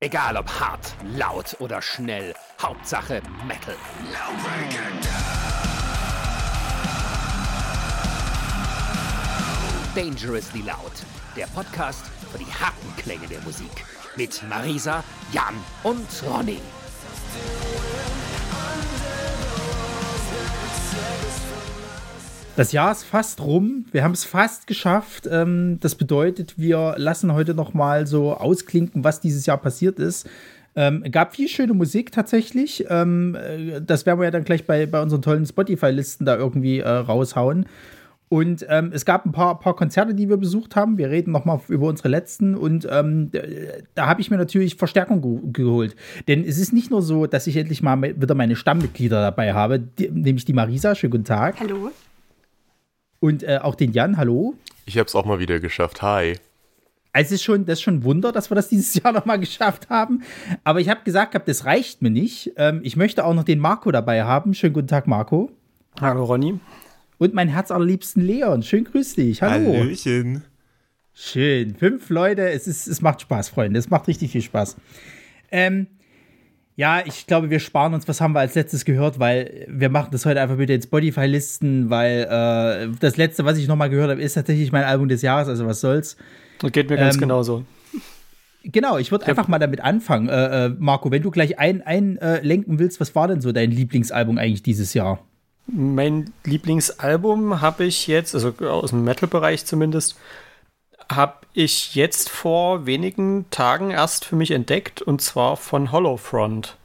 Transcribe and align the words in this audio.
Egal 0.00 0.36
ob 0.36 0.48
hart, 0.48 0.94
laut 1.16 1.56
oder 1.58 1.82
schnell, 1.82 2.32
Hauptsache 2.62 3.20
Metal. 3.48 3.74
Dangerously 9.96 10.60
Loud, 10.60 10.92
der 11.34 11.46
Podcast 11.48 12.06
für 12.30 12.38
die 12.38 12.44
harten 12.44 12.94
Klänge 12.96 13.26
der 13.26 13.40
Musik. 13.40 13.84
Mit 14.14 14.40
Marisa, 14.48 15.02
Jan 15.32 15.56
und 15.82 16.06
Ronny. 16.30 16.60
Das 22.58 22.72
Jahr 22.72 22.90
ist 22.90 23.04
fast 23.04 23.40
rum. 23.40 23.84
Wir 23.92 24.02
haben 24.02 24.14
es 24.14 24.24
fast 24.24 24.66
geschafft. 24.66 25.28
Ähm, 25.30 25.78
das 25.78 25.94
bedeutet, 25.94 26.58
wir 26.58 26.96
lassen 26.96 27.32
heute 27.32 27.54
noch 27.54 27.72
mal 27.72 28.08
so 28.08 28.34
ausklinken, 28.34 29.04
was 29.04 29.20
dieses 29.20 29.46
Jahr 29.46 29.58
passiert 29.58 30.00
ist. 30.00 30.28
Ähm, 30.74 31.04
gab 31.12 31.36
viel 31.36 31.46
schöne 31.46 31.72
Musik 31.72 32.10
tatsächlich. 32.10 32.84
Ähm, 32.88 33.36
äh, 33.36 33.80
das 33.80 34.06
werden 34.06 34.18
wir 34.18 34.24
ja 34.24 34.32
dann 34.32 34.42
gleich 34.42 34.66
bei, 34.66 34.86
bei 34.86 35.00
unseren 35.00 35.22
tollen 35.22 35.46
Spotify-Listen 35.46 36.26
da 36.26 36.36
irgendwie 36.36 36.80
äh, 36.80 36.88
raushauen. 36.88 37.66
Und 38.28 38.66
ähm, 38.68 38.90
es 38.92 39.04
gab 39.04 39.24
ein 39.24 39.30
paar, 39.30 39.60
paar 39.60 39.76
Konzerte, 39.76 40.12
die 40.12 40.28
wir 40.28 40.36
besucht 40.36 40.74
haben. 40.74 40.98
Wir 40.98 41.10
reden 41.10 41.30
noch 41.30 41.44
mal 41.44 41.60
über 41.68 41.86
unsere 41.86 42.08
letzten. 42.08 42.56
Und 42.56 42.88
ähm, 42.90 43.30
da 43.94 44.06
habe 44.08 44.20
ich 44.20 44.32
mir 44.32 44.36
natürlich 44.36 44.74
Verstärkung 44.74 45.22
ge 45.22 45.52
geholt. 45.62 45.94
Denn 46.26 46.42
es 46.44 46.58
ist 46.58 46.72
nicht 46.72 46.90
nur 46.90 47.02
so, 47.02 47.26
dass 47.26 47.46
ich 47.46 47.56
endlich 47.56 47.84
mal 47.84 48.02
wieder 48.02 48.34
meine 48.34 48.56
Stammmitglieder 48.56 49.20
dabei 49.20 49.54
habe, 49.54 49.78
die, 49.78 50.10
nämlich 50.10 50.44
die 50.44 50.54
Marisa. 50.54 50.96
Schönen 50.96 51.12
guten 51.12 51.24
Tag. 51.24 51.60
Hallo. 51.60 51.92
Und 53.20 53.42
äh, 53.42 53.58
auch 53.62 53.74
den 53.74 53.92
Jan, 53.92 54.16
hallo. 54.16 54.54
Ich 54.86 54.96
habe 54.98 55.06
es 55.06 55.14
auch 55.14 55.24
mal 55.24 55.38
wieder 55.38 55.60
geschafft. 55.60 56.02
Hi. 56.02 56.34
Also 57.12 57.28
es 57.28 57.40
ist 57.40 57.44
schon, 57.44 57.64
das 57.64 57.78
ist 57.78 57.82
schon 57.82 57.96
ein 57.96 58.04
Wunder, 58.04 58.32
dass 58.32 58.50
wir 58.50 58.54
das 58.54 58.68
dieses 58.68 58.94
Jahr 58.94 59.12
noch 59.12 59.24
mal 59.24 59.38
geschafft 59.38 59.88
haben. 59.88 60.22
Aber 60.62 60.80
ich 60.80 60.88
habe 60.88 61.00
gesagt, 61.04 61.36
das 61.48 61.64
reicht 61.64 62.02
mir 62.02 62.10
nicht. 62.10 62.52
Ähm, 62.56 62.80
ich 62.84 62.96
möchte 62.96 63.24
auch 63.24 63.34
noch 63.34 63.44
den 63.44 63.58
Marco 63.58 63.90
dabei 63.90 64.24
haben. 64.24 64.54
Schönen 64.54 64.74
guten 64.74 64.86
Tag, 64.86 65.06
Marco. 65.06 65.50
Hallo, 66.00 66.24
Ronny. 66.24 66.60
Und 67.18 67.34
mein 67.34 67.48
herzallerliebsten 67.48 68.22
Leon. 68.22 68.62
Schön 68.62 68.84
grüß 68.84 69.14
dich. 69.14 69.42
Hallo. 69.42 69.72
Hallöchen. 69.72 70.44
Schön. 71.12 71.74
Fünf 71.74 72.08
Leute. 72.10 72.48
Es, 72.50 72.68
ist, 72.68 72.86
es 72.86 73.02
macht 73.02 73.22
Spaß, 73.22 73.48
Freunde. 73.48 73.80
Es 73.80 73.90
macht 73.90 74.06
richtig 74.06 74.30
viel 74.30 74.42
Spaß. 74.42 74.76
Ähm, 75.50 75.88
ja, 76.78 77.02
ich 77.04 77.26
glaube, 77.26 77.50
wir 77.50 77.58
sparen 77.58 77.92
uns, 77.92 78.06
was 78.06 78.20
haben 78.20 78.34
wir 78.34 78.38
als 78.38 78.54
letztes 78.54 78.84
gehört, 78.84 79.18
weil 79.18 79.66
wir 79.68 79.88
machen 79.88 80.10
das 80.12 80.24
heute 80.24 80.40
einfach 80.40 80.56
mit 80.56 80.68
den 80.68 80.80
Spotify-Listen, 80.80 81.90
weil 81.90 82.20
äh, 82.30 82.96
das 83.00 83.16
letzte, 83.16 83.44
was 83.44 83.58
ich 83.58 83.66
nochmal 83.66 83.90
gehört 83.90 84.10
habe, 84.10 84.22
ist 84.22 84.34
tatsächlich 84.34 84.70
mein 84.70 84.84
Album 84.84 85.08
des 85.08 85.22
Jahres, 85.22 85.48
also 85.48 85.66
was 85.66 85.80
soll's. 85.80 86.16
Das 86.60 86.70
geht 86.70 86.88
mir 86.88 86.96
ganz 86.96 87.16
ähm, 87.16 87.22
genauso. 87.22 87.64
Genau, 88.62 88.96
ich 88.96 89.10
würde 89.10 89.26
einfach 89.26 89.48
mal 89.48 89.58
damit 89.58 89.80
anfangen. 89.80 90.28
Äh, 90.28 90.66
äh, 90.66 90.68
Marco, 90.78 91.10
wenn 91.10 91.22
du 91.22 91.32
gleich 91.32 91.58
einlenken 91.58 92.20
ein, 92.22 92.76
äh, 92.76 92.78
willst, 92.78 93.00
was 93.00 93.12
war 93.16 93.26
denn 93.26 93.40
so 93.40 93.50
dein 93.50 93.72
Lieblingsalbum 93.72 94.38
eigentlich 94.38 94.62
dieses 94.62 94.94
Jahr? 94.94 95.18
Mein 95.66 96.30
Lieblingsalbum 96.44 97.60
habe 97.60 97.86
ich 97.86 98.06
jetzt, 98.06 98.36
also 98.36 98.54
aus 98.60 98.90
dem 98.90 99.02
Metal-Bereich 99.02 99.66
zumindest, 99.66 100.16
habe 101.10 101.34
ich 101.54 101.94
jetzt 101.94 102.28
vor 102.28 102.86
wenigen 102.86 103.46
Tagen 103.50 103.90
erst 103.90 104.24
für 104.24 104.36
mich 104.36 104.50
entdeckt 104.50 105.02
und 105.02 105.20
zwar 105.22 105.56
von 105.56 105.92
Hollowfront. 105.92 106.76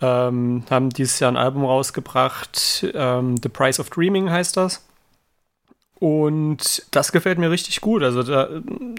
Ähm, 0.00 0.64
haben 0.70 0.90
dieses 0.90 1.18
Jahr 1.18 1.32
ein 1.32 1.36
Album 1.36 1.64
rausgebracht, 1.64 2.86
ähm, 2.94 3.36
The 3.42 3.48
Price 3.48 3.80
of 3.80 3.90
Dreaming 3.90 4.30
heißt 4.30 4.56
das. 4.56 4.84
Und 5.98 6.86
das 6.92 7.10
gefällt 7.10 7.38
mir 7.38 7.50
richtig 7.50 7.80
gut. 7.80 8.02
Also 8.02 8.22
da 8.22 8.48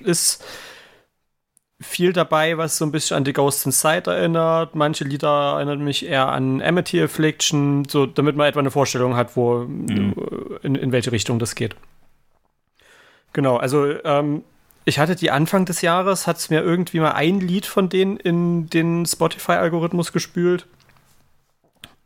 ist 0.03 0.43
viel 1.81 2.11
dabei, 2.11 2.57
was 2.57 2.77
so 2.77 2.85
ein 2.85 2.91
bisschen 2.91 3.15
an 3.15 3.23
die 3.23 3.31
Ghost 3.31 3.65
Inside 3.65 4.11
erinnert. 4.11 4.75
Manche 4.75 5.05
Lieder 5.05 5.53
erinnern 5.55 5.81
mich 5.81 6.05
eher 6.05 6.27
an 6.27 6.61
Amity 6.61 7.01
Affliction, 7.01 7.85
so 7.85 8.05
damit 8.05 8.35
man 8.35 8.47
etwa 8.47 8.59
eine 8.59 8.71
Vorstellung 8.71 9.15
hat, 9.15 9.37
wo 9.37 9.59
mhm. 9.59 10.13
in, 10.61 10.75
in 10.75 10.91
welche 10.91 11.13
Richtung 11.13 11.39
das 11.39 11.55
geht. 11.55 11.75
Genau, 13.33 13.57
also 13.57 13.85
ähm, 14.03 14.43
ich 14.85 14.99
hatte 14.99 15.15
die 15.15 15.31
Anfang 15.31 15.65
des 15.65 15.81
Jahres, 15.81 16.25
hat 16.25 16.37
es 16.37 16.49
mir 16.49 16.61
irgendwie 16.61 16.99
mal 16.99 17.11
ein 17.11 17.39
Lied 17.39 17.65
von 17.65 17.89
denen 17.89 18.17
in 18.17 18.69
den 18.69 19.05
Spotify-Algorithmus 19.05 20.11
gespült. 20.11 20.65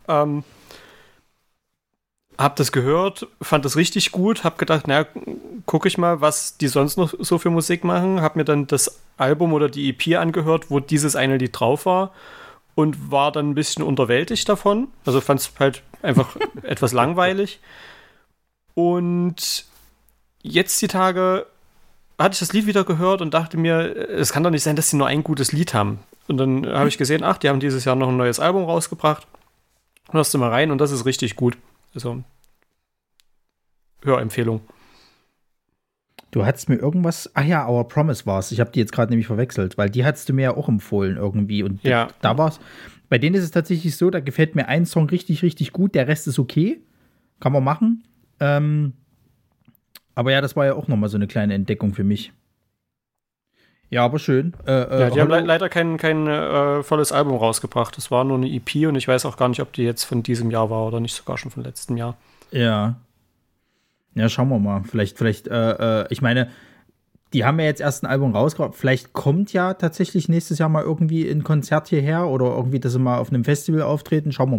Ähm, 0.08 0.44
hab 2.38 2.56
das 2.56 2.72
gehört, 2.72 3.28
fand 3.42 3.64
das 3.64 3.76
richtig 3.78 4.12
gut, 4.12 4.44
hab 4.44 4.58
gedacht, 4.58 4.88
naja, 4.88 5.06
gucke 5.66 5.88
ich 5.88 5.98
mal, 5.98 6.20
was 6.20 6.58
die 6.58 6.68
sonst 6.68 6.98
noch 6.98 7.14
so 7.20 7.38
für 7.38 7.50
Musik 7.50 7.84
machen. 7.84 8.22
Hab 8.22 8.36
mir 8.36 8.44
dann 8.44 8.68
das 8.68 9.00
Album 9.18 9.54
oder 9.54 9.70
die 9.70 9.90
EP 9.90 10.20
angehört, 10.20 10.70
wo 10.70 10.80
dieses 10.80 11.16
eine 11.16 11.38
Lied 11.38 11.58
drauf 11.58 11.86
war 11.86 12.12
und 12.76 13.12
war 13.12 13.32
dann 13.32 13.52
ein 13.52 13.56
bisschen 13.56 13.84
unterwältigt 13.84 14.50
davon. 14.50 14.88
Also 15.06 15.22
fand 15.22 15.40
es 15.40 15.52
halt 15.60 15.84
einfach 16.02 16.36
etwas 16.64 16.92
langweilig. 16.92 17.60
Und 18.74 19.66
jetzt 20.44 20.82
die 20.82 20.88
Tage 20.88 21.48
hatte 22.20 22.34
ich 22.34 22.40
das 22.40 22.54
Lied 22.54 22.68
wieder 22.68 22.84
gehört 22.84 23.22
und 23.22 23.34
dachte 23.34 23.58
mir, 23.58 23.96
es 24.10 24.32
kann 24.32 24.44
doch 24.44 24.52
nicht 24.52 24.64
sein, 24.64 24.76
dass 24.76 24.90
sie 24.90 24.98
nur 24.98 25.08
ein 25.08 25.24
gutes 25.24 25.52
Lied 25.52 25.74
haben. 25.74 26.00
Und 26.28 26.38
dann 26.38 26.66
habe 26.68 26.88
ich 26.88 26.98
gesehen, 26.98 27.24
ach, 27.24 27.38
die 27.38 27.50
haben 27.50 27.60
dieses 27.60 27.86
Jahr 27.86 27.96
noch 27.96 28.10
ein 28.10 28.18
neues 28.18 28.40
Album 28.40 28.64
rausgebracht. 28.64 29.28
Hörst 30.12 30.34
du 30.34 30.38
mal 30.38 30.50
rein 30.50 30.72
und 30.72 30.78
das 30.78 30.92
ist 30.92 31.06
richtig 31.06 31.36
gut. 31.36 31.58
Also, 31.96 32.24
Hörempfehlung. 34.04 34.62
Du 36.32 36.46
hattest 36.46 36.68
mir 36.70 36.78
irgendwas, 36.78 37.30
ach 37.36 37.46
ja, 37.46 37.68
Our 37.68 37.88
Promise 37.88 38.26
war 38.26 38.40
es. 38.40 38.52
Ich 38.52 38.60
habe 38.60 38.72
die 38.72 38.80
jetzt 38.80 38.92
gerade 38.92 39.12
nämlich 39.12 39.28
verwechselt, 39.28 39.78
weil 39.78 39.90
die 39.90 40.04
hattest 40.04 40.30
du 40.30 40.34
mir 40.34 40.42
ja 40.42 40.58
auch 40.58 40.68
empfohlen 40.68 41.18
irgendwie. 41.18 41.62
Und 41.64 41.84
ja. 41.84 42.08
da 42.22 42.38
war 42.38 42.50
es. 42.50 42.60
Bei 43.10 43.18
denen 43.20 43.36
ist 43.36 43.44
es 43.44 43.52
tatsächlich 43.52 43.96
so, 43.96 44.10
da 44.10 44.20
gefällt 44.20 44.56
mir 44.56 44.68
ein 44.68 44.86
Song 44.86 45.08
richtig, 45.10 45.44
richtig 45.44 45.72
gut. 45.72 45.94
Der 45.94 46.08
Rest 46.08 46.28
ist 46.28 46.40
okay. 46.40 46.82
Kann 47.40 47.54
man 47.54 47.64
machen. 47.64 48.04
Ähm, 48.40 48.94
aber 50.16 50.32
ja, 50.32 50.42
das 50.42 50.56
war 50.56 50.66
ja 50.66 50.74
auch 50.74 50.88
nochmal 50.88 51.10
so 51.10 51.18
eine 51.18 51.28
kleine 51.28 51.54
Entdeckung 51.54 51.94
für 51.94 52.04
mich. 52.04 52.32
Ja, 53.90 54.04
aber 54.04 54.18
schön. 54.18 54.54
Äh, 54.66 54.72
äh 54.72 55.00
ja, 55.02 55.10
die 55.12 55.22
haben 55.22 55.30
le 55.30 55.42
leider 55.42 55.70
kein, 55.70 55.98
kein 55.98 56.26
äh, 56.26 56.82
volles 56.82 57.12
Album 57.12 57.38
rausgebracht. 57.38 57.96
Das 57.96 58.10
war 58.10 58.24
nur 58.24 58.38
eine 58.38 58.52
EP 58.52 58.88
und 58.88 58.96
ich 58.96 59.08
weiß 59.08 59.26
auch 59.26 59.38
gar 59.38 59.50
nicht, 59.50 59.62
ob 59.62 59.72
die 59.74 59.84
jetzt 59.84 60.04
von 60.04 60.24
diesem 60.24 60.50
Jahr 60.50 60.72
war 60.72 60.88
oder 60.88 61.00
nicht 61.00 61.16
sogar 61.16 61.38
schon 61.38 61.52
von 61.52 61.64
letztem 61.64 61.98
Jahr. 61.98 62.18
Ja. 62.52 62.96
Ja, 64.16 64.30
schauen 64.30 64.50
wir 64.50 64.58
mal. 64.58 64.84
Vielleicht, 64.84 65.18
vielleicht, 65.18 65.48
äh, 65.48 66.02
äh 66.02 66.08
ich 66.10 66.24
meine, 66.24 66.50
die 67.34 67.46
haben 67.46 67.60
ja 67.60 67.66
jetzt 67.66 67.82
erst 67.82 68.04
ein 68.04 68.08
Album 68.08 68.36
rausgebracht. 68.36 68.76
Vielleicht 68.76 69.14
kommt 69.14 69.54
ja 69.54 69.76
tatsächlich 69.76 70.28
nächstes 70.28 70.58
Jahr 70.58 70.70
mal 70.70 70.84
irgendwie 70.84 71.30
ein 71.30 71.44
Konzert 71.44 71.88
hierher 71.88 72.28
oder 72.28 72.46
irgendwie, 72.46 72.80
dass 72.80 72.94
sie 72.94 73.00
mal 73.00 73.20
auf 73.20 73.30
einem 73.30 73.44
Festival 73.44 73.84
auftreten. 73.84 74.32
Schauen 74.32 74.52
wir 74.52 74.58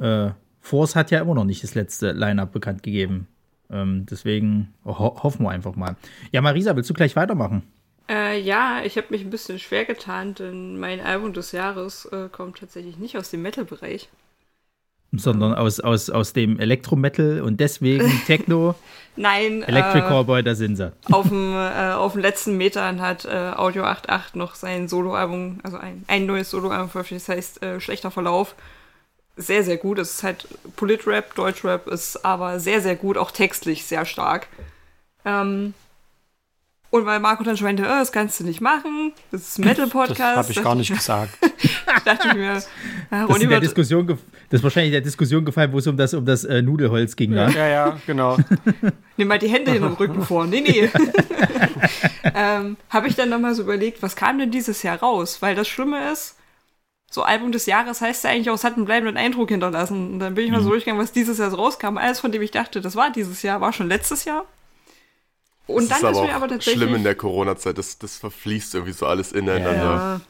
mal. 0.00 0.34
Force 0.60 0.94
hat 0.94 1.10
ja 1.10 1.20
immer 1.20 1.34
noch 1.34 1.44
nicht 1.44 1.64
das 1.64 1.74
letzte 1.74 2.12
Line-Up 2.12 2.52
bekannt 2.52 2.84
gegeben. 2.84 3.26
Ähm, 3.70 4.06
deswegen 4.10 4.72
ho 4.84 5.22
hoffen 5.22 5.44
wir 5.44 5.50
einfach 5.50 5.76
mal. 5.76 5.96
Ja, 6.32 6.40
Marisa, 6.40 6.74
willst 6.74 6.88
du 6.90 6.94
gleich 6.94 7.16
weitermachen? 7.16 7.62
Äh, 8.08 8.40
ja, 8.40 8.80
ich 8.84 8.96
habe 8.96 9.08
mich 9.10 9.22
ein 9.22 9.30
bisschen 9.30 9.58
schwer 9.58 9.84
getan, 9.84 10.34
denn 10.34 10.78
mein 10.78 11.00
Album 11.00 11.34
des 11.34 11.52
Jahres 11.52 12.06
äh, 12.06 12.28
kommt 12.32 12.58
tatsächlich 12.58 12.96
nicht 12.96 13.18
aus 13.18 13.30
dem 13.30 13.42
Metal-Bereich. 13.42 14.08
Sondern 15.12 15.54
aus, 15.54 15.80
aus, 15.80 16.10
aus 16.10 16.32
dem 16.34 16.58
Elektro-Metal 16.58 17.40
und 17.42 17.60
deswegen 17.60 18.10
Techno. 18.26 18.74
Nein. 19.16 19.62
Electric 19.62 20.06
äh, 20.06 20.08
Cowboy, 20.08 20.42
da 20.42 20.54
sind 20.54 20.76
sie. 20.76 20.92
Auf 21.10 21.28
dem, 21.28 21.54
äh, 21.54 21.92
auf 21.92 22.12
den 22.12 22.22
letzten 22.22 22.56
Metern 22.56 23.00
hat 23.00 23.26
äh, 23.26 23.52
Audio 23.56 23.84
88 23.84 24.34
noch 24.34 24.54
sein 24.54 24.88
Soloalbum, 24.88 25.60
also 25.62 25.76
ein, 25.76 26.04
ein 26.08 26.24
neues 26.24 26.50
Soloalbum 26.50 26.88
veröffentlicht, 26.88 27.28
das 27.28 27.36
heißt 27.36 27.62
äh, 27.62 27.80
Schlechter 27.80 28.10
Verlauf 28.10 28.54
sehr, 29.38 29.64
sehr 29.64 29.76
gut. 29.76 29.98
Es 29.98 30.14
ist 30.14 30.22
halt 30.22 30.46
Politrap, 30.76 31.34
Deutschrap 31.34 31.86
ist 31.86 32.24
aber 32.24 32.60
sehr, 32.60 32.80
sehr 32.82 32.96
gut, 32.96 33.16
auch 33.16 33.30
textlich 33.30 33.84
sehr 33.84 34.04
stark. 34.04 34.48
Ähm, 35.24 35.74
und 36.90 37.04
weil 37.04 37.20
Marco 37.20 37.44
dann 37.44 37.56
schon 37.56 37.66
meinte, 37.66 37.82
oh, 37.82 37.86
das 37.86 38.12
kannst 38.12 38.40
du 38.40 38.44
nicht 38.44 38.60
machen, 38.62 39.12
das 39.30 39.42
ist 39.42 39.58
ein 39.58 39.66
Metal-Podcast. 39.66 40.20
Das 40.20 40.36
habe 40.36 40.52
ich 40.52 40.62
gar 40.62 40.74
nicht 40.74 40.94
gesagt. 40.94 41.36
dachte 42.04 42.28
ich 42.28 42.34
mir, 42.34 42.54
das, 42.54 42.68
ist 43.28 43.50
der 43.50 43.60
Diskussion 43.60 44.06
das 44.06 44.60
ist 44.60 44.64
wahrscheinlich 44.64 44.92
der 44.92 45.02
Diskussion 45.02 45.44
gefallen, 45.44 45.70
wo 45.72 45.78
es 45.78 45.86
um 45.86 45.98
das, 45.98 46.14
um 46.14 46.24
das 46.24 46.44
äh, 46.44 46.62
Nudelholz 46.62 47.14
ging. 47.14 47.34
Ja, 47.34 47.50
ja, 47.50 47.68
ja, 47.68 48.00
genau. 48.06 48.38
Nimm 49.18 49.28
mal 49.28 49.38
die 49.38 49.48
Hände 49.48 49.74
in 49.74 49.82
den 49.82 49.92
Rücken 49.92 50.22
vor. 50.26 50.46
Nee, 50.46 50.62
nee. 50.62 50.88
ähm, 52.34 52.78
habe 52.88 53.08
ich 53.08 53.14
dann 53.14 53.28
nochmal 53.28 53.54
so 53.54 53.62
überlegt, 53.62 54.02
was 54.02 54.16
kam 54.16 54.38
denn 54.38 54.50
dieses 54.50 54.82
Jahr 54.82 54.98
raus? 54.98 55.42
Weil 55.42 55.54
das 55.54 55.68
Schlimme 55.68 56.10
ist, 56.10 56.37
so 57.10 57.22
Album 57.22 57.52
des 57.52 57.66
Jahres 57.66 58.00
heißt 58.00 58.24
ja 58.24 58.30
eigentlich 58.30 58.50
auch, 58.50 58.54
es 58.54 58.64
hat 58.64 58.76
einen 58.76 58.84
bleibenden 58.84 59.16
Eindruck 59.16 59.48
hinterlassen. 59.48 60.14
Und 60.14 60.18
dann 60.18 60.34
bin 60.34 60.44
ich 60.44 60.50
mal 60.50 60.60
so 60.60 60.66
mhm. 60.66 60.72
durchgegangen, 60.72 61.02
was 61.02 61.12
dieses 61.12 61.38
Jahr 61.38 61.50
so 61.50 61.56
rauskam. 61.56 61.96
Alles, 61.96 62.20
von 62.20 62.32
dem 62.32 62.42
ich 62.42 62.50
dachte, 62.50 62.80
das 62.80 62.96
war 62.96 63.10
dieses 63.10 63.42
Jahr, 63.42 63.60
war 63.60 63.72
schon 63.72 63.88
letztes 63.88 64.24
Jahr. 64.24 64.44
Und 65.66 65.90
das 65.90 66.00
dann 66.00 66.12
ist, 66.12 66.18
aber 66.18 66.26
ist 66.26 66.30
mir 66.30 66.36
aber 66.36 66.48
tatsächlich. 66.48 66.82
Schlimm 66.82 66.94
in 66.94 67.04
der 67.04 67.14
Corona-Zeit, 67.14 67.78
das, 67.78 67.98
das 67.98 68.16
verfließt 68.16 68.74
irgendwie 68.74 68.92
so 68.92 69.06
alles 69.06 69.32
ineinander. 69.32 69.82
Ja. 69.82 70.20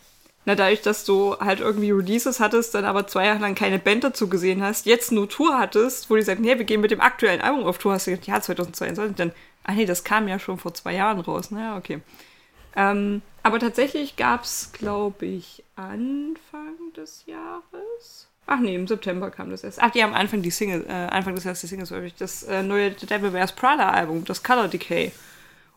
Na, 0.45 0.55
dadurch, 0.55 0.83
dass 0.83 1.05
du 1.05 1.37
halt 1.39 1.61
irgendwie 1.61 1.91
Releases 1.91 2.41
hattest, 2.41 2.75
dann 2.75 2.85
aber 2.85 3.07
zwei 3.07 3.27
Jahre 3.27 3.41
lang 3.41 3.55
keine 3.55 3.79
Band 3.79 4.05
dazu 4.05 4.29
gesehen 4.29 4.63
hast, 4.63 4.87
jetzt 4.87 5.13
nur 5.13 5.29
Tour 5.29 5.59
hattest, 5.59 6.09
wo 6.09 6.17
die 6.17 6.23
sagen, 6.23 6.43
hey, 6.45 6.59
wir 6.59 6.65
gehen 6.65 6.81
mit 6.81 6.91
dem 6.91 7.01
aktuellen 7.01 7.41
Album 7.41 7.65
auf 7.65 7.79
Tour, 7.79 7.93
hast 7.93 8.07
du 8.07 8.13
gesagt, 8.13 8.29
ja, 8.29 8.41
2022, 8.41 9.17
dann, 9.17 9.33
ach 9.65 9.75
nee, 9.75 9.85
das 9.85 10.05
kam 10.05 10.27
ja 10.27 10.39
schon 10.39 10.59
vor 10.59 10.73
zwei 10.75 10.95
Jahren 10.95 11.21
raus, 11.21 11.51
naja, 11.51 11.77
okay. 11.77 12.01
Ähm, 12.77 13.21
Aber 13.43 13.59
tatsächlich 13.59 14.17
gab 14.17 14.45
es, 14.45 14.73
glaube 14.73 15.27
ich, 15.27 15.65
Anfang 15.77 16.93
des 16.97 17.25
Jahres. 17.27 18.29
Ach 18.47 18.61
nee, 18.61 18.75
im 18.75 18.87
September 18.87 19.31
kam 19.31 19.51
das 19.51 19.63
erst. 19.63 19.81
Ach, 19.81 19.91
die 19.91 20.03
haben 20.03 20.15
Anfang, 20.15 20.41
die 20.43 20.51
Single, 20.51 20.87
äh, 20.89 20.93
Anfang 20.93 21.35
des 21.35 21.45
Jahres 21.45 21.61
die 21.61 21.67
Singles 21.67 21.89
veröffentlicht. 21.89 22.21
Das 22.21 22.43
äh, 22.45 22.63
neue 22.63 22.95
The 22.99 23.07
Devil 23.07 23.33
Wears 23.33 23.53
Prada 23.53 23.91
Album, 23.91 24.25
das 24.25 24.43
Color 24.43 24.69
Decay. 24.69 25.13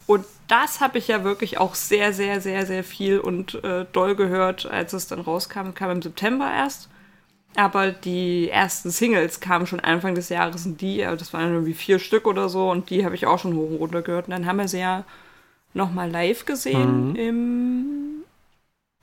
Und 0.07 0.25
das 0.47 0.79
habe 0.79 0.97
ich 0.97 1.07
ja 1.07 1.23
wirklich 1.23 1.57
auch 1.57 1.75
sehr, 1.75 2.13
sehr, 2.13 2.41
sehr, 2.41 2.65
sehr 2.65 2.83
viel 2.83 3.19
und 3.19 3.63
äh, 3.63 3.85
doll 3.91 4.15
gehört, 4.15 4.65
als 4.65 4.93
es 4.93 5.07
dann 5.07 5.19
rauskam. 5.19 5.73
Kam 5.73 5.91
im 5.91 6.01
September 6.01 6.51
erst. 6.51 6.89
Aber 7.55 7.91
die 7.91 8.49
ersten 8.49 8.89
Singles 8.89 9.41
kamen 9.41 9.67
schon 9.67 9.81
Anfang 9.81 10.15
des 10.15 10.29
Jahres 10.29 10.65
und 10.65 10.79
die, 10.79 10.99
das 10.99 11.33
waren 11.33 11.51
irgendwie 11.51 11.73
vier 11.73 11.99
Stück 11.99 12.25
oder 12.25 12.47
so 12.47 12.71
und 12.71 12.89
die 12.89 13.03
habe 13.03 13.15
ich 13.15 13.27
auch 13.27 13.39
schon 13.39 13.55
hoch 13.55 13.69
und 13.69 13.77
runter 13.77 14.01
gehört. 14.01 14.27
Und 14.27 14.31
dann 14.31 14.45
haben 14.45 14.57
wir 14.57 14.69
sie 14.69 14.79
ja 14.79 15.03
nochmal 15.73 16.09
live 16.09 16.45
gesehen 16.45 17.09
mhm. 17.09 17.15
im 17.15 18.23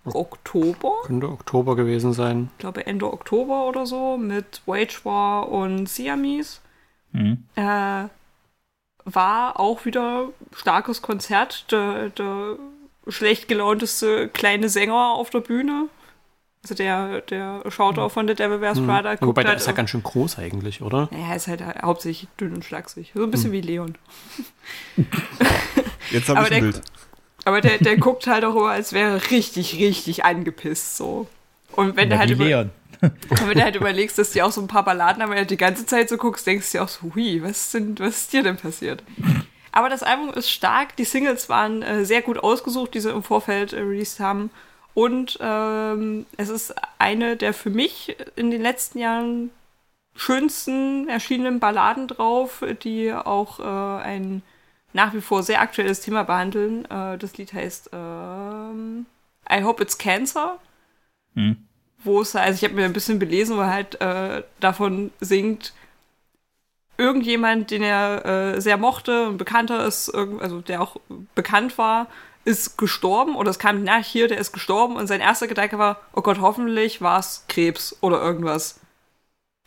Oktober. 0.05 0.93
Könnte 1.05 1.29
Oktober 1.29 1.77
gewesen 1.77 2.13
sein. 2.13 2.51
Ich 2.53 2.59
glaube 2.59 2.87
Ende 2.87 3.13
Oktober 3.13 3.67
oder 3.67 3.87
so 3.87 4.17
mit 4.17 4.63
Wage 4.67 5.01
War 5.05 5.49
und 5.49 5.89
Siamese. 5.89 6.61
Mhm. 7.13 7.45
Äh, 7.57 8.05
war 9.05 9.59
auch 9.61 9.85
wieder 9.85 10.29
starkes 10.53 11.03
Konzert. 11.03 11.71
Der, 11.73 12.11
der 12.11 12.57
schlecht 13.07 13.49
gelaunteste 13.49 14.29
kleine 14.29 14.69
Sänger 14.69 15.13
auf 15.13 15.31
der 15.31 15.41
Bühne. 15.41 15.89
Also 16.63 16.75
der, 16.75 17.21
der 17.23 17.63
Schauter 17.69 18.05
mhm. 18.05 18.11
von 18.11 18.29
The 18.29 18.35
Devil 18.35 18.61
Wears 18.61 18.81
Prada. 18.81 19.13
Mhm. 19.13 19.19
Wobei 19.21 19.43
der 19.43 19.51
halt 19.51 19.61
ist 19.61 19.67
ja 19.67 19.73
ganz 19.73 19.91
schön 19.91 20.03
groß 20.03 20.39
eigentlich, 20.39 20.83
oder? 20.83 21.09
Naja, 21.13 21.35
ist 21.35 21.47
halt 21.47 21.63
hauptsächlich 21.83 22.29
dünn 22.41 22.55
und 22.55 22.65
schlaksig. 22.65 23.13
So 23.15 23.23
ein 23.23 23.31
bisschen 23.31 23.51
mhm. 23.51 23.55
wie 23.55 23.61
Leon. 23.61 23.99
Jetzt 26.11 26.29
habe 26.29 26.47
ich 26.47 26.53
ein 26.53 26.63
Bild. 26.63 26.83
Aber 27.45 27.61
der, 27.61 27.79
der 27.79 27.97
guckt 27.97 28.27
halt 28.27 28.45
auch 28.45 28.55
immer, 28.55 28.71
als 28.71 28.93
wäre 28.93 29.31
richtig, 29.31 29.77
richtig 29.77 30.25
angepisst 30.25 30.97
so. 30.97 31.29
Und 31.73 31.97
wenn 31.97 32.11
ja, 32.11 32.17
du 32.17 32.21
halt 32.21 32.31
über, 32.31 32.45
Leon. 32.45 32.71
wenn 33.01 33.59
du 33.59 33.63
halt 33.63 33.77
überlegst, 33.77 34.19
dass 34.19 34.33
die 34.33 34.43
auch 34.43 34.51
so 34.51 34.61
ein 34.61 34.67
paar 34.67 34.85
Balladen 34.85 35.23
haben, 35.23 35.31
wenn 35.31 35.39
du 35.39 35.47
die 35.47 35.57
ganze 35.57 35.87
Zeit 35.87 36.09
so 36.09 36.17
guckst, 36.17 36.47
denkst 36.47 36.73
du 36.73 36.79
dir 36.79 36.85
auch 36.85 36.89
so, 36.89 37.15
hui, 37.15 37.43
was 37.43 37.51
ist, 37.51 37.75
denn, 37.75 37.99
was 37.99 38.19
ist 38.19 38.33
dir 38.33 38.43
denn 38.43 38.57
passiert? 38.57 39.03
Aber 39.71 39.89
das 39.89 40.03
Album 40.03 40.31
ist 40.35 40.51
stark, 40.51 40.97
die 40.97 41.05
Singles 41.05 41.49
waren 41.49 41.83
äh, 41.83 42.05
sehr 42.05 42.23
gut 42.23 42.39
ausgesucht, 42.39 42.95
die 42.95 43.01
sie 43.01 43.11
im 43.11 43.23
Vorfeld 43.23 43.73
äh, 43.73 43.81
released 43.81 44.19
haben. 44.19 44.51
Und 44.99 45.39
ähm, 45.41 46.27
es 46.39 46.49
ist 46.49 46.75
eine 46.99 47.37
der 47.37 47.55
für 47.55 47.71
mich 47.71 48.17
in 48.35 48.51
den 48.51 48.61
letzten 48.61 48.99
Jahren 48.99 49.53
schönsten 50.17 51.09
erschienenen 51.09 51.61
Balladen 51.61 52.09
drauf, 52.09 52.65
die 52.83 53.13
auch 53.13 53.61
äh, 53.61 54.03
ein 54.03 54.43
nach 54.93 55.15
wie 55.15 55.21
vor 55.21 55.45
sehr 55.45 55.61
aktuelles 55.61 56.01
Thema 56.01 56.25
behandeln. 56.25 56.85
Äh, 56.87 57.17
das 57.17 57.39
Lied 57.39 57.53
heißt 57.53 57.91
ähm, 57.93 59.07
I 59.49 59.63
Hope 59.63 59.81
It's 59.85 59.99
Cancer. 59.99 60.59
Hm. 61.37 61.59
Wo 62.03 62.21
es, 62.21 62.35
also 62.35 62.57
ich 62.57 62.65
habe 62.65 62.75
mir 62.75 62.85
ein 62.85 62.93
bisschen 62.93 63.21
belesen, 63.21 63.57
wo 63.57 63.61
er 63.61 63.73
halt 63.73 64.01
äh, 64.01 64.43
davon 64.59 65.13
singt, 65.21 65.75
irgendjemand, 66.97 67.71
den 67.71 67.85
er 67.85 68.57
äh, 68.57 68.61
sehr 68.61 68.79
mochte, 68.79 69.29
ein 69.29 69.39
Bekannter 69.39 69.87
ist, 69.87 70.13
also 70.13 70.61
der 70.61 70.83
auch 70.83 70.97
bekannt 71.37 71.79
war, 71.79 72.09
ist 72.49 72.79
gestorben 72.79 73.37
oder 73.37 73.51
es 73.51 73.59
kam 73.59 73.85
nach 73.85 74.05
hier, 74.05 74.29
der 74.29 74.39
ist 74.39 74.53
gestorben 74.53 74.97
und 74.97 75.07
sein 75.07 75.21
erster 75.21 75.47
Gedanke 75.47 75.79
war, 75.79 76.01
oh 76.15 76.23
Gott, 76.23 76.41
hoffentlich 76.41 77.01
war 77.01 77.19
es 77.19 77.45
Krebs 77.49 77.97
oder 78.01 78.21
irgendwas 78.21 78.81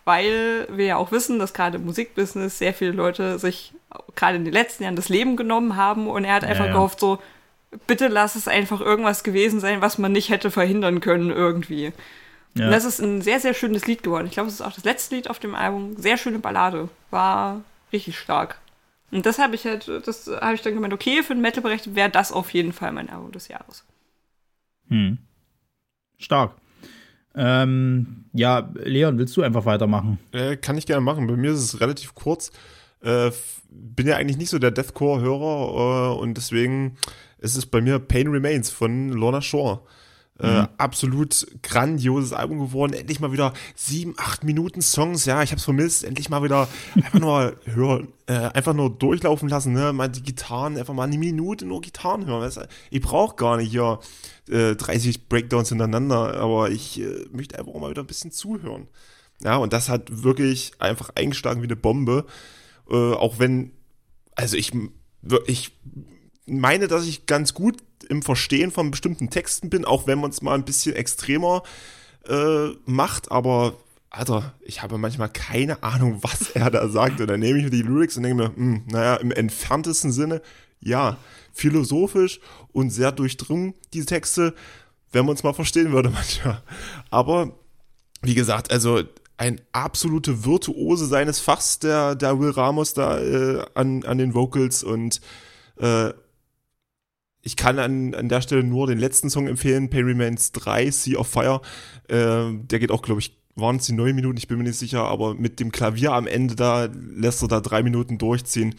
weil 0.06 0.68
wir 0.70 0.86
ja 0.86 0.98
auch 0.98 1.12
wissen, 1.12 1.40
dass 1.40 1.54
gerade 1.54 1.78
im 1.78 1.86
Musikbusiness 1.86 2.58
sehr 2.58 2.74
viele 2.74 2.92
Leute 2.92 3.40
sich 3.40 3.74
gerade 4.16 4.38
in 4.38 4.46
den 4.46 4.54
letzten 4.54 4.84
Jahren 4.84 4.96
das 4.96 5.10
Leben 5.10 5.36
genommen 5.36 5.76
haben 5.76 6.08
und 6.08 6.24
er 6.24 6.36
hat 6.36 6.44
einfach 6.44 6.66
ja, 6.66 6.72
ja. 6.72 6.74
gehofft, 6.74 7.00
so, 7.00 7.20
bitte 7.88 8.08
lass 8.08 8.36
es 8.36 8.48
einfach 8.48 8.82
irgendwas 8.82 9.24
gewesen 9.24 9.60
sein, 9.60 9.82
was 9.82 9.98
man 9.98 10.12
nicht 10.12 10.30
hätte 10.30 10.50
verhindern 10.50 11.02
können 11.02 11.30
irgendwie. 11.30 11.94
Ja. 12.56 12.66
Und 12.66 12.72
das 12.72 12.86
ist 12.86 13.00
ein 13.00 13.22
sehr, 13.22 13.40
sehr 13.40 13.54
schönes 13.54 13.86
Lied 13.88 14.04
geworden. 14.04 14.28
Ich 14.28 14.34
glaube, 14.34 14.50
es 14.50 14.56
ist 14.56 14.62
auch 14.62 14.74
das 14.74 14.84
letzte 14.84 15.16
Lied 15.16 15.30
auf 15.30 15.40
dem 15.40 15.56
Album. 15.56 15.96
Sehr 15.98 16.18
schöne 16.18 16.40
Ballade. 16.40 16.90
War 17.10 17.62
richtig 17.94 18.20
stark. 18.20 18.58
Und 19.12 19.26
das 19.26 19.40
habe 19.40 19.56
ich 19.56 19.66
halt, 19.66 19.88
das 19.88 20.28
habe 20.28 20.56
ich 20.56 20.62
dann 20.62 20.74
gemeint, 20.74 20.94
okay, 20.94 21.22
für 21.24 21.34
den 21.34 21.42
Metal 21.42 21.62
berechnet 21.62 21.96
wäre 21.96 22.10
das 22.10 22.32
auf 22.32 22.54
jeden 22.54 22.74
Fall 22.74 22.92
mein 22.92 23.10
Album 23.10 23.32
des 23.32 23.50
Jahres. 23.50 23.86
Hm. 24.88 25.18
Stark. 26.18 26.56
Ähm, 27.36 28.26
ja, 28.34 28.70
Leon, 28.74 29.18
willst 29.18 29.36
du 29.38 29.42
einfach 29.42 29.66
weitermachen? 29.66 30.20
Äh, 30.32 30.58
kann 30.58 30.78
ich 30.78 30.86
gerne 30.86 31.02
machen. 31.02 31.28
Bei 31.28 31.36
mir 31.36 31.52
ist 31.52 31.60
es 31.60 31.82
relativ 31.82 32.16
kurz. 32.16 32.52
Äh, 33.02 33.32
bin 33.70 34.08
ja 34.08 34.18
eigentlich 34.18 34.38
nicht 34.38 34.50
so 34.50 34.60
der 34.60 34.72
Deathcore-Hörer 34.72 36.14
äh, 36.14 36.20
und 36.20 36.36
deswegen 36.36 36.98
ist 37.40 37.56
es 37.56 37.66
bei 37.66 37.82
mir 37.82 38.00
Pain 38.00 38.28
Remains 38.28 38.70
von 38.70 39.10
Lorna 39.10 39.42
Shore. 39.42 39.82
Äh, 40.42 40.62
mhm. 40.62 40.68
absolut 40.78 41.46
grandioses 41.62 42.34
Album 42.34 42.60
geworden. 42.60 42.94
Endlich 42.94 43.20
mal 43.20 43.32
wieder 43.32 43.54
sieben, 43.76 44.16
acht 44.18 44.44
Minuten 44.44 44.82
Songs. 44.82 45.26
Ja, 45.26 45.44
ich 45.44 45.52
hab's 45.52 45.66
vermisst. 45.66 46.04
Endlich 46.04 46.30
mal 46.30 46.42
wieder 46.42 46.68
einfach 46.96 47.20
nur 47.20 47.56
hören, 47.66 48.08
äh, 48.26 48.34
einfach 48.34 48.74
nur 48.74 48.90
durchlaufen 48.90 49.50
lassen. 49.50 49.74
Ne? 49.74 49.94
Mal 49.94 50.10
die 50.10 50.24
Gitarren, 50.24 50.78
einfach 50.78 50.96
mal 50.96 51.04
eine 51.04 51.20
Minute 51.20 51.66
nur 51.66 51.82
Gitarren 51.82 52.26
hören. 52.26 52.42
Weißt 52.42 52.58
du? 52.58 52.68
Ich 52.90 53.02
brauche 53.02 53.36
gar 53.36 53.58
nicht 53.58 53.70
hier 53.70 54.00
äh, 54.50 54.76
30 54.76 55.30
Breakdowns 55.30 55.70
hintereinander, 55.70 56.36
aber 56.40 56.72
ich 56.72 57.00
äh, 57.00 57.28
möchte 57.32 57.60
einfach 57.60 57.74
mal 57.76 57.92
wieder 57.92 58.02
ein 58.02 58.08
bisschen 58.08 58.32
zuhören. 58.32 58.88
Ja, 59.44 59.58
und 59.58 59.74
das 59.74 59.90
hat 59.90 60.24
wirklich 60.24 60.72
einfach 60.80 61.12
eingeschlagen 61.14 61.62
wie 61.62 61.68
eine 61.68 61.76
Bombe. 61.76 62.26
Äh, 62.90 62.96
auch 62.96 63.38
wenn, 63.38 63.74
also 64.36 64.58
ich, 64.58 64.72
ich 65.46 65.72
meine, 66.48 66.88
dass 66.88 67.06
ich 67.06 67.28
ganz 67.28 67.54
gut 67.54 67.78
im 68.12 68.22
Verstehen 68.22 68.72
von 68.72 68.92
bestimmten 68.92 69.30
Texten 69.30 69.70
bin, 69.70 69.86
auch 69.86 70.06
wenn 70.06 70.20
man 70.20 70.30
es 70.30 70.42
mal 70.42 70.54
ein 70.54 70.66
bisschen 70.66 70.96
extremer 70.96 71.64
äh, 72.28 72.68
macht, 72.86 73.32
aber 73.32 73.74
Alter, 74.14 74.54
ich 74.60 74.84
habe 74.84 74.98
manchmal 74.98 75.30
keine 75.30 75.82
Ahnung, 75.84 76.20
was 76.22 76.52
er 76.52 76.70
da 76.70 76.88
sagt. 76.90 77.22
Und 77.22 77.28
dann 77.28 77.40
nehme 77.40 77.58
ich 77.58 77.64
mir 77.64 77.72
die 77.72 77.82
Lyrics 77.82 78.18
und 78.18 78.24
denke 78.24 78.44
mir, 78.44 78.50
mh, 78.50 78.56
hm, 78.56 78.84
naja, 78.88 79.16
im 79.16 79.32
entferntesten 79.32 80.12
Sinne, 80.12 80.42
ja, 80.82 81.18
philosophisch 81.54 82.40
und 82.74 82.90
sehr 82.92 83.12
durchdrungen, 83.12 83.74
diese 83.94 84.08
Texte, 84.08 84.54
wenn 85.12 85.26
man 85.26 85.36
es 85.36 85.44
mal 85.44 85.54
verstehen 85.54 85.92
würde 85.94 86.10
manchmal. 86.14 86.62
Aber, 87.10 87.54
wie 88.22 88.36
gesagt, 88.36 88.72
also 88.72 89.02
ein 89.38 89.62
absolute 89.72 90.46
Virtuose 90.46 91.08
seines 91.08 91.40
Fachs, 91.40 91.80
der, 91.80 92.16
der 92.16 92.40
Will 92.40 92.52
Ramos 92.52 92.94
da 92.94 93.20
äh, 93.20 93.66
an, 93.74 94.04
an 94.04 94.18
den 94.18 94.34
Vocals 94.34 94.84
und 94.84 95.22
äh, 95.78 96.12
ich 97.42 97.56
kann 97.56 97.80
an, 97.80 98.14
an 98.14 98.30
der 98.30 98.42
Stelle 98.42 98.64
nur 98.64 98.88
den 98.88 99.00
letzten 99.00 99.30
Song 99.30 99.48
empfehlen, 99.48 99.90
Perry 99.90 100.14
Mans 100.14 100.52
3, 100.52 100.92
Sea 100.92 101.18
of 101.18 101.28
Fire. 101.28 101.62
Äh, 102.08 102.54
der 102.54 102.80
geht 102.80 102.92
auch, 102.92 103.02
glaube 103.02 103.22
ich, 103.22 103.38
waren 103.56 103.78
es 103.78 103.86
die 103.86 103.94
neun 103.94 104.16
Minuten, 104.16 104.38
ich 104.38 104.48
bin 104.48 104.58
mir 104.58 104.64
nicht 104.64 104.78
sicher, 104.78 105.04
aber 105.04 105.34
mit 105.34 105.60
dem 105.60 105.72
Klavier 105.72 106.14
am 106.14 106.28
Ende 106.28 106.56
da 106.56 106.88
lässt 107.16 107.42
er 107.42 107.48
da 107.48 107.60
drei 107.60 107.84
Minuten 107.84 108.18
durchziehen. 108.18 108.76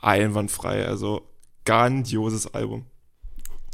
Einwandfrei, 0.00 0.86
also 0.86 1.22
grandioses 1.64 2.52
Album. 2.54 2.84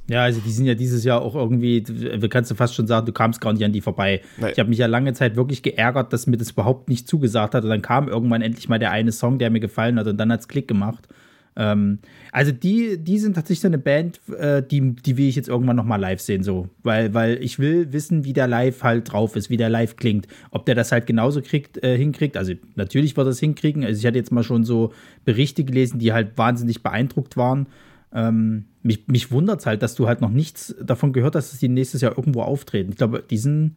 Ja, 0.09 0.23
also 0.23 0.41
die 0.41 0.51
sind 0.51 0.67
ja 0.67 0.75
dieses 0.75 1.03
Jahr 1.03 1.21
auch 1.21 1.35
irgendwie, 1.35 1.83
du 1.83 2.29
kannst 2.29 2.51
du 2.51 2.55
fast 2.55 2.75
schon 2.75 2.87
sagen, 2.87 3.07
du 3.07 3.13
kamst 3.13 3.41
gar 3.41 3.53
nicht 3.53 3.65
an 3.65 3.73
die 3.73 3.81
vorbei. 3.81 4.23
Nein. 4.39 4.53
Ich 4.53 4.59
habe 4.61 4.69
mich 4.69 4.79
ja 4.79 4.87
lange 4.87 5.13
Zeit 5.15 5.35
wirklich 5.35 5.63
geärgert, 5.63 6.13
dass 6.13 6.29
mir 6.29 6.37
das 6.37 6.53
überhaupt 6.53 6.89
nicht 6.89 7.09
zugesagt 7.09 7.55
hat. 7.55 7.65
Und 7.65 7.71
dann 7.71 7.83
kam 7.83 8.09
irgendwann 8.09 8.41
endlich 8.41 8.69
mal 8.69 8.79
der 8.79 8.93
eine 8.93 9.11
Song, 9.11 9.39
der 9.39 9.51
mir 9.51 9.59
gefallen 9.59 9.99
hat 9.99 10.07
und 10.07 10.17
dann 10.17 10.31
hat 10.31 10.41
es 10.41 10.49
Klick 10.49 10.69
gemacht. 10.69 11.09
Ähm, 11.57 12.01
also 12.33 12.53
die, 12.53 12.99
die 12.99 13.19
sind 13.19 13.35
tatsächlich 13.35 13.61
so 13.61 13.69
eine 13.69 13.79
Band, 13.79 14.21
äh, 14.39 14.63
die, 14.63 14.95
die 14.95 15.17
will 15.17 15.27
ich 15.27 15.37
jetzt 15.37 15.49
irgendwann 15.49 15.77
noch 15.77 15.85
mal 15.85 15.97
live 15.97 16.21
sehen, 16.21 16.43
so. 16.43 16.69
Weil, 16.83 17.15
weil 17.15 17.43
ich 17.43 17.59
will 17.59 17.93
wissen, 17.93 18.25
wie 18.25 18.35
der 18.35 18.47
live 18.47 18.83
halt 18.83 19.11
drauf 19.11 19.37
ist, 19.37 19.49
wie 19.49 19.57
der 19.57 19.71
live 19.71 19.97
klingt. 19.97 20.29
Ob 20.51 20.67
der 20.67 20.75
das 20.75 20.93
halt 20.93 21.07
genauso 21.07 21.41
kriegt, 21.41 21.83
äh, 21.83 21.97
hinkriegt. 21.97 22.37
Also 22.37 22.53
natürlich 22.75 23.17
wird 23.17 23.27
er 23.27 23.31
es 23.31 23.41
hinkriegen. 23.41 23.85
Also 23.85 23.99
ich 23.99 24.07
hatte 24.07 24.19
jetzt 24.19 24.33
mal 24.33 24.43
schon 24.43 24.65
so 24.65 24.93
Berichte 25.25 25.65
gelesen, 25.65 25.99
die 25.99 26.13
halt 26.13 26.37
wahnsinnig 26.37 26.83
beeindruckt 26.83 27.37
waren. 27.37 27.67
Ähm, 28.13 28.67
mich 28.83 29.09
mich 29.09 29.31
wundert 29.31 29.61
es 29.61 29.67
halt, 29.67 29.83
dass 29.83 29.95
du 29.95 30.07
halt 30.07 30.21
noch 30.21 30.31
nichts 30.31 30.75
davon 30.81 31.13
gehört 31.13 31.35
hast, 31.35 31.53
dass 31.53 31.59
die 31.59 31.69
nächstes 31.69 32.03
Jahr 32.03 32.17
irgendwo 32.17 32.43
auftreten. 32.43 32.91
Ich 32.91 32.97
glaube, 32.97 33.25
die 33.29 33.39
sind 33.39 33.77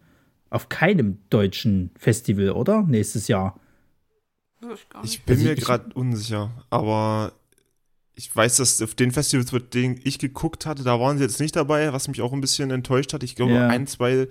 auf 0.50 0.70
keinem 0.70 1.18
deutschen 1.30 1.92
Festival, 1.98 2.52
oder? 2.52 2.84
Nächstes 2.84 3.28
Jahr. 3.28 3.60
Ich 5.04 5.24
bin 5.24 5.38
also 5.38 5.48
mir 5.48 5.56
gerade 5.56 5.94
unsicher, 5.94 6.52
aber 6.70 7.32
ich 8.20 8.36
weiß, 8.36 8.58
dass 8.58 8.82
auf 8.82 8.96
den 8.96 9.12
Festivals, 9.12 9.54
mit 9.54 9.74
denen 9.74 9.98
ich 10.04 10.20
geguckt 10.20 10.66
hatte, 10.66 10.84
da 10.84 11.00
waren 11.00 11.18
sie 11.18 11.24
jetzt 11.24 11.40
nicht 11.40 11.56
dabei, 11.56 11.94
was 11.94 12.10
mich 12.10 12.22
auch 12.22 12.34
ein 12.34 12.42
bisschen 12.42 12.70
enttäuscht 12.70 13.14
hat. 13.14 13.24
Ich 13.24 13.34
glaube, 13.34 13.54
ja. 13.54 13.68
ein, 13.68 13.88
zwei 13.88 14.28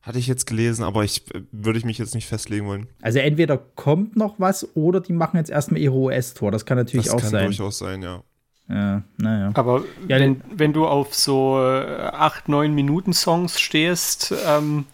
hatte 0.00 0.20
ich 0.20 0.28
jetzt 0.28 0.46
gelesen, 0.46 0.84
aber 0.84 1.02
ich 1.02 1.24
würde 1.50 1.76
ich 1.76 1.84
mich 1.84 1.98
jetzt 1.98 2.14
nicht 2.14 2.28
festlegen 2.28 2.66
wollen. 2.66 2.86
Also 3.00 3.18
entweder 3.18 3.58
kommt 3.58 4.14
noch 4.16 4.36
was 4.38 4.76
oder 4.76 5.00
die 5.00 5.12
machen 5.12 5.38
jetzt 5.38 5.50
erstmal 5.50 5.80
ihre 5.80 5.94
US-Tour. 5.94 6.52
Das 6.52 6.66
kann 6.66 6.78
natürlich 6.78 7.06
das 7.06 7.14
auch 7.14 7.20
kann 7.20 7.30
sein. 7.30 7.48
Das 7.48 7.56
kann 7.56 7.56
durchaus 7.56 7.78
sein, 7.78 8.02
ja. 8.02 8.22
Ja, 8.68 9.02
naja. 9.16 9.50
Aber 9.54 9.82
ja, 10.06 10.20
wenn, 10.20 10.40
wenn 10.54 10.72
du 10.72 10.86
auf 10.86 11.12
so 11.12 11.58
äh, 11.60 12.10
acht, 12.12 12.48
neun 12.48 12.74
Minuten 12.74 13.12
Songs 13.12 13.60
stehst, 13.60 14.32
ähm, 14.46 14.84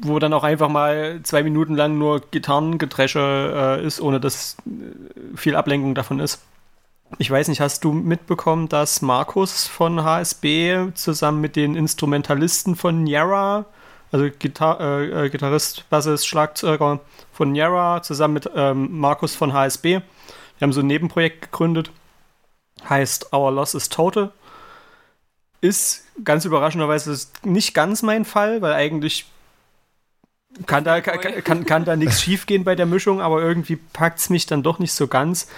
wo 0.00 0.18
dann 0.18 0.32
auch 0.32 0.42
einfach 0.42 0.68
mal 0.68 1.20
zwei 1.22 1.44
Minuten 1.44 1.76
lang 1.76 1.96
nur 1.96 2.22
Gitarrengetresche 2.28 3.78
äh, 3.80 3.86
ist, 3.86 4.00
ohne 4.00 4.18
dass 4.18 4.56
äh, 4.66 5.36
viel 5.36 5.54
Ablenkung 5.54 5.94
davon 5.94 6.18
ist, 6.18 6.42
Ich 7.18 7.30
weiß 7.30 7.48
nicht, 7.48 7.60
hast 7.60 7.84
du 7.84 7.92
mitbekommen, 7.92 8.68
dass 8.68 9.00
Markus 9.00 9.66
von 9.66 10.02
HSB 10.02 10.92
zusammen 10.94 11.40
mit 11.40 11.56
den 11.56 11.76
Instrumentalisten 11.76 12.74
von 12.76 13.06
Yara, 13.06 13.64
also 14.10 14.28
Gitar 14.38 14.80
äh, 14.80 15.26
äh, 15.26 15.30
Gitarrist, 15.30 15.88
Bassist, 15.88 16.26
Schlagzeuger 16.26 17.00
von 17.32 17.54
Yara, 17.54 18.02
zusammen 18.02 18.34
mit 18.34 18.50
ähm, 18.54 18.98
Markus 18.98 19.34
von 19.34 19.52
HSB, 19.52 20.00
die 20.58 20.64
haben 20.64 20.72
so 20.72 20.80
ein 20.80 20.86
Nebenprojekt 20.88 21.42
gegründet, 21.42 21.90
heißt 22.88 23.32
Our 23.32 23.52
Loss 23.52 23.74
is 23.74 23.88
Total. 23.88 24.32
Ist 25.60 26.04
ganz 26.22 26.44
überraschenderweise 26.44 27.16
nicht 27.44 27.72
ganz 27.72 28.02
mein 28.02 28.24
Fall, 28.24 28.62
weil 28.62 28.74
eigentlich 28.74 29.26
kann 30.66 30.84
da, 30.84 31.00
kann, 31.00 31.44
kann, 31.44 31.66
kann 31.66 31.84
da 31.84 31.96
nichts 31.96 32.22
schiefgehen 32.22 32.64
bei 32.64 32.74
der 32.74 32.86
Mischung, 32.86 33.20
aber 33.20 33.42
irgendwie 33.42 33.76
packt 33.76 34.18
es 34.18 34.30
mich 34.30 34.46
dann 34.46 34.62
doch 34.62 34.78
nicht 34.78 34.92
so 34.92 35.06
ganz. 35.06 35.48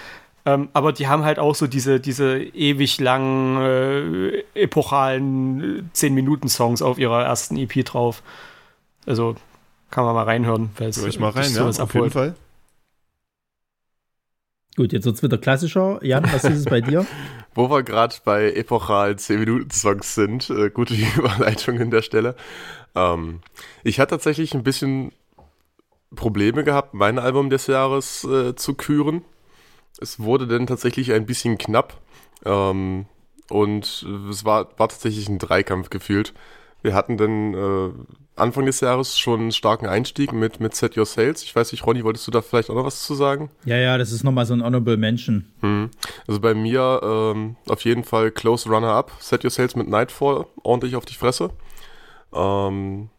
Ähm, 0.49 0.69
aber 0.73 0.93
die 0.93 1.07
haben 1.07 1.23
halt 1.23 1.37
auch 1.37 1.53
so 1.53 1.67
diese, 1.67 1.99
diese 1.99 2.39
ewig 2.39 2.99
langen, 2.99 3.61
äh, 3.61 4.43
epochalen 4.55 5.91
10-Minuten-Songs 5.93 6.81
auf 6.81 6.97
ihrer 6.97 7.23
ersten 7.23 7.55
EP 7.57 7.85
drauf. 7.85 8.23
Also 9.05 9.35
kann 9.91 10.05
man 10.05 10.15
mal 10.15 10.23
reinhören. 10.23 10.71
Hör 10.77 10.87
ich 10.87 11.19
mal 11.19 11.29
rein, 11.29 11.53
ja, 11.53 11.67
auf 11.67 11.79
abholt. 11.79 12.05
jeden 12.05 12.11
Fall. 12.11 12.35
Gut, 14.75 14.91
jetzt 14.91 15.05
wird 15.05 15.17
es 15.17 15.23
wieder 15.23 15.37
klassischer. 15.37 15.99
Jan, 16.03 16.23
was 16.31 16.43
ist 16.45 16.57
es 16.57 16.65
bei 16.65 16.81
dir? 16.81 17.05
Wo 17.53 17.69
wir 17.69 17.83
gerade 17.83 18.15
bei 18.23 18.51
epochalen 18.51 19.17
10-Minuten-Songs 19.17 20.15
sind, 20.15 20.49
äh, 20.49 20.71
gute 20.71 20.95
Überleitung 21.17 21.79
in 21.79 21.91
der 21.91 22.01
Stelle. 22.01 22.35
Ähm, 22.95 23.41
ich 23.83 23.99
hatte 23.99 24.11
tatsächlich 24.11 24.55
ein 24.55 24.63
bisschen 24.63 25.11
Probleme 26.15 26.63
gehabt, 26.63 26.95
mein 26.95 27.19
Album 27.19 27.51
des 27.51 27.67
Jahres 27.67 28.23
äh, 28.23 28.55
zu 28.55 28.73
küren. 28.73 29.23
Es 30.01 30.19
wurde 30.19 30.47
dann 30.47 30.67
tatsächlich 30.67 31.11
ein 31.13 31.25
bisschen 31.25 31.57
knapp. 31.57 31.99
Ähm, 32.45 33.05
und 33.49 34.05
es 34.29 34.45
war, 34.45 34.69
war 34.77 34.89
tatsächlich 34.89 35.27
ein 35.27 35.39
Dreikampf 35.39 35.89
gefühlt. 35.89 36.33
Wir 36.81 36.93
hatten 36.93 37.17
dann 37.17 37.53
äh, 37.53 37.91
Anfang 38.35 38.65
des 38.65 38.79
Jahres 38.79 39.19
schon 39.19 39.41
einen 39.41 39.51
starken 39.51 39.85
Einstieg 39.85 40.31
mit, 40.31 40.59
mit 40.59 40.73
Set 40.73 40.97
Your 40.97 41.05
Sales. 41.05 41.43
Ich 41.43 41.55
weiß 41.55 41.71
nicht, 41.71 41.85
Ronny, 41.85 42.03
wolltest 42.03 42.25
du 42.27 42.31
da 42.31 42.41
vielleicht 42.41 42.69
auch 42.69 42.75
noch 42.75 42.85
was 42.85 43.03
zu 43.03 43.15
sagen? 43.15 43.49
Ja, 43.65 43.75
ja, 43.75 43.97
das 43.97 44.11
ist 44.11 44.23
nochmal 44.23 44.45
so 44.45 44.53
ein 44.53 44.63
Honorable 44.63 44.95
Mention. 44.95 45.45
Hm. 45.61 45.89
Also 46.27 46.39
bei 46.39 46.53
mir 46.53 47.01
ähm, 47.03 47.57
auf 47.67 47.83
jeden 47.83 48.03
Fall 48.03 48.31
Close 48.31 48.69
Runner 48.69 48.93
Up. 48.93 49.11
Set 49.19 49.43
Your 49.43 49.51
Sales 49.51 49.75
mit 49.75 49.89
Nightfall 49.89 50.45
ordentlich 50.63 50.95
auf 50.95 51.05
die 51.05 51.15
Fresse. 51.15 51.49
Ähm, 52.33 53.09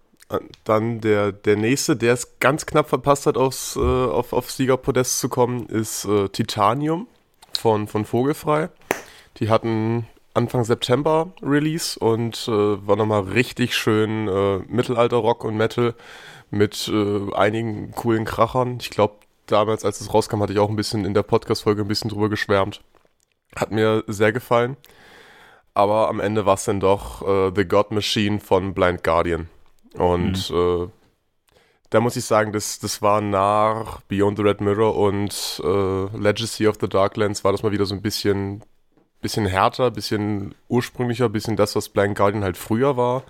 dann 0.65 1.01
der, 1.01 1.33
der 1.33 1.57
nächste, 1.57 1.97
der 1.97 2.15
es 2.15 2.39
ganz 2.39 2.67
knapp 2.67 2.89
verpasst 2.89 3.27
hat, 3.27 3.37
aufs, 3.37 3.77
äh, 3.77 3.81
auf, 3.81 4.33
auf 4.33 4.51
Siegerpodest 4.51 5.19
zu 5.19 5.29
kommen, 5.29 5.67
ist 5.67 6.05
äh, 6.05 6.29
Titanium 6.29 7.07
von, 7.59 7.89
von 7.89 8.05
Vogelfrei. 8.05 8.69
Die 9.39 9.49
hatten 9.49 10.07
Anfang 10.35 10.65
September 10.65 11.33
Release 11.43 11.99
und 11.99 12.47
äh, 12.49 12.87
war 12.87 12.97
nochmal 12.97 13.23
richtig 13.23 13.75
schön 13.75 14.29
äh, 14.29 14.59
Mittelalter-Rock 14.69 15.45
und 15.45 15.57
Metal 15.57 15.95
mit 16.51 16.89
äh, 16.89 17.35
einigen 17.35 17.91
coolen 17.93 18.25
Krachern. 18.25 18.79
Ich 18.81 18.91
glaube, 18.91 19.15
damals, 19.47 19.85
als 19.85 20.01
es 20.01 20.13
rauskam, 20.13 20.41
hatte 20.43 20.53
ich 20.53 20.59
auch 20.59 20.69
ein 20.71 20.77
bisschen 20.77 21.05
in 21.05 21.15
der 21.15 21.23
Podcast-Folge 21.23 21.83
ein 21.83 21.89
bisschen 21.89 22.11
drüber 22.11 22.29
geschwärmt. 22.29 22.81
Hat 23.57 23.73
mir 23.73 24.05
sehr 24.07 24.33
gefallen. 24.33 24.77
Aber 25.75 26.09
am 26.09 26.21
Ende 26.21 26.47
war 26.47 26.55
es 26.55 26.65
dann 26.65 26.81
doch 26.81 27.27
äh, 27.27 27.53
The 27.55 27.65
God 27.65 27.91
Machine 27.91 28.41
von 28.41 28.75
Blind 28.75 29.03
Guardian. 29.03 29.49
Und 29.95 30.51
mhm. 30.51 30.57
äh, 30.57 30.89
da 31.91 32.01
muss 32.01 32.17
ich 32.17 32.25
sagen, 32.25 32.53
das, 32.53 32.79
das 32.79 33.03
war 33.03 33.21
nach 33.21 34.01
Beyond 34.03 34.39
the 34.39 34.45
Red 34.45 34.61
Mirror 34.61 34.97
und 34.97 35.61
äh, 35.65 36.17
Legacy 36.17 36.69
of 36.69 36.77
the 36.81 36.89
Darklands 36.89 37.43
war 37.43 37.53
das 37.53 37.63
mal 37.65 37.73
wieder 37.73 37.87
so 37.87 37.95
ein 37.95 38.03
bisschen, 38.03 38.63
bisschen 39.21 39.45
härter, 39.45 39.91
bisschen 39.91 40.55
ursprünglicher, 40.69 41.29
bisschen 41.29 41.57
das, 41.57 41.75
was 41.75 41.89
Blind 41.89 42.17
Guardian 42.17 42.45
halt 42.45 42.57
früher 42.57 42.97
war. 42.97 43.25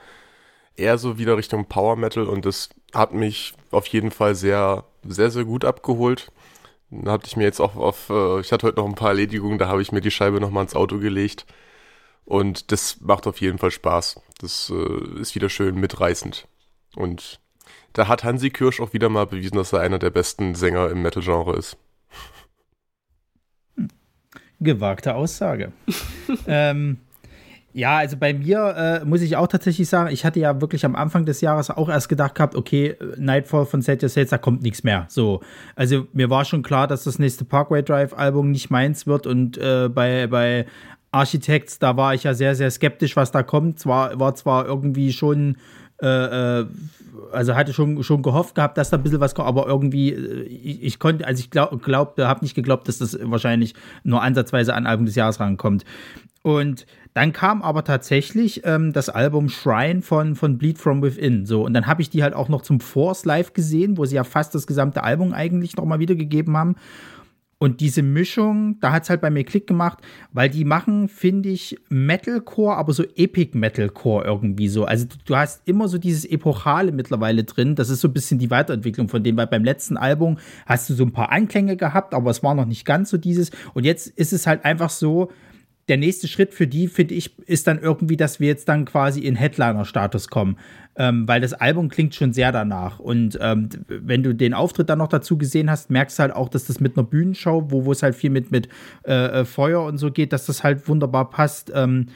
Eher 0.77 0.99
so 0.99 1.19
wieder 1.19 1.39
Richtung 1.39 1.67
Power 1.67 1.97
Metal 1.97 2.25
und 2.25 2.45
das 2.45 2.69
hat 2.95 3.15
mich 3.15 3.55
auf 3.71 3.87
jeden 3.87 4.11
Fall 4.11 4.35
sehr, 4.35 4.85
sehr, 5.05 5.31
sehr 5.31 5.45
gut 5.45 5.65
abgeholt. 5.65 6.31
Da 6.91 7.13
hatte 7.13 7.29
ich 7.29 7.37
mir 7.37 7.45
jetzt 7.45 7.61
auch 7.61 7.77
auf, 7.77 8.11
äh, 8.11 8.41
ich 8.41 8.53
hatte 8.53 8.67
heute 8.67 8.81
noch 8.81 8.87
ein 8.87 8.95
paar 8.95 9.11
Erledigungen, 9.11 9.59
da 9.59 9.69
habe 9.69 9.81
ich 9.81 9.93
mir 9.93 10.01
die 10.01 10.11
Scheibe 10.11 10.41
nochmal 10.41 10.65
ins 10.65 10.75
Auto 10.75 10.99
gelegt. 10.99 11.47
Und 12.27 12.73
das 12.73 13.01
macht 13.01 13.27
auf 13.27 13.41
jeden 13.41 13.59
Fall 13.59 13.71
Spaß. 13.71 14.21
Das 14.41 14.73
äh, 14.75 15.21
ist 15.21 15.35
wieder 15.35 15.49
schön 15.49 15.77
mitreißend. 15.77 16.49
Und 16.97 17.41
da 17.93 18.09
hat 18.09 18.25
Hansi 18.25 18.51
Kirsch 18.51 18.81
auch 18.81 18.93
wieder 18.93 19.09
mal 19.09 19.27
bewiesen, 19.27 19.57
dass 19.57 19.73
er 19.73 19.81
einer 19.81 19.99
der 19.99 20.11
besten 20.11 20.55
Sänger 20.55 20.91
im 20.91 21.03
Metal-Genre 21.03 21.57
ist. 21.57 21.77
Gewagte 24.61 25.15
Aussage. 25.15 25.73
ähm, 26.47 26.99
ja, 27.73 27.99
also 27.99 28.17
bei 28.17 28.35
mir 28.35 29.01
äh, 29.03 29.05
muss 29.05 29.23
ich 29.23 29.37
auch 29.37 29.47
tatsächlich 29.47 29.89
sagen, 29.89 30.11
ich 30.13 30.25
hatte 30.25 30.41
ja 30.41 30.61
wirklich 30.61 30.85
am 30.85 30.97
Anfang 30.97 31.25
des 31.25 31.41
Jahres 31.41 31.71
auch 31.71 31.89
erst 31.89 32.09
gedacht 32.09 32.35
gehabt, 32.35 32.57
okay, 32.57 32.97
Nightfall 33.17 33.65
von 33.65 33.81
Set 33.81 34.03
Your 34.03 34.09
Sales, 34.09 34.31
da 34.31 34.39
kommt 34.39 34.63
nichts 34.63 34.83
mehr. 34.83 35.07
So, 35.09 35.41
also 35.77 36.07
mir 36.13 36.31
war 36.31 36.45
schon 36.45 36.63
klar, 36.63 36.89
dass 36.89 37.05
das 37.05 37.19
nächste 37.19 37.45
Parkway 37.45 37.83
Drive 37.83 38.13
Album 38.13 38.51
nicht 38.51 38.71
meins 38.71 39.07
wird 39.07 39.27
und 39.27 39.57
äh, 39.57 39.89
bei, 39.89 40.27
bei 40.27 40.67
Architects, 41.13 41.79
da 41.79 41.97
war 41.97 42.15
ich 42.15 42.25
ja 42.25 42.35
sehr, 42.35 42.55
sehr 42.55 42.71
skeptisch, 42.71 43.17
was 43.17 43.33
da 43.33 43.43
kommt. 43.43 43.79
Zwar 43.79 44.19
war 44.19 44.35
zwar 44.35 44.67
irgendwie 44.67 45.13
schon 45.13 45.57
äh, 46.03 46.61
äh, 46.61 46.67
also 47.33 47.55
hatte 47.55 47.73
schon, 47.73 48.03
schon 48.03 48.23
gehofft 48.23 48.55
gehabt, 48.55 48.79
dass 48.79 48.91
da 48.91 48.97
ein 48.97 49.03
bisschen 49.03 49.21
was 49.21 49.35
kommt, 49.35 49.49
aber 49.49 49.67
irgendwie, 49.67 50.13
äh, 50.13 50.43
ich, 50.45 50.83
ich 50.83 50.99
konnte, 50.99 51.27
also 51.27 51.41
ich 51.41 51.51
glaub, 51.51 52.19
habe 52.19 52.41
nicht 52.43 52.55
geglaubt, 52.55 52.89
dass 52.89 52.99
das 52.99 53.19
wahrscheinlich 53.23 53.75
nur 54.03 54.23
ansatzweise 54.23 54.75
an 54.75 54.87
Album 54.87 55.07
des 55.07 55.15
Jahres 55.15 55.41
rankommt. 55.41 55.85
Und 56.43 56.87
dann 57.13 57.33
kam 57.33 57.61
aber 57.61 57.85
tatsächlich 57.85 58.63
ähm, 58.65 58.95
das 58.95 59.11
Album 59.11 59.51
Shrine 59.51 60.01
von, 60.01 60.37
von 60.37 60.57
Bleed 60.57 60.79
From 60.79 61.03
Within. 61.03 61.45
So, 61.45 61.67
und 61.67 61.75
dann 61.75 61.87
habe 61.87 62.01
ich 62.01 62.09
die 62.09 62.23
halt 62.23 62.33
auch 62.33 62.49
noch 62.49 62.63
zum 62.63 62.81
Force 62.81 63.27
live 63.27 63.53
gesehen, 63.53 63.99
wo 63.99 64.07
sie 64.07 64.17
ja 64.17 64.25
fast 64.25 64.55
das 64.55 64.67
gesamte 64.67 65.03
Album 65.03 65.35
eigentlich 65.35 65.77
nochmal 65.77 65.99
wiedergegeben 65.99 66.57
haben. 66.57 66.77
Und 67.63 67.81
diese 67.81 68.03
Mischung, 68.03 68.81
da 68.81 68.91
hat 68.91 69.03
es 69.03 69.11
halt 69.11 69.21
bei 69.21 69.29
mir 69.29 69.45
Klick 69.45 69.67
gemacht, 69.67 69.99
weil 70.33 70.49
die 70.49 70.65
machen, 70.65 71.09
finde 71.09 71.51
ich, 71.51 71.77
Metalcore, 71.91 72.75
aber 72.75 72.95
so 72.95 73.05
Epic 73.17 73.51
Metalcore 73.53 74.25
irgendwie 74.25 74.69
so. 74.69 74.87
Also 74.87 75.05
du, 75.05 75.17
du, 75.27 75.37
hast 75.37 75.69
immer 75.69 75.87
so 75.87 75.99
dieses 75.99 76.25
Epochale 76.25 76.91
mittlerweile 76.91 77.45
drin. 77.45 77.75
Das 77.75 77.91
ist 77.91 78.01
so 78.01 78.09
ein 78.09 78.15
bisschen 78.15 78.39
die 78.39 78.51
Weiterentwicklung 78.51 79.11
von 79.11 79.23
dem, 79.23 79.37
weil 79.37 79.47
beim 79.47 79.63
letzten 79.63 79.99
Album 79.99 80.39
hast 80.65 80.89
du 80.89 80.95
so 80.95 81.05
ein 81.05 81.13
paar 81.13 81.33
Anklänge 81.33 81.77
gehabt, 81.77 82.15
aber 82.15 82.31
es 82.31 82.43
war 82.43 82.55
noch 82.55 82.65
nicht 82.65 82.87
ganz 82.87 83.11
so 83.11 83.19
dieses. 83.19 83.51
Und 83.75 83.85
jetzt 83.85 84.07
ist 84.07 84.33
es 84.33 84.47
halt 84.47 84.65
einfach 84.65 84.89
so, 84.89 85.31
der 85.91 85.97
nächste 85.97 86.29
Schritt 86.29 86.55
für 86.55 86.69
die, 86.69 86.87
finde 86.87 87.15
ich, 87.15 87.37
ist 87.47 87.67
dann 87.67 87.81
irgendwie, 87.81 88.17
dass 88.17 88.39
wir 88.39 88.47
jetzt 88.47 88.69
dann 88.69 88.85
quasi 88.85 89.21
in 89.21 89.35
Headliner-Status 89.35 90.29
kommen. 90.29 90.57
Ähm, 90.97 91.27
weil 91.27 91.41
das 91.41 91.53
Album 91.53 91.89
klingt 91.89 92.15
schon 92.15 92.33
sehr 92.33 92.53
danach. 92.53 93.01
Und 93.01 93.37
ähm, 93.41 93.69
wenn 93.89 94.23
du 94.23 94.35
den 94.35 94.55
Auftritt 94.55 94.89
dann 94.89 94.99
noch 94.99 95.09
dazu 95.09 95.37
gesehen 95.37 95.69
hast, 95.69 95.91
merkst 95.91 96.19
du 96.19 96.23
halt 96.23 96.33
auch, 96.33 96.49
dass 96.49 96.67
das 96.67 96.79
mit 96.79 96.97
einer 96.97 97.07
Bühnenshow, 97.07 97.71
wo, 97.71 97.85
wo 97.87 97.93
es 97.93 98.05
halt 98.05 98.15
viel 98.15 98.31
mit, 98.31 98.53
mit 98.53 98.69
äh, 99.05 99.41
äh 99.41 99.45
Feuer 99.45 99.85
und 99.85 99.99
so 99.99 100.13
geht, 100.13 100.33
dass 100.33 100.47
das 100.47 100.63
halt 100.63 100.89
wunderbar 100.89 101.31
passt. 101.31 101.73
Ähm, 101.75 102.07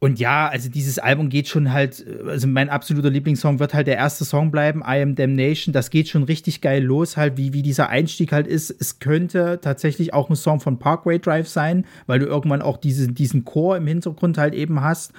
und 0.00 0.18
ja, 0.18 0.48
also 0.48 0.68
dieses 0.68 0.98
Album 0.98 1.30
geht 1.30 1.48
schon 1.48 1.72
halt, 1.72 2.04
also 2.26 2.46
mein 2.46 2.68
absoluter 2.68 3.08
Lieblingssong 3.08 3.58
wird 3.58 3.72
halt 3.72 3.86
der 3.86 3.96
erste 3.96 4.26
Song 4.26 4.50
bleiben, 4.50 4.80
I 4.80 5.00
Am 5.00 5.14
Damnation. 5.14 5.72
Das 5.72 5.88
geht 5.88 6.08
schon 6.08 6.24
richtig 6.24 6.60
geil 6.60 6.82
los, 6.82 7.16
halt, 7.16 7.38
wie, 7.38 7.54
wie 7.54 7.62
dieser 7.62 7.88
Einstieg 7.88 8.30
halt 8.30 8.46
ist. 8.46 8.70
Es 8.70 8.98
könnte 8.98 9.60
tatsächlich 9.62 10.12
auch 10.12 10.28
ein 10.28 10.36
Song 10.36 10.60
von 10.60 10.78
Parkway 10.78 11.18
Drive 11.18 11.48
sein, 11.48 11.86
weil 12.06 12.18
du 12.18 12.26
irgendwann 12.26 12.60
auch 12.60 12.76
diese, 12.76 13.08
diesen 13.08 13.46
Chor 13.46 13.78
im 13.78 13.86
Hintergrund 13.86 14.36
halt 14.36 14.52
eben 14.52 14.82
hast. 14.82 15.12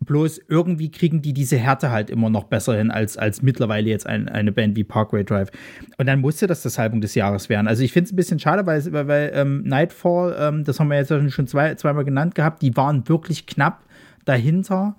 Bloß 0.00 0.40
irgendwie 0.48 0.90
kriegen 0.90 1.22
die 1.22 1.32
diese 1.32 1.56
Härte 1.56 1.90
halt 1.90 2.08
immer 2.08 2.30
noch 2.30 2.44
besser 2.44 2.76
hin 2.76 2.90
als, 2.90 3.16
als 3.16 3.42
mittlerweile 3.42 3.88
jetzt 3.88 4.06
ein, 4.06 4.28
eine 4.28 4.52
Band 4.52 4.76
wie 4.76 4.84
Parkway 4.84 5.24
Drive. 5.24 5.50
Und 5.96 6.06
dann 6.06 6.20
musste 6.20 6.46
das 6.46 6.62
das 6.62 6.78
Album 6.78 7.00
des 7.00 7.14
Jahres 7.14 7.48
werden. 7.48 7.66
Also 7.66 7.82
ich 7.82 7.92
finde 7.92 8.06
es 8.06 8.12
ein 8.12 8.16
bisschen 8.16 8.38
schade, 8.38 8.64
weil, 8.64 8.92
weil, 8.92 9.08
weil 9.08 9.32
ähm, 9.34 9.64
Nightfall, 9.64 10.36
ähm, 10.38 10.64
das 10.64 10.78
haben 10.78 10.88
wir 10.88 10.98
jetzt 10.98 11.12
schon 11.32 11.46
zwei, 11.48 11.74
zweimal 11.74 12.04
genannt 12.04 12.36
gehabt, 12.36 12.62
die 12.62 12.76
waren 12.76 13.08
wirklich 13.08 13.46
knapp 13.46 13.82
dahinter. 14.24 14.96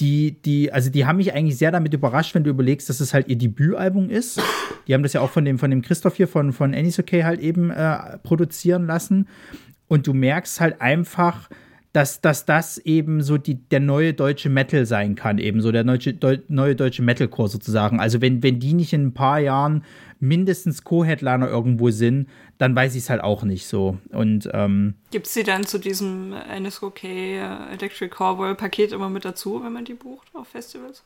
Die, 0.00 0.40
die, 0.40 0.72
also 0.72 0.88
die 0.90 1.04
haben 1.04 1.18
mich 1.18 1.34
eigentlich 1.34 1.58
sehr 1.58 1.70
damit 1.70 1.92
überrascht, 1.92 2.34
wenn 2.34 2.44
du 2.44 2.48
überlegst, 2.48 2.88
dass 2.88 3.00
es 3.00 3.12
halt 3.12 3.28
ihr 3.28 3.36
Debütalbum 3.36 4.08
ist. 4.08 4.40
Die 4.88 4.94
haben 4.94 5.02
das 5.02 5.12
ja 5.12 5.20
auch 5.20 5.28
von 5.28 5.44
dem, 5.44 5.58
von 5.58 5.70
dem 5.70 5.82
Christoph 5.82 6.16
hier 6.16 6.28
von, 6.28 6.54
von 6.54 6.74
Annie's 6.74 6.98
Okay 6.98 7.24
halt 7.24 7.40
eben 7.40 7.70
äh, 7.70 8.16
produzieren 8.22 8.86
lassen. 8.86 9.28
Und 9.86 10.06
du 10.06 10.14
merkst 10.14 10.60
halt 10.60 10.80
einfach, 10.80 11.50
dass, 11.92 12.20
dass 12.20 12.44
das 12.44 12.78
eben 12.78 13.22
so 13.22 13.36
die, 13.36 13.56
der 13.56 13.80
neue 13.80 14.14
deutsche 14.14 14.48
Metal 14.48 14.86
sein 14.86 15.16
kann, 15.16 15.38
eben 15.38 15.60
so 15.60 15.72
der 15.72 15.84
neue, 15.84 15.98
neue 16.48 16.76
deutsche 16.76 17.02
Metalcore 17.02 17.48
sozusagen. 17.48 17.98
Also 17.98 18.20
wenn, 18.20 18.42
wenn 18.42 18.60
die 18.60 18.74
nicht 18.74 18.92
in 18.92 19.06
ein 19.06 19.14
paar 19.14 19.40
Jahren 19.40 19.84
mindestens 20.20 20.84
Co-Headliner 20.84 21.48
irgendwo 21.48 21.90
sind, 21.90 22.28
dann 22.58 22.76
weiß 22.76 22.94
ich 22.94 23.02
es 23.04 23.10
halt 23.10 23.22
auch 23.22 23.42
nicht 23.42 23.66
so. 23.66 23.98
Und 24.10 24.48
ähm, 24.52 24.94
gibt 25.10 25.26
es 25.26 25.34
die 25.34 25.42
dann 25.42 25.66
zu 25.66 25.78
diesem 25.78 26.32
NSOK 26.32 27.02
Electric 27.04 28.14
Cowboy 28.14 28.54
Paket 28.54 28.92
immer 28.92 29.08
mit 29.08 29.24
dazu, 29.24 29.64
wenn 29.64 29.72
man 29.72 29.84
die 29.84 29.94
bucht 29.94 30.28
auf 30.34 30.48
Festivals? 30.48 31.02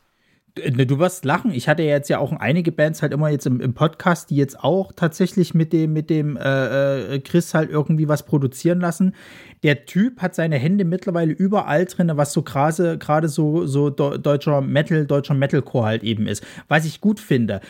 Ne, 0.56 0.86
du 0.86 1.00
wirst 1.00 1.24
lachen. 1.24 1.50
Ich 1.52 1.68
hatte 1.68 1.82
jetzt 1.82 2.08
ja 2.08 2.18
auch 2.20 2.32
einige 2.32 2.70
Bands 2.70 3.02
halt 3.02 3.12
immer 3.12 3.28
jetzt 3.28 3.44
im, 3.44 3.60
im 3.60 3.74
Podcast, 3.74 4.30
die 4.30 4.36
jetzt 4.36 4.60
auch 4.60 4.92
tatsächlich 4.92 5.52
mit 5.52 5.72
dem, 5.72 5.92
mit 5.92 6.10
dem 6.10 6.36
äh, 6.36 7.16
äh, 7.16 7.18
Chris 7.18 7.54
halt 7.54 7.70
irgendwie 7.70 8.06
was 8.06 8.24
produzieren 8.24 8.80
lassen. 8.80 9.16
Der 9.64 9.84
Typ 9.84 10.22
hat 10.22 10.36
seine 10.36 10.56
Hände 10.56 10.84
mittlerweile 10.84 11.32
überall 11.32 11.86
drin, 11.86 12.12
was 12.14 12.32
so 12.32 12.42
gerade 12.42 13.28
so, 13.28 13.66
so 13.66 13.90
deutscher 13.90 14.60
Metal, 14.60 15.06
deutscher 15.06 15.34
Metalcore 15.34 15.86
halt 15.86 16.04
eben 16.04 16.28
ist. 16.28 16.44
Was 16.68 16.84
ich 16.84 17.00
gut 17.00 17.18
finde 17.18 17.60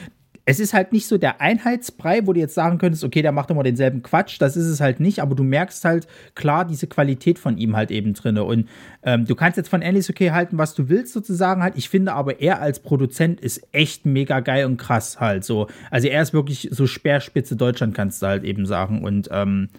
es 0.47 0.61
ist 0.61 0.75
halt 0.75 0.93
nicht 0.93 1.07
so 1.07 1.17
der 1.17 1.41
Einheitsbrei, 1.41 2.27
wo 2.27 2.35
du 2.35 2.41
jetzt 2.41 2.55
sagen 2.55 2.77
könntest, 2.77 3.03
okay, 3.03 3.23
der 3.23 3.33
macht 3.33 3.51
immer 3.51 3.63
denselben 3.63 4.03
Quatsch. 4.03 4.41
Das 4.41 4.57
ist 4.57 4.67
es 4.67 4.81
halt 4.81 5.01
nicht, 5.01 5.21
aber 5.21 5.35
du 5.35 5.43
merkst 5.43 5.85
halt 5.85 6.07
klar 6.35 6.67
diese 6.67 6.87
Qualität 6.87 7.39
von 7.39 7.57
ihm 7.57 7.77
halt 7.77 7.91
eben 7.91 8.13
drin. 8.13 8.37
Und 8.37 8.69
ähm, 9.03 9.25
du 9.25 9.35
kannst 9.35 9.57
jetzt 9.57 9.71
von 9.71 9.83
Alice 9.83 10.11
okay 10.11 10.33
halten, 10.33 10.59
was 10.59 10.75
du 10.75 10.91
willst, 10.91 11.15
sozusagen 11.15 11.63
halt. 11.63 11.77
Ich 11.77 11.89
finde 11.89 12.13
aber, 12.13 12.41
er 12.41 12.61
als 12.61 12.81
Produzent 12.81 13.41
ist 13.41 13.67
echt 13.73 14.05
mega 14.05 14.41
geil 14.41 14.67
und 14.67 14.77
krass 14.77 15.19
halt 15.19 15.45
so. 15.45 15.69
Also 15.91 16.09
er 16.09 16.21
ist 16.21 16.35
wirklich 16.35 16.69
so 16.71 16.87
Speerspitze 16.87 17.57
Deutschland, 17.57 17.95
kannst 17.95 18.21
du 18.21 18.27
halt 18.27 18.45
eben 18.45 18.67
sagen. 18.67 19.03
Und 19.03 19.29
ähm, 19.33 19.71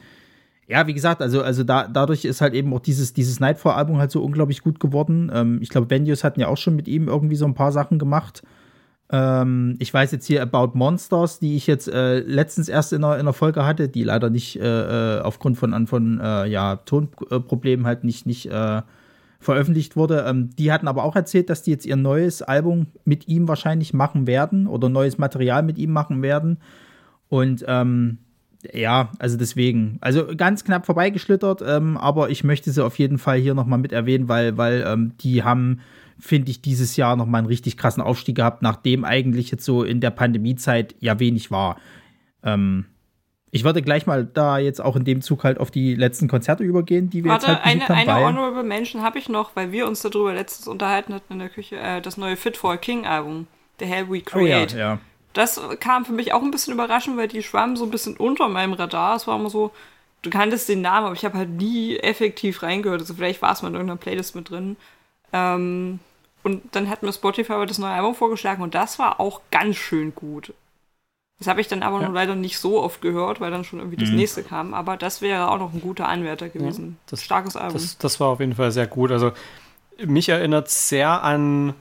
ja, 0.68 0.88
wie 0.88 0.96
gesagt, 0.96 1.22
also, 1.22 1.44
also 1.44 1.64
da, 1.64 1.88
dadurch 1.88 2.26
ist 2.26 2.42
halt 2.42 2.56
eben 2.56 2.74
auch 2.74 2.80
dieses, 2.80 3.14
dieses 3.14 3.40
Nightfall-Album 3.40 4.00
halt 4.00 4.10
so 4.10 4.24
unglaublich 4.24 4.64
gut 4.64 4.80
geworden. 4.80 5.32
Ähm, 5.32 5.60
ich 5.62 5.70
glaube, 5.70 5.92
Vendius 5.92 6.24
hatten 6.24 6.40
ja 6.40 6.48
auch 6.48 6.58
schon 6.58 6.76
mit 6.76 6.88
ihm 6.88 7.08
irgendwie 7.08 7.36
so 7.36 7.46
ein 7.46 7.54
paar 7.54 7.72
Sachen 7.72 8.00
gemacht. 8.00 8.42
Ähm, 9.12 9.76
ich 9.80 9.94
weiß 9.94 10.12
jetzt 10.12 10.26
hier 10.26 10.42
About 10.42 10.78
Monsters, 10.78 11.40
die 11.40 11.56
ich 11.56 11.68
jetzt 11.68 11.88
äh, 11.88 12.20
letztens 12.20 12.70
erst 12.70 12.94
in 12.94 13.04
einer, 13.04 13.16
in 13.16 13.22
einer 13.22 13.34
Folge 13.34 13.66
hatte, 13.66 13.88
die 13.88 14.04
leider 14.04 14.30
nicht 14.30 14.60
äh, 14.60 15.18
äh 15.18 15.22
aufgrund 15.22 15.58
von, 15.58 15.88
von 15.88 16.20
äh, 16.20 16.48
ja, 16.48 16.78
Tonproblemen 16.78 17.86
halt 17.86 18.04
nicht, 18.04 18.26
nicht 18.26 18.48
äh, 18.48 18.82
veröffentlicht 19.40 19.96
wurde. 19.96 20.26
Ähm, 20.28 20.50
die 20.58 20.72
hatten 20.72 20.88
aber 20.88 21.04
auch 21.04 21.16
erzählt, 21.16 21.50
dass 21.50 21.62
die 21.62 21.72
jetzt 21.72 21.86
ihr 21.86 21.96
neues 21.96 22.42
Album 22.42 22.88
mit 23.06 23.28
ihm 23.28 23.48
wahrscheinlich 23.48 23.94
machen 23.94 24.28
werden 24.28 24.68
oder 24.68 24.90
neues 24.90 25.18
Material 25.18 25.62
mit 25.64 25.78
ihm 25.78 25.92
machen 25.92 26.22
werden. 26.22 26.58
Und 27.30 27.64
ähm, 27.68 28.18
ja, 28.74 29.12
also 29.20 29.38
deswegen, 29.38 29.98
also 30.02 30.26
ganz 30.36 30.64
knapp 30.64 30.86
vorbeigeschlittert, 30.86 31.62
ähm, 31.66 31.98
aber 31.98 32.30
ich 32.32 32.44
möchte 32.44 32.72
sie 32.72 32.84
auf 32.84 32.98
jeden 32.98 33.20
Fall 33.20 33.38
hier 33.38 33.54
nochmal 33.54 33.80
mit 33.80 33.92
erwähnen, 33.92 34.28
weil, 34.28 34.58
weil 34.58 34.84
ähm, 34.88 35.14
die 35.20 35.44
haben 35.44 35.80
finde 36.20 36.52
ich, 36.52 36.62
dieses 36.62 36.96
Jahr 36.96 37.16
nochmal 37.16 37.40
einen 37.40 37.48
richtig 37.48 37.78
krassen 37.78 38.02
Aufstieg 38.02 38.36
gehabt, 38.36 38.62
nachdem 38.62 39.04
eigentlich 39.06 39.52
jetzt 39.52 39.66
so 39.66 39.84
in 39.84 40.00
der 40.02 40.12
Pandemiezeit 40.12 40.96
ja 41.00 41.20
wenig 41.20 41.52
war. 41.52 41.78
Ähm, 42.44 42.86
ich 43.52 43.64
würde 43.64 43.82
gleich 43.82 44.06
mal 44.06 44.26
da 44.26 44.58
jetzt 44.58 44.82
auch 44.82 44.98
in 44.98 45.06
dem 45.06 45.22
Zug 45.22 45.46
halt 45.46 45.60
auf 45.60 45.72
die 45.72 45.96
letzten 45.96 46.28
Konzerte 46.28 46.64
übergehen, 46.64 47.10
die 47.10 47.24
wir 47.24 47.32
Warte, 47.32 47.52
jetzt 47.52 47.64
halt 47.64 47.66
eine, 47.66 47.88
haben. 47.88 48.10
Eine 48.10 48.26
Honorable 48.26 48.64
Mention 48.64 49.02
habe 49.02 49.18
ich 49.18 49.30
noch, 49.30 49.56
weil 49.56 49.72
wir 49.72 49.88
uns 49.88 50.02
darüber 50.02 50.34
letztens 50.34 50.68
unterhalten 50.68 51.14
hatten 51.14 51.34
in 51.34 51.40
der 51.40 51.50
Küche, 51.50 51.78
äh, 51.78 52.02
das 52.02 52.18
neue 52.18 52.36
Fit 52.36 52.58
for 52.58 52.74
a 52.74 52.78
King 52.78 53.06
Album, 53.06 53.48
The 53.80 53.86
Hell 53.86 54.10
We 54.10 54.22
Create. 54.22 54.74
Oh 54.74 54.78
ja, 54.78 54.94
ja. 54.94 55.00
Das 55.32 55.62
kam 55.80 56.06
für 56.06 56.14
mich 56.14 56.34
auch 56.34 56.42
ein 56.42 56.52
bisschen 56.52 56.74
überraschend, 56.74 57.18
weil 57.18 57.28
die 57.28 57.44
schwammen 57.44 57.76
so 57.76 57.84
ein 57.84 57.92
bisschen 57.92 58.16
unter 58.18 58.48
meinem 58.48 58.74
Radar. 58.74 59.16
Es 59.16 59.28
war 59.28 59.38
immer 59.38 59.50
so, 59.50 59.72
du 60.22 60.30
kanntest 60.30 60.68
den 60.70 60.82
Namen, 60.82 61.08
aber 61.08 61.16
ich 61.16 61.26
habe 61.26 61.38
halt 61.38 61.50
nie 61.50 61.98
effektiv 61.98 62.64
reingehört. 62.64 63.02
Also 63.02 63.14
vielleicht 63.14 63.42
war 63.42 63.52
es 63.52 63.62
mal 63.62 63.70
in 63.70 63.76
irgendeiner 63.76 64.00
Playlist 64.00 64.36
mit 64.36 64.50
drin. 64.50 64.78
Ähm, 65.36 66.00
und 66.44 66.64
dann 66.72 66.90
hat 66.90 67.04
mir 67.04 67.12
Spotify 67.12 67.54
aber 67.54 67.66
das 67.66 67.78
neue 67.78 67.92
Album 67.92 68.16
vorgeschlagen 68.16 68.64
und 68.64 68.74
das 68.74 69.00
war 69.00 69.20
auch 69.20 69.42
ganz 69.52 69.76
schön 69.76 70.16
gut. 70.16 70.54
Das 71.40 71.48
habe 71.50 71.60
ich 71.60 71.68
dann 71.68 71.84
aber 71.84 72.00
ja. 72.00 72.06
nur 72.06 72.16
leider 72.16 72.36
nicht 72.36 72.58
so 72.60 72.82
oft 72.82 73.02
gehört, 73.02 73.42
weil 73.42 73.52
dann 73.52 73.66
schon 73.66 73.80
irgendwie 73.80 73.98
das 73.98 74.10
mhm. 74.10 74.16
nächste 74.16 74.44
kam. 74.44 74.74
Aber 74.74 74.96
das 74.96 75.22
wäre 75.22 75.50
auch 75.52 75.58
noch 75.58 75.74
ein 75.74 75.82
guter 75.82 76.08
Anwärter 76.08 76.48
gewesen. 76.48 76.98
Ja, 76.98 77.06
das, 77.10 77.24
Starkes 77.24 77.58
Album. 77.58 77.74
Das, 77.74 77.98
das, 77.98 78.20
war 78.22 78.30
auf 78.30 78.40
jeden 78.40 78.56
Fall 78.56 78.72
sehr 78.72 78.88
gut. 78.88 79.12
Also 79.12 79.34
mich 79.98 80.30
erinnert 80.30 80.70
sehr 80.70 81.24
an, 81.24 81.74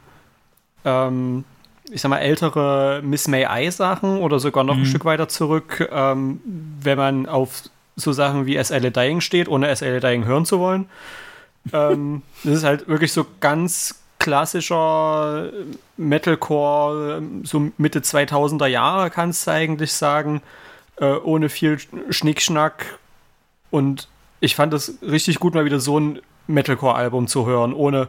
ähm, 0.84 1.44
ich 1.92 2.00
sag 2.00 2.08
mal, 2.08 2.18
ältere 2.18 3.00
Miss 3.04 3.28
May 3.28 3.46
I 3.48 3.70
Sachen 3.70 4.18
oder 4.18 4.40
sogar 4.40 4.64
noch 4.64 4.74
mhm. 4.74 4.82
ein 4.82 4.86
Stück 4.86 5.04
weiter 5.04 5.28
zurück, 5.28 5.88
ähm, 5.92 6.40
wenn 6.80 6.98
man 6.98 7.26
auf 7.26 7.62
so 7.94 8.10
Sachen 8.10 8.46
wie 8.46 8.56
SL 8.56 8.90
Dying 8.90 9.20
steht, 9.20 9.46
ohne 9.46 9.74
SL 9.76 10.00
Dying 10.00 10.24
hören 10.24 10.46
zu 10.46 10.58
wollen 10.58 10.86
ähm, 11.72 12.22
das 12.42 12.54
ist 12.54 12.64
halt 12.64 12.88
wirklich 12.88 13.12
so 13.12 13.26
ganz 13.40 14.00
klassischer 14.18 15.50
Metalcore, 15.96 17.22
so 17.42 17.70
Mitte 17.76 18.00
2000er 18.00 18.66
Jahre 18.66 19.10
kannst 19.10 19.46
du 19.46 19.50
eigentlich 19.50 19.92
sagen, 19.92 20.42
äh, 20.96 21.14
ohne 21.16 21.48
viel 21.48 21.78
Schnickschnack. 22.10 22.98
Und 23.70 24.08
ich 24.40 24.54
fand 24.54 24.72
das 24.72 24.94
richtig 25.02 25.40
gut, 25.40 25.54
mal 25.54 25.64
wieder 25.64 25.80
so 25.80 25.98
ein 25.98 26.20
Metalcore-Album 26.46 27.26
zu 27.26 27.46
hören, 27.46 27.72
ohne 27.72 28.08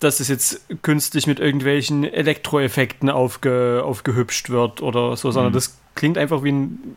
dass 0.00 0.18
es 0.18 0.28
jetzt 0.28 0.62
künstlich 0.82 1.26
mit 1.26 1.40
irgendwelchen 1.40 2.04
Elektroeffekten 2.04 3.10
aufge, 3.10 3.82
aufgehübscht 3.84 4.48
wird 4.48 4.80
oder 4.82 5.16
so, 5.16 5.30
sondern 5.30 5.52
mhm. 5.52 5.54
das 5.54 5.78
klingt 5.94 6.16
einfach 6.16 6.42
wie 6.42 6.52
ein, 6.52 6.96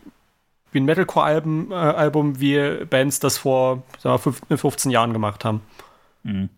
wie 0.74 0.80
ein 0.80 0.84
Metalcore-Album, 0.84 1.70
äh, 1.70 1.74
Album, 1.74 2.40
wie 2.40 2.84
Bands 2.84 3.20
das 3.20 3.38
vor 3.38 3.84
sagen 3.98 4.36
wir, 4.48 4.58
15 4.58 4.90
Jahren 4.90 5.12
gemacht 5.12 5.44
haben. 5.44 5.60
Mhm. 6.24 6.50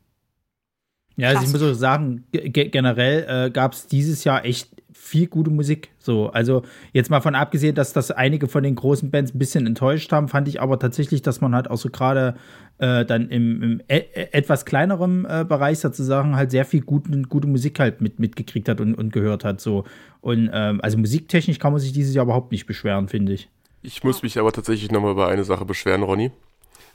Ja, 1.17 1.29
also 1.29 1.45
ich 1.45 1.53
muss 1.53 1.63
auch 1.63 1.73
sagen, 1.73 2.25
generell 2.31 3.47
äh, 3.47 3.51
gab 3.51 3.73
es 3.73 3.87
dieses 3.87 4.25
Jahr 4.25 4.45
echt 4.45 4.69
viel 4.93 5.29
gute 5.29 5.51
Musik. 5.51 5.91
So, 5.99 6.29
also 6.31 6.63
jetzt 6.93 7.11
mal 7.11 7.21
von 7.21 7.35
abgesehen, 7.35 7.75
dass 7.75 7.93
das 7.93 8.11
einige 8.11 8.49
von 8.49 8.63
den 8.63 8.75
großen 8.75 9.11
Bands 9.11 9.35
ein 9.35 9.39
bisschen 9.39 9.67
enttäuscht 9.67 10.13
haben, 10.13 10.29
fand 10.29 10.49
ich 10.49 10.61
aber 10.61 10.79
tatsächlich, 10.79 11.23
dass 11.23 11.41
man 11.41 11.55
halt 11.55 11.71
auch 11.71 11.79
so 11.79 11.89
gerade 11.89 12.35
äh, 12.79 13.05
dann 13.07 13.31
im, 13.31 13.63
im 13.63 13.81
e 13.89 13.99
e 13.99 14.29
etwas 14.33 14.67
kleineren 14.67 15.25
äh, 15.25 15.47
Bereich 15.49 15.79
sozusagen 15.79 16.37
halt 16.37 16.51
sehr 16.51 16.65
viel 16.67 16.83
gute, 16.83 17.23
gute 17.23 17.49
Musik 17.49 17.79
halt 17.79 18.01
mit, 18.01 18.19
mitgekriegt 18.19 18.69
hat 18.69 18.81
und, 18.81 18.95
und 18.95 19.13
gehört 19.13 19.45
hat. 19.45 19.61
So. 19.61 19.85
Und 20.21 20.51
ähm, 20.53 20.81
also 20.83 20.99
musiktechnisch 20.99 21.59
kann 21.59 21.73
man 21.73 21.81
sich 21.81 21.93
dieses 21.93 22.15
Jahr 22.15 22.25
überhaupt 22.25 22.53
nicht 22.53 22.67
beschweren, 22.67 23.09
finde 23.09 23.33
ich. 23.33 23.49
Ich 23.87 24.03
muss 24.03 24.25
mich 24.25 24.37
aber 24.39 24.51
tatsächlich 24.51 24.91
nochmal 24.91 25.13
über 25.13 25.29
eine 25.29 25.45
Sache 25.45 25.65
beschweren, 25.65 26.03
Ronny. 26.03 26.33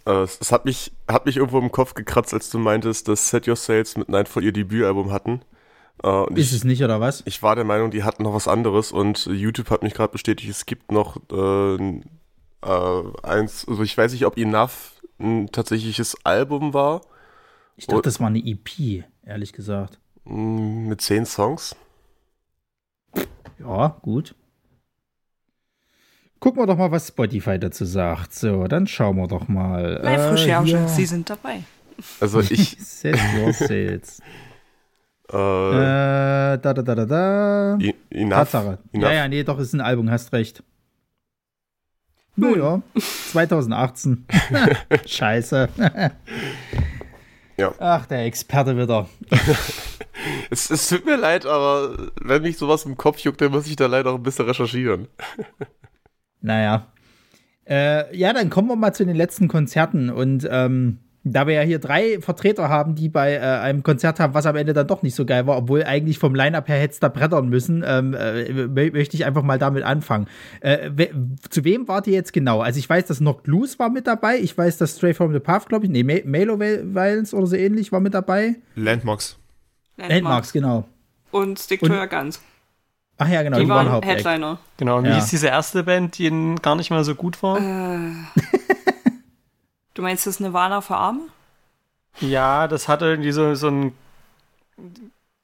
Äh, 0.05 0.23
es 0.23 0.51
hat 0.51 0.65
mich, 0.65 0.91
hat 1.07 1.25
mich 1.25 1.37
irgendwo 1.37 1.57
im 1.59 1.71
Kopf 1.71 1.93
gekratzt, 1.93 2.33
als 2.33 2.49
du 2.49 2.59
meintest, 2.59 3.07
dass 3.07 3.29
Set 3.29 3.47
Your 3.47 3.55
Sales 3.55 3.95
mit 3.95 4.09
Nightfall 4.09 4.43
ihr 4.43 4.51
Debütalbum 4.51 5.09
hatten. 5.09 5.41
Uh, 6.03 6.25
ist 6.33 6.51
ich, 6.51 6.57
es 6.57 6.63
nicht, 6.65 6.83
oder 6.83 6.99
was? 6.99 7.23
Ich 7.25 7.43
war 7.43 7.55
der 7.55 7.63
Meinung, 7.63 7.91
die 7.91 8.03
hatten 8.03 8.23
noch 8.23 8.33
was 8.33 8.47
anderes 8.47 8.91
und 8.91 9.25
YouTube 9.27 9.69
hat 9.69 9.83
mich 9.83 9.93
gerade 9.93 10.11
bestätigt, 10.11 10.49
es 10.49 10.65
gibt 10.65 10.91
noch 10.91 11.17
äh, 11.31 11.75
äh, 11.75 13.03
eins, 13.23 13.67
also 13.67 13.83
ich 13.83 13.95
weiß 13.97 14.11
nicht, 14.11 14.25
ob 14.25 14.35
Enough 14.35 15.01
ein 15.19 15.51
tatsächliches 15.51 16.17
Album 16.25 16.73
war. 16.73 17.01
Ich 17.77 17.85
dachte, 17.85 18.01
das 18.01 18.19
war 18.19 18.27
eine 18.27 18.39
EP, 18.39 19.05
ehrlich 19.23 19.53
gesagt. 19.53 19.99
Mm, 20.25 20.87
mit 20.87 21.01
zehn 21.01 21.25
Songs. 21.25 21.75
Ja, 23.59 23.99
gut. 24.01 24.35
Gucken 26.41 26.59
wir 26.59 26.65
doch 26.65 26.75
mal, 26.75 26.89
was 26.89 27.09
Spotify 27.09 27.59
dazu 27.59 27.85
sagt. 27.85 28.33
So, 28.33 28.67
dann 28.67 28.87
schauen 28.87 29.15
wir 29.17 29.27
doch 29.27 29.47
mal. 29.47 29.99
Live-Recherche, 30.01 30.75
äh, 30.75 30.87
Sie 30.87 31.05
sind 31.05 31.29
dabei. 31.29 31.61
Also 32.19 32.39
ich. 32.49 32.77
Set 32.79 33.15
your 33.37 33.53
sales. 33.53 34.19
äh, 35.29 35.33
da, 35.33 36.57
da, 36.57 36.73
da, 36.73 36.95
da, 36.95 37.05
da. 37.05 37.77
Enough, 38.09 38.37
Tatsache. 38.37 38.79
Enough. 38.91 39.03
Ja, 39.07 39.13
ja, 39.13 39.27
nee, 39.27 39.43
doch, 39.43 39.59
ist 39.59 39.73
ein 39.73 39.81
Album, 39.81 40.09
hast 40.09 40.33
recht. 40.33 40.63
Naja, 42.35 42.81
2018. 42.97 44.25
Scheiße. 45.05 45.69
ja. 47.57 47.73
Ach, 47.77 48.07
der 48.07 48.25
Experte 48.25 48.75
wieder. 48.75 49.07
es, 50.49 50.71
es 50.71 50.89
tut 50.89 51.05
mir 51.05 51.17
leid, 51.17 51.45
aber 51.45 52.09
wenn 52.19 52.41
mich 52.41 52.57
sowas 52.57 52.83
im 52.85 52.97
Kopf 52.97 53.19
juckt, 53.19 53.41
dann 53.41 53.51
muss 53.51 53.67
ich 53.67 53.75
da 53.75 53.85
leider 53.85 54.09
auch 54.09 54.15
ein 54.15 54.23
bisschen 54.23 54.47
recherchieren. 54.47 55.07
Naja. 56.41 56.87
Äh, 57.67 58.15
ja, 58.15 58.33
dann 58.33 58.49
kommen 58.49 58.67
wir 58.67 58.75
mal 58.75 58.93
zu 58.93 59.05
den 59.05 59.15
letzten 59.15 59.47
Konzerten. 59.47 60.09
Und 60.09 60.47
ähm, 60.49 60.99
da 61.23 61.45
wir 61.45 61.53
ja 61.53 61.61
hier 61.61 61.79
drei 61.79 62.19
Vertreter 62.19 62.67
haben, 62.69 62.95
die 62.95 63.07
bei 63.07 63.33
äh, 63.35 63.39
einem 63.39 63.83
Konzert 63.83 64.19
haben, 64.19 64.33
was 64.33 64.45
am 64.45 64.55
Ende 64.55 64.73
dann 64.73 64.87
doch 64.87 65.03
nicht 65.03 65.15
so 65.15 65.25
geil 65.25 65.45
war, 65.45 65.57
obwohl 65.57 65.83
eigentlich 65.83 66.17
vom 66.17 66.33
Line-Up 66.33 66.67
her 66.67 66.79
hätte 66.79 66.93
es 66.93 66.99
da 66.99 67.09
brettern 67.09 67.49
müssen, 67.49 67.83
ähm, 67.85 68.15
äh, 68.15 68.67
möchte 68.67 69.15
ich 69.15 69.25
einfach 69.25 69.43
mal 69.43 69.59
damit 69.59 69.83
anfangen. 69.83 70.27
Äh, 70.61 70.89
we 70.95 71.09
zu 71.49 71.63
wem 71.63 71.87
wart 71.87 72.07
ihr 72.07 72.13
jetzt 72.13 72.33
genau? 72.33 72.61
Also 72.61 72.79
ich 72.79 72.89
weiß, 72.89 73.05
dass 73.05 73.19
Knocked 73.19 73.47
Loose 73.47 73.77
war 73.77 73.89
mit 73.89 74.07
dabei. 74.07 74.37
Ich 74.39 74.57
weiß, 74.57 74.77
dass 74.77 74.97
Stray 74.97 75.13
from 75.13 75.31
the 75.31 75.39
Path, 75.39 75.69
glaube 75.69 75.85
ich, 75.85 75.91
nee, 75.91 76.03
Malo 76.03 76.59
Violence 76.59 77.33
oder 77.33 77.45
so 77.45 77.55
ähnlich 77.55 77.91
war 77.91 77.99
mit 77.99 78.13
dabei. 78.13 78.55
Landmarks. 78.75 79.37
Landmarks, 79.97 80.13
Landmarks 80.13 80.53
genau. 80.53 80.87
Und 81.29 81.59
Stick 81.59 81.81
to 81.81 81.93
Your 81.93 82.07
Guns. 82.07 82.41
Ach 83.21 83.27
ja, 83.27 83.43
genau, 83.43 83.57
die, 83.57 83.65
die 83.65 83.69
waren, 83.69 83.87
waren 83.87 84.01
Headliner. 84.01 84.57
Genau, 84.77 84.97
und 84.97 85.03
wie 85.03 85.09
ja. 85.09 85.15
hieß 85.15 85.29
diese 85.29 85.47
erste 85.47 85.83
Band, 85.83 86.17
die 86.17 86.55
gar 86.59 86.75
nicht 86.75 86.89
mal 86.89 87.03
so 87.03 87.13
gut 87.13 87.43
war? 87.43 87.59
Äh, 87.59 87.61
du 89.93 90.01
meinst 90.01 90.25
das 90.25 90.39
Nirvana 90.39 90.81
für 90.81 90.95
Arme? 90.95 91.21
Ja, 92.19 92.67
das 92.67 92.87
hatte 92.87 93.05
irgendwie 93.05 93.31
so, 93.31 93.53
so 93.53 93.67
einen 93.67 93.95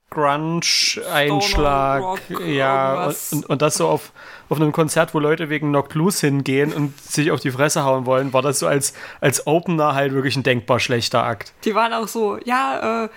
Grunge-Einschlag. 0.09 2.19
Ja, 2.47 3.05
und, 3.05 3.15
und, 3.31 3.45
und, 3.45 3.61
das 3.61 3.75
so 3.75 3.87
auf, 3.87 4.11
auf 4.49 4.59
einem 4.59 4.71
Konzert, 4.71 5.13
wo 5.13 5.19
Leute 5.19 5.49
wegen 5.49 5.69
Knocked 5.69 5.93
Loose 5.93 6.25
hingehen 6.25 6.73
und 6.73 6.99
sich 6.99 7.29
auf 7.29 7.41
die 7.41 7.51
Fresse 7.51 7.83
hauen 7.83 8.07
wollen, 8.07 8.33
war 8.33 8.41
das 8.41 8.57
so 8.57 8.65
als, 8.65 8.93
als 9.21 9.45
Opener 9.45 9.93
halt 9.93 10.13
wirklich 10.13 10.35
ein 10.35 10.41
denkbar 10.41 10.79
schlechter 10.79 11.23
Akt. 11.23 11.53
Die 11.63 11.75
waren 11.75 11.93
auch 11.93 12.07
so, 12.07 12.39
ja, 12.43 13.03
äh, 13.03 13.09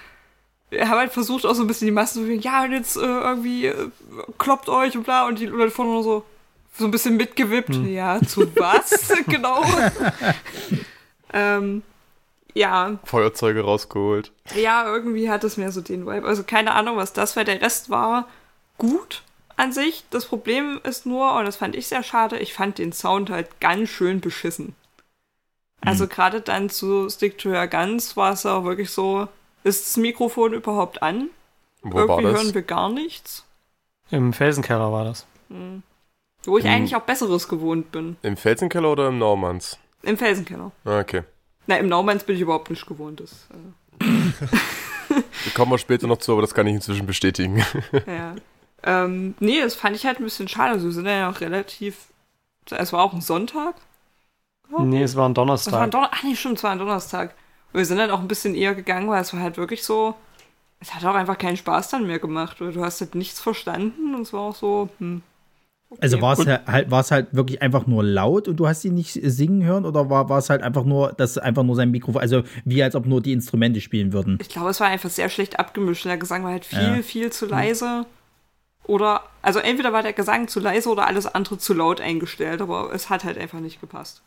haben 0.73 0.99
halt 0.99 1.13
versucht, 1.13 1.47
auch 1.47 1.55
so 1.55 1.63
ein 1.63 1.67
bisschen 1.67 1.87
die 1.87 1.93
Massen 1.93 2.15
zu 2.15 2.21
bewegen, 2.23 2.43
ja, 2.43 2.65
und 2.65 2.73
jetzt 2.73 2.97
äh, 2.97 3.01
irgendwie 3.01 3.67
äh, 3.67 3.89
kloppt 4.39 4.69
euch 4.69 4.97
und 4.97 5.05
bla, 5.05 5.27
und 5.27 5.39
die 5.39 5.47
Leute 5.47 5.71
vorne 5.71 5.93
nur 5.93 6.03
so, 6.03 6.25
so 6.77 6.85
ein 6.85 6.91
bisschen 6.91 7.17
mitgewippt. 7.17 7.75
Ja, 7.87 8.21
zu 8.21 8.47
was 8.57 9.13
genau? 9.27 9.65
ähm, 11.33 11.83
ja, 12.55 12.99
Feuerzeuge 13.05 13.63
rausgeholt. 13.63 14.33
ja, 14.55 14.87
irgendwie 14.87 15.31
hat 15.31 15.45
es 15.45 15.57
mehr 15.57 15.73
so 15.73 15.81
den 15.81 16.07
Vibe. 16.07 16.27
Also 16.27 16.43
keine 16.43 16.75
Ahnung, 16.75 16.97
was 16.97 17.13
das 17.13 17.37
war. 17.37 17.45
Der 17.45 17.61
Rest 17.61 17.91
war 17.91 18.29
gut 18.79 19.23
an 19.57 19.73
sich. 19.73 20.05
Das 20.11 20.27
Problem 20.27 20.81
ist 20.85 21.07
nur, 21.07 21.35
und 21.35 21.45
das 21.45 21.57
fand 21.57 21.77
ich 21.77 21.87
sehr 21.87 22.03
schade, 22.03 22.39
ich 22.39 22.55
fand 22.55 22.79
den 22.79 22.93
Sound 22.93 23.31
halt 23.31 23.61
ganz 23.61 23.89
schön 23.91 24.21
beschissen. 24.21 24.75
Also 25.83 26.07
gerade 26.07 26.41
dann 26.41 26.69
zu 26.69 27.09
Stick 27.09 27.39
to 27.39 27.51
Your 27.51 27.67
Guns 27.67 28.17
war 28.17 28.33
es 28.35 28.45
auch 28.45 28.65
wirklich 28.65 28.91
so, 28.91 29.29
ist 29.65 29.87
das 29.87 29.97
Mikrofon 29.97 30.53
überhaupt 30.55 31.03
an? 31.03 31.29
Wo 31.83 31.95
war 31.95 32.01
Irgendwie 32.19 32.33
das? 32.33 32.43
hören 32.43 32.55
wir 32.55 32.63
gar 32.63 32.89
nichts. 32.91 33.45
Im 34.11 34.33
Felsenkeller 34.33 34.93
war 34.93 35.05
das. 35.05 35.27
Wo 36.45 36.59
ich 36.59 36.65
Im- 36.65 36.71
eigentlich 36.71 36.97
auch 36.97 37.03
Besseres 37.03 37.49
gewohnt 37.49 37.93
bin. 37.93 38.17
Im 38.23 38.37
Felsenkeller 38.37 38.91
oder 38.93 39.09
im 39.09 39.19
Normanns? 39.19 39.79
Im 40.03 40.17
Felsenkeller. 40.19 40.73
Ah, 40.85 40.99
Okay. 41.01 41.23
Na, 41.67 41.77
im 41.77 41.89
Naumanns 41.89 42.25
bin 42.25 42.35
ich 42.35 42.43
überhaupt 42.43 42.71
nicht 42.71 42.87
gewohnt. 42.87 43.21
Das, 43.21 43.47
äh, 44.01 44.05
Da 45.09 45.51
kommen 45.55 45.71
wir 45.73 45.79
später 45.79 46.07
noch 46.07 46.19
zu, 46.19 46.33
aber 46.33 46.41
das 46.43 46.55
kann 46.55 46.67
ich 46.67 46.75
inzwischen 46.75 47.07
bestätigen. 47.07 47.65
Ja. 48.07 48.35
ähm, 48.83 49.35
nee, 49.41 49.61
das 49.61 49.75
fand 49.75 49.95
ich 49.97 50.07
halt 50.07 50.19
ein 50.19 50.25
bisschen 50.25 50.49
schade. 50.49 50.73
Also 50.73 50.87
wir 50.87 50.93
sind 50.93 51.07
ja 51.07 51.31
auch 51.31 51.41
relativ. 51.41 52.07
Es 52.71 52.93
war 52.93 53.03
auch 53.03 53.13
ein 53.13 53.21
Sonntag. 53.21 53.75
Nee, 54.79 55.03
es 55.03 55.17
war 55.17 55.29
ein 55.29 55.33
Es 55.33 55.37
war 55.67 55.81
ein 55.83 55.91
Donnerstag. 55.91 55.91
Donnerstag. 55.91 56.11
Ach 56.19 56.23
nee, 56.23 56.35
stimmt, 56.37 56.59
es 56.59 56.65
war 56.65 56.71
ein 56.71 56.79
Donnerstag. 56.79 57.35
Wir 57.73 57.85
sind 57.85 57.99
dann 57.99 58.11
auch 58.11 58.21
ein 58.21 58.29
bisschen 58.29 58.55
eher 58.55 58.75
gegangen, 58.75 59.09
weil 59.09 59.23
es 59.23 59.33
war 59.33 59.41
halt 59.41 59.57
wirklich 59.57 59.83
so. 59.85 60.15
Es 60.81 60.95
hat 60.95 61.05
auch 61.05 61.15
einfach 61.15 61.37
keinen 61.39 61.57
Spaß 61.57 61.91
dann 61.91 62.07
mehr 62.07 62.19
gemacht. 62.19 62.61
Oder 62.61 62.73
du 62.73 62.83
hast 62.85 63.01
halt 63.01 63.15
nichts 63.15 63.41
verstanden 63.41 64.15
und 64.15 64.23
es 64.23 64.33
war 64.33 64.41
auch 64.41 64.55
so. 64.57 64.89
Hm, 64.99 65.23
okay. 65.91 66.01
Also 66.03 66.23
war 66.23 66.39
es 66.39 66.47
halt, 66.47 66.91
war 66.91 67.01
es 67.01 67.11
halt 67.11 67.35
wirklich 67.35 67.61
einfach 67.61 67.87
nur 67.87 68.03
laut 68.03 68.49
und 68.49 68.57
du 68.57 68.67
hast 68.67 68.85
ihn 68.85 68.95
nicht 68.95 69.13
singen 69.13 69.63
hören 69.63 69.85
oder 69.85 70.09
war, 70.09 70.29
war 70.29 70.39
es 70.39 70.49
halt 70.49 70.63
einfach 70.63 70.85
nur, 70.85 71.13
dass 71.13 71.37
einfach 71.39 71.63
nur 71.63 71.77
sein 71.77 71.91
Mikrofon, 71.91 72.21
also 72.21 72.43
wie 72.65 72.83
als 72.83 72.95
ob 72.95 73.07
nur 73.07 73.21
die 73.21 73.33
Instrumente 73.33 73.81
spielen 73.81 74.13
würden? 74.13 74.39
Ich 74.41 74.49
glaube, 74.49 74.71
es 74.71 74.81
war 74.81 74.89
einfach 74.89 75.11
sehr 75.11 75.29
schlecht 75.29 75.59
abgemischt. 75.59 76.05
Der 76.07 76.17
Gesang 76.17 76.45
war 76.45 76.53
halt 76.53 76.65
viel, 76.65 76.97
Ja. 76.97 77.03
viel 77.03 77.31
zu 77.31 77.47
leise. 77.47 78.07
Oder, 78.85 79.23
also 79.43 79.59
entweder 79.61 79.93
war 79.93 80.03
der 80.03 80.15
Gesang 80.15 80.49
zu 80.49 80.59
leise 80.59 80.89
oder 80.89 81.07
alles 81.07 81.27
andere 81.27 81.59
zu 81.59 81.75
laut 81.75 82.01
eingestellt, 82.01 82.61
aber 82.63 82.91
es 82.93 83.11
hat 83.11 83.23
halt 83.25 83.39
einfach 83.39 83.61
nicht 83.61 83.81
gepasst. 83.81 84.23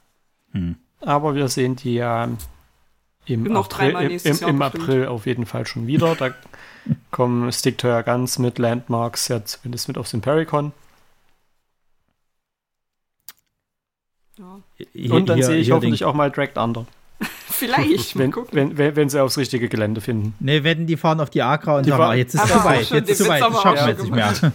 Aber 1.02 1.36
wir 1.36 1.48
sehen 1.50 1.76
die 1.76 1.96
ja 1.96 2.30
im, 3.26 3.56
April, 3.56 3.78
dreimal 3.92 4.04
im, 4.12 4.20
im, 4.24 4.36
Jahr 4.38 4.50
im. 4.50 4.62
April 4.62 5.08
auf 5.08 5.26
jeden 5.26 5.46
Fall 5.46 5.66
schon 5.66 5.88
wieder. 5.88 6.16
Da 6.16 6.32
kommen 7.12 7.52
Stick 7.52 7.78
to 7.78 7.88
Your 7.88 8.04
Guns 8.04 8.40
mit 8.40 8.58
Landmarks 8.60 9.28
ja 9.30 9.44
zumindest 9.46 9.88
mit 9.88 9.98
auf 9.98 10.10
den 10.10 10.22
Pericon. 10.22 10.72
Ja. 14.38 14.60
Hier- 14.94 15.14
Und 15.14 15.30
dann 15.30 15.38
hier- 15.38 15.46
sehe 15.46 15.58
ich 15.58 15.72
hoffentlich 15.72 16.00
den- 16.00 16.08
auch 16.08 16.14
mal 16.14 16.32
Dragged 16.32 16.58
Under. 16.58 16.86
Vielleicht, 17.48 18.18
Wenn, 18.18 18.34
wenn, 18.52 18.78
wenn, 18.78 18.96
wenn 18.96 19.10
sie 19.10 19.22
aufs 19.22 19.38
richtige 19.38 19.70
Gelände 19.70 20.02
finden. 20.02 20.34
Nee, 20.40 20.64
wetten, 20.64 20.88
die 20.88 20.98
fahren 20.98 21.20
auf 21.22 21.30
die 21.30 21.42
Agra 21.44 21.78
und 21.78 21.86
Die 21.86 21.92
sagen, 21.92 22.02
fahren- 22.02 22.12
ah, 22.12 22.16
jetzt 22.16 22.34
ist 22.34 22.44
es 22.44 22.52
zu 22.52 22.64
weit, 22.66 22.86
schon, 22.88 22.98
jetzt 22.98 23.10
ist 23.10 23.20
den 23.20 23.26
zu 23.26 23.32
weit, 23.32 23.42
das 23.42 23.62
schaffen 23.62 23.80
wir 23.80 23.88
jetzt 23.90 24.02
nicht 24.04 24.14
mehr. 24.14 24.52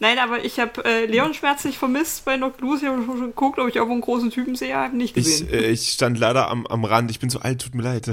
Nein, 0.00 0.18
aber 0.18 0.44
ich 0.44 0.60
habe 0.60 0.84
äh, 0.84 1.06
Leon 1.06 1.34
schmerzlich 1.34 1.76
vermisst 1.78 2.24
bei 2.24 2.36
Noctlus. 2.36 2.82
Ich 2.82 2.88
habe 2.88 3.02
schon 3.04 3.20
geguckt, 3.20 3.58
ob 3.58 3.68
ich 3.68 3.76
irgendwo 3.76 3.94
einen 3.94 4.00
großen 4.02 4.30
Typen 4.30 4.54
sehe. 4.54 4.74
Habe 4.76 4.96
nicht 4.96 5.16
Ich, 5.16 5.24
gesehen. 5.24 5.48
äh, 5.52 5.70
ich 5.70 5.88
stand 5.90 6.18
leider 6.18 6.48
am, 6.48 6.66
am 6.68 6.84
Rand. 6.84 7.10
Ich 7.10 7.18
bin 7.18 7.30
zu 7.30 7.40
alt, 7.42 7.60
tut 7.62 7.74
mir 7.74 7.82
leid. 7.82 8.08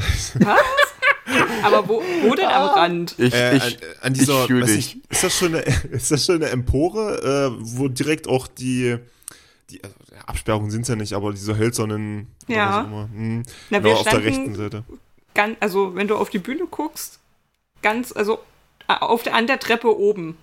aber 1.63 1.87
wo, 1.87 2.01
wo 2.23 2.35
denn 2.35 2.47
am 2.47 2.69
Rand? 2.69 3.15
Ich, 3.17 3.33
Äh, 3.33 3.57
ich, 3.57 3.63
an, 3.63 3.73
an 4.01 4.13
dieser, 4.13 4.45
ich 4.45 4.49
weiß 4.61 4.65
dich. 4.73 4.95
nicht, 4.95 5.11
ist 5.11 5.23
das 5.23 5.37
schon 5.37 5.55
eine, 5.55 5.59
ist 5.91 6.11
das 6.11 6.25
schon 6.25 6.35
eine 6.35 6.49
Empore, 6.49 7.51
äh, 7.53 7.57
wo 7.59 7.87
direkt 7.87 8.27
auch 8.27 8.47
die, 8.47 8.97
die 9.69 9.83
also, 9.83 9.95
Absperrungen 10.25 10.71
sind 10.71 10.87
ja 10.87 10.95
nicht, 10.95 11.13
aber 11.13 11.31
diese 11.31 11.57
hölzernen, 11.57 12.27
Ja. 12.47 12.79
was 12.79 12.87
immer. 12.87 13.09
Hm, 13.13 13.43
Na, 13.69 13.77
genau, 13.79 13.89
wir 13.89 13.97
auf 13.97 14.03
der 14.03 14.09
standen 14.11 14.27
rechten 14.27 14.55
Seite. 14.55 14.83
ganz, 15.33 15.57
also 15.59 15.95
wenn 15.95 16.07
du 16.07 16.15
auf 16.15 16.29
die 16.29 16.39
Bühne 16.39 16.65
guckst, 16.69 17.19
ganz, 17.81 18.11
also 18.15 18.39
auf 18.87 19.23
der, 19.23 19.35
an 19.35 19.47
der 19.47 19.59
Treppe 19.59 19.97
oben 19.97 20.37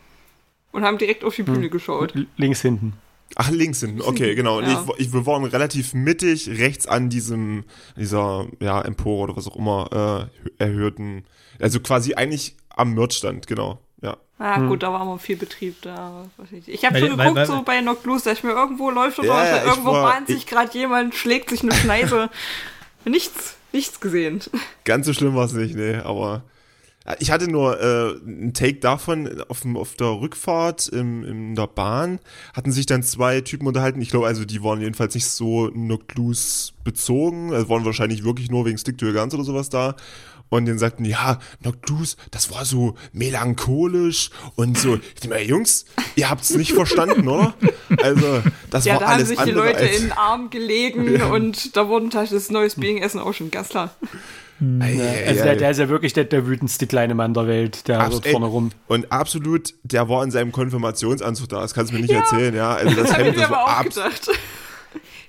und 0.73 0.85
haben 0.85 0.99
direkt 0.99 1.25
auf 1.25 1.35
die 1.37 1.43
Bühne 1.45 1.69
geschaut. 1.71 2.15
L- 2.17 2.27
Links 2.37 2.61
hinten. 2.63 2.95
Ach, 3.35 3.51
links 3.51 3.81
hinten, 3.81 4.03
okay, 4.03 4.35
genau. 4.35 4.61
Ja. 4.61 4.85
ich, 4.99 5.07
ich, 5.07 5.13
wir 5.15 5.25
waren 5.25 5.45
relativ 5.45 5.95
mittig, 5.95 6.49
rechts 6.51 6.87
an 6.87 7.09
diesem, 7.09 7.65
dieser, 7.97 8.47
ja, 8.61 8.83
Empore 8.83 9.23
oder 9.25 9.37
was 9.37 9.47
auch 9.49 9.57
immer, 9.57 10.29
äh, 10.59 10.63
erhöhten, 10.63 11.25
also 11.59 11.81
quasi 11.81 12.13
eigentlich 12.15 12.57
am 12.77 12.93
Merchstand, 12.95 13.47
genau, 13.47 13.79
ja. 14.03 14.17
Ah, 14.39 14.57
Hm. 14.57 14.69
gut, 14.69 14.83
da 14.83 14.93
war 14.93 15.05
mal 15.07 15.19
viel 15.19 15.37
Betrieb 15.37 15.81
da. 15.83 16.27
weiß 16.37 16.49
ich 16.53 16.67
nicht. 16.67 16.69
Ich 16.69 16.85
habe 16.85 16.99
schon 16.99 17.11
weil- 17.11 17.29
geguckt, 17.29 17.37
weil- 17.37 17.47
so 17.47 17.63
bei 17.63 17.81
Noctlus, 17.81 18.25
dass 18.25 18.39
ich 18.39 18.45
mir 18.45 18.51
irgendwo 18.53 18.91
läuft 18.91 19.19
oder 19.19 19.29
Ja, 19.29 19.47
ja, 19.47 19.65
irgendwo 19.65 19.93
war- 19.93 20.13
bahnt 20.13 20.27
sich 20.27 20.37
ich- 20.39 20.47
gerade 20.47 20.77
jemand, 20.77 21.15
schlägt 21.15 21.49
sich 21.51 21.63
eine 21.63 21.73
Schneise. 21.73 22.29
nichts, 23.05 23.57
nichts 23.73 24.01
gesehen. 24.01 24.41
Ganz 24.85 25.07
so 25.07 25.13
schlimm 25.13 25.35
war 25.35 25.47
es 25.47 25.53
nicht, 25.53 25.75
nee, 25.75 25.95
aber 25.97 26.27
ja, 26.27 26.43
ich 27.19 27.31
hatte 27.31 27.49
nur 27.49 27.81
äh, 27.81 28.15
einen 28.25 28.55
Take 28.55 28.79
davon, 28.79 29.43
auf, 29.49 29.63
dem, 29.63 29.77
auf 29.77 29.95
der 29.97 30.09
Rückfahrt 30.21 30.89
im, 30.89 31.25
in 31.25 31.55
der 31.55 31.67
Bahn 31.67 32.21
hatten 32.55 32.71
sich 32.71 32.87
dann 32.87 33.03
zwei 33.03 33.41
Typen 33.41 33.67
unterhalten. 33.67 34.01
Ich 34.01 34.11
glaube, 34.11 34.27
also 34.27 34.45
die 34.45 34.63
waren 34.63 34.81
jedenfalls 34.81 35.15
nicht 35.15 35.27
so 35.27 35.69
Noctlus 35.69 36.75
bezogen, 36.85 37.53
also 37.53 37.69
waren 37.69 37.85
wahrscheinlich 37.85 38.25
wirklich 38.25 38.51
nur 38.51 38.65
wegen 38.67 38.79
Stick 38.79 38.99
to 38.99 39.07
Your 39.07 39.15
Guns 39.15 39.35
oder 39.35 39.45
sowas 39.45 39.69
da. 39.69 39.97
Und 40.49 40.67
den 40.67 40.79
sagten, 40.79 41.07
ja, 41.07 41.39
Noctlus, 41.65 42.19
das 42.31 42.53
war 42.53 42.67
so 42.67 42.95
melancholisch 43.15 44.29
und 44.55 44.77
so. 44.77 44.97
Ich 44.97 45.15
dachte 45.15 45.29
mir, 45.29 45.43
Jungs, 45.43 45.87
ihr 46.15 46.29
habt's 46.29 46.55
nicht 46.55 46.73
verstanden, 46.75 47.27
oder? 47.27 47.55
Also, 48.03 48.43
das 48.71 48.85
Ja, 48.85 48.95
war 48.95 49.01
da 49.01 49.07
haben 49.07 49.15
alles 49.15 49.29
sich 49.29 49.41
die 49.41 49.51
Leute 49.51 49.83
in 49.87 50.03
den 50.03 50.13
Arm 50.13 50.51
gelegen 50.51 51.23
und 51.23 51.75
da 51.75 51.89
wurden 51.89 52.11
tatsächlich 52.11 52.43
das 52.43 52.51
neues 52.51 52.75
Being-Essen 52.75 53.19
auch 53.19 53.33
schon 53.33 53.51
ganz 53.51 53.71
Ei, 54.81 55.01
ei, 55.01 55.29
Also 55.29 55.43
der, 55.45 55.57
der 55.57 55.71
ist 55.73 55.79
ja 55.79 55.89
wirklich 55.89 56.13
der, 56.13 56.25
der 56.25 56.47
wütendste 56.47 56.87
kleine 56.87 57.15
Mann 57.15 57.35
der 57.35 57.47
Welt, 57.47 57.89
der 57.89 58.01
Abs- 58.01 58.11
dort 58.13 58.27
ey, 58.27 58.33
vorne 58.33 58.47
rum. 58.47 58.71
Und 58.87 59.11
absolut, 59.11 59.75
der 59.83 60.09
war 60.09 60.23
in 60.23 60.31
seinem 60.31 60.53
Konfirmationsanzug 60.53 61.49
da. 61.49 61.61
Das 61.61 61.75
kannst 61.75 61.91
du 61.91 61.97
mir 61.97 62.03
nicht 62.03 62.13
erzählen, 62.15 62.55
ja. 62.55 62.73
Also 62.75 62.95
das 62.95 63.05
Das 63.09 63.13
habe 63.15 63.25
Hemd, 63.25 63.37
das 63.39 63.45
aber 63.47 63.57
war 63.57 63.79
auch 63.81 63.83
gedacht. 63.85 64.29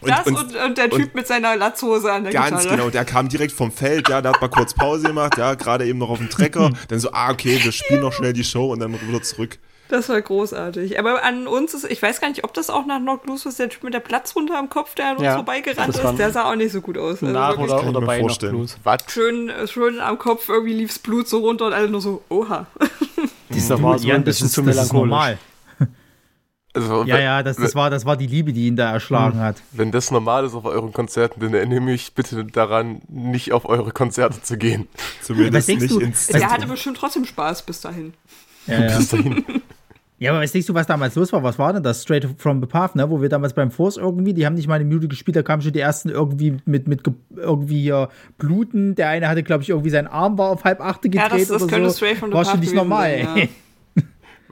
und, 0.01 0.09
Das 0.09 0.27
und, 0.27 0.35
und, 0.37 0.55
und, 0.55 0.77
der 0.77 0.89
Typ 0.89 1.15
mit 1.15 1.25
seiner 1.27 1.55
Latzhose 1.55 2.11
an 2.11 2.23
der 2.25 2.33
ganz 2.33 2.61
Gitarre. 2.61 2.77
genau, 2.77 2.89
der 2.89 3.05
kam 3.05 3.29
direkt 3.29 3.53
vom 3.53 3.71
Feld, 3.71 4.09
ja, 4.09 4.21
der 4.21 4.33
hat 4.33 4.41
mal 4.41 4.49
kurz 4.49 4.73
Pause 4.73 5.07
gemacht, 5.07 5.37
ja, 5.37 5.55
gerade 5.55 5.85
eben 5.85 5.97
noch 5.99 6.09
auf 6.09 6.17
dem 6.19 6.29
Trecker. 6.29 6.71
Dann 6.89 6.99
so, 6.99 7.11
ah, 7.13 7.31
okay, 7.31 7.59
wir 7.63 7.71
spielen 7.71 8.01
noch 8.01 8.13
schnell 8.13 8.33
die 8.33 8.43
Show 8.43 8.71
und 8.71 8.79
dann 8.79 8.93
wieder 8.93 9.21
zurück. 9.23 9.57
Das 9.89 10.09
war 10.09 10.19
großartig. 10.21 10.97
Aber 10.97 11.23
an 11.23 11.45
uns 11.45 11.73
ist, 11.73 11.83
ich 11.89 12.01
weiß 12.01 12.19
gar 12.21 12.29
nicht, 12.29 12.43
ob 12.43 12.53
das 12.53 12.69
auch 12.69 12.85
nach 12.85 12.99
Noctlus 12.99 13.45
ist, 13.45 13.59
der 13.59 13.69
Typ 13.69 13.83
mit 13.83 13.93
der 13.93 13.99
Platzwunde 13.99 14.57
am 14.57 14.69
Kopf, 14.69 14.95
der 14.95 15.07
an 15.11 15.17
uns 15.17 15.23
Ja, 15.25 15.35
vorbeigerannt 15.35 15.95
ist, 15.95 16.15
der 16.17 16.31
sah 16.31 16.49
auch 16.51 16.55
nicht 16.55 16.71
so 16.71 16.81
gut 16.81 16.97
aus. 16.97 17.21
Also 17.21 17.27
Nach 17.27 17.57
oder, 17.57 17.85
oder 17.87 18.01
bei. 18.01 18.23
Was? 18.23 19.03
schön, 19.11 19.51
schön 19.67 19.99
am 19.99 20.17
Kopf, 20.17 20.49
irgendwie 20.49 20.73
lief's 20.73 20.97
Blut 20.99 21.27
so 21.27 21.39
runter 21.39 21.67
und 21.67 21.73
alle 21.73 21.89
nur 21.89 22.01
so, 22.01 22.23
oha. 22.29 22.65
Dieser 23.49 23.81
war 23.83 23.99
so 23.99 24.07
Ja, 24.07 24.15
ein 24.15 24.23
das 24.23 24.37
bisschen 24.39 24.47
ist, 24.47 24.53
zu 24.53 24.61
das 24.63 24.77
ist 24.77 24.93
melancholisch. 24.93 25.09
normal. 25.09 25.37
Also, 26.75 27.03
Ja, 27.03 27.17
wenn- 27.17 27.23
ja, 27.23 27.43
das, 27.43 27.57
das, 27.57 27.75
war, 27.75 27.91
das 27.91 28.03
war 28.03 28.17
die 28.17 28.25
Liebe, 28.25 28.51
die 28.51 28.65
ihn 28.65 28.75
da 28.75 28.91
erschlagen 28.91 29.37
hat. 29.39 29.57
Wenn 29.73 29.91
das 29.91 30.09
normal 30.09 30.43
ist 30.43 30.55
auf 30.55 30.65
euren 30.65 30.91
Konzerten, 30.91 31.39
dann 31.39 31.53
erinnere 31.53 31.81
mich 31.81 32.15
bitte 32.15 32.43
daran, 32.45 33.03
nicht 33.09 33.51
auf 33.53 33.65
eure 33.65 33.91
Konzerte 33.91 34.41
zu 34.41 34.57
gehen. 34.57 34.87
Zumindest 35.21 35.53
Was 35.53 35.65
denkst 35.67 35.81
nicht 35.83 35.93
du? 35.93 35.99
ins 35.99 36.25
Der 36.27 36.49
hatte 36.49 36.65
bestimmt 36.65 36.97
trotzdem 36.97 37.25
Spaß 37.25 37.61
bis 37.67 37.81
dahin. 37.81 38.15
Ja, 38.65 38.85
ja. 38.89 38.97
Bis 38.97 39.09
dahin. 39.09 39.45
ja, 40.23 40.31
aber 40.31 40.45
denkst 40.45 40.65
du, 40.67 40.73
was 40.73 40.87
damals 40.87 41.15
los 41.15 41.31
war? 41.33 41.43
Was 41.43 41.59
war 41.59 41.73
denn 41.73 41.83
das? 41.83 42.01
Straight 42.01 42.27
from 42.37 42.61
the 42.61 42.65
Path, 42.67 42.95
ne? 42.95 43.09
Wo 43.09 43.21
wir 43.21 43.29
damals 43.29 43.53
beim 43.53 43.71
Force 43.71 43.97
irgendwie, 43.97 44.33
die 44.33 44.45
haben 44.45 44.53
nicht 44.55 44.67
mal 44.67 44.75
eine 44.75 44.85
Minute 44.85 45.07
gespielt, 45.07 45.35
da 45.35 45.43
kamen 45.43 45.61
schon 45.61 45.73
die 45.73 45.79
ersten 45.79 46.09
irgendwie 46.09 46.57
mit, 46.65 46.87
mit 46.87 47.03
ge- 47.03 47.13
irgendwie 47.35 47.81
hier 47.81 48.09
Bluten. 48.37 48.95
Der 48.95 49.09
eine 49.09 49.27
hatte, 49.27 49.43
glaube 49.43 49.63
ich, 49.63 49.69
irgendwie 49.69 49.89
sein 49.89 50.07
Arm 50.07 50.37
war 50.37 50.49
auf 50.49 50.63
halb 50.63 50.79
achte 50.81 51.07
Ja, 51.09 51.23
gedreht 51.27 51.41
das- 51.41 51.47
das 51.49 51.61
oder 51.63 51.71
könnte 51.71 51.89
so. 51.89 51.97
Straight 51.97 52.17
from 52.17 52.29
the 52.29 52.35
war 52.35 52.45
schon 52.45 52.51
Path 52.53 52.59
nicht 52.61 52.69
gewesen 52.71 52.89
normal, 52.89 53.17
sein, 53.23 53.37
ey. 53.37 53.49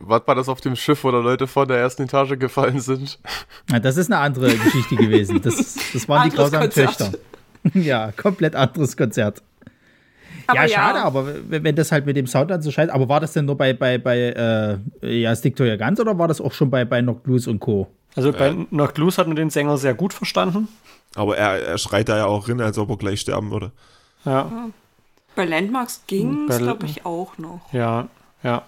Was 0.03 0.21
war 0.25 0.33
das 0.35 0.49
auf 0.49 0.59
dem 0.61 0.75
Schiff, 0.75 1.03
wo 1.03 1.11
da 1.11 1.19
Leute 1.19 1.45
von 1.47 1.67
der 1.67 1.77
ersten 1.77 2.03
Etage 2.03 2.37
gefallen 2.39 2.79
sind? 2.79 3.19
Ja, 3.71 3.79
das 3.79 3.97
ist 3.97 4.11
eine 4.11 4.19
andere 4.19 4.55
Geschichte 4.55 4.95
gewesen. 4.95 5.41
Das, 5.43 5.77
das 5.93 6.09
waren 6.09 6.29
die 6.29 6.35
grausamen. 6.35 6.69
Töchter. 6.69 7.11
Ja, 7.75 8.11
komplett 8.11 8.55
anderes 8.55 8.97
Konzert. 8.97 9.43
Aber 10.47 10.61
ja, 10.61 10.67
schade, 10.67 10.99
aber 10.99 11.27
wenn 11.49 11.75
das 11.75 11.91
halt 11.91 12.05
mit 12.05 12.15
dem 12.17 12.27
Sound 12.27 12.51
dann 12.51 12.61
so 12.61 12.71
scheiße. 12.71 12.93
Aber 12.93 13.07
war 13.09 13.19
das 13.19 13.33
denn 13.33 13.45
nur 13.45 13.57
bei, 13.57 13.73
bei, 13.73 13.97
bei 13.97 14.79
äh, 15.01 15.21
ja, 15.21 15.35
Stick 15.35 15.55
to 15.55 15.63
Your 15.63 15.77
Guns 15.77 15.99
oder 15.99 16.17
war 16.17 16.27
das 16.27 16.41
auch 16.41 16.51
schon 16.51 16.69
bei, 16.69 16.85
bei 16.85 17.01
Knock 17.01 17.25
Loose 17.25 17.49
und 17.49 17.59
Co.? 17.59 17.87
Also 18.15 18.33
bei 18.33 18.53
Noctlus 18.71 19.17
hat 19.17 19.27
man 19.27 19.35
den 19.37 19.49
Sänger 19.49 19.77
sehr 19.77 19.93
gut 19.93 20.13
verstanden. 20.13 20.67
Aber 21.15 21.37
er, 21.37 21.61
er 21.65 21.77
schreit 21.77 22.09
da 22.09 22.17
ja 22.17 22.25
auch 22.25 22.49
rein, 22.49 22.59
als 22.59 22.77
ob 22.77 22.89
er 22.89 22.97
gleich 22.97 23.21
sterben 23.21 23.51
würde. 23.51 23.71
Ja, 24.25 24.51
Bei 25.35 25.45
Landmarks 25.45 26.01
ging 26.07 26.47
es, 26.49 26.57
glaube 26.57 26.85
ich, 26.85 27.05
auch 27.05 27.37
noch. 27.37 27.61
ja, 27.71 28.07
ja. 28.43 28.63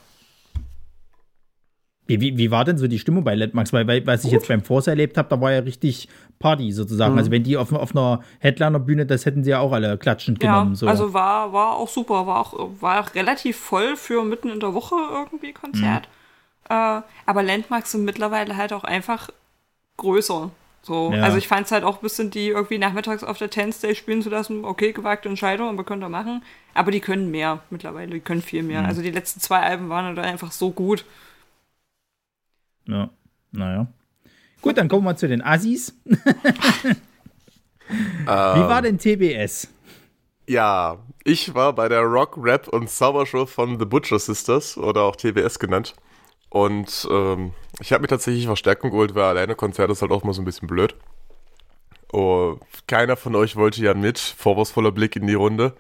Wie, 2.05 2.37
wie, 2.37 2.51
war 2.51 2.65
denn 2.65 2.77
so 2.77 2.87
die 2.87 2.99
Stimmung 2.99 3.23
bei 3.23 3.33
Landmarks? 3.33 3.71
Weil, 3.71 3.87
weil 3.87 4.05
was 4.05 4.25
ich 4.25 4.31
jetzt 4.31 4.49
beim 4.49 4.61
Force 4.61 4.87
erlebt 4.87 5.17
habe, 5.17 5.29
da 5.29 5.39
war 5.39 5.53
ja 5.53 5.59
richtig 5.59 6.09
Party 6.37 6.71
sozusagen. 6.73 7.13
Mhm. 7.13 7.17
Also 7.17 7.31
wenn 7.31 7.43
die 7.43 7.55
auf, 7.55 7.71
auf 7.71 7.95
einer 7.95 8.19
Headliner-Bühne, 8.39 9.05
das 9.05 9.25
hätten 9.25 9.43
sie 9.45 9.51
ja 9.51 9.59
auch 9.59 9.71
alle 9.71 9.97
klatschend 9.97 10.43
Ja, 10.43 10.51
genommen. 10.59 10.75
So. 10.75 10.87
also 10.87 11.13
war, 11.13 11.53
war 11.53 11.77
auch 11.77 11.87
super, 11.87 12.27
war 12.27 12.41
auch, 12.41 12.69
war 12.81 13.15
relativ 13.15 13.55
voll 13.57 13.95
für 13.95 14.23
mitten 14.25 14.49
in 14.49 14.59
der 14.59 14.73
Woche 14.73 14.95
irgendwie 15.11 15.53
Konzert. 15.53 16.09
Äh, 16.69 17.01
aber 17.25 17.43
Landmarks 17.43 17.91
sind 17.91 18.03
mittlerweile 18.03 18.57
halt 18.57 18.73
auch 18.73 18.83
einfach 18.83 19.29
größer. 19.97 20.51
So, 20.81 21.13
Ja. 21.13 21.23
also 21.23 21.37
ich 21.37 21.47
fand 21.47 21.65
es 21.67 21.71
halt 21.71 21.85
auch 21.85 21.95
ein 21.97 22.01
bisschen, 22.01 22.29
die 22.29 22.49
irgendwie 22.49 22.77
nachmittags 22.77 23.23
auf 23.23 23.37
der 23.37 23.49
10 23.49 23.71
Stage 23.71 23.95
spielen 23.95 24.21
zu 24.21 24.29
lassen, 24.29 24.65
okay, 24.65 24.91
gewagte 24.91 25.29
Entscheidung, 25.29 25.69
aber 25.69 25.85
könnt 25.85 26.03
ihr 26.03 26.09
machen. 26.09 26.43
Aber 26.73 26.91
die 26.91 26.99
können 26.99 27.31
mehr 27.31 27.59
mittlerweile, 27.69 28.11
die 28.11 28.19
können 28.19 28.41
viel 28.41 28.63
mehr. 28.63 28.85
Also 28.85 29.01
die 29.01 29.11
letzten 29.11 29.39
zwei 29.39 29.61
Alben 29.61 29.87
waren 29.87 30.05
halt 30.05 30.19
einfach 30.19 30.51
so 30.51 30.71
gut. 30.71 31.05
Ja, 32.88 33.10
naja. 33.52 33.88
Gut, 34.62 34.78
dann 34.78 34.88
kommen 34.88 35.06
wir 35.06 35.15
zu 35.15 35.28
den 35.28 35.41
Assis. 35.41 35.93
Wie 36.06 36.15
war 38.26 38.82
denn 38.82 38.98
TBS? 38.98 39.67
Ja, 40.48 41.00
ich 41.24 41.54
war 41.54 41.74
bei 41.74 41.89
der 41.89 42.02
Rock, 42.02 42.38
Rap 42.38 42.67
und 42.67 42.89
Zaubershow 42.89 43.46
von 43.46 43.80
The 43.80 43.86
Butcher 43.86 44.19
Sisters 44.19 44.78
oder 44.78 45.04
auch 45.04 45.15
TBS 45.15 45.60
genannt. 45.60 45.96
Und 46.50 47.08
ähm, 47.10 47.54
ich 47.80 47.91
habe 47.91 48.02
mir 48.02 48.08
tatsächlich 48.08 48.46
Verstärkung 48.46 48.91
geholt, 48.91 49.15
weil 49.15 49.24
alleine 49.24 49.56
Konzert 49.56 49.89
ist 49.89 50.02
halt 50.02 50.12
auch 50.12 50.24
mal 50.24 50.34
so 50.34 50.41
ein 50.41 50.46
bisschen 50.46 50.67
blöd. 50.67 50.96
Oh, 52.12 52.58
keiner 52.88 53.15
von 53.15 53.36
euch 53.36 53.56
wollte 53.56 53.82
ja 53.82 53.93
mit, 53.93 54.19
vorwurfsvoller 54.19 54.91
Blick 54.91 55.15
in 55.15 55.26
die 55.26 55.34
Runde. 55.34 55.74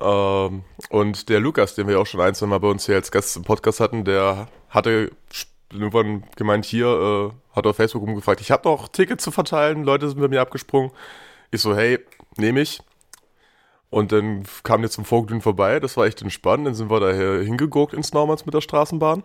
Ähm, 0.00 0.62
und 0.90 1.28
der 1.28 1.40
Lukas, 1.40 1.74
den 1.74 1.88
wir 1.88 1.98
auch 1.98 2.06
schon 2.06 2.20
ein, 2.20 2.34
zwei 2.34 2.46
Mal 2.46 2.60
bei 2.60 2.68
uns 2.68 2.86
hier 2.86 2.94
als 2.94 3.10
Gast 3.10 3.36
im 3.36 3.42
Podcast 3.42 3.80
hatten, 3.80 4.04
der 4.04 4.48
hatte 4.68 5.10
irgendwann 5.72 6.24
gemeint, 6.36 6.64
hier, 6.64 6.86
äh, 6.86 7.56
hat 7.56 7.66
auf 7.66 7.76
Facebook 7.76 8.02
umgefragt, 8.02 8.40
ich 8.40 8.50
habe 8.50 8.68
noch 8.68 8.88
Tickets 8.88 9.24
zu 9.24 9.30
verteilen, 9.30 9.84
Leute 9.84 10.08
sind 10.08 10.20
bei 10.20 10.28
mir 10.28 10.40
abgesprungen. 10.40 10.90
Ich 11.50 11.60
so, 11.60 11.74
hey, 11.76 11.98
nehme 12.36 12.60
ich. 12.60 12.80
Und 13.90 14.12
dann 14.12 14.44
kam 14.64 14.82
wir 14.82 14.90
zum 14.90 15.04
Vorglühen 15.04 15.40
vorbei, 15.40 15.80
das 15.80 15.96
war 15.96 16.06
echt 16.06 16.20
entspannt. 16.20 16.66
Dann 16.66 16.74
sind 16.74 16.90
wir 16.90 17.00
daher 17.00 17.42
hingeguckt 17.42 17.94
ins 17.94 18.12
Normands 18.12 18.44
mit 18.44 18.54
der 18.54 18.60
Straßenbahn. 18.60 19.22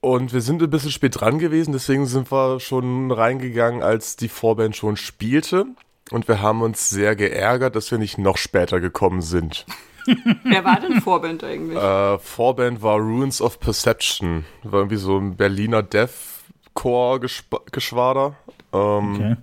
Und 0.00 0.32
wir 0.32 0.40
sind 0.40 0.62
ein 0.62 0.70
bisschen 0.70 0.92
spät 0.92 1.20
dran 1.20 1.38
gewesen, 1.38 1.72
deswegen 1.72 2.06
sind 2.06 2.30
wir 2.30 2.60
schon 2.60 3.10
reingegangen, 3.10 3.82
als 3.82 4.16
die 4.16 4.28
Vorband 4.28 4.76
schon 4.76 4.96
spielte. 4.96 5.66
Und 6.10 6.28
wir 6.28 6.40
haben 6.40 6.62
uns 6.62 6.88
sehr 6.88 7.16
geärgert, 7.16 7.74
dass 7.74 7.90
wir 7.90 7.98
nicht 7.98 8.16
noch 8.16 8.36
später 8.36 8.80
gekommen 8.80 9.20
sind. 9.20 9.66
Wer 10.44 10.64
war 10.64 10.80
denn 10.80 11.00
Vorband 11.00 11.44
eigentlich? 11.44 11.78
Äh, 11.78 12.18
Vorband 12.18 12.82
war 12.82 12.98
Ruins 12.98 13.40
of 13.40 13.60
Perception. 13.60 14.44
War 14.62 14.80
irgendwie 14.80 14.96
so 14.96 15.16
ein 15.18 15.36
Berliner 15.36 15.82
Deathcore-Geschwader. 15.82 18.36
Ähm, 18.72 19.14
Okay. 19.14 19.36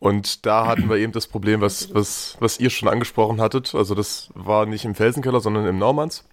Und 0.00 0.46
da 0.46 0.66
hatten 0.66 0.88
wir 0.88 0.96
eben 0.96 1.12
das 1.12 1.26
Problem, 1.26 1.60
was, 1.60 1.92
was, 1.92 2.36
was 2.38 2.60
ihr 2.60 2.70
schon 2.70 2.88
angesprochen 2.88 3.40
hattet. 3.40 3.74
Also 3.74 3.94
das 3.94 4.30
war 4.34 4.66
nicht 4.66 4.84
im 4.84 4.94
Felsenkeller, 4.94 5.40
sondern 5.40 5.66
im 5.66 5.78
Normands. 5.78 6.24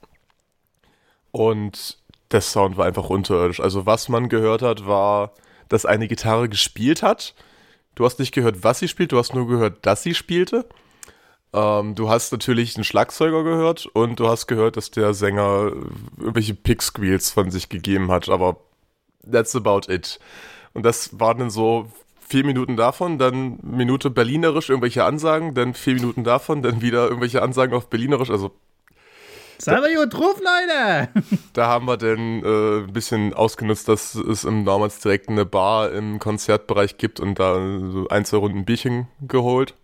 Und 1.32 1.98
der 2.32 2.42
Sound 2.42 2.78
war 2.78 2.86
einfach 2.86 3.10
unterirdisch. 3.10 3.60
Also 3.60 3.86
was 3.86 4.08
man 4.08 4.30
gehört 4.30 4.62
hat, 4.62 4.86
war, 4.86 5.32
dass 5.68 5.86
eine 5.86 6.08
Gitarre 6.08 6.48
gespielt 6.48 7.02
hat. 7.02 7.34
Du 7.96 8.06
hast 8.06 8.20
nicht 8.20 8.34
gehört, 8.34 8.64
was 8.64 8.80
sie 8.80 8.88
spielt, 8.88 9.12
du 9.12 9.18
hast 9.18 9.34
nur 9.34 9.48
gehört, 9.48 9.86
dass 9.86 10.04
sie 10.04 10.14
spielte. 10.14 10.66
Ähm, 11.54 11.96
du 11.96 12.10
hast 12.10 12.32
natürlich 12.32 12.76
einen 12.76 12.84
Schlagzeuger 12.84 13.44
gehört 13.44 13.86
und 13.88 14.20
du 14.20 14.28
hast 14.28 14.48
gehört, 14.48 14.78
dass 14.78 14.92
der 14.92 15.14
Sänger 15.14 15.72
irgendwelche 16.18 16.54
Pick-Squeals 16.54 17.32
von 17.32 17.52
sich 17.52 17.70
gegeben 17.70 18.12
hat, 18.12 18.30
aber 18.30 18.58
that's 19.30 19.56
about 19.56 19.92
it. 19.92 20.20
Und 20.74 20.84
das 20.84 21.20
waren 21.20 21.40
dann 21.40 21.50
so 21.50 21.88
vier 22.20 22.44
Minuten 22.44 22.76
davon, 22.76 23.18
dann 23.18 23.60
Minute 23.62 24.10
Berlinerisch, 24.10 24.70
irgendwelche 24.70 25.06
Ansagen, 25.06 25.54
dann 25.54 25.74
vier 25.74 25.96
Minuten 25.96 26.24
davon, 26.24 26.62
dann 26.62 26.82
wieder 26.82 27.06
irgendwelche 27.06 27.42
Ansagen 27.42 27.76
auf 27.76 27.90
Berlinerisch. 27.90 28.30
Also 28.30 28.52
Seid 29.58 29.84
ihr 29.90 30.02
gut 30.02 30.14
drauf, 30.14 30.36
Leute? 30.40 31.10
da 31.54 31.68
haben 31.68 31.86
wir 31.86 31.98
dann 31.98 32.44
äh, 32.44 32.80
ein 32.84 32.94
bisschen 32.94 33.34
ausgenutzt, 33.34 33.88
dass 33.88 34.16
es 34.16 34.44
im 34.44 34.64
Normans 34.64 35.00
direkt 35.00 35.30
eine 35.30 35.46
Bar 35.46 35.92
im 35.92 36.20
Konzertbereich 36.20 36.98
gibt 36.98 37.20
und 37.20 37.40
da 37.40 37.56
so 37.56 38.08
ein, 38.10 38.26
zwei 38.26 38.38
Runden 38.38 38.66
Bierchen 38.66 39.08
geholt. 39.22 39.76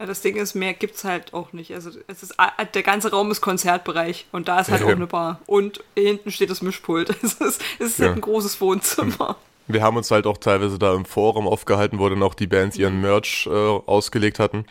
Ja, 0.00 0.06
das 0.06 0.20
Ding 0.20 0.36
ist, 0.36 0.54
mehr 0.54 0.74
gibt's 0.74 1.02
halt 1.04 1.34
auch 1.34 1.52
nicht. 1.52 1.74
Also 1.74 1.90
es 2.06 2.22
ist 2.22 2.34
der 2.74 2.82
ganze 2.84 3.10
Raum 3.10 3.30
ist 3.32 3.40
Konzertbereich 3.40 4.26
und 4.30 4.46
da 4.48 4.60
ist 4.60 4.70
halt 4.70 4.82
Ja. 4.82 4.86
auch 4.86 4.92
eine 4.92 5.06
Bar. 5.08 5.40
Und 5.46 5.82
hinten 5.96 6.30
steht 6.30 6.50
das 6.50 6.62
Mischpult. 6.62 7.10
Es 7.22 7.34
ist, 7.34 7.62
es 7.80 7.86
ist 7.88 7.98
halt 7.98 8.10
Ja. 8.10 8.14
ein 8.14 8.20
großes 8.20 8.60
Wohnzimmer. 8.60 9.36
Wir 9.66 9.82
haben 9.82 9.96
uns 9.96 10.10
halt 10.10 10.26
auch 10.26 10.38
teilweise 10.38 10.78
da 10.78 10.94
im 10.94 11.04
Forum 11.04 11.46
aufgehalten, 11.48 11.98
wo 11.98 12.08
dann 12.08 12.22
auch 12.22 12.34
die 12.34 12.46
Bands 12.46 12.76
ihren 12.78 13.00
Merch 13.00 13.46
äh, 13.46 13.50
ausgelegt 13.50 14.38
hatten. 14.38 14.64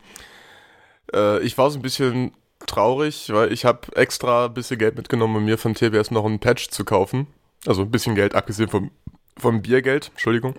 Äh, 1.13 1.41
ich 1.43 1.57
war 1.57 1.69
so 1.69 1.77
ein 1.77 1.81
bisschen 1.83 2.33
traurig, 2.65 3.29
weil 3.31 3.51
ich 3.53 3.65
habe 3.65 3.95
extra 3.95 4.45
ein 4.45 4.53
bisschen 4.53 4.79
Geld 4.79 4.95
mitgenommen, 4.95 5.35
um 5.35 5.45
mir 5.45 5.57
von 5.57 5.75
TBS 5.75 6.09
noch 6.09 6.25
einen 6.25 6.39
Patch 6.39 6.69
zu 6.69 6.83
kaufen. 6.85 7.27
Also 7.65 7.81
ein 7.83 7.91
bisschen 7.91 8.15
Geld, 8.15 8.33
abgesehen 8.33 8.69
vom, 8.69 8.91
vom 9.37 9.61
Biergeld, 9.61 10.09
Entschuldigung. 10.13 10.55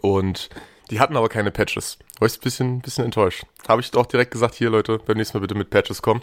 Und 0.00 0.48
die 0.92 1.00
hatten 1.00 1.16
aber 1.16 1.28
keine 1.28 1.50
Patches. 1.50 1.98
War 2.20 2.28
ich 2.28 2.36
ein 2.36 2.40
bisschen, 2.42 2.80
bisschen 2.80 3.06
enttäuscht. 3.06 3.44
Habe 3.66 3.80
ich 3.80 3.90
doch 3.90 4.04
direkt 4.04 4.30
gesagt, 4.30 4.54
hier 4.54 4.68
Leute, 4.68 4.98
beim 4.98 5.16
nächsten 5.16 5.38
Mal 5.38 5.40
bitte 5.40 5.54
mit 5.54 5.70
Patches 5.70 6.02
kommen. 6.02 6.22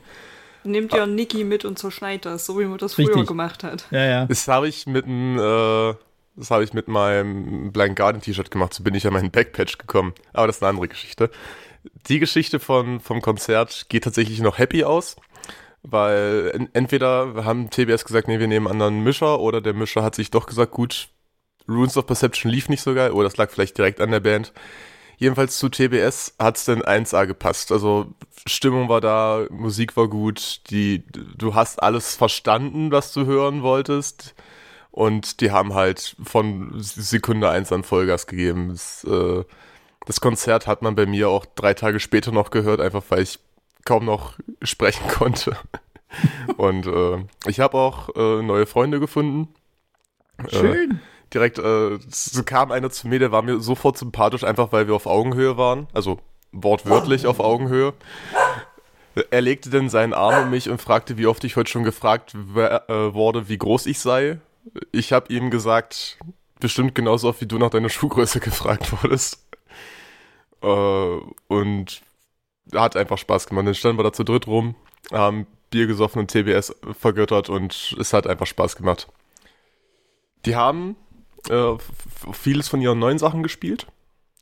Nehmt 0.64 0.94
ihr 0.94 1.08
Niki 1.08 1.44
mit 1.44 1.66
und 1.66 1.80
zerschneit 1.80 2.26
das, 2.26 2.46
so 2.46 2.60
wie 2.60 2.66
man 2.66 2.78
das 2.78 2.94
früher 2.94 3.08
Richtig. 3.08 3.28
gemacht 3.28 3.64
hat. 3.64 3.88
Ja, 3.90 4.06
ja. 4.06 4.26
Das 4.28 4.48
habe 4.48 4.68
ich 4.68 4.86
mit 4.86 5.06
einem, 5.06 5.40
äh, 5.40 5.96
das 6.36 6.52
habe 6.52 6.64
ich 6.64 6.74
mit 6.74 6.88
meinem 6.88 7.72
Blind 7.72 7.96
Guardian 7.96 8.22
T-Shirt 8.22 8.52
gemacht, 8.52 8.74
so 8.76 8.84
bin 8.84 8.94
ich 8.94 9.08
an 9.08 9.14
meinen 9.14 9.32
Backpatch 9.32 9.80
gekommen. 9.80 10.14
Aber 10.34 10.46
das 10.46 10.58
ist 10.58 10.64
eine 10.64 10.70
andere 10.70 10.88
Geschichte. 10.88 11.32
Die 12.08 12.20
Geschichte 12.20 12.60
von, 12.60 13.00
vom 13.00 13.22
Konzert 13.22 13.88
geht 13.90 14.04
tatsächlich 14.04 14.40
noch 14.42 14.60
happy 14.60 14.84
aus, 14.84 15.16
weil 15.82 16.52
en 16.54 16.70
entweder 16.74 17.44
haben 17.44 17.72
TBS 17.72 18.06
gesagt, 18.06 18.28
nee, 18.28 18.40
wir 18.40 18.48
nehmen 18.48 18.68
einen 18.68 18.82
anderen 18.82 19.04
Mischer, 19.04 19.40
oder 19.40 19.62
der 19.62 19.74
Mischer 19.74 20.04
hat 20.04 20.14
sich 20.14 20.30
doch 20.30 20.46
gesagt, 20.46 20.74
gut, 20.74 21.10
Runes 21.70 21.96
of 21.98 22.08
Perception 22.08 22.52
lief 22.52 22.68
nicht 22.70 22.82
so 22.82 22.94
geil, 22.94 23.12
oder 23.12 23.26
das 23.26 23.38
lag 23.38 23.50
vielleicht 23.50 23.78
direkt 23.78 24.02
an 24.02 24.12
der 24.12 24.20
Band. 24.20 24.52
Jedenfalls 25.18 25.58
zu 25.58 25.68
TBS 25.68 26.36
hat's 26.40 26.64
dann 26.64 26.82
1A 26.82 27.28
gepasst. 27.28 27.74
Also 27.74 28.14
Stimmung 28.46 28.88
war 28.88 29.02
da, 29.02 29.46
Musik 29.50 29.98
war 29.98 30.08
gut, 30.08 30.62
die, 30.70 31.04
du 31.38 31.56
hast 31.56 31.84
alles 31.84 32.16
verstanden, 32.16 32.92
was 32.92 33.12
du 33.12 33.26
hören 33.26 33.62
wolltest. 33.62 34.34
Und 34.92 35.42
die 35.42 35.52
haben 35.52 35.74
halt 35.74 36.16
von 36.24 36.72
Sekunde 36.78 37.50
eins 37.50 37.72
an 37.72 37.84
Vollgas 37.84 38.28
gegeben. 38.28 38.70
Das, 38.70 39.04
äh, 39.04 39.44
das 40.06 40.22
Konzert 40.22 40.68
hat 40.68 40.82
man 40.82 40.96
bei 40.96 41.06
mir 41.06 41.30
auch 41.30 41.46
drei 41.46 41.74
Tage 41.74 42.00
später 42.00 42.32
noch 42.32 42.50
gehört, 42.50 42.80
einfach 42.80 43.04
weil 43.10 43.22
ich 43.22 43.40
kaum 43.86 44.06
noch 44.06 44.34
sprechen 44.64 45.08
konnte. 45.10 45.58
Und 46.58 46.88
äh, 46.88 47.26
ich 47.46 47.60
habe 47.60 47.78
auch 47.78 48.16
äh, 48.16 48.42
neue 48.42 48.66
Freunde 48.66 49.02
gefunden. 49.02 49.54
Schön. 50.48 51.02
Direkt, 51.34 51.60
äh, 51.60 52.00
kam 52.46 52.72
einer 52.72 52.90
zu 52.90 53.08
mir, 53.08 53.20
der 53.20 53.32
war 53.32 53.42
mir 53.42 53.60
sofort 53.60 53.98
sympathisch, 53.98 54.44
einfach 54.44 54.72
weil 54.72 54.88
wir 54.88 54.96
auf 54.96 55.06
Augenhöhe 55.06 55.58
waren. 55.58 55.88
Also 55.94 56.20
wortwörtlich 56.52 57.28
auf 57.28 57.40
Augenhöhe. 57.40 57.94
Er 59.32 59.42
legte 59.42 59.70
dann 59.70 59.90
seinen 59.90 60.14
Arm 60.14 60.44
um 60.44 60.50
mich 60.50 60.70
und 60.70 60.82
fragte, 60.82 61.18
wie 61.18 61.28
oft 61.28 61.44
ich 61.44 61.56
heute 61.56 61.70
schon 61.70 61.84
gefragt 61.84 62.34
äh, 62.34 63.14
wurde, 63.14 63.50
wie 63.50 63.58
groß 63.58 63.86
ich 63.86 64.00
sei. 64.00 64.40
Ich 64.92 65.14
habe 65.14 65.32
ihm 65.34 65.50
gesagt, 65.50 66.18
bestimmt 66.60 66.96
genauso 66.96 67.30
oft 67.30 67.42
wie 67.42 67.48
du 67.48 67.58
nach 67.58 67.70
deiner 67.70 67.90
Schuhgröße 67.90 68.40
gefragt 68.40 68.92
wurdest. 69.04 69.46
Äh, 70.62 71.18
und 71.48 72.02
hat 72.74 72.96
einfach 72.96 73.18
Spaß 73.18 73.48
gemacht. 73.48 73.68
Dann 73.68 73.76
standen 73.76 74.00
wir 74.00 74.04
da 74.04 74.14
zu 74.14 74.24
dritt 74.24 74.48
rum, 74.48 74.76
haben 75.12 75.48
Bier 75.70 75.88
gesoffen 75.88 76.20
und 76.20 76.32
TBS 76.32 76.76
vergöttert 76.98 77.50
und 77.50 77.96
es 78.00 78.14
hat 78.14 78.28
einfach 78.28 78.48
Spaß 78.48 78.76
gemacht. 78.76 79.08
Die 80.46 80.56
haben 80.56 80.96
äh, 81.50 81.78
vieles 82.34 82.68
von 82.68 82.82
ihren 82.82 83.00
neuen 83.00 83.20
Sachen 83.20 83.44
gespielt. 83.44 83.88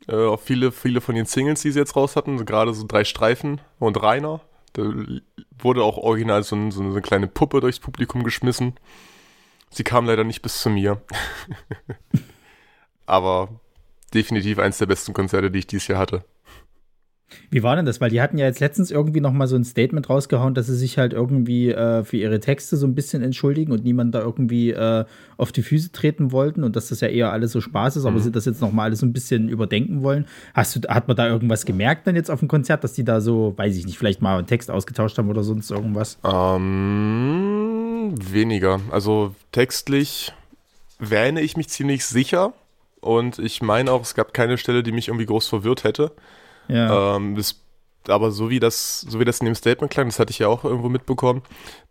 Äh, 0.07 0.37
viele, 0.37 0.71
viele 0.71 1.01
von 1.01 1.15
den 1.15 1.25
Singles, 1.25 1.61
die 1.61 1.71
sie 1.71 1.79
jetzt 1.79 1.95
raus 1.95 2.15
hatten, 2.15 2.45
gerade 2.45 2.73
so 2.73 2.85
drei 2.87 3.03
Streifen 3.03 3.61
und 3.79 4.01
Rainer. 4.01 4.41
Da 4.73 4.83
wurde 5.59 5.83
auch 5.83 5.97
original 5.97 6.43
so, 6.43 6.55
ein, 6.55 6.71
so 6.71 6.81
eine 6.81 7.01
kleine 7.01 7.27
Puppe 7.27 7.59
durchs 7.59 7.79
Publikum 7.79 8.23
geschmissen. 8.23 8.75
Sie 9.69 9.83
kam 9.83 10.05
leider 10.05 10.23
nicht 10.23 10.41
bis 10.41 10.59
zu 10.61 10.69
mir. 10.69 11.01
Aber 13.05 13.49
definitiv 14.13 14.59
eins 14.59 14.77
der 14.77 14.85
besten 14.85 15.13
Konzerte, 15.13 15.51
die 15.51 15.59
ich 15.59 15.67
dieses 15.67 15.87
Jahr 15.87 15.99
hatte. 15.99 16.23
Wie 17.49 17.63
war 17.63 17.75
denn 17.75 17.85
das? 17.85 17.99
Weil 17.99 18.09
die 18.09 18.21
hatten 18.21 18.37
ja 18.37 18.45
jetzt 18.45 18.59
letztens 18.59 18.91
irgendwie 18.91 19.19
noch 19.19 19.31
mal 19.33 19.47
so 19.47 19.55
ein 19.55 19.63
Statement 19.63 20.09
rausgehauen, 20.09 20.53
dass 20.53 20.67
sie 20.67 20.75
sich 20.75 20.97
halt 20.97 21.13
irgendwie 21.13 21.71
äh, 21.71 22.03
für 22.03 22.17
ihre 22.17 22.39
Texte 22.39 22.77
so 22.77 22.87
ein 22.87 22.95
bisschen 22.95 23.21
entschuldigen 23.21 23.71
und 23.71 23.83
niemand 23.83 24.15
da 24.15 24.21
irgendwie 24.21 24.71
äh, 24.71 25.05
auf 25.35 25.51
die 25.51 25.61
Füße 25.61 25.91
treten 25.91 26.31
wollten 26.31 26.63
und 26.63 26.75
dass 26.75 26.89
das 26.89 27.01
ja 27.01 27.09
eher 27.09 27.31
alles 27.31 27.51
so 27.51 27.61
Spaß 27.61 27.97
ist, 27.97 28.05
aber 28.05 28.19
sie 28.19 28.31
das 28.31 28.45
jetzt 28.45 28.61
noch 28.61 28.71
mal 28.71 28.83
alles 28.83 28.99
so 28.99 29.05
ein 29.05 29.13
bisschen 29.13 29.49
überdenken 29.49 30.03
wollen. 30.03 30.25
Hast 30.53 30.75
du, 30.75 30.87
hat 30.87 31.07
man 31.07 31.17
da 31.17 31.27
irgendwas 31.27 31.65
gemerkt 31.65 32.07
dann 32.07 32.15
jetzt 32.15 32.31
auf 32.31 32.39
dem 32.39 32.47
Konzert, 32.47 32.83
dass 32.83 32.93
die 32.93 33.03
da 33.03 33.19
so, 33.21 33.53
weiß 33.57 33.75
ich 33.75 33.85
nicht, 33.85 33.97
vielleicht 33.97 34.21
mal 34.21 34.37
einen 34.37 34.47
Text 34.47 34.71
ausgetauscht 34.71 35.17
haben 35.17 35.29
oder 35.29 35.43
sonst 35.43 35.69
irgendwas? 35.69 36.17
Ähm, 36.23 38.15
weniger. 38.31 38.79
Also 38.91 39.35
textlich 39.51 40.33
wähne 40.99 41.41
ich 41.41 41.57
mich 41.57 41.69
ziemlich 41.69 42.05
sicher. 42.05 42.53
Und 42.99 43.39
ich 43.39 43.61
meine 43.61 43.91
auch, 43.91 44.01
es 44.01 44.15
gab 44.15 44.33
keine 44.33 44.57
Stelle, 44.57 44.83
die 44.83 44.91
mich 44.91 45.07
irgendwie 45.07 45.25
groß 45.25 45.47
verwirrt 45.47 45.83
hätte. 45.83 46.11
Ja. 46.67 47.15
Ähm, 47.15 47.35
das, 47.35 47.61
aber 48.07 48.31
so 48.31 48.49
wie 48.49 48.59
das, 48.59 49.01
so 49.01 49.19
wie 49.19 49.25
das 49.25 49.39
in 49.39 49.45
dem 49.45 49.55
Statement 49.55 49.91
klang, 49.91 50.07
das 50.07 50.19
hatte 50.19 50.31
ich 50.31 50.39
ja 50.39 50.47
auch 50.47 50.63
irgendwo 50.63 50.89
mitbekommen, 50.89 51.41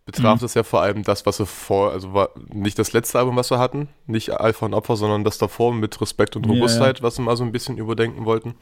betraf 0.05 0.37
Mhm. 0.37 0.45
das 0.45 0.55
ja 0.55 0.63
vor 0.63 0.83
allem 0.83 1.03
das, 1.03 1.27
was 1.27 1.39
wir 1.39 1.47
vor, 1.47 1.93
also 1.93 2.15
war 2.15 2.31
nicht 2.53 2.79
das 2.79 2.93
letzte 2.93 3.19
Album, 3.19 3.37
was 3.37 3.51
wir 3.51 3.59
hatten, 3.59 3.89
nicht 4.07 4.31
Alpha 4.31 4.67
und 4.67 4.75
Opfer, 4.75 4.97
sondern 4.97 5.25
das 5.25 5.39
davor 5.39 5.75
mit 5.75 6.01
Respekt 6.01 6.37
und. 6.37 6.47
Robustheit, 6.47 7.03
was 7.03 7.19
wir 7.19 7.25
mal 7.25 7.37
so 7.37 7.45
ein 7.45 7.53
bisschen 7.53 7.77
überdenken 7.77 8.25
wollten. 8.25 8.55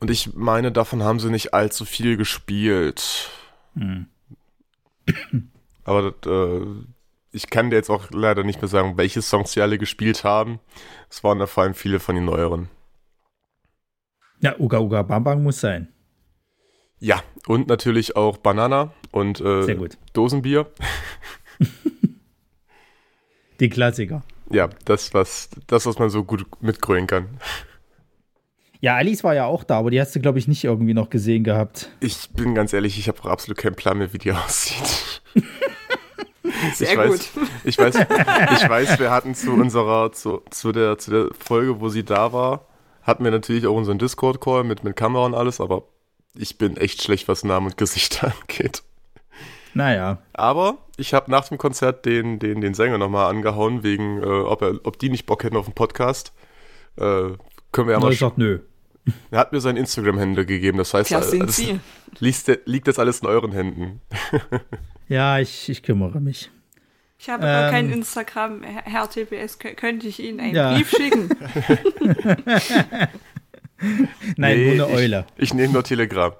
Und 0.00 0.10
ich 0.10 0.34
meine, 0.34 0.72
davon 0.72 1.02
haben 1.02 1.20
sie 1.20 1.30
nicht 1.30 1.54
allzu 1.54 1.84
viel 1.84 2.16
gespielt. 2.16 3.30
Hm. 3.74 4.06
Aber 5.84 6.12
das, 6.12 6.30
äh, 6.30 6.66
ich 7.32 7.50
kann 7.50 7.70
dir 7.70 7.76
jetzt 7.76 7.90
auch 7.90 8.10
leider 8.10 8.44
nicht 8.44 8.62
mehr 8.62 8.68
sagen, 8.68 8.96
welche 8.96 9.22
Songs 9.22 9.52
sie 9.52 9.60
alle 9.60 9.76
gespielt 9.78 10.24
haben. 10.24 10.60
Es 11.10 11.24
waren 11.24 11.38
da 11.38 11.46
vor 11.46 11.64
allem 11.64 11.74
viele 11.74 12.00
von 12.00 12.14
den 12.14 12.24
neueren. 12.24 12.68
Ja, 14.44 14.54
Uga 14.58 14.78
Uga 14.78 15.00
Bam 15.00 15.24
Bam 15.24 15.42
muss 15.42 15.60
sein. 15.60 15.88
Ja, 17.00 17.22
und 17.46 17.66
natürlich 17.66 18.14
auch 18.14 18.36
Banana 18.36 18.92
und 19.10 19.38
Sehr 19.38 19.70
äh, 19.70 19.74
gut. 19.74 19.96
Dosenbier. 20.12 20.66
Die 23.60 23.70
Klassiker. 23.70 24.22
Ja, 24.50 24.68
das 24.84 25.14
was, 25.14 25.48
das, 25.66 25.86
was 25.86 25.98
man 25.98 26.10
so 26.10 26.24
gut 26.24 26.44
mitgrölen 26.60 27.06
kann. 27.06 27.38
Ja, 28.82 28.96
Alice 28.96 29.24
war 29.24 29.34
ja 29.34 29.46
auch 29.46 29.64
da, 29.64 29.78
aber 29.78 29.90
die 29.90 29.98
hast 29.98 30.14
du, 30.14 30.20
glaube 30.20 30.38
ich, 30.38 30.46
nicht 30.46 30.62
irgendwie 30.62 30.92
noch 30.92 31.08
gesehen 31.08 31.42
gehabt. 31.42 31.90
Ich 32.00 32.28
bin 32.28 32.54
ganz 32.54 32.74
ehrlich, 32.74 32.98
ich 32.98 33.08
habe 33.08 33.30
absolut 33.30 33.56
keinen 33.56 33.76
Plan 33.76 33.96
mehr, 33.96 34.12
wie 34.12 34.18
die 34.18 34.32
aussieht. 34.32 35.22
Sehr 36.74 36.90
ich 36.90 36.96
weiß, 36.98 37.08
gut. 37.08 37.30
Ich 37.64 37.78
weiß, 37.78 37.94
ich 37.94 38.68
weiß, 38.68 38.98
wir 38.98 39.10
hatten 39.10 39.34
zu 39.34 39.52
unserer, 39.52 40.12
zu, 40.12 40.42
zu, 40.50 40.70
der, 40.70 40.98
zu 40.98 41.10
der 41.10 41.28
Folge, 41.32 41.80
wo 41.80 41.88
sie 41.88 42.04
da 42.04 42.34
war, 42.34 42.66
hatten 43.04 43.22
wir 43.24 43.30
natürlich 43.30 43.66
auch 43.66 43.76
unseren 43.76 43.98
Discord-Call 43.98 44.64
mit, 44.64 44.82
mit 44.82 44.96
Kamera 44.96 45.24
und 45.24 45.34
alles, 45.34 45.60
aber 45.60 45.84
ich 46.34 46.58
bin 46.58 46.76
echt 46.76 47.02
schlecht, 47.02 47.28
was 47.28 47.44
Namen 47.44 47.66
und 47.66 47.76
Gesichter 47.76 48.32
angeht. 48.40 48.82
Naja. 49.74 50.18
Aber 50.32 50.78
ich 50.96 51.14
habe 51.14 51.30
nach 51.30 51.48
dem 51.48 51.58
Konzert 51.58 52.04
den, 52.04 52.38
den, 52.38 52.60
den 52.60 52.74
Sänger 52.74 52.98
nochmal 52.98 53.30
angehauen, 53.30 53.82
wegen, 53.82 54.22
äh, 54.22 54.26
ob, 54.26 54.62
er, 54.62 54.80
ob 54.84 54.98
die 54.98 55.10
nicht 55.10 55.26
Bock 55.26 55.44
hätten 55.44 55.56
auf 55.56 55.66
einen 55.66 55.74
Podcast. 55.74 56.32
Äh, 56.96 57.30
können 57.72 57.88
wir 57.88 57.92
ja 57.92 58.00
mal 58.00 58.12
ich 58.12 58.18
sag, 58.18 58.38
nö. 58.38 58.60
Er 59.30 59.38
hat 59.38 59.52
mir 59.52 59.60
sein 59.60 59.76
Instagram-Händler 59.76 60.44
gegeben, 60.44 60.78
das 60.78 60.94
heißt, 60.94 61.12
Das 61.12 61.32
liegt, 62.20 62.66
liegt 62.66 62.88
das 62.88 62.98
alles 62.98 63.20
in 63.20 63.26
euren 63.28 63.52
Händen. 63.52 64.00
Ja, 65.06 65.38
ich, 65.38 65.68
ich 65.68 65.82
kümmere 65.82 66.18
mich. 66.18 66.50
Ich 67.24 67.30
habe 67.30 67.42
gar 67.42 67.64
Ähm. 67.68 67.70
kein 67.70 67.90
Instagram, 67.90 68.62
Herr 68.64 69.08
TPS, 69.08 69.58
kö- 69.58 69.74
könnte 69.74 70.06
ich 70.08 70.20
Ihnen 70.22 70.40
einen 70.40 70.54
Ja. 70.54 70.74
Brief 70.74 70.90
schicken? 70.90 71.30
Nein, 74.36 74.56
Nee, 74.58 74.76
nur 74.76 74.86
eine 74.88 74.94
ich- 74.94 74.98
Eule. 75.04 75.24
Ich 75.38 75.54
nehme 75.54 75.72
nur 75.72 75.84
Telegram. 75.84 76.32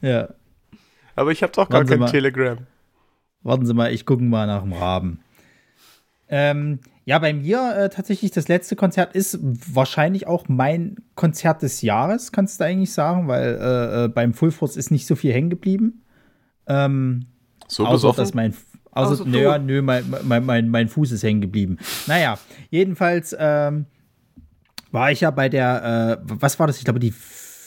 Ja. 0.00 0.28
Aber 1.14 1.30
ich 1.30 1.42
habe 1.42 1.52
doch 1.52 1.68
gar 1.68 1.84
kein 1.84 1.98
mal. 1.98 2.10
Telegram. 2.10 2.56
Warten 3.42 3.66
Sie 3.66 3.74
mal, 3.74 3.92
ich 3.92 4.06
gucke 4.06 4.22
mal 4.22 4.46
nach 4.46 4.62
dem 4.62 4.72
Raben. 4.72 5.20
Ähm, 6.28 6.80
ja, 7.04 7.18
bei 7.18 7.34
mir 7.34 7.76
äh, 7.76 7.88
tatsächlich 7.90 8.30
das 8.30 8.48
letzte 8.48 8.76
Konzert 8.76 9.14
ist 9.14 9.38
wahrscheinlich 9.42 10.26
auch 10.26 10.48
mein 10.48 10.96
Konzert 11.16 11.60
des 11.60 11.82
Jahres, 11.82 12.32
kannst 12.32 12.60
du 12.60 12.64
eigentlich 12.64 12.94
sagen, 12.94 13.28
weil 13.28 13.58
äh, 13.60 14.04
äh, 14.04 14.08
beim 14.08 14.32
Full 14.32 14.52
Force 14.52 14.76
ist 14.78 14.90
nicht 14.90 15.06
so 15.06 15.16
viel 15.16 15.34
hängen 15.34 15.50
geblieben. 15.50 16.02
Ähm, 16.66 17.26
So 17.68 17.84
außer 17.84 17.92
besoffen? 17.92 18.22
dass 18.24 18.32
mein 18.32 18.54
außer, 18.94 19.12
Außer 19.12 19.24
du. 19.24 19.30
nö, 19.30 19.58
nö, 19.58 19.82
mein, 19.82 20.04
mein, 20.22 20.44
mein, 20.44 20.68
mein 20.68 20.88
Fuß 20.88 21.12
ist 21.12 21.22
hängen 21.22 21.40
geblieben. 21.40 21.78
Naja, 22.06 22.38
jedenfalls 22.70 23.34
ähm, 23.38 23.86
war 24.90 25.10
ich 25.10 25.20
ja 25.20 25.30
bei 25.30 25.48
der, 25.48 26.20
äh, 26.24 26.34
was 26.40 26.58
war 26.58 26.66
das? 26.66 26.78
Ich 26.78 26.84
glaube, 26.84 27.00
die 27.00 27.12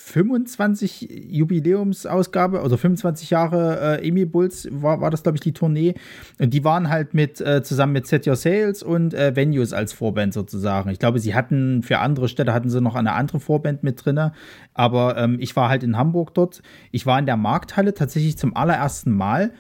25 0.08 1.28
Jubiläumsausgabe, 1.30 2.62
also 2.62 2.78
25 2.78 3.30
Jahre 3.30 4.00
äh, 4.00 4.08
Emi 4.08 4.24
Bulls 4.24 4.68
war, 4.72 5.02
war 5.02 5.12
das, 5.12 5.24
glaube 5.24 5.36
ich, 5.36 5.42
die 5.42 5.52
Tournee. 5.52 5.96
Und 6.40 6.54
die 6.54 6.63
waren 6.63 6.88
halt 6.90 7.13
mit, 7.13 7.42
äh, 7.42 7.62
zusammen 7.62 7.92
mit 7.92 8.08
Set 8.08 8.26
Your 8.26 8.38
Sales 8.38 8.84
und 8.84 9.13
äh, 9.13 9.36
Venues 9.36 9.74
als 9.74 9.92
Vorband 9.92 10.34
sozusagen. 10.34 10.90
Ich 10.92 11.00
glaube, 11.00 11.20
sie 11.20 11.36
hatten 11.36 11.84
für 11.84 12.00
andere 12.00 12.30
Städte 12.30 12.54
hatten 12.54 12.70
sie 12.70 12.80
noch 12.80 12.96
eine 12.96 13.12
andere 13.12 13.42
Vorband 13.42 13.84
mit 13.84 14.06
drinne. 14.06 14.32
Aber 14.74 15.18
ähm, 15.18 15.38
ich 15.42 15.54
war 15.58 15.68
halt 15.68 15.84
in 15.84 15.98
Hamburg 15.98 16.34
dort. 16.34 16.62
Ich 16.92 17.06
war 17.06 17.20
in 17.20 17.26
der 17.26 17.38
Markthalle 17.38 17.94
tatsächlich 17.94 18.38
zum 18.38 18.56
allerersten 18.56 19.12
Mal 19.12 19.52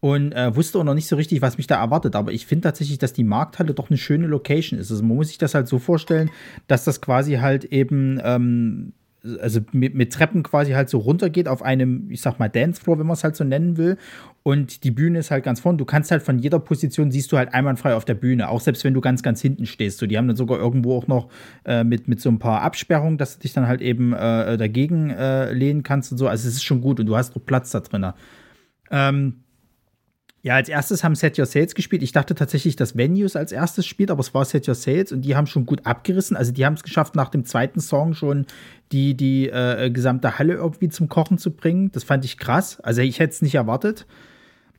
und 0.00 0.32
äh, 0.32 0.54
wusste 0.56 0.78
auch 0.78 0.84
noch 0.84 0.94
nicht 0.94 1.08
so 1.08 1.16
richtig, 1.16 1.42
was 1.42 1.58
mich 1.58 1.66
da 1.66 1.78
erwartet. 1.80 2.16
Aber 2.16 2.32
ich 2.32 2.46
finde 2.46 2.62
tatsächlich, 2.62 2.98
dass 2.98 3.12
die 3.12 3.24
Markthalle 3.24 3.74
doch 3.74 3.90
eine 3.90 3.98
schöne 3.98 4.26
Location 4.26 4.78
ist. 4.78 4.90
Also 4.90 5.02
man 5.04 5.16
muss 5.16 5.28
sich 5.28 5.38
das 5.38 5.54
halt 5.54 5.68
so 5.68 5.78
vorstellen, 5.78 6.30
dass 6.66 6.84
das 6.84 7.02
quasi 7.02 7.34
halt 7.34 7.64
eben, 7.64 8.18
ähm, 8.24 8.94
also 9.42 9.60
mit, 9.72 9.94
mit 9.94 10.14
Treppen 10.14 10.42
quasi 10.42 10.72
halt 10.72 10.88
so 10.88 10.96
runtergeht 10.96 11.46
auf 11.46 11.60
einem, 11.60 12.10
ich 12.10 12.22
sag 12.22 12.38
mal, 12.38 12.48
Dancefloor, 12.48 12.98
wenn 12.98 13.06
man 13.06 13.12
es 13.12 13.24
halt 13.24 13.36
so 13.36 13.44
nennen 13.44 13.76
will. 13.76 13.98
Und 14.42 14.84
die 14.84 14.90
Bühne 14.90 15.18
ist 15.18 15.30
halt 15.30 15.44
ganz 15.44 15.60
vorn. 15.60 15.76
Du 15.76 15.84
kannst 15.84 16.10
halt 16.10 16.22
von 16.22 16.38
jeder 16.38 16.60
Position 16.60 17.10
siehst 17.10 17.30
du 17.30 17.36
halt 17.36 17.52
einwandfrei 17.52 17.94
auf 17.94 18.06
der 18.06 18.14
Bühne, 18.14 18.48
auch 18.48 18.62
selbst 18.62 18.82
wenn 18.84 18.94
du 18.94 19.02
ganz, 19.02 19.22
ganz 19.22 19.42
hinten 19.42 19.66
stehst. 19.66 19.98
So, 19.98 20.06
die 20.06 20.16
haben 20.16 20.28
dann 20.28 20.36
sogar 20.36 20.58
irgendwo 20.58 20.96
auch 20.96 21.08
noch 21.08 21.28
äh, 21.66 21.84
mit, 21.84 22.08
mit 22.08 22.22
so 22.22 22.30
ein 22.30 22.38
paar 22.38 22.62
Absperrungen, 22.62 23.18
dass 23.18 23.36
du 23.36 23.42
dich 23.42 23.52
dann 23.52 23.66
halt 23.66 23.82
eben 23.82 24.14
äh, 24.14 24.56
dagegen 24.56 25.10
äh, 25.10 25.52
lehnen 25.52 25.82
kannst 25.82 26.10
und 26.10 26.16
so. 26.16 26.26
Also 26.26 26.48
es 26.48 26.54
ist 26.54 26.64
schon 26.64 26.80
gut 26.80 27.00
und 27.00 27.04
du 27.04 27.16
hast 27.18 27.36
auch 27.36 27.44
Platz 27.44 27.70
da 27.72 27.80
drin. 27.80 28.14
Ähm, 28.90 29.44
ja, 30.42 30.54
als 30.54 30.70
erstes 30.70 31.04
haben 31.04 31.14
Set 31.14 31.38
Your 31.38 31.44
Sales 31.44 31.74
gespielt. 31.74 32.02
Ich 32.02 32.12
dachte 32.12 32.34
tatsächlich, 32.34 32.74
dass 32.74 32.96
Venues 32.96 33.36
als 33.36 33.52
erstes 33.52 33.86
spielt, 33.86 34.10
aber 34.10 34.20
es 34.20 34.32
war 34.32 34.44
Set 34.46 34.66
Your 34.68 34.74
Sales 34.74 35.12
und 35.12 35.22
die 35.22 35.36
haben 35.36 35.46
schon 35.46 35.66
gut 35.66 35.84
abgerissen. 35.84 36.34
Also 36.34 36.50
die 36.50 36.64
haben 36.64 36.74
es 36.74 36.82
geschafft, 36.82 37.14
nach 37.14 37.28
dem 37.28 37.44
zweiten 37.44 37.80
Song 37.80 38.14
schon 38.14 38.46
die, 38.90 39.14
die 39.14 39.50
äh, 39.50 39.90
gesamte 39.90 40.38
Halle 40.38 40.54
irgendwie 40.54 40.88
zum 40.88 41.10
Kochen 41.10 41.36
zu 41.36 41.50
bringen. 41.50 41.92
Das 41.92 42.04
fand 42.04 42.24
ich 42.24 42.38
krass. 42.38 42.80
Also 42.80 43.02
ich 43.02 43.18
hätte 43.18 43.34
es 43.34 43.42
nicht 43.42 43.54
erwartet. 43.54 44.06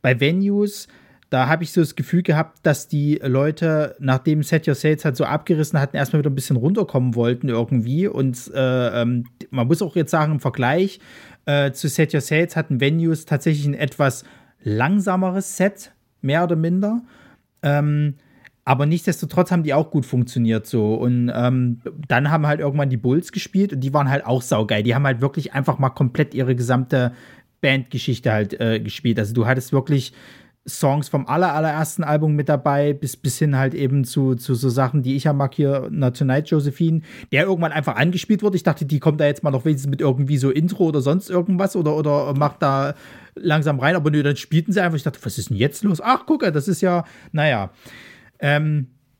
Bei 0.02 0.20
Venues, 0.20 0.88
da 1.30 1.48
habe 1.48 1.64
ich 1.64 1.72
so 1.72 1.82
das 1.82 1.96
Gefühl 1.96 2.24
gehabt, 2.24 2.58
dass 2.64 2.88
die 2.88 3.20
Leute, 3.24 3.96
nachdem 4.00 4.42
Set 4.42 4.68
Your 4.68 4.74
Sales 4.74 5.06
halt 5.06 5.16
so 5.16 5.26
abgerissen 5.26 5.80
hatten, 5.80 5.96
erstmal 5.96 6.22
wieder 6.22 6.32
ein 6.32 6.36
bisschen 6.36 6.58
runterkommen 6.58 7.14
wollten 7.14 7.50
irgendwie. 7.50 8.08
Und 8.08 8.52
äh, 8.56 9.02
ähm, 9.02 9.26
man 9.52 9.68
muss 9.68 9.84
auch 9.84 9.96
jetzt 9.96 10.10
sagen, 10.10 10.34
im 10.34 10.40
Vergleich 10.40 11.00
äh, 11.46 11.72
zu 11.72 11.88
Set 11.88 12.16
Your 12.16 12.22
Sales 12.22 12.56
hatten 12.56 12.82
Venues 12.82 13.26
tatsächlich 13.26 13.68
ein 13.68 13.76
etwas 13.76 14.24
langsameres 14.64 15.58
Set, 15.58 15.92
mehr 16.22 16.44
oder 16.44 16.56
minder. 16.56 17.02
Ähm, 17.64 18.16
aber 18.64 18.86
nichtsdestotrotz 18.86 19.52
haben 19.52 19.64
die 19.64 19.74
auch 19.74 19.90
gut 19.90 20.06
funktioniert 20.06 20.68
so. 20.68 20.94
Und 20.94 21.32
ähm, 21.34 21.82
dann 22.08 22.30
haben 22.30 22.46
halt 22.46 22.60
irgendwann 22.60 22.90
die 22.90 22.98
Bulls 22.98 23.32
gespielt 23.32 23.74
und 23.74 23.82
die 23.82 23.94
waren 23.94 24.10
halt 24.10 24.26
auch 24.26 24.42
saugeil. 24.42 24.84
Die 24.84 24.94
haben 24.94 25.06
halt 25.06 25.22
wirklich 25.22 25.54
einfach 25.54 25.80
mal 25.80 25.90
komplett 25.90 26.34
ihre 26.34 26.56
gesamte 26.56 27.14
Bandgeschichte 27.62 28.32
halt 28.32 28.60
äh, 28.60 28.80
gespielt. 28.80 29.18
Also 29.18 29.34
du 29.34 29.48
hattest 29.48 29.74
wirklich 29.74 30.14
Songs 30.68 31.10
vom 31.10 31.26
aller, 31.26 31.54
allerersten 31.56 32.04
Album 32.04 32.36
mit 32.36 32.48
dabei, 32.48 32.94
bis, 32.94 33.18
bis 33.18 33.40
hin 33.40 33.58
halt 33.58 33.74
eben 33.74 34.04
zu, 34.04 34.36
zu 34.36 34.54
so 34.54 34.70
Sachen, 34.70 35.02
die 35.02 35.16
ich 35.16 35.24
ja 35.24 35.34
mag 35.34 35.56
hier, 35.56 35.88
Na 35.90 36.12
Tonight 36.12 36.50
Josephine, 36.50 37.02
der 37.32 37.46
irgendwann 37.46 37.72
einfach 37.72 37.96
angespielt 37.96 38.44
wurde. 38.44 38.58
Ich 38.58 38.64
dachte, 38.64 38.86
die 38.86 39.00
kommt 39.00 39.20
da 39.20 39.26
jetzt 39.26 39.44
mal 39.44 39.50
noch 39.50 39.66
wenigstens 39.66 39.90
mit 39.90 40.02
irgendwie 40.02 40.38
so 40.38 40.52
Intro 40.52 40.86
oder 40.86 41.02
sonst 41.02 41.32
irgendwas 41.32 41.76
oder, 41.76 41.96
oder 41.96 42.36
macht 42.36 42.62
da 42.62 42.94
langsam 43.36 43.80
rein, 43.80 43.96
aber 43.96 44.12
nö, 44.12 44.22
dann 44.22 44.36
spielten 44.36 44.72
sie 44.72 44.82
einfach. 44.82 44.98
Ich 44.98 45.04
dachte, 45.04 45.20
was 45.24 45.40
ist 45.40 45.50
denn 45.50 45.58
jetzt 45.58 45.84
los? 45.84 46.00
Ach, 46.00 46.28
gucke, 46.28 46.52
das 46.52 46.68
ist 46.68 46.82
ja, 46.82 47.06
naja. 47.32 47.72
Ähm, 48.40 48.88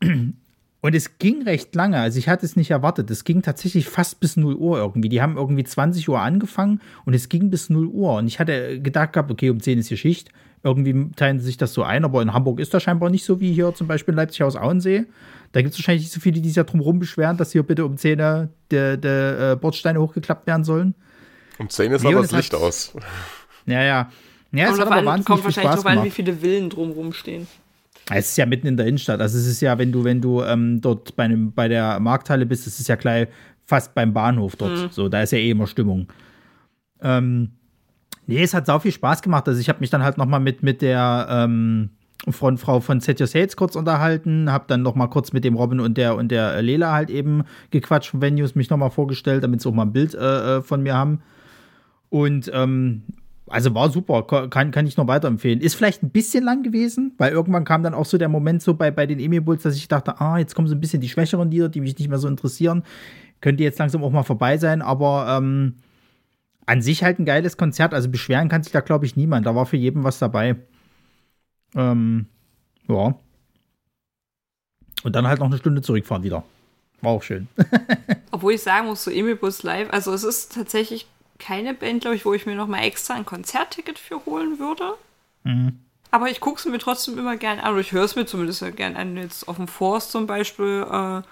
und 0.80 0.94
es 0.94 1.18
ging 1.18 1.42
recht 1.42 1.74
lange, 1.74 1.98
also 1.98 2.20
ich 2.20 2.28
hatte 2.28 2.46
es 2.46 2.54
nicht 2.54 2.70
erwartet. 2.70 3.10
Es 3.10 3.24
ging 3.24 3.42
tatsächlich 3.42 3.88
fast 3.88 4.20
bis 4.20 4.36
0 4.36 4.54
Uhr 4.54 4.78
irgendwie. 4.78 5.08
Die 5.08 5.22
haben 5.22 5.36
irgendwie 5.36 5.64
20 5.64 6.08
Uhr 6.08 6.20
angefangen 6.20 6.80
und 7.04 7.14
es 7.14 7.28
ging 7.28 7.50
bis 7.50 7.68
0 7.68 7.86
Uhr. 7.86 8.14
Und 8.14 8.28
ich 8.28 8.38
hatte 8.38 8.80
gedacht 8.80 9.12
gehabt, 9.12 9.30
okay, 9.32 9.50
um 9.50 9.60
10 9.60 9.78
ist 9.78 9.88
hier 9.88 9.96
Schicht. 9.96 10.30
Irgendwie 10.64 11.10
teilen 11.16 11.40
sie 11.40 11.46
sich 11.46 11.56
das 11.56 11.72
so 11.74 11.82
ein, 11.82 12.04
aber 12.04 12.22
in 12.22 12.32
Hamburg 12.32 12.60
ist 12.60 12.72
das 12.72 12.82
scheinbar 12.84 13.10
nicht 13.10 13.24
so 13.24 13.40
wie 13.40 13.52
hier 13.52 13.74
zum 13.74 13.88
Beispiel 13.88 14.12
in 14.12 14.16
Leipzig 14.16 14.44
aus 14.44 14.54
Auensee. 14.54 15.06
Da 15.50 15.60
gibt 15.60 15.74
es 15.74 15.80
wahrscheinlich 15.80 16.04
nicht 16.04 16.12
so 16.12 16.20
viele, 16.20 16.40
die 16.40 16.48
sich 16.48 16.56
ja 16.56 16.64
drum 16.64 16.98
beschweren, 16.98 17.36
dass 17.36 17.52
hier 17.52 17.62
bitte 17.64 17.84
um 17.84 17.96
10 17.96 18.20
Uhr 18.20 18.48
der, 18.70 18.96
der 18.96 19.52
äh, 19.52 19.56
Bordsteine 19.56 20.00
hochgeklappt 20.00 20.46
werden 20.46 20.62
sollen. 20.64 20.94
Um 21.58 21.68
10 21.68 21.92
ist 21.92 22.02
Nee, 22.04 22.12
aber 22.12 22.22
das 22.22 22.32
Licht 22.32 22.52
hat- 22.52 22.60
aus. 22.60 22.94
Ja, 23.66 23.82
ja. 23.82 24.10
Ja, 24.54 24.64
es 24.64 24.70
Kommt, 24.70 24.80
hat 24.80 24.86
drauf 24.86 24.86
aber 24.92 24.96
an, 25.00 25.06
wahnsinnig 25.06 25.26
kommt 25.26 25.38
viel 25.40 25.44
wahrscheinlich 25.46 25.72
Spaß 25.72 25.82
darauf 25.84 25.98
an, 25.98 26.04
wie 26.04 26.10
viele 26.10 26.32
Villen 26.34 26.70
drumrum 26.70 27.12
stehen. 27.12 27.46
Es 28.10 28.30
ist 28.30 28.36
ja 28.36 28.46
mitten 28.46 28.66
in 28.66 28.76
der 28.76 28.86
Innenstadt. 28.86 29.20
Also 29.20 29.38
es 29.38 29.46
ist 29.46 29.60
ja, 29.60 29.78
wenn 29.78 29.90
du, 29.92 30.04
wenn 30.04 30.20
du 30.20 30.42
ähm, 30.42 30.80
dort 30.80 31.14
bei, 31.16 31.24
einem, 31.24 31.52
bei 31.52 31.68
der 31.68 31.98
Markthalle 32.00 32.46
bist, 32.46 32.66
es 32.66 32.78
ist 32.80 32.88
ja 32.88 32.96
gleich 32.96 33.28
fast 33.64 33.94
beim 33.94 34.12
Bahnhof 34.12 34.56
dort. 34.56 34.92
So, 34.92 35.08
da 35.08 35.22
ist 35.22 35.32
ja 35.32 35.38
eh 35.38 35.50
immer 35.50 35.66
Stimmung. 35.66 36.08
Ähm, 37.00 37.52
nee, 38.32 38.42
es 38.42 38.54
hat 38.54 38.66
sau 38.66 38.78
viel 38.78 38.92
Spaß 38.92 39.22
gemacht. 39.22 39.46
Also 39.48 39.60
ich 39.60 39.68
habe 39.68 39.80
mich 39.80 39.90
dann 39.90 40.02
halt 40.02 40.18
noch 40.18 40.26
mal 40.26 40.38
mit, 40.40 40.62
mit 40.62 40.82
der 40.82 41.26
ähm, 41.30 41.90
Frontfrau 42.28 42.80
von 42.80 43.00
Set 43.00 43.20
Your 43.20 43.26
Sales 43.26 43.56
kurz 43.56 43.76
unterhalten, 43.76 44.50
habe 44.50 44.64
dann 44.68 44.82
noch 44.82 44.94
mal 44.94 45.08
kurz 45.08 45.32
mit 45.32 45.44
dem 45.44 45.54
Robin 45.54 45.80
und 45.80 45.98
der 45.98 46.16
und 46.16 46.30
der 46.30 46.62
Lela 46.62 46.92
halt 46.92 47.10
eben 47.10 47.44
gequatscht 47.70 48.10
von 48.10 48.22
Venues, 48.22 48.54
mich 48.54 48.70
noch 48.70 48.76
mal 48.78 48.90
vorgestellt, 48.90 49.42
damit 49.42 49.60
sie 49.60 49.68
auch 49.68 49.74
mal 49.74 49.82
ein 49.82 49.92
Bild 49.92 50.14
äh, 50.14 50.58
äh, 50.58 50.62
von 50.62 50.82
mir 50.82 50.94
haben. 50.94 51.20
Und 52.10 52.50
ähm, 52.54 53.02
Also 53.48 53.74
war 53.74 53.90
super, 53.90 54.22
kann, 54.48 54.70
kann 54.70 54.86
ich 54.86 54.96
noch 54.96 55.08
weiterempfehlen. 55.08 55.60
Ist 55.60 55.74
vielleicht 55.74 56.02
ein 56.02 56.10
bisschen 56.10 56.44
lang 56.44 56.62
gewesen, 56.62 57.12
weil 57.18 57.32
irgendwann 57.32 57.64
kam 57.64 57.82
dann 57.82 57.92
auch 57.92 58.06
so 58.06 58.16
der 58.16 58.28
Moment 58.28 58.62
so 58.62 58.74
bei, 58.74 58.90
bei 58.90 59.06
den 59.06 59.18
Emi-Bulls, 59.18 59.62
dass 59.62 59.76
ich 59.76 59.88
dachte, 59.88 60.20
ah, 60.20 60.38
jetzt 60.38 60.54
kommen 60.54 60.68
so 60.68 60.74
ein 60.74 60.80
bisschen 60.80 61.00
die 61.00 61.08
schwächeren 61.08 61.50
Lieder, 61.50 61.68
die 61.68 61.80
mich 61.80 61.98
nicht 61.98 62.08
mehr 62.08 62.18
so 62.18 62.28
interessieren. 62.28 62.82
Könnte 63.40 63.64
jetzt 63.64 63.78
langsam 63.78 64.04
auch 64.04 64.12
mal 64.12 64.22
vorbei 64.22 64.56
sein, 64.58 64.80
aber 64.80 65.36
ähm, 65.36 65.74
an 66.66 66.82
sich 66.82 67.02
halt 67.02 67.18
ein 67.18 67.24
geiles 67.24 67.56
Konzert. 67.56 67.94
Also 67.94 68.08
beschweren 68.08 68.48
kann 68.48 68.62
sich 68.62 68.72
da, 68.72 68.80
glaube 68.80 69.06
ich, 69.06 69.16
niemand. 69.16 69.46
Da 69.46 69.54
war 69.54 69.66
für 69.66 69.76
jeden 69.76 70.04
was 70.04 70.18
dabei. 70.18 70.56
Ähm, 71.74 72.26
ja. 72.88 73.14
Und 75.02 75.16
dann 75.16 75.26
halt 75.26 75.40
noch 75.40 75.46
eine 75.46 75.58
Stunde 75.58 75.82
zurückfahren 75.82 76.22
wieder. 76.22 76.44
War 77.00 77.12
auch 77.12 77.22
schön. 77.22 77.48
Obwohl 78.30 78.52
ich 78.54 78.62
sagen 78.62 78.86
muss, 78.86 79.04
so 79.04 79.10
Emilbus 79.10 79.62
Live, 79.64 79.92
also 79.92 80.12
es 80.12 80.22
ist 80.22 80.54
tatsächlich 80.54 81.06
keine 81.38 81.74
Band, 81.74 82.02
glaube 82.02 82.16
ich, 82.16 82.24
wo 82.24 82.32
ich 82.34 82.46
mir 82.46 82.54
nochmal 82.54 82.84
extra 82.84 83.14
ein 83.14 83.26
Konzertticket 83.26 83.98
für 83.98 84.24
holen 84.24 84.60
würde. 84.60 84.94
Mhm. 85.42 85.80
Aber 86.12 86.30
ich 86.30 86.40
gucke 86.40 86.58
es 86.58 86.66
mir 86.66 86.78
trotzdem 86.78 87.18
immer 87.18 87.36
gern 87.36 87.58
an, 87.58 87.72
oder 87.72 87.80
ich 87.80 87.92
höre 87.92 88.04
es 88.04 88.14
mir 88.14 88.26
zumindest 88.26 88.60
ja 88.60 88.70
gern 88.70 88.96
an. 88.96 89.16
Jetzt 89.16 89.48
auf 89.48 89.56
dem 89.56 89.66
Forst 89.66 90.12
zum 90.12 90.26
Beispiel 90.26 90.86
äh, 90.88 91.22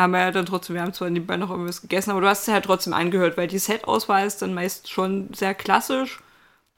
haben 0.00 0.12
wir 0.12 0.20
ja 0.20 0.30
dann 0.30 0.46
trotzdem, 0.46 0.74
wir 0.74 0.82
haben 0.82 0.92
zwar 0.92 1.10
nebenbei 1.10 1.36
noch 1.36 1.50
irgendwas 1.50 1.82
gegessen, 1.82 2.10
aber 2.10 2.22
du 2.22 2.28
hast 2.28 2.42
es 2.42 2.46
ja 2.46 2.60
trotzdem 2.60 2.92
angehört, 2.94 3.36
weil 3.36 3.48
die 3.48 3.58
Set-Auswahl 3.58 4.26
ist 4.26 4.40
dann 4.40 4.54
meist 4.54 4.90
schon 4.90 5.32
sehr 5.34 5.54
klassisch. 5.54 6.20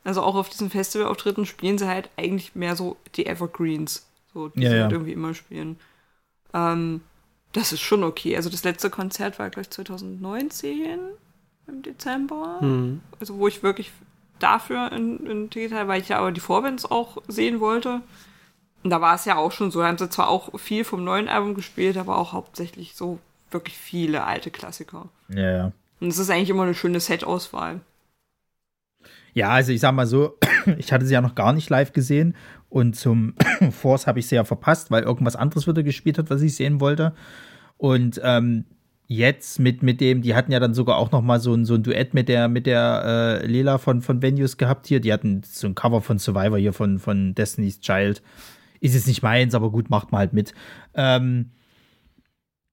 Also 0.05 0.23
auch 0.23 0.35
auf 0.35 0.49
diesen 0.49 0.71
Festivalauftritten 0.71 1.47
spielen 1.47 1.79
sie 1.79 1.87
halt 1.87 2.11
eigentlich 2.17 2.57
mehr 2.57 2.75
so 2.75 2.97
die 3.15 3.27
Evergreens, 3.27 4.07
so 4.35 4.49
die 4.49 4.63
ja, 4.63 4.71
sie 4.71 4.77
ja. 4.77 4.83
halt 4.83 4.93
irgendwie 4.93 5.13
immer 5.13 5.35
spielen. 5.35 5.79
Ähm, 6.53 7.03
das 7.53 7.73
ist 7.73 7.83
schon 7.83 8.03
okay. 8.03 8.35
Also 8.37 8.51
das 8.51 8.65
letzte 8.65 8.91
Konzert 8.91 9.39
war 9.39 9.51
gleich 9.51 9.71
2019 9.71 10.99
im 11.69 11.83
Dezember. 11.83 12.57
Hm. 12.59 13.01
Also 13.21 13.39
wo 13.39 13.47
ich 13.47 13.63
wirklich 13.63 13.93
dafür 14.41 14.91
in, 14.91 15.25
in 15.27 15.51
Ticket 15.51 15.73
hatte, 15.73 15.87
weil 15.87 16.03
ich 16.03 16.09
ja 16.09 16.19
aber 16.19 16.33
die 16.33 16.41
Vorbands 16.41 16.85
auch 16.85 17.19
sehen 17.29 17.61
wollte. 17.61 18.01
Und 18.83 18.91
da 18.91 19.01
war 19.01 19.15
es 19.15 19.25
ja 19.25 19.37
auch 19.37 19.53
schon 19.53 19.71
so. 19.71 19.81
Da 19.81 19.89
haben 19.89 19.99
sie 19.99 20.11
zwar 20.11 20.29
auch 20.29 20.59
viel 20.59 20.85
vom 20.85 21.05
neuen 21.05 21.29
Album 21.29 21.55
gespielt, 21.55 21.97
aber 21.97 22.19
auch 22.19 22.33
hauptsächlich 22.33 22.95
so 22.95 23.19
wirklich 23.51 23.77
viele 23.77 24.25
alte 24.25 24.51
Klassiker. 24.51 25.09
Ja, 25.29 25.51
ja. 25.51 25.73
Und 26.01 26.09
es 26.09 26.19
ist 26.19 26.31
eigentlich 26.31 26.51
immer 26.51 26.65
eine 26.65 26.75
schöne 26.75 27.01
Set-Auswahl. 27.01 27.81
Ja, 29.35 29.51
also 29.51 29.73
ich 29.73 29.81
sag 29.81 29.95
mal 29.95 30.07
so, 30.07 30.37
ich 30.79 30.93
hatte 30.93 31.07
sie 31.07 31.15
ja 31.15 31.21
noch 31.21 31.35
gar 31.35 31.53
nicht 31.53 31.71
live 31.71 31.93
gesehen 31.93 32.35
und 32.69 32.97
zum 32.97 33.35
Force 33.71 34.07
habe 34.07 34.19
ich 34.19 34.27
sie 34.27 34.35
ja 34.35 34.45
verpasst, 34.45 34.91
weil 34.91 35.05
irgendwas 35.05 35.37
anderes 35.37 35.67
wieder 35.67 35.83
gespielt 35.83 36.19
hat, 36.19 36.31
was 36.31 36.43
ich 36.43 36.57
sehen 36.57 36.81
wollte. 36.81 37.15
Und 37.77 38.21
ähm, 38.23 38.65
jetzt 39.07 39.59
mit, 39.59 39.83
mit 39.83 40.01
dem, 40.01 40.23
die 40.23 40.35
hatten 40.35 40.53
ja 40.53 40.61
dann 40.61 40.75
sogar 40.75 40.97
auch 40.97 41.13
noch 41.13 41.23
mal 41.23 41.41
so 41.41 41.55
ein, 41.55 41.65
so 41.65 41.75
ein 41.75 41.83
Duett 41.83 42.15
mit 42.15 42.29
der, 42.29 42.49
mit 42.49 42.67
der 42.67 43.41
äh, 43.43 43.47
Lela 43.47 43.79
von, 43.79 44.03
von 44.03 44.23
Venues 44.23 44.57
gehabt 44.57 44.87
hier. 44.87 45.01
Die 45.01 45.13
hatten 45.13 45.43
so 45.45 45.67
ein 45.67 45.75
Cover 45.75 46.01
von 46.01 46.19
Survivor 46.19 46.59
hier 46.59 46.73
von, 46.73 46.99
von 46.99 47.35
Destiny's 47.35 47.81
Child. 47.81 48.23
Ist 48.83 48.95
jetzt 48.95 49.07
nicht 49.07 49.23
meins, 49.23 49.55
aber 49.55 49.71
gut, 49.71 49.91
macht 49.91 50.11
mal 50.11 50.19
halt 50.19 50.33
mit. 50.33 50.55
Ähm, 50.95 51.53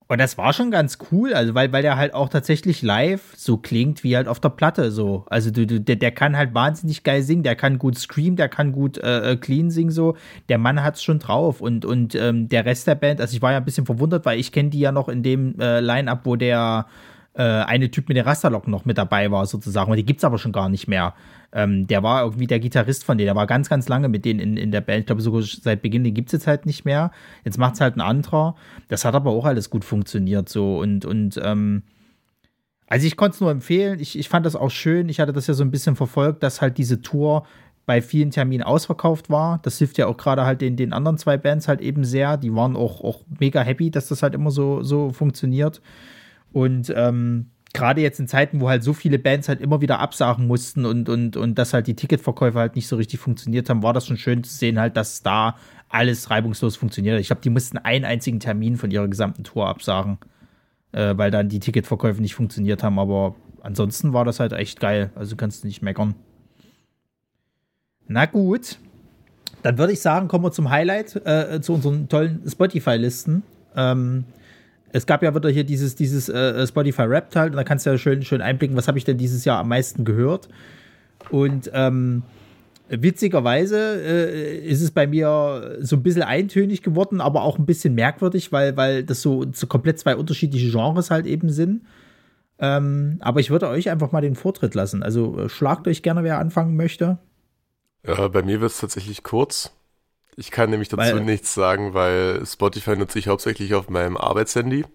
und 0.07 0.17
das 0.17 0.39
war 0.39 0.53
schon 0.53 0.71
ganz 0.71 0.97
cool, 1.11 1.35
also 1.35 1.53
weil, 1.53 1.71
weil 1.71 1.83
der 1.83 1.95
halt 1.95 2.15
auch 2.15 2.29
tatsächlich 2.29 2.81
live 2.81 3.21
so 3.35 3.57
klingt 3.57 4.03
wie 4.03 4.15
halt 4.15 4.27
auf 4.27 4.39
der 4.39 4.49
Platte 4.49 4.89
so. 4.89 5.23
Also 5.29 5.51
du, 5.51 5.67
du, 5.67 5.79
der, 5.79 5.97
der 5.97 6.09
kann 6.09 6.35
halt 6.35 6.55
wahnsinnig 6.55 7.03
geil 7.03 7.21
singen, 7.21 7.43
der 7.43 7.55
kann 7.55 7.77
gut 7.77 7.95
screamen, 7.95 8.35
der 8.35 8.49
kann 8.49 8.71
gut 8.71 8.97
äh, 8.97 9.37
clean 9.39 9.69
singen 9.69 9.91
so. 9.91 10.17
Der 10.49 10.57
Mann 10.57 10.81
hat's 10.81 11.03
schon 11.03 11.19
drauf 11.19 11.61
und, 11.61 11.85
und 11.85 12.15
ähm, 12.15 12.49
der 12.49 12.65
Rest 12.65 12.87
der 12.87 12.95
Band, 12.95 13.21
also 13.21 13.35
ich 13.35 13.43
war 13.43 13.51
ja 13.51 13.57
ein 13.57 13.65
bisschen 13.65 13.85
verwundert, 13.85 14.25
weil 14.25 14.39
ich 14.39 14.51
kenne 14.51 14.71
die 14.71 14.79
ja 14.79 14.91
noch 14.91 15.09
in 15.09 15.21
dem 15.21 15.59
äh, 15.59 15.79
Line-Up, 15.79 16.21
wo 16.23 16.35
der 16.35 16.87
äh, 17.33 17.43
eine 17.43 17.91
Typ 17.91 18.07
mit 18.09 18.17
den 18.17 18.25
Rasterlocken 18.25 18.71
noch 18.71 18.85
mit 18.85 18.97
dabei 18.97 19.31
war 19.31 19.45
sozusagen. 19.45 19.91
Und 19.91 19.97
die 19.97 20.05
gibt's 20.05 20.23
aber 20.23 20.37
schon 20.37 20.51
gar 20.51 20.69
nicht 20.69 20.87
mehr. 20.87 21.13
Ähm, 21.51 21.87
der 21.87 22.03
war 22.03 22.23
irgendwie 22.23 22.47
der 22.47 22.59
Gitarrist 22.59 23.03
von 23.03 23.17
denen. 23.17 23.27
Der 23.27 23.35
war 23.35 23.47
ganz, 23.47 23.69
ganz 23.69 23.87
lange 23.87 24.09
mit 24.09 24.25
denen 24.25 24.39
in, 24.39 24.57
in 24.57 24.71
der 24.71 24.81
Band. 24.81 25.01
Ich 25.01 25.05
glaube, 25.07 25.21
sogar 25.21 25.41
seit 25.43 25.81
Beginn, 25.81 26.03
den 26.03 26.13
gibt 26.13 26.29
es 26.29 26.33
jetzt 26.33 26.47
halt 26.47 26.65
nicht 26.65 26.85
mehr. 26.85 27.11
Jetzt 27.45 27.57
macht 27.57 27.75
es 27.75 27.81
halt 27.81 27.95
ein 27.95 28.01
anderer. 28.01 28.55
Das 28.87 29.05
hat 29.05 29.15
aber 29.15 29.31
auch 29.31 29.45
alles 29.45 29.69
gut 29.69 29.85
funktioniert 29.85 30.49
so. 30.49 30.79
Und, 30.79 31.05
und 31.05 31.39
ähm, 31.43 31.83
also 32.87 33.05
ich 33.05 33.15
konnte 33.15 33.35
es 33.35 33.41
nur 33.41 33.51
empfehlen. 33.51 33.99
Ich, 33.99 34.17
ich 34.17 34.29
fand 34.29 34.45
das 34.45 34.55
auch 34.55 34.71
schön. 34.71 35.09
Ich 35.09 35.19
hatte 35.19 35.33
das 35.33 35.47
ja 35.47 35.53
so 35.53 35.63
ein 35.63 35.71
bisschen 35.71 35.95
verfolgt, 35.95 36.43
dass 36.43 36.61
halt 36.61 36.77
diese 36.77 37.01
Tour 37.01 37.45
bei 37.85 38.01
vielen 38.01 38.29
Terminen 38.29 38.63
ausverkauft 38.63 39.29
war. 39.29 39.59
Das 39.63 39.77
hilft 39.79 39.97
ja 39.97 40.07
auch 40.07 40.17
gerade 40.17 40.45
halt 40.45 40.61
den, 40.61 40.75
den 40.75 40.93
anderen 40.93 41.17
zwei 41.17 41.37
Bands 41.37 41.67
halt 41.67 41.81
eben 41.81 42.03
sehr. 42.03 42.37
Die 42.37 42.53
waren 42.53 42.75
auch, 42.75 43.03
auch 43.03 43.23
mega 43.39 43.61
happy, 43.61 43.89
dass 43.89 44.09
das 44.09 44.21
halt 44.21 44.35
immer 44.35 44.51
so, 44.51 44.83
so 44.83 45.11
funktioniert. 45.11 45.81
Und 46.51 46.91
ähm, 46.95 47.51
gerade 47.73 48.01
jetzt 48.01 48.19
in 48.19 48.27
Zeiten, 48.27 48.61
wo 48.61 48.69
halt 48.69 48.83
so 48.83 48.93
viele 48.93 49.19
Bands 49.19 49.47
halt 49.47 49.61
immer 49.61 49.81
wieder 49.81 49.99
absagen 49.99 50.47
mussten 50.47 50.85
und, 50.85 51.09
und, 51.09 51.37
und 51.37 51.55
dass 51.55 51.73
halt 51.73 51.87
die 51.87 51.95
Ticketverkäufe 51.95 52.57
halt 52.57 52.75
nicht 52.75 52.87
so 52.87 52.95
richtig 52.95 53.19
funktioniert 53.19 53.69
haben, 53.69 53.83
war 53.83 53.93
das 53.93 54.07
schon 54.07 54.17
schön 54.17 54.43
zu 54.43 54.53
sehen, 54.53 54.79
halt, 54.79 54.97
dass 54.97 55.21
da 55.21 55.55
alles 55.89 56.29
reibungslos 56.29 56.75
funktioniert. 56.75 57.19
Ich 57.19 57.27
glaube, 57.27 57.41
die 57.41 57.49
mussten 57.49 57.77
einen 57.77 58.05
einzigen 58.05 58.39
Termin 58.39 58.77
von 58.77 58.91
ihrer 58.91 59.07
gesamten 59.07 59.43
Tour 59.43 59.67
absagen, 59.67 60.17
äh, 60.91 61.15
weil 61.17 61.31
dann 61.31 61.49
die 61.49 61.59
Ticketverkäufe 61.59 62.21
nicht 62.21 62.35
funktioniert 62.35 62.83
haben. 62.83 62.99
Aber 62.99 63.35
ansonsten 63.61 64.13
war 64.13 64.25
das 64.25 64.39
halt 64.39 64.53
echt 64.53 64.79
geil. 64.79 65.11
Also 65.15 65.35
kannst 65.35 65.63
du 65.63 65.67
nicht 65.67 65.81
meckern. 65.81 66.15
Na 68.07 68.25
gut. 68.25 68.79
Dann 69.61 69.77
würde 69.77 69.93
ich 69.93 69.99
sagen, 69.99 70.27
kommen 70.27 70.45
wir 70.45 70.51
zum 70.51 70.69
Highlight, 70.69 71.15
äh, 71.25 71.59
zu 71.61 71.73
unseren 71.73 72.07
tollen 72.07 72.41
Spotify-Listen. 72.47 73.43
Ähm, 73.75 74.25
es 74.91 75.05
gab 75.05 75.23
ja 75.23 75.33
wieder 75.33 75.49
hier 75.49 75.63
dieses, 75.63 75.95
dieses 75.95 76.29
äh, 76.29 76.65
Spotify 76.67 77.03
Rap 77.03 77.35
halt 77.35 77.51
und 77.51 77.57
da 77.57 77.63
kannst 77.63 77.85
du 77.85 77.91
ja 77.91 77.97
schön, 77.97 78.23
schön 78.23 78.41
einblicken, 78.41 78.75
was 78.75 78.87
habe 78.87 78.97
ich 78.97 79.05
denn 79.05 79.17
dieses 79.17 79.45
Jahr 79.45 79.59
am 79.59 79.69
meisten 79.69 80.05
gehört. 80.05 80.49
Und 81.29 81.69
ähm, 81.73 82.23
witzigerweise 82.89 84.01
äh, 84.01 84.57
ist 84.57 84.81
es 84.81 84.91
bei 84.91 85.05
mir 85.05 85.77
so 85.79 85.95
ein 85.95 86.03
bisschen 86.03 86.23
eintönig 86.23 86.81
geworden, 86.81 87.21
aber 87.21 87.43
auch 87.43 87.59
ein 87.59 87.65
bisschen 87.65 87.93
merkwürdig, 87.93 88.51
weil, 88.51 88.75
weil 88.77 89.03
das 89.03 89.21
so, 89.21 89.45
so 89.53 89.67
komplett 89.67 89.99
zwei 89.99 90.15
unterschiedliche 90.15 90.71
Genres 90.71 91.11
halt 91.11 91.25
eben 91.25 91.49
sind. 91.49 91.83
Ähm, 92.57 93.17
aber 93.21 93.39
ich 93.39 93.51
würde 93.51 93.69
euch 93.69 93.89
einfach 93.89 94.11
mal 94.11 94.21
den 94.21 94.35
Vortritt 94.35 94.75
lassen. 94.75 95.03
Also 95.03 95.39
äh, 95.39 95.49
schlagt 95.49 95.87
euch 95.87 96.03
gerne, 96.03 96.23
wer 96.23 96.39
anfangen 96.39 96.75
möchte. 96.75 97.19
Ja, 98.05 98.27
bei 98.27 98.41
mir 98.41 98.59
wird 98.59 98.71
es 98.71 98.79
tatsächlich 98.79 99.23
kurz. 99.23 99.71
Ich 100.39 100.51
kann 100.51 100.69
nämlich 100.69 100.87
dazu 100.87 101.01
weil, 101.01 101.19
nichts 101.19 101.53
sagen, 101.53 101.93
weil 101.93 102.45
Spotify 102.45 102.95
nutze 102.95 103.19
ich 103.19 103.27
hauptsächlich 103.27 103.73
auf 103.73 103.89
meinem 103.89 104.15
Arbeitshandy. 104.15 104.85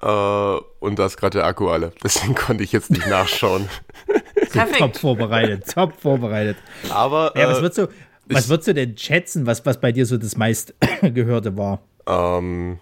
Äh, 0.00 0.06
und 0.06 0.98
da 0.98 1.04
ist 1.04 1.18
gerade 1.18 1.38
der 1.38 1.46
Akku 1.46 1.68
alle. 1.68 1.92
Deswegen 2.02 2.34
konnte 2.34 2.64
ich 2.64 2.72
jetzt 2.72 2.90
nicht 2.90 3.06
nachschauen. 3.06 3.68
so 4.50 4.60
top 4.78 4.96
vorbereitet, 4.96 5.70
top 5.70 6.00
vorbereitet. 6.00 6.56
Aber. 6.88 7.34
Ja, 7.36 7.46
was 7.46 7.60
würdest 7.60 7.76
du, 7.76 7.88
was 8.24 8.48
würdest 8.48 8.68
du 8.68 8.74
denn 8.74 8.96
schätzen, 8.96 9.44
was, 9.44 9.66
was 9.66 9.78
bei 9.78 9.92
dir 9.92 10.06
so 10.06 10.16
das 10.16 10.34
meist 10.38 10.74
gehörte 11.02 11.58
war? 11.58 11.82
Ähm, 12.06 12.78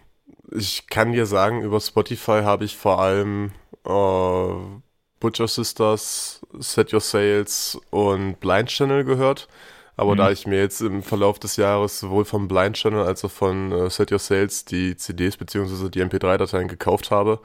ich 0.53 0.87
kann 0.87 1.11
dir 1.11 1.27
sagen, 1.27 1.63
über 1.63 1.81
Spotify 1.81 2.43
habe 2.45 2.65
ich 2.65 2.77
vor 2.77 3.01
allem 3.01 3.51
äh, 3.85 4.55
Butcher 5.19 5.49
Sisters, 5.49 6.43
Set 6.61 6.93
Your 6.93 7.01
Sales 7.01 7.77
und 7.91 8.39
Blind 8.39 8.69
Channel 8.69 9.03
gehört. 9.03 9.49
Aber 10.01 10.15
mhm. 10.15 10.17
da 10.17 10.31
ich 10.31 10.47
mir 10.47 10.59
jetzt 10.59 10.81
im 10.81 11.03
Verlauf 11.03 11.39
des 11.39 11.57
Jahres 11.57 12.01
sowohl 12.01 12.25
vom 12.25 12.49
Blind 12.49 12.75
Channel 12.75 13.05
als 13.05 13.23
auch 13.23 13.31
von 13.31 13.71
äh, 13.71 13.91
Set 13.91 14.11
Your 14.11 14.19
Sales 14.19 14.65
die 14.65 14.97
CDs 14.97 15.37
bzw. 15.37 15.91
die 15.91 16.03
MP3-Dateien 16.03 16.69
gekauft 16.69 17.11
habe, 17.11 17.39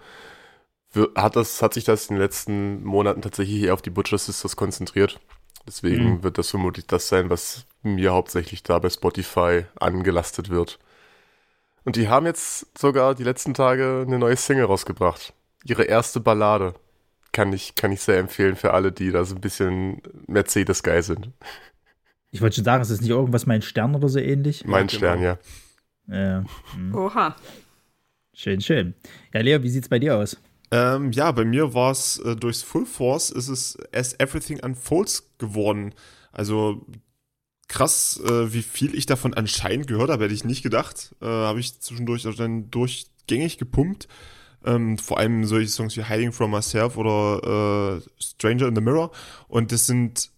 hat, 1.18 1.36
das, 1.36 1.62
hat 1.62 1.74
sich 1.74 1.84
das 1.84 2.06
in 2.06 2.16
den 2.16 2.22
letzten 2.22 2.82
Monaten 2.86 3.22
tatsächlich 3.22 3.64
eher 3.64 3.74
auf 3.74 3.82
die 3.82 3.90
Butcher 3.90 4.18
Sisters 4.18 4.56
konzentriert. 4.56 5.20
Deswegen 5.68 6.06
mhm. 6.06 6.24
wird 6.24 6.38
das 6.38 6.50
vermutlich 6.50 6.88
das 6.88 7.10
sein, 7.10 7.30
was 7.30 7.66
mir 7.84 8.14
hauptsächlich 8.14 8.64
da 8.64 8.80
bei 8.80 8.90
Spotify 8.90 9.66
angelastet 9.78 10.50
wird. 10.50 10.80
Und 11.84 11.98
die 11.98 12.08
haben 12.08 12.26
jetzt 12.26 12.80
sogar 12.80 13.16
die 13.16 13.26
letzten 13.26 13.54
Tage 13.54 14.06
eine 14.08 14.18
neue 14.18 14.38
Single 14.38 14.64
rausgebracht. 14.64 15.34
Ihre 15.66 15.84
erste 15.84 16.22
Ballade. 16.22 16.74
Kann 17.34 17.52
ich, 17.52 17.76
kann 17.76 17.92
ich 17.92 18.00
sehr 18.00 18.18
empfehlen 18.18 18.56
für 18.56 18.74
alle, 18.74 18.94
die 18.94 19.12
da 19.12 19.26
so 19.26 19.36
ein 19.36 19.42
bisschen 19.42 20.02
Mercedes-geil 20.28 21.04
sind. 21.04 21.32
Ich 22.36 22.42
wollte 22.42 22.58
schon 22.58 22.66
sagen, 22.66 22.82
ist 22.82 22.92
das 22.92 23.00
nicht 23.00 23.12
irgendwas 23.12 23.46
mein 23.46 23.62
Stern 23.62 23.96
oder 23.96 24.10
so 24.10 24.20
ähnlich? 24.20 24.66
Mein 24.66 24.90
ja, 24.90 24.94
Stern, 24.94 25.22
ja. 25.22 25.38
ja. 26.10 26.44
Hm. 26.74 26.94
Oha. 26.94 27.34
Schön, 28.34 28.60
schön. 28.60 28.94
Ja, 29.34 29.40
Leo, 29.40 29.64
wie 29.64 29.70
sieht's 29.70 29.88
bei 29.88 30.00
dir 30.00 30.18
aus? 30.18 30.36
Ähm, 30.70 31.14
ja, 31.14 31.32
bei 31.32 31.46
mir 31.46 31.74
war 31.74 31.92
es 31.92 32.18
äh, 32.20 32.36
durchs 32.36 32.62
Full 32.62 32.86
Force 32.86 33.30
ist 33.30 33.48
es 33.48 33.78
As 33.94 34.20
Everything 34.20 34.60
Unfolds 34.60 35.32
geworden. 35.38 35.94
Also 36.34 36.86
krass, 37.70 38.20
äh, 38.26 38.52
wie 38.52 38.64
viel 38.64 38.96
ich 38.96 39.06
davon 39.06 39.34
anscheinend 39.34 39.88
gehört 39.88 40.10
habe, 40.10 40.26
hätte 40.26 40.34
ich 40.34 40.44
nicht 40.44 40.62
gedacht. 40.62 41.16
Äh, 41.22 41.28
habe 41.28 41.62
ich 41.62 41.80
zwischendurch 41.80 42.24
dann 42.36 42.70
durchgängig 42.70 43.58
gepumpt. 43.58 44.10
Ähm, 44.66 44.98
vor 44.98 45.20
allem 45.20 45.46
solche 45.46 45.70
Songs 45.70 45.96
wie 45.96 46.04
Hiding 46.04 46.34
from 46.34 46.52
Myself 46.52 46.98
oder 46.98 48.02
äh, 48.02 48.22
Stranger 48.22 48.68
in 48.68 48.76
the 48.76 48.82
Mirror. 48.82 49.12
Und 49.48 49.72
das 49.72 49.86
sind 49.86 50.35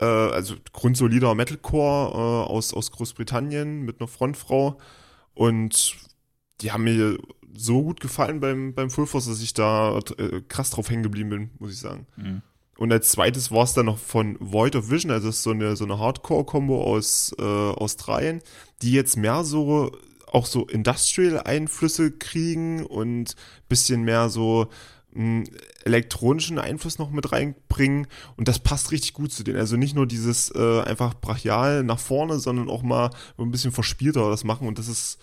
äh, 0.00 0.04
also 0.04 0.54
grundsolider 0.72 1.34
Metalcore 1.34 2.12
äh, 2.12 2.50
aus, 2.50 2.74
aus 2.74 2.90
Großbritannien 2.90 3.82
mit 3.82 4.00
einer 4.00 4.08
Frontfrau. 4.08 4.78
Und 5.34 5.96
die 6.60 6.72
haben 6.72 6.84
mir 6.84 7.18
so 7.54 7.82
gut 7.82 8.00
gefallen 8.00 8.40
beim, 8.40 8.74
beim 8.74 8.90
Full 8.90 9.06
Force, 9.06 9.26
dass 9.26 9.42
ich 9.42 9.54
da 9.54 9.98
äh, 10.18 10.40
krass 10.48 10.70
drauf 10.70 10.90
hängen 10.90 11.02
geblieben 11.02 11.30
bin, 11.30 11.50
muss 11.58 11.72
ich 11.72 11.78
sagen. 11.78 12.06
Mhm. 12.16 12.42
Und 12.78 12.92
als 12.92 13.10
zweites 13.10 13.50
war 13.50 13.64
es 13.64 13.74
dann 13.74 13.86
noch 13.86 13.98
von 13.98 14.36
Void 14.40 14.74
of 14.74 14.90
Vision, 14.90 15.10
also 15.10 15.26
das 15.26 15.36
ist 15.36 15.42
so 15.42 15.50
eine, 15.50 15.76
so 15.76 15.84
eine 15.84 15.98
Hardcore-Kombo 15.98 16.82
aus 16.82 17.34
äh, 17.38 17.42
Australien, 17.42 18.40
die 18.80 18.92
jetzt 18.92 19.18
mehr 19.18 19.44
so 19.44 19.92
auch 20.26 20.46
so 20.46 20.66
Industrial-Einflüsse 20.66 22.12
kriegen 22.12 22.86
und 22.86 23.34
bisschen 23.68 24.02
mehr 24.02 24.30
so 24.30 24.68
elektronischen 25.84 26.58
Einfluss 26.58 26.98
noch 26.98 27.10
mit 27.10 27.32
reinbringen 27.32 28.06
und 28.36 28.46
das 28.48 28.60
passt 28.60 28.92
richtig 28.92 29.12
gut 29.12 29.32
zu 29.32 29.42
denen. 29.42 29.58
Also 29.58 29.76
nicht 29.76 29.94
nur 29.94 30.06
dieses 30.06 30.54
äh, 30.54 30.82
einfach 30.82 31.14
brachial 31.14 31.82
nach 31.82 31.98
vorne, 31.98 32.38
sondern 32.38 32.68
auch 32.68 32.82
mal 32.82 33.10
ein 33.38 33.50
bisschen 33.50 33.72
verspielter 33.72 34.30
das 34.30 34.44
machen 34.44 34.68
und 34.68 34.78
das 34.78 34.88
ist 34.88 35.18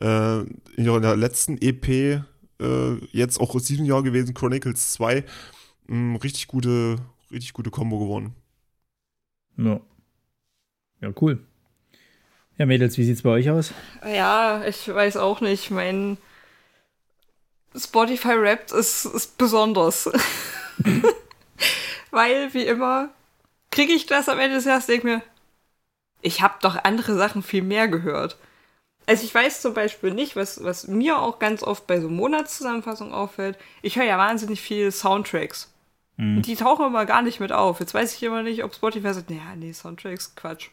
äh, 0.00 0.40
in 0.40 1.02
der 1.02 1.16
letzten 1.16 1.58
EP 1.60 1.88
äh, 1.88 2.94
jetzt 3.12 3.40
auch 3.40 3.54
aus 3.54 3.64
diesem 3.64 3.86
Jahr 3.86 4.02
gewesen, 4.02 4.34
Chronicles 4.34 4.92
2, 4.92 5.24
mh, 5.86 6.18
richtig 6.18 6.46
gute, 6.46 6.96
richtig 7.30 7.52
gute 7.52 7.70
Kombo 7.70 7.98
geworden. 7.98 8.34
Ja. 9.56 9.80
Ja, 11.00 11.12
cool. 11.20 11.40
Ja, 12.58 12.66
Mädels, 12.66 12.98
wie 12.98 13.04
sieht's 13.04 13.22
bei 13.22 13.30
euch 13.30 13.48
aus? 13.48 13.72
Ja, 14.04 14.62
ich 14.66 14.86
weiß 14.86 15.16
auch 15.16 15.40
nicht. 15.40 15.70
Mein 15.70 16.18
Spotify 17.76 18.40
Wrapped 18.40 18.72
ist, 18.72 19.04
ist 19.04 19.38
besonders. 19.38 20.10
Weil, 22.10 22.52
wie 22.54 22.64
immer, 22.64 23.10
kriege 23.70 23.92
ich 23.92 24.06
das 24.06 24.28
am 24.28 24.38
Ende 24.38 24.56
des 24.56 24.64
Jahres, 24.64 24.86
denke 24.86 25.06
mir, 25.06 25.22
ich 26.22 26.42
habe 26.42 26.54
doch 26.60 26.76
andere 26.84 27.14
Sachen 27.16 27.42
viel 27.42 27.62
mehr 27.62 27.88
gehört. 27.88 28.36
Also 29.06 29.24
ich 29.24 29.34
weiß 29.34 29.62
zum 29.62 29.74
Beispiel 29.74 30.12
nicht, 30.12 30.36
was, 30.36 30.62
was 30.62 30.86
mir 30.86 31.18
auch 31.18 31.38
ganz 31.38 31.62
oft 31.62 31.86
bei 31.86 32.00
so 32.00 32.08
Monatszusammenfassungen 32.08 33.12
auffällt. 33.12 33.58
Ich 33.82 33.96
höre 33.96 34.04
ja 34.04 34.18
wahnsinnig 34.18 34.60
viel 34.60 34.92
Soundtracks. 34.92 35.72
Mhm. 36.16 36.42
Die 36.42 36.54
tauchen 36.54 36.86
immer 36.86 37.06
gar 37.06 37.22
nicht 37.22 37.40
mit 37.40 37.52
auf. 37.52 37.80
Jetzt 37.80 37.94
weiß 37.94 38.14
ich 38.14 38.22
immer 38.22 38.42
nicht, 38.42 38.62
ob 38.62 38.74
Spotify 38.74 39.14
sagt, 39.14 39.30
naja, 39.30 39.56
nee, 39.56 39.72
Soundtracks, 39.72 40.34
Quatsch. 40.34 40.68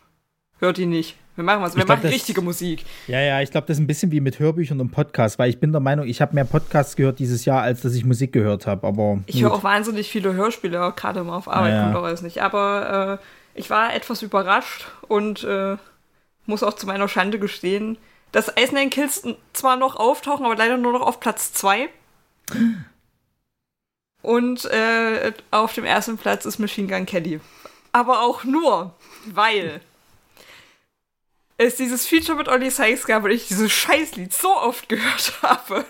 Hört 0.59 0.77
die 0.77 0.85
nicht. 0.85 1.17
Wir 1.37 1.43
machen 1.43 1.61
was. 1.61 1.75
Wir 1.75 1.85
glaub, 1.85 1.97
machen 1.99 2.03
das, 2.03 2.11
richtige 2.11 2.41
Musik. 2.41 2.83
Ja, 3.05 3.21
ja, 3.21 3.41
ich 3.41 3.51
glaube, 3.51 3.67
das 3.67 3.77
ist 3.77 3.83
ein 3.83 3.85
bisschen 3.85 4.11
wie 4.11 4.21
mit 4.21 4.39
Hörbüchern 4.39 4.81
und 4.81 4.89
Podcasts, 4.89 5.37
weil 5.37 5.51
ich 5.51 5.59
bin 5.59 5.71
der 5.71 5.81
Meinung, 5.81 6.07
ich 6.07 6.19
habe 6.19 6.33
mehr 6.33 6.45
Podcasts 6.45 6.95
gehört 6.95 7.19
dieses 7.19 7.45
Jahr, 7.45 7.61
als 7.61 7.81
dass 7.81 7.93
ich 7.93 8.05
Musik 8.05 8.33
gehört 8.33 8.65
habe. 8.65 8.87
Aber 8.87 9.19
ich 9.27 9.43
höre 9.43 9.53
auch 9.53 9.63
wahnsinnig 9.63 10.09
viele 10.09 10.33
Hörspiele, 10.33 10.91
gerade 10.95 11.23
mal 11.23 11.37
auf 11.37 11.47
Arbeit, 11.47 11.73
ja, 11.73 11.77
ja. 11.77 11.83
kommt 11.83 11.95
auch 11.95 12.03
alles 12.03 12.23
nicht. 12.23 12.41
Aber 12.41 13.19
äh, 13.21 13.59
ich 13.59 13.69
war 13.69 13.93
etwas 13.93 14.23
überrascht 14.23 14.87
und 15.07 15.43
äh, 15.43 15.77
muss 16.47 16.63
auch 16.63 16.73
zu 16.73 16.87
meiner 16.87 17.07
Schande 17.07 17.37
gestehen, 17.37 17.99
dass 18.31 18.51
Iceland 18.57 18.91
Kills 18.91 19.23
zwar 19.53 19.77
noch 19.77 19.95
auftauchen, 19.95 20.43
aber 20.43 20.55
leider 20.55 20.77
nur 20.77 20.93
noch 20.93 21.01
auf 21.01 21.19
Platz 21.19 21.53
2. 21.53 21.87
Und 24.23 24.65
äh, 24.65 25.33
auf 25.51 25.73
dem 25.73 25.85
ersten 25.85 26.17
Platz 26.17 26.45
ist 26.45 26.57
Machine 26.57 26.87
Gun 26.87 27.05
Kelly. 27.05 27.39
Aber 27.91 28.21
auch 28.21 28.43
nur, 28.43 28.95
weil 29.27 29.81
es 31.57 31.75
dieses 31.75 32.05
Feature 32.05 32.37
mit 32.37 32.47
Olli 32.47 32.69
Sykes 32.69 33.05
gab 33.05 33.23
und 33.23 33.31
ich 33.31 33.47
dieses 33.47 33.71
Scheißlied 33.71 34.33
so 34.33 34.55
oft 34.55 34.89
gehört 34.89 35.33
habe. 35.41 35.85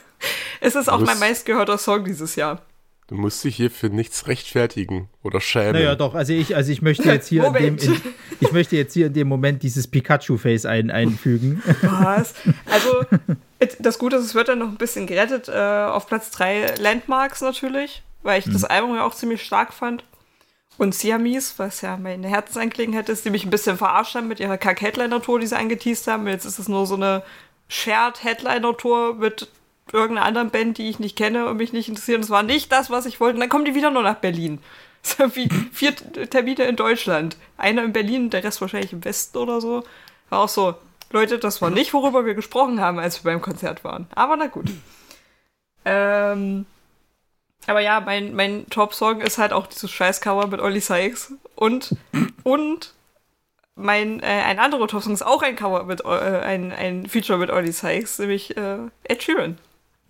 Es 0.61 0.75
ist 0.75 0.89
auch 0.89 0.99
mein 0.99 1.19
meistgehörter 1.19 1.77
Song 1.77 2.03
dieses 2.03 2.35
Jahr. 2.35 2.61
Du 3.07 3.15
musst 3.15 3.41
dich 3.45 3.55
hier 3.55 3.71
für 3.71 3.87
nichts 3.87 4.27
rechtfertigen 4.27 5.07
oder 5.23 5.39
schämen. 5.39 5.73
Naja, 5.73 5.95
doch, 5.95 6.13
also 6.13 6.33
ich, 6.33 6.57
also 6.57 6.73
ich 6.73 6.81
möchte 6.81 7.03
jetzt 7.03 7.27
hier 7.27 7.45
in 7.45 7.53
dem, 7.53 7.77
in, 7.77 8.01
ich 8.41 8.51
möchte 8.51 8.75
jetzt 8.75 8.93
hier 8.93 9.07
in 9.07 9.13
dem 9.13 9.29
Moment 9.29 9.63
dieses 9.63 9.87
Pikachu-Face 9.87 10.65
ein, 10.65 10.91
einfügen. 10.91 11.63
Was? 11.81 12.33
Also, 12.65 13.05
das 13.79 13.97
Gute 13.97 14.17
ist, 14.17 14.25
es 14.25 14.35
wird 14.35 14.49
dann 14.49 14.59
noch 14.59 14.67
ein 14.67 14.77
bisschen 14.77 15.07
gerettet. 15.07 15.47
Äh, 15.47 15.53
auf 15.53 16.07
Platz 16.07 16.31
3 16.31 16.75
Landmarks 16.79 17.39
natürlich, 17.39 18.03
weil 18.23 18.39
ich 18.39 18.45
hm. 18.45 18.53
das 18.53 18.65
Album 18.65 18.95
ja 18.95 19.05
auch 19.05 19.15
ziemlich 19.15 19.41
stark 19.41 19.73
fand. 19.73 20.03
Und 20.77 20.93
Siamis, 20.93 21.57
was 21.57 21.81
ja 21.81 21.97
meine 21.97 22.27
Herzensangelegenheit 22.27 23.09
ist, 23.09 23.25
die 23.25 23.31
mich 23.31 23.45
ein 23.45 23.49
bisschen 23.49 23.77
verarscht 23.77 24.15
haben 24.15 24.27
mit 24.27 24.39
ihrer 24.39 24.57
Kack-Headliner-Tour, 24.57 25.39
die 25.39 25.47
sie 25.47 25.57
angeteased 25.57 26.07
haben. 26.07 26.27
Jetzt 26.27 26.45
ist 26.45 26.59
es 26.59 26.67
nur 26.67 26.85
so 26.85 26.95
eine 26.95 27.23
Shared-Headliner-Tour 27.69 29.15
mit 29.15 29.47
irgendeiner 29.91 30.27
anderen 30.27 30.49
Band, 30.51 30.77
die 30.77 30.89
ich 30.89 30.99
nicht 30.99 31.15
kenne 31.15 31.47
und 31.47 31.57
mich 31.57 31.73
nicht 31.73 31.89
interessiert. 31.89 32.21
Das 32.21 32.29
war 32.29 32.43
nicht 32.43 32.71
das, 32.71 32.89
was 32.89 33.05
ich 33.05 33.19
wollte. 33.19 33.35
Und 33.35 33.41
dann 33.41 33.49
kommen 33.49 33.65
die 33.65 33.75
wieder 33.75 33.91
nur 33.91 34.03
nach 34.03 34.15
Berlin. 34.15 34.59
So 35.03 35.35
wie 35.35 35.47
vier 35.71 35.95
Termine 35.95 36.65
in 36.65 36.75
Deutschland. 36.75 37.37
Einer 37.55 37.83
in 37.83 37.93
Berlin, 37.93 38.29
der 38.29 38.43
Rest 38.43 38.59
wahrscheinlich 38.59 38.91
im 38.91 39.05
Westen 39.05 39.37
oder 39.37 39.61
so. 39.61 39.83
War 40.29 40.39
auch 40.39 40.49
so, 40.49 40.73
Leute, 41.11 41.39
das 41.39 41.61
war 41.61 41.69
nicht, 41.69 41.93
worüber 41.93 42.25
wir 42.25 42.33
gesprochen 42.33 42.81
haben, 42.81 42.99
als 42.99 43.23
wir 43.23 43.31
beim 43.31 43.41
Konzert 43.41 43.85
waren. 43.85 44.07
Aber 44.15 44.35
na 44.35 44.47
gut. 44.47 44.65
Ähm, 45.85 46.65
aber 47.67 47.81
ja, 47.81 47.99
mein, 47.99 48.33
mein 48.33 48.65
Top-Song 48.69 49.21
ist 49.21 49.37
halt 49.37 49.53
auch 49.53 49.67
dieses 49.67 49.91
Scheiß-Cover 49.91 50.47
mit 50.47 50.59
Ollie 50.59 50.81
Sykes. 50.81 51.33
Und, 51.55 51.95
und 52.43 52.93
mein, 53.75 54.21
äh, 54.21 54.25
ein 54.25 54.59
anderer 54.59 54.87
Top-Song 54.87 55.13
ist 55.13 55.25
auch 55.25 55.43
ein 55.43 55.55
Cover 55.55 55.83
mit, 55.83 56.01
äh, 56.03 56.07
ein, 56.07 56.71
ein 56.71 57.07
Feature 57.07 57.37
mit 57.37 57.49
Ollie 57.51 57.71
Sykes, 57.71 58.19
nämlich 58.19 58.55
äh, 58.57 58.77
Ed 59.03 59.21
Sheeran. 59.21 59.57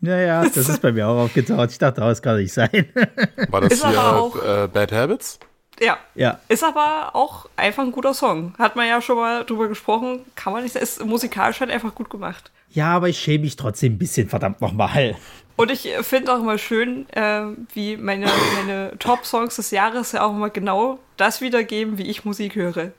Ja, 0.01 0.18
ja, 0.20 0.43
das 0.43 0.70
ist 0.70 0.82
bei 0.82 0.91
mir 0.91 1.08
auch 1.08 1.24
aufgetaucht. 1.24 1.72
Ich 1.72 1.80
dachte, 1.80 2.01
das 2.01 2.22
kann 2.22 2.38
nicht 2.38 2.53
sein. 2.53 2.70
War 3.49 3.62
das 3.62 3.74
ist 3.74 3.88
hier 3.88 4.03
auch, 4.03 4.36
äh, 4.36 4.68
Bad 4.68 4.91
Habits? 4.91 5.39
Ja. 5.80 5.97
ja. 6.16 6.39
Ist 6.47 6.64
aber 6.64 7.16
auch 7.16 7.49
einfach 7.55 7.84
ein 7.84 7.91
guter 7.91 8.14
Song. 8.14 8.53
Hat 8.58 8.76
man 8.76 8.88
ja 8.88 9.01
schon 9.01 9.18
mal 9.18 9.43
drüber 9.43 9.68
gesprochen. 9.68 10.22
Kann 10.36 10.53
man 10.53 10.64
nicht 10.64 10.74
sagen. 10.74 10.84
Ist 10.84 11.03
musikalisch 11.05 11.60
halt 11.60 11.72
einfach 11.72 11.93
gut 11.95 12.10
gemacht. 12.10 12.51
Ja, 12.70 12.95
aber 12.95 13.10
ich 13.10 13.20
schäme 13.20 13.43
mich 13.43 13.55
trotzdem 13.55 13.93
ein 13.93 13.97
bisschen, 13.97 14.30
verdammt 14.30 14.62
nochmal. 14.62 15.16
Und 15.58 15.72
ich 15.72 15.89
finde 16.01 16.34
auch 16.34 16.39
immer 16.39 16.60
schön, 16.60 17.10
äh, 17.10 17.41
wie 17.74 17.97
meine, 17.97 18.28
meine 18.55 18.97
Top-Songs 18.99 19.55
des 19.55 19.72
Jahres 19.72 20.12
ja 20.12 20.24
auch 20.24 20.32
immer 20.32 20.51
genau 20.51 20.99
das 21.18 21.41
wiedergeben, 21.41 21.97
wie 21.97 22.10
ich 22.10 22.26
Musik 22.26 22.55
höre. 22.55 22.91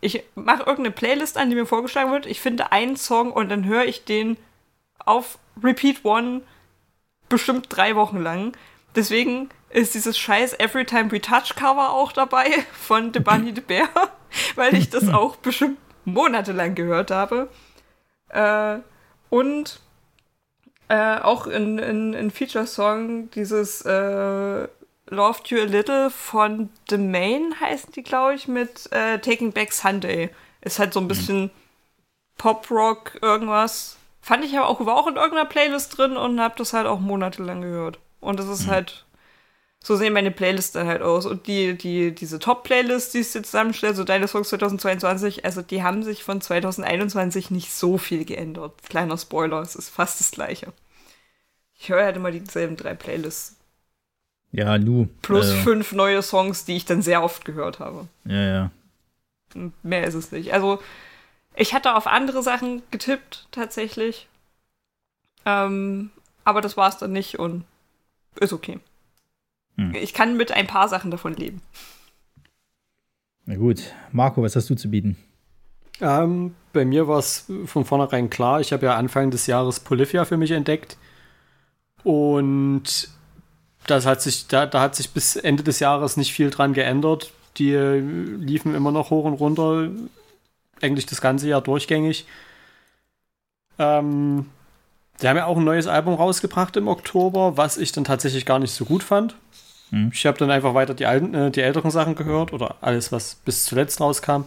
Ich 0.00 0.24
mache 0.34 0.60
irgendeine 0.60 0.92
Playlist 0.92 1.36
an, 1.36 1.50
die 1.50 1.56
mir 1.56 1.66
vorgeschlagen 1.66 2.10
wird. 2.10 2.24
Ich 2.24 2.40
finde 2.40 2.72
einen 2.72 2.96
Song 2.96 3.32
und 3.32 3.50
dann 3.50 3.66
höre 3.66 3.84
ich 3.84 4.04
den 4.04 4.38
auf 4.98 5.38
Repeat 5.62 6.04
One 6.04 6.40
bestimmt 7.28 7.66
drei 7.68 7.96
Wochen 7.96 8.22
lang. 8.22 8.56
Deswegen 8.94 9.50
ist 9.68 9.94
dieses 9.94 10.16
scheiß 10.16 10.54
Every 10.58 10.86
Time 10.86 11.10
We 11.12 11.20
Touch 11.20 11.54
Cover 11.54 11.90
auch 11.90 12.12
dabei 12.12 12.46
von 12.72 13.12
The 13.12 13.20
Bunny 13.20 13.52
the 13.54 13.60
Bear, 13.60 13.88
weil 14.54 14.74
ich 14.74 14.88
das 14.88 15.08
auch 15.12 15.36
bestimmt 15.36 15.78
monatelang 16.06 16.74
gehört 16.74 17.10
habe. 17.10 17.50
Äh, 18.30 18.78
und 19.28 19.80
äh, 20.88 21.18
auch 21.18 21.46
in, 21.46 21.78
in, 21.78 22.12
in 22.14 22.30
Feature-Song 22.30 23.30
dieses 23.30 23.82
äh, 23.82 24.68
Loved 25.08 25.48
You 25.48 25.60
a 25.60 25.64
Little 25.64 26.10
von 26.10 26.70
The 26.88 26.98
Main 26.98 27.54
heißen 27.60 27.92
die, 27.92 28.02
glaube 28.02 28.34
ich, 28.34 28.48
mit 28.48 28.90
äh, 28.92 29.18
Taking 29.18 29.52
Back 29.52 29.72
Sunday. 29.72 30.30
Ist 30.60 30.78
halt 30.78 30.92
so 30.92 31.00
ein 31.00 31.04
mhm. 31.04 31.08
bisschen 31.08 31.42
mhm. 31.42 31.50
Pop-Rock, 32.38 33.18
irgendwas. 33.22 33.96
Fand 34.20 34.44
ich 34.44 34.56
aber 34.58 34.68
auch, 34.68 34.84
war 34.84 34.96
auch 34.96 35.06
in 35.06 35.16
irgendeiner 35.16 35.48
Playlist 35.48 35.96
drin 35.96 36.16
und 36.16 36.40
hab 36.40 36.56
das 36.56 36.72
halt 36.72 36.86
auch 36.86 36.98
monatelang 36.98 37.62
gehört. 37.62 37.98
Und 38.20 38.40
das 38.40 38.48
ist 38.48 38.66
mhm. 38.66 38.70
halt, 38.70 39.05
so 39.86 39.94
sehen 39.94 40.14
meine 40.14 40.32
Playlists 40.32 40.72
dann 40.72 40.88
halt 40.88 41.00
aus. 41.00 41.26
Und 41.26 41.46
die, 41.46 41.78
die, 41.78 42.12
diese 42.12 42.40
Top-Playlist, 42.40 43.14
die 43.14 43.18
ich 43.18 43.32
jetzt 43.32 43.52
zusammenstelle, 43.52 43.94
so 43.94 44.02
Deine 44.02 44.26
Songs 44.26 44.48
2022, 44.48 45.44
also 45.44 45.62
die 45.62 45.84
haben 45.84 46.02
sich 46.02 46.24
von 46.24 46.40
2021 46.40 47.52
nicht 47.52 47.72
so 47.72 47.96
viel 47.96 48.24
geändert. 48.24 48.72
Kleiner 48.88 49.16
Spoiler, 49.16 49.60
es 49.60 49.76
ist 49.76 49.90
fast 49.90 50.18
das 50.18 50.32
gleiche. 50.32 50.72
Ich 51.78 51.88
höre 51.88 52.04
halt 52.04 52.16
immer 52.16 52.32
dieselben 52.32 52.76
drei 52.76 52.94
Playlists. 52.94 53.54
Ja, 54.50 54.76
nu. 54.76 55.06
Plus 55.22 55.50
äh, 55.50 55.62
fünf 55.62 55.92
neue 55.92 56.20
Songs, 56.20 56.64
die 56.64 56.74
ich 56.74 56.84
dann 56.84 57.00
sehr 57.00 57.22
oft 57.22 57.44
gehört 57.44 57.78
habe. 57.78 58.08
Ja, 58.24 58.42
ja. 58.42 58.70
Mehr 59.84 60.02
ist 60.02 60.14
es 60.14 60.32
nicht. 60.32 60.52
Also, 60.52 60.82
ich 61.54 61.74
hatte 61.74 61.94
auf 61.94 62.08
andere 62.08 62.42
Sachen 62.42 62.82
getippt, 62.90 63.46
tatsächlich. 63.52 64.26
Ähm, 65.44 66.10
aber 66.42 66.60
das 66.60 66.76
war 66.76 66.88
es 66.88 66.98
dann 66.98 67.12
nicht 67.12 67.38
und 67.38 67.62
ist 68.40 68.52
okay. 68.52 68.80
Hm. 69.76 69.94
Ich 69.94 70.14
kann 70.14 70.36
mit 70.36 70.52
ein 70.52 70.66
paar 70.66 70.88
Sachen 70.88 71.10
davon 71.10 71.34
leben. 71.34 71.62
Na 73.44 73.56
gut. 73.56 73.94
Marco, 74.12 74.42
was 74.42 74.56
hast 74.56 74.68
du 74.70 74.74
zu 74.74 74.90
bieten? 74.90 75.16
Ähm, 76.00 76.54
bei 76.72 76.84
mir 76.84 77.08
war 77.08 77.18
es 77.18 77.46
von 77.66 77.84
vornherein 77.84 78.28
klar. 78.28 78.60
Ich 78.60 78.72
habe 78.72 78.86
ja 78.86 78.96
Anfang 78.96 79.30
des 79.30 79.46
Jahres 79.46 79.80
Polyphia 79.80 80.24
für 80.24 80.36
mich 80.36 80.50
entdeckt. 80.50 80.96
Und 82.02 83.08
das 83.86 84.06
hat 84.06 84.20
sich, 84.20 84.46
da, 84.48 84.66
da 84.66 84.80
hat 84.80 84.94
sich 84.94 85.10
bis 85.10 85.36
Ende 85.36 85.62
des 85.62 85.80
Jahres 85.80 86.16
nicht 86.16 86.32
viel 86.32 86.50
dran 86.50 86.72
geändert. 86.72 87.32
Die 87.56 87.72
liefen 87.72 88.74
immer 88.74 88.90
noch 88.90 89.10
hoch 89.10 89.24
und 89.24 89.34
runter, 89.34 89.88
eigentlich 90.82 91.06
das 91.06 91.20
ganze 91.20 91.48
Jahr 91.48 91.62
durchgängig. 91.62 92.26
Ähm, 93.78 94.46
die 95.20 95.28
haben 95.28 95.36
ja 95.36 95.46
auch 95.46 95.56
ein 95.56 95.64
neues 95.64 95.86
Album 95.86 96.14
rausgebracht 96.14 96.76
im 96.76 96.88
Oktober, 96.88 97.56
was 97.56 97.78
ich 97.78 97.92
dann 97.92 98.04
tatsächlich 98.04 98.44
gar 98.44 98.58
nicht 98.58 98.72
so 98.72 98.84
gut 98.84 99.02
fand. 99.02 99.34
Mhm. 99.90 100.10
Ich 100.12 100.26
habe 100.26 100.38
dann 100.38 100.50
einfach 100.50 100.74
weiter 100.74 100.94
die, 100.94 101.06
alten, 101.06 101.34
äh, 101.34 101.50
die 101.50 101.60
älteren 101.62 101.90
Sachen 101.90 102.14
gehört 102.14 102.52
oder 102.52 102.76
alles, 102.80 103.12
was 103.12 103.36
bis 103.36 103.64
zuletzt 103.64 104.00
rauskam. 104.00 104.42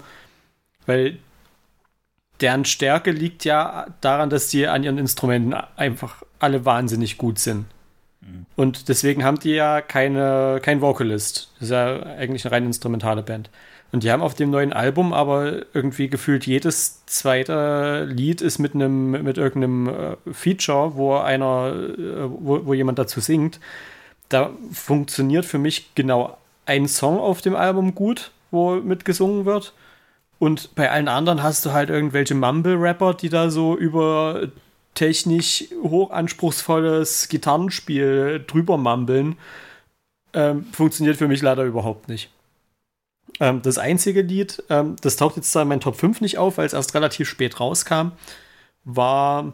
Weil 0.85 1.17
deren 2.41 2.65
Stärke 2.65 3.11
liegt 3.11 3.45
ja 3.45 3.87
daran, 4.01 4.29
dass 4.29 4.47
die 4.47 4.67
an 4.67 4.83
ihren 4.83 4.97
Instrumenten 4.97 5.53
einfach 5.75 6.23
alle 6.39 6.65
wahnsinnig 6.65 7.17
gut 7.17 7.39
sind. 7.39 7.65
Und 8.55 8.89
deswegen 8.89 9.23
haben 9.23 9.39
die 9.39 9.51
ja 9.51 9.81
keine, 9.81 10.59
kein 10.61 10.81
Vocalist. 10.81 11.51
Das 11.55 11.63
ist 11.63 11.71
ja 11.71 12.03
eigentlich 12.03 12.45
eine 12.45 12.51
rein 12.51 12.65
instrumentale 12.65 13.23
Band. 13.23 13.49
Und 13.91 14.03
die 14.03 14.11
haben 14.11 14.21
auf 14.21 14.35
dem 14.35 14.51
neuen 14.51 14.71
Album 14.71 15.13
aber 15.13 15.63
irgendwie 15.73 16.09
gefühlt 16.09 16.45
jedes 16.45 17.05
zweite 17.07 18.05
Lied 18.05 18.41
ist 18.41 18.59
mit 18.59 18.75
einem 18.75 19.11
mit 19.23 19.37
irgendeinem 19.37 19.87
äh, 19.87 20.33
Feature, 20.33 20.95
wo 20.95 21.15
einer, 21.15 21.73
äh, 21.73 22.29
wo, 22.29 22.65
wo 22.65 22.73
jemand 22.73 22.99
dazu 22.99 23.19
singt. 23.19 23.59
Da 24.29 24.51
funktioniert 24.71 25.45
für 25.45 25.57
mich 25.57 25.93
genau 25.95 26.37
ein 26.65 26.87
Song 26.87 27.19
auf 27.19 27.41
dem 27.41 27.55
Album 27.55 27.95
gut, 27.95 28.31
wo 28.51 28.75
mitgesungen 28.75 29.45
wird. 29.45 29.73
Und 30.37 30.73
bei 30.75 30.89
allen 30.89 31.07
anderen 31.07 31.43
hast 31.43 31.65
du 31.65 31.73
halt 31.73 31.89
irgendwelche 31.89 32.35
Mumble-Rapper, 32.35 33.13
die 33.13 33.29
da 33.29 33.49
so 33.49 33.75
über 33.75 34.49
technisch 34.93 35.65
hochanspruchsvolles 35.83 37.27
Gitarrenspiel 37.27 38.43
drüber 38.45 38.77
mumbeln. 38.77 39.37
Ähm, 40.33 40.65
funktioniert 40.71 41.17
für 41.17 41.27
mich 41.27 41.41
leider 41.41 41.63
überhaupt 41.63 42.07
nicht. 42.07 42.29
Ähm, 43.39 43.61
das 43.61 43.77
einzige 43.77 44.21
Lied, 44.21 44.63
ähm, 44.69 44.95
das 45.01 45.15
taucht 45.15 45.37
jetzt 45.37 45.51
zwar 45.51 45.63
in 45.63 45.69
meinen 45.69 45.81
Top 45.81 45.95
5 45.95 46.21
nicht 46.21 46.37
auf, 46.37 46.57
weil 46.57 46.65
es 46.65 46.73
erst 46.73 46.93
relativ 46.93 47.27
spät 47.27 47.59
rauskam, 47.59 48.11
war 48.83 49.53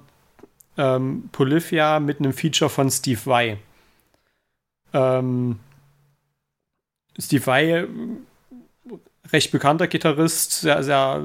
ähm, 0.77 1.29
Polyphia 1.31 1.99
mit 1.99 2.19
einem 2.19 2.33
Feature 2.33 2.69
von 2.69 2.89
Steve 2.89 3.19
Vai. 3.25 3.57
Ähm, 4.93 5.59
Steve 7.17 7.45
Vai, 7.45 7.87
recht 9.31 9.51
bekannter 9.51 9.87
Gitarrist, 9.87 10.61
sehr, 10.61 10.83
sehr 10.83 11.21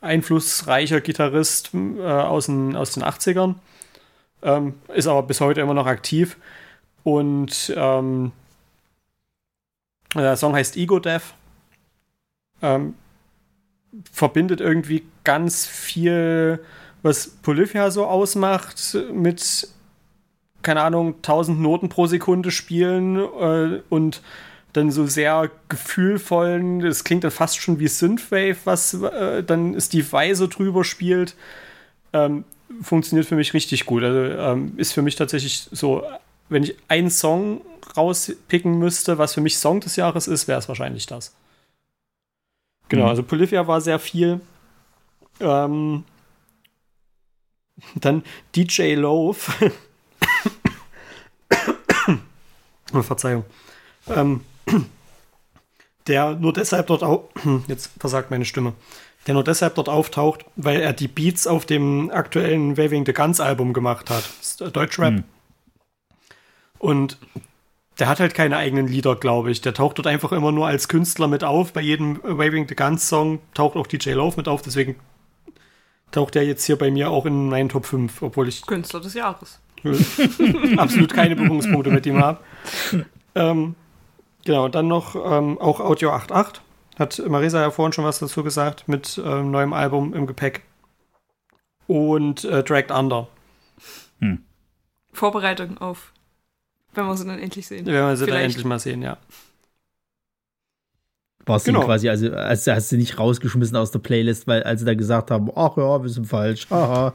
einflussreicher 0.00 1.00
Gitarrist 1.00 1.70
äh, 1.74 2.02
aus, 2.02 2.46
den, 2.46 2.76
aus 2.76 2.92
den 2.92 3.02
80ern, 3.02 3.54
ähm, 4.42 4.74
ist 4.94 5.06
aber 5.06 5.22
bis 5.22 5.40
heute 5.40 5.60
immer 5.60 5.74
noch 5.74 5.86
aktiv. 5.86 6.36
Und 7.04 7.72
ähm, 7.76 8.32
der 10.14 10.36
Song 10.36 10.54
heißt 10.54 10.76
Ego 10.76 10.98
Death 10.98 11.34
ähm, 12.62 12.94
verbindet 14.12 14.60
irgendwie 14.60 15.04
ganz 15.24 15.66
viel, 15.66 16.62
was 17.02 17.28
Polyphia 17.28 17.90
so 17.90 18.06
ausmacht, 18.06 18.96
mit, 19.12 19.68
keine 20.62 20.82
Ahnung, 20.82 21.16
1000 21.16 21.60
Noten 21.60 21.88
pro 21.88 22.06
Sekunde 22.06 22.50
spielen 22.50 23.16
äh, 23.16 23.80
und 23.88 24.22
dann 24.72 24.90
so 24.90 25.06
sehr 25.06 25.50
gefühlvollen, 25.68 26.80
das 26.80 27.04
klingt 27.04 27.24
dann 27.24 27.30
fast 27.30 27.58
schon 27.58 27.78
wie 27.78 27.88
Synthwave, 27.88 28.56
was 28.64 28.94
äh, 28.94 29.42
dann 29.42 29.80
Steve 29.80 30.34
so 30.34 30.46
drüber 30.46 30.84
spielt. 30.84 31.36
Ähm, 32.12 32.44
funktioniert 32.82 33.26
für 33.26 33.34
mich 33.34 33.54
richtig 33.54 33.86
gut. 33.86 34.02
Also 34.02 34.20
ähm, 34.20 34.74
ist 34.76 34.92
für 34.92 35.02
mich 35.02 35.16
tatsächlich 35.16 35.68
so, 35.72 36.04
wenn 36.48 36.64
ich 36.64 36.76
einen 36.88 37.10
Song 37.10 37.62
rauspicken 37.96 38.78
müsste, 38.78 39.18
was 39.18 39.34
für 39.34 39.40
mich 39.40 39.58
Song 39.58 39.80
des 39.80 39.96
Jahres 39.96 40.28
ist, 40.28 40.48
wäre 40.48 40.58
es 40.58 40.68
wahrscheinlich 40.68 41.06
das. 41.06 41.34
Genau, 42.88 43.04
mhm. 43.04 43.10
also 43.10 43.22
Polyphia 43.22 43.66
war 43.66 43.80
sehr 43.80 43.98
viel. 43.98 44.40
Ähm, 45.40 46.04
dann 47.94 48.22
DJ 48.54 48.94
Loaf. 48.94 49.58
oh, 52.92 53.02
Verzeihung. 53.02 53.44
Ähm, 54.08 54.40
der 56.06 56.34
nur 56.34 56.52
deshalb 56.52 56.86
dort 56.88 57.02
auch. 57.02 57.28
Jetzt 57.68 57.90
versagt 57.98 58.30
meine 58.30 58.44
Stimme. 58.44 58.72
Der 59.26 59.34
nur 59.34 59.44
deshalb 59.44 59.74
dort 59.74 59.88
auftaucht, 59.88 60.44
weil 60.56 60.80
er 60.80 60.92
die 60.92 61.08
Beats 61.08 61.46
auf 61.46 61.66
dem 61.66 62.10
aktuellen 62.10 62.76
Waving 62.78 63.04
the 63.04 63.12
Guns 63.12 63.40
Album 63.40 63.72
gemacht 63.72 64.10
hat. 64.10 64.24
Deutschrap. 64.74 65.12
Mhm. 65.12 65.24
Und 66.78 67.18
der 67.98 68.08
hat 68.08 68.20
halt 68.20 68.34
keine 68.34 68.56
eigenen 68.56 68.86
Lieder, 68.86 69.16
glaube 69.16 69.50
ich. 69.50 69.60
Der 69.60 69.74
taucht 69.74 69.98
dort 69.98 70.06
einfach 70.06 70.32
immer 70.32 70.52
nur 70.52 70.66
als 70.66 70.88
Künstler 70.88 71.26
mit 71.26 71.42
auf. 71.42 71.72
Bei 71.72 71.80
jedem 71.80 72.20
Waving 72.22 72.68
the 72.68 72.76
Guns 72.76 73.08
Song 73.08 73.40
taucht 73.54 73.76
auch 73.76 73.86
DJ 73.86 74.10
Love 74.12 74.36
mit 74.36 74.48
auf. 74.48 74.62
Deswegen 74.62 74.96
taucht 76.12 76.34
der 76.34 76.46
jetzt 76.46 76.64
hier 76.64 76.76
bei 76.76 76.90
mir 76.90 77.10
auch 77.10 77.26
in 77.26 77.48
meinen 77.48 77.68
Top 77.68 77.86
5, 77.86 78.22
obwohl 78.22 78.48
ich. 78.48 78.64
Künstler 78.66 79.00
des 79.00 79.14
Jahres. 79.14 79.58
absolut 80.76 81.12
keine 81.12 81.36
Berührungspunkte 81.36 81.90
mit 81.90 82.06
ihm 82.06 82.18
habe. 82.18 82.40
Ähm, 83.34 83.74
genau, 84.44 84.68
dann 84.68 84.88
noch 84.88 85.14
ähm, 85.14 85.58
auch 85.58 85.80
Audio 85.80 86.10
8.8. 86.12 86.60
Hat 86.98 87.22
Marisa 87.28 87.60
ja 87.60 87.70
vorhin 87.70 87.92
schon 87.92 88.04
was 88.04 88.18
dazu 88.18 88.42
gesagt, 88.42 88.88
mit 88.88 89.20
ähm, 89.24 89.50
neuem 89.50 89.72
Album 89.72 90.14
im 90.14 90.26
Gepäck. 90.26 90.62
Und 91.86 92.44
äh, 92.44 92.62
Dragged 92.62 92.90
Under. 92.90 93.28
Hm. 94.20 94.42
Vorbereitung 95.12 95.78
auf 95.78 96.12
wenn 96.98 97.06
wir 97.06 97.16
sie 97.16 97.26
dann 97.26 97.38
endlich 97.38 97.66
sehen. 97.66 97.86
Wenn 97.86 97.94
wir 97.94 98.16
sie 98.16 98.24
Vielleicht. 98.24 98.36
dann 98.36 98.44
endlich 98.44 98.64
mal 98.64 98.78
sehen, 98.78 99.02
ja. 99.02 99.18
Warst 101.46 101.64
genau. 101.64 101.80
du 101.80 101.86
quasi, 101.86 102.08
also 102.08 102.34
hast, 102.34 102.66
hast 102.66 102.92
du 102.92 102.96
nicht 102.96 103.18
rausgeschmissen 103.18 103.76
aus 103.76 103.90
der 103.90 104.00
Playlist, 104.00 104.46
weil 104.46 104.62
als 104.64 104.80
sie 104.80 104.86
da 104.86 104.94
gesagt 104.94 105.30
haben, 105.30 105.50
ach 105.54 105.76
ja, 105.76 106.02
wir 106.02 106.10
sind 106.10 106.26
falsch, 106.26 106.68
haha. 106.70 107.14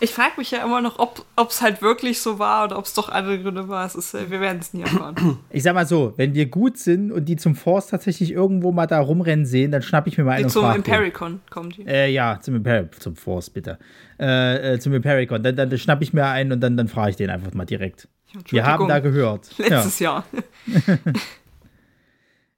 Ich 0.00 0.12
frage 0.12 0.32
mich 0.36 0.50
ja 0.50 0.62
immer 0.64 0.80
noch, 0.80 0.98
ob 0.98 1.50
es 1.50 1.62
halt 1.62 1.80
wirklich 1.80 2.20
so 2.20 2.38
war 2.38 2.64
oder 2.64 2.78
ob 2.78 2.84
es 2.84 2.92
doch 2.92 3.08
andere 3.08 3.40
Gründe 3.40 3.68
war. 3.68 3.86
Es 3.86 3.94
ist, 3.94 4.12
wir 4.12 4.40
werden 4.40 4.58
es 4.60 4.74
nie 4.74 4.82
erfahren. 4.82 5.38
Ich 5.50 5.62
sag 5.62 5.74
mal 5.74 5.86
so, 5.86 6.12
wenn 6.16 6.34
wir 6.34 6.46
gut 6.46 6.76
sind 6.76 7.10
und 7.10 7.26
die 7.26 7.36
zum 7.36 7.54
Force 7.54 7.86
tatsächlich 7.86 8.30
irgendwo 8.30 8.72
mal 8.72 8.86
da 8.86 9.00
rumrennen 9.00 9.46
sehen, 9.46 9.70
dann 9.70 9.80
schnapp 9.80 10.06
ich 10.06 10.18
mir 10.18 10.24
mal 10.24 10.32
einen 10.32 10.50
Zum 10.50 10.70
Impericon 10.70 11.40
kommen 11.48 11.70
die. 11.70 11.86
Äh, 11.86 12.10
ja, 12.10 12.38
zum 12.40 12.56
Impericon, 12.56 13.00
zum 13.00 13.16
Force 13.16 13.48
bitte. 13.48 13.78
Äh, 14.20 14.74
äh, 14.74 14.78
zum 14.78 14.92
Impericon. 14.92 15.42
Dann, 15.42 15.56
dann, 15.56 15.70
dann 15.70 15.78
schnapp 15.78 16.02
ich 16.02 16.12
mir 16.12 16.26
einen 16.26 16.52
und 16.52 16.60
dann, 16.60 16.76
dann 16.76 16.88
frage 16.88 17.10
ich 17.10 17.16
den 17.16 17.30
einfach 17.30 17.54
mal 17.54 17.64
direkt. 17.64 18.08
Wir 18.48 18.66
haben 18.66 18.88
da 18.88 18.98
gehört. 18.98 19.56
Letztes 19.58 19.98
ja. 19.98 20.24
Jahr. 20.66 21.04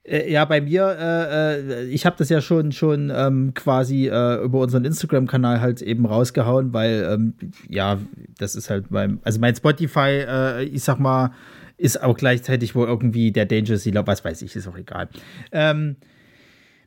Äh, 0.08 0.30
ja, 0.32 0.44
bei 0.44 0.60
mir, 0.60 0.96
äh, 0.98 1.82
äh, 1.82 1.84
ich 1.88 2.06
habe 2.06 2.16
das 2.18 2.28
ja 2.28 2.40
schon 2.40 2.72
schon 2.72 3.12
ähm, 3.14 3.52
quasi 3.54 4.08
äh, 4.08 4.42
über 4.42 4.60
unseren 4.60 4.84
Instagram-Kanal 4.84 5.60
halt 5.60 5.82
eben 5.82 6.06
rausgehauen, 6.06 6.72
weil 6.72 7.06
ähm, 7.10 7.34
ja, 7.68 7.98
das 8.38 8.54
ist 8.54 8.70
halt 8.70 8.86
beim, 8.90 9.20
also 9.22 9.38
mein 9.38 9.54
Spotify, 9.54 10.24
äh, 10.26 10.64
ich 10.64 10.82
sag 10.82 10.98
mal, 10.98 11.32
ist 11.76 12.02
auch 12.02 12.16
gleichzeitig 12.16 12.74
wohl 12.74 12.88
irgendwie 12.88 13.30
der 13.32 13.46
Dangerous 13.46 13.82
Sealer, 13.82 14.06
was 14.06 14.24
weiß 14.24 14.42
ich, 14.42 14.56
ist 14.56 14.66
auch 14.66 14.76
egal. 14.76 15.08
Ähm, 15.52 15.96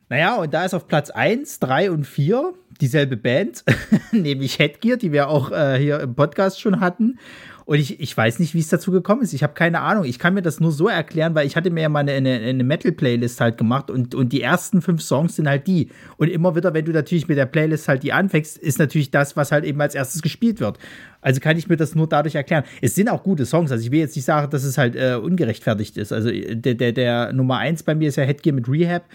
naja, 0.09 0.35
und 0.35 0.53
da 0.53 0.65
ist 0.65 0.73
auf 0.73 0.87
Platz 0.87 1.09
1, 1.09 1.59
3 1.59 1.91
und 1.91 2.05
4 2.05 2.53
dieselbe 2.81 3.15
Band, 3.15 3.63
nämlich 4.11 4.59
Headgear, 4.59 4.97
die 4.97 5.11
wir 5.13 5.29
auch 5.29 5.51
äh, 5.51 5.77
hier 5.77 5.99
im 6.01 6.15
Podcast 6.15 6.59
schon 6.59 6.81
hatten. 6.81 7.17
Und 7.71 7.77
ich, 7.77 8.01
ich 8.01 8.17
weiß 8.17 8.39
nicht, 8.39 8.53
wie 8.53 8.59
es 8.59 8.67
dazu 8.67 8.91
gekommen 8.91 9.21
ist. 9.21 9.31
Ich 9.31 9.43
habe 9.43 9.53
keine 9.53 9.79
Ahnung. 9.79 10.03
Ich 10.03 10.19
kann 10.19 10.33
mir 10.33 10.41
das 10.41 10.59
nur 10.59 10.73
so 10.73 10.89
erklären, 10.89 11.35
weil 11.35 11.47
ich 11.47 11.55
hatte 11.55 11.69
mir 11.69 11.83
ja 11.83 11.87
mal 11.87 11.99
eine, 11.99 12.11
eine, 12.11 12.63
Metal-Playlist 12.65 13.39
halt 13.39 13.57
gemacht 13.57 13.89
und, 13.89 14.13
und 14.13 14.33
die 14.33 14.41
ersten 14.41 14.81
fünf 14.81 15.01
Songs 15.01 15.37
sind 15.37 15.47
halt 15.47 15.67
die. 15.67 15.87
Und 16.17 16.27
immer 16.27 16.53
wieder, 16.53 16.73
wenn 16.73 16.83
du 16.83 16.91
natürlich 16.91 17.29
mit 17.29 17.37
der 17.37 17.45
Playlist 17.45 17.87
halt 17.87 18.03
die 18.03 18.11
anfängst, 18.11 18.57
ist 18.57 18.77
natürlich 18.77 19.09
das, 19.09 19.37
was 19.37 19.53
halt 19.53 19.63
eben 19.63 19.79
als 19.79 19.95
erstes 19.95 20.21
gespielt 20.21 20.59
wird. 20.59 20.79
Also 21.21 21.39
kann 21.39 21.57
ich 21.57 21.69
mir 21.69 21.77
das 21.77 21.95
nur 21.95 22.09
dadurch 22.09 22.35
erklären. 22.35 22.65
Es 22.81 22.95
sind 22.95 23.07
auch 23.07 23.23
gute 23.23 23.45
Songs. 23.45 23.71
Also 23.71 23.85
ich 23.85 23.91
will 23.91 23.99
jetzt 23.99 24.15
nicht 24.17 24.25
sagen, 24.25 24.49
dass 24.49 24.65
es 24.65 24.77
halt 24.77 24.97
äh, 24.97 25.15
ungerechtfertigt 25.15 25.95
ist. 25.95 26.11
Also 26.11 26.29
der, 26.29 26.73
der, 26.73 26.91
der 26.91 27.31
Nummer 27.31 27.59
eins 27.59 27.83
bei 27.83 27.95
mir 27.95 28.09
ist 28.09 28.17
ja 28.17 28.23
Headgear 28.23 28.53
mit 28.53 28.67
Rehab. 28.67 29.05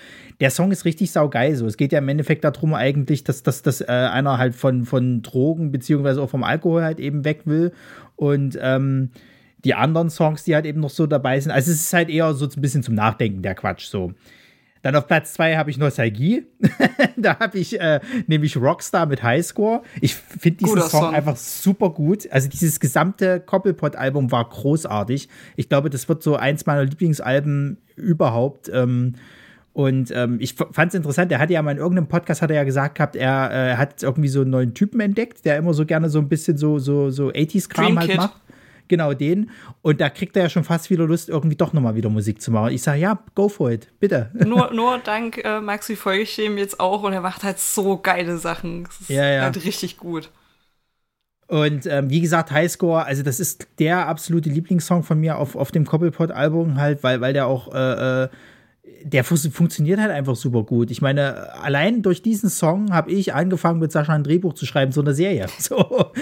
Der 0.41 0.51
Song 0.51 0.73
ist 0.73 0.87
richtig 0.87 1.11
saugeil. 1.11 1.57
So, 1.57 1.67
es 1.67 1.77
geht 1.77 1.93
ja 1.93 1.99
im 1.99 2.09
Endeffekt 2.09 2.45
darum 2.45 2.73
eigentlich, 2.73 3.23
dass, 3.25 3.43
dass, 3.43 3.61
dass 3.61 3.83
äh, 3.83 3.87
einer 3.87 4.39
halt 4.39 4.55
von, 4.55 4.87
von 4.87 5.21
Drogen 5.21 5.73
beziehungsweise 5.73 6.23
auch 6.23 6.31
vom 6.31 6.45
Alkohol 6.45 6.85
halt 6.85 7.01
eben 7.01 7.25
weg 7.25 7.41
will 7.45 7.73
und 8.17 8.59
ähm, 8.61 9.11
die 9.65 9.75
anderen 9.75 10.11
Songs, 10.11 10.45
die 10.45 10.55
halt 10.55 10.67
eben 10.67 10.81
noch 10.81 10.91
so 10.91 11.07
dabei 11.07 11.41
sind. 11.41 11.53
Also 11.53 11.71
es 11.71 11.81
ist 11.81 11.93
halt 11.93 12.09
eher 12.09 12.35
so 12.35 12.47
ein 12.47 12.61
bisschen 12.61 12.83
zum 12.83 12.95
Nachdenken, 12.95 13.43
der 13.43 13.55
Quatsch 13.55 13.87
so. 13.87 14.13
Dann 14.83 14.95
auf 14.95 15.09
Platz 15.09 15.33
zwei 15.33 15.57
habe 15.57 15.69
ich 15.69 15.79
Nostalgie. 15.79 16.47
da 17.17 17.41
habe 17.41 17.59
ich 17.59 17.81
äh, 17.81 17.99
nämlich 18.29 18.57
Rockstar 18.57 19.07
mit 19.07 19.21
Highscore. 19.21 19.83
Ich 20.01 20.15
finde 20.15 20.59
diesen 20.59 20.81
Song, 20.83 20.89
Song, 20.89 21.15
einfach 21.15 21.37
super 21.37 21.91
gut. 21.91 22.31
Also 22.31 22.49
dieses 22.49 22.79
gesamte 22.79 23.41
Koppelpot-Album 23.41 24.31
war 24.31 24.49
großartig. 24.49 25.29
Ich 25.57 25.69
glaube, 25.69 25.91
das 25.91 26.09
wird 26.09 26.23
so 26.23 26.37
eins 26.37 26.67
meiner 26.67 26.85
Lieblingsalben 26.85 27.79
überhaupt. 27.97 28.71
Ähm, 28.73 29.15
und 29.77 30.11
ähm, 30.11 30.39
ich 30.41 30.55
fand 30.55 30.89
es 30.89 30.95
interessant, 30.95 31.31
er 31.31 31.39
hatte 31.39 31.53
ja 31.53 31.61
mal 31.61 31.73
in 31.73 31.77
irgendeinem 31.77 32.09
Podcast 32.09 32.41
hat 32.41 32.49
er 32.49 32.57
ja 32.57 32.65
gesagt 32.65 32.95
gehabt, 32.95 33.15
er 33.15 33.51
äh, 33.53 33.77
hat 33.77 34.03
irgendwie 34.03 34.29
so 34.29 34.41
einen 34.41 34.49
neuen 34.49 34.73
Typen 34.73 35.01
entdeckt, 35.01 35.45
der 35.45 35.59
immer 35.59 35.75
so 35.75 35.85
gerne 35.85 36.09
so 36.09 36.19
ein 36.19 36.31
bisschen 36.31 36.57
so, 36.57 36.79
so, 36.79 37.11
so 37.11 37.29
80s-Kram 37.29 37.99
halt 37.99 38.17
macht. 38.17 38.41
Genau 38.89 39.13
den. 39.13 39.51
Und 39.83 40.01
da 40.01 40.09
kriegt 40.09 40.35
er 40.35 40.45
ja 40.45 40.49
schon 40.49 40.65
fast 40.65 40.89
wieder 40.89 41.05
Lust, 41.05 41.29
irgendwie 41.29 41.57
doch 41.57 41.75
nochmal 41.75 41.95
wieder 41.95 42.09
Musik 42.09 42.41
zu 42.41 42.53
machen. 42.53 42.73
Ich 42.73 42.81
sage, 42.81 43.01
ja, 43.01 43.23
go 43.35 43.51
for 43.51 43.71
it, 43.71 43.89
bitte. 44.01 44.31
Nur, 44.47 44.73
nur 44.73 44.97
dank 44.97 45.45
äh, 45.45 45.61
Maxi 45.61 45.95
folge 45.95 46.23
ich 46.23 46.35
dem 46.37 46.57
jetzt 46.57 46.81
auch 46.81 47.03
und 47.03 47.13
er 47.13 47.21
macht 47.21 47.45
halt 47.45 47.59
so 47.59 47.99
geile 47.99 48.39
Sachen. 48.39 48.85
Das 48.85 49.03
ist 49.03 49.11
ja, 49.11 49.31
ja. 49.31 49.43
halt 49.43 49.63
richtig 49.63 49.99
gut. 49.99 50.31
Und 51.49 51.85
ähm, 51.85 52.09
wie 52.09 52.23
gesagt, 52.23 52.51
Highscore, 52.51 53.05
also 53.05 53.23
das 53.23 53.41
ist 53.41 53.69
der 53.79 54.09
absolute 54.09 54.49
Lieblingssong 54.49 55.03
von 55.03 55.21
mir 55.21 55.37
auf, 55.37 55.55
auf 55.55 55.71
dem 55.71 55.85
Cobblepot-Album 55.85 56.77
halt, 56.77 57.03
weil, 57.03 57.21
weil 57.21 57.35
der 57.35 57.47
auch 57.47 57.75
äh, 57.75 58.23
äh 58.25 58.29
der 59.05 59.25
funktioniert 59.25 60.01
halt 60.01 60.11
einfach 60.11 60.37
super 60.37 60.65
gut. 60.65 60.91
Ich 60.91 61.01
meine, 61.01 61.55
allein 61.55 62.03
durch 62.03 62.23
diesen 62.23 62.51
Song 62.51 62.93
habe 62.93 63.11
ich 63.11 63.35
angefangen, 63.35 63.79
mit 63.79 63.93
Sascha 63.93 64.13
ein 64.13 64.25
Drehbuch 64.25 64.55
zu 64.55 64.67
schreiben, 64.67 64.93
so 64.93 65.01
eine 65.01 65.15
Serie. 65.15 65.47
So. 65.59 66.13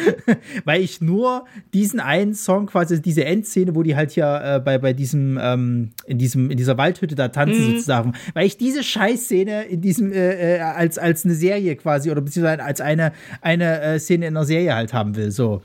Weil 0.65 0.81
ich 0.81 1.03
nur 1.03 1.45
diesen 1.75 2.01
einen 2.01 2.35
Song, 2.35 2.67
quasi 2.67 3.03
diese 3.03 3.25
Endszene, 3.27 3.75
wo 3.75 3.83
die 3.83 3.95
halt 3.95 4.13
hier 4.13 4.41
äh, 4.43 4.61
bei, 4.61 4.79
bei 4.79 4.95
diesem, 4.95 5.39
ähm, 5.41 5.91
in 6.07 6.17
diesem, 6.17 6.51
in 6.51 6.57
dieser 6.57 6.79
Waldhütte 6.79 7.15
da 7.15 7.29
tanzen 7.29 7.63
mhm. 7.63 7.71
sozusagen, 7.73 8.13
weil 8.33 8.47
ich 8.47 8.57
diese 8.57 8.83
Scheißszene 8.83 9.65
in 9.65 9.83
diesem, 9.83 10.13
äh, 10.13 10.57
äh, 10.57 10.61
als, 10.61 10.99
als 10.99 11.27
eine 11.27 11.35
Serie 11.35 11.77
quasi 11.77 12.11
oder 12.11 12.23
beziehungsweise 12.23 12.63
als 12.63 12.81
eine, 12.81 13.13
eine 13.43 13.81
äh, 13.81 13.99
Szene 13.99 14.29
in 14.29 14.37
einer 14.37 14.47
Serie 14.47 14.75
halt 14.75 14.95
haben 14.95 15.15
will. 15.15 15.31
So. 15.31 15.61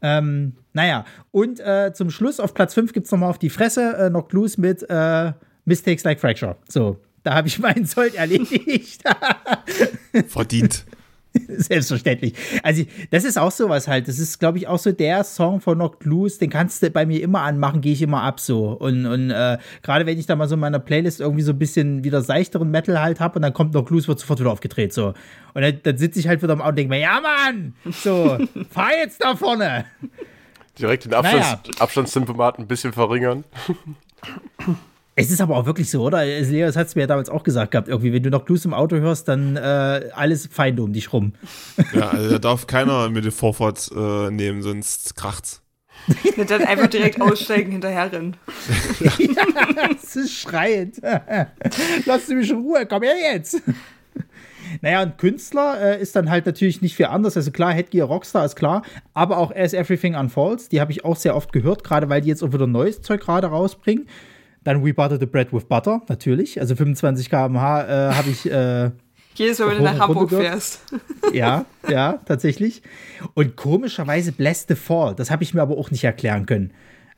Ähm, 0.00 0.54
naja, 0.72 1.04
und 1.30 1.60
äh, 1.60 1.92
zum 1.94 2.10
Schluss 2.10 2.40
auf 2.40 2.54
Platz 2.54 2.74
5 2.74 2.92
gibt 2.92 3.06
es 3.06 3.12
nochmal 3.12 3.30
auf 3.30 3.38
die 3.38 3.50
Fresse 3.50 3.96
äh, 3.96 4.10
noch 4.10 4.28
Clues 4.28 4.58
mit 4.58 4.82
äh, 4.90 5.32
Mistakes 5.64 6.04
like 6.04 6.20
Fracture. 6.20 6.56
So, 6.68 6.98
da 7.22 7.34
habe 7.34 7.48
ich 7.48 7.58
meinen 7.58 7.84
Sold 7.84 8.14
erledigt. 8.14 9.02
Verdient. 10.28 10.84
Selbstverständlich. 11.48 12.34
Also, 12.62 12.84
das 13.10 13.24
ist 13.24 13.38
auch 13.38 13.50
sowas 13.50 13.88
halt. 13.88 14.06
Das 14.06 14.18
ist, 14.18 14.38
glaube 14.38 14.58
ich, 14.58 14.68
auch 14.68 14.78
so 14.78 14.92
der 14.92 15.24
Song 15.24 15.60
von 15.60 15.76
Knocked 15.76 16.04
Loose, 16.04 16.38
den 16.38 16.50
kannst 16.50 16.82
du 16.82 16.90
bei 16.90 17.06
mir 17.06 17.22
immer 17.22 17.40
anmachen, 17.40 17.80
gehe 17.80 17.94
ich 17.94 18.02
immer 18.02 18.22
ab 18.22 18.38
so. 18.38 18.72
Und, 18.72 19.06
und 19.06 19.30
äh, 19.30 19.56
gerade 19.82 20.04
wenn 20.04 20.18
ich 20.18 20.26
da 20.26 20.36
mal 20.36 20.46
so 20.46 20.54
in 20.54 20.60
meiner 20.60 20.78
Playlist 20.78 21.20
irgendwie 21.20 21.42
so 21.42 21.52
ein 21.52 21.58
bisschen 21.58 22.04
wieder 22.04 22.20
seichteren 22.20 22.70
Metal 22.70 23.00
halt 23.00 23.20
habe 23.20 23.36
und 23.36 23.42
dann 23.42 23.54
kommt 23.54 23.72
Knocked 23.72 23.90
Loose, 23.90 24.08
wird 24.08 24.20
sofort 24.20 24.40
wieder 24.40 24.52
aufgedreht 24.52 24.92
so. 24.92 25.14
Und 25.54 25.62
dann, 25.62 25.80
dann 25.82 25.96
sitze 25.96 26.18
ich 26.20 26.28
halt 26.28 26.42
wieder 26.42 26.52
am 26.52 26.60
Auto 26.60 26.70
und 26.70 26.76
denke 26.76 26.90
mir, 26.90 27.00
ja 27.00 27.20
Mann, 27.20 27.74
so, 27.90 28.38
fahr 28.70 28.90
jetzt 29.02 29.22
da 29.22 29.34
vorne. 29.34 29.86
Direkt 30.78 31.06
den 31.06 31.14
Abstands 31.14 31.46
naja. 31.46 31.60
Abstandstempomat 31.78 32.58
ein 32.58 32.66
bisschen 32.66 32.92
verringern. 32.92 33.44
Es 35.14 35.30
ist 35.30 35.40
aber 35.42 35.56
auch 35.56 35.66
wirklich 35.66 35.90
so, 35.90 36.02
oder? 36.02 36.24
Leos 36.24 36.74
hat 36.74 36.86
es 36.86 36.94
mir 36.94 37.02
ja 37.02 37.06
damals 37.06 37.28
auch 37.28 37.42
gesagt 37.42 37.72
gehabt, 37.72 37.88
irgendwie, 37.88 38.12
wenn 38.12 38.22
du 38.22 38.30
noch 38.30 38.44
Blues 38.44 38.64
im 38.64 38.72
Auto 38.72 38.96
hörst, 38.96 39.28
dann 39.28 39.56
äh, 39.56 40.08
alles 40.14 40.46
Feinde 40.46 40.82
um 40.82 40.92
dich 40.92 41.12
rum. 41.12 41.34
Ja, 41.92 42.10
also 42.10 42.30
da 42.30 42.38
darf 42.38 42.66
keiner 42.66 43.10
mit 43.10 43.24
der 43.24 43.32
Vorfahrt 43.32 43.90
äh, 43.94 44.30
nehmen, 44.30 44.62
sonst 44.62 45.14
kracht's. 45.16 45.60
Ja, 46.36 46.44
dann 46.44 46.62
einfach 46.64 46.88
direkt 46.88 47.20
aussteigen, 47.20 47.70
hinterher 47.70 48.10
rennen. 48.10 48.36
ja, 48.98 49.88
das 49.88 50.16
ist 50.16 50.32
schreiend. 50.32 51.00
Lass 52.06 52.28
mich 52.28 52.50
in 52.50 52.56
Ruhe, 52.56 52.86
komm 52.86 53.02
her 53.02 53.14
jetzt. 53.34 53.62
Naja, 54.80 55.02
und 55.02 55.18
Künstler 55.18 55.80
äh, 55.80 56.00
ist 56.02 56.16
dann 56.16 56.30
halt 56.30 56.46
natürlich 56.46 56.80
nicht 56.80 56.96
viel 56.96 57.06
anders. 57.06 57.36
Also 57.36 57.50
klar, 57.50 57.72
Headgear 57.72 58.06
Rockstar 58.06 58.44
ist 58.44 58.56
klar, 58.56 58.82
aber 59.12 59.36
auch 59.36 59.54
As 59.54 59.74
Everything 59.74 60.14
Unfolds, 60.14 60.68
die 60.70 60.80
habe 60.80 60.92
ich 60.92 61.04
auch 61.04 61.16
sehr 61.16 61.36
oft 61.36 61.52
gehört, 61.52 61.84
gerade 61.84 62.08
weil 62.08 62.22
die 62.22 62.28
jetzt 62.28 62.42
auch 62.42 62.52
wieder 62.52 62.66
neues 62.66 63.02
Zeug 63.02 63.20
gerade 63.20 63.48
rausbringen. 63.48 64.06
Dann 64.64 64.84
We 64.84 64.94
Butter 64.94 65.18
the 65.18 65.26
Bread 65.26 65.52
with 65.52 65.64
Butter, 65.64 66.02
natürlich. 66.08 66.60
Also 66.60 66.76
25 66.76 67.28
km/h 67.28 68.10
äh, 68.10 68.14
habe 68.14 68.30
ich. 68.30 68.50
Äh, 68.50 68.90
Jedes 69.34 69.58
Mal, 69.58 69.70
wenn 69.70 69.78
du 69.78 69.82
nach 69.84 69.98
Hamburg 69.98 70.30
fährst. 70.30 70.80
ja, 71.32 71.64
ja, 71.88 72.20
tatsächlich. 72.26 72.82
Und 73.34 73.56
komischerweise 73.56 74.32
Bless 74.32 74.66
the 74.68 74.74
Fall, 74.74 75.14
das 75.14 75.30
habe 75.30 75.42
ich 75.42 75.54
mir 75.54 75.62
aber 75.62 75.78
auch 75.78 75.90
nicht 75.90 76.04
erklären 76.04 76.44
können. 76.44 76.72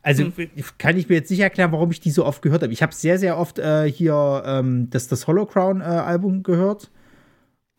Also 0.05 0.25
hm. 0.25 0.51
kann 0.79 0.97
ich 0.99 1.09
mir 1.09 1.17
jetzt 1.17 1.31
nicht 1.31 1.41
erklären, 1.41 1.73
warum 1.73 1.91
ich 1.91 1.99
die 1.99 2.11
so 2.11 2.25
oft 2.27 2.43
gehört 2.43 2.63
habe. 2.63 2.73
Ich 2.73 2.83
habe 2.83 2.95
sehr, 2.95 3.19
sehr 3.19 3.39
oft 3.39 3.59
äh, 3.59 3.91
hier 3.91 4.43
ähm, 4.47 4.91
das, 4.91 5.09
das 5.09 5.27
Hollow 5.27 5.47
Crown 5.47 5.81
äh, 5.81 5.85
Album 5.85 6.43
gehört. 6.43 6.91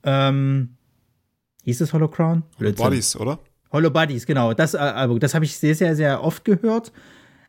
Ähm, 0.03 0.75
hieß 1.63 1.81
es 1.81 1.93
Hollow 1.93 2.07
Crown? 2.07 2.43
Hollow 2.59 2.73
Bodies, 2.73 3.15
oder? 3.15 3.39
Hollow 3.71 3.91
Bodies, 3.91 4.25
genau. 4.25 4.53
Das 4.53 4.73
äh, 4.73 4.77
Album, 4.77 5.19
das 5.19 5.35
habe 5.35 5.45
ich 5.45 5.55
sehr, 5.55 5.75
sehr, 5.75 5.95
sehr 5.95 6.23
oft 6.23 6.43
gehört. 6.43 6.91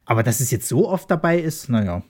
Aber 0.06 0.22
dass 0.22 0.40
es 0.40 0.50
jetzt 0.50 0.68
so 0.68 0.88
oft 0.88 1.10
dabei 1.10 1.38
ist, 1.38 1.68
naja. 1.68 2.02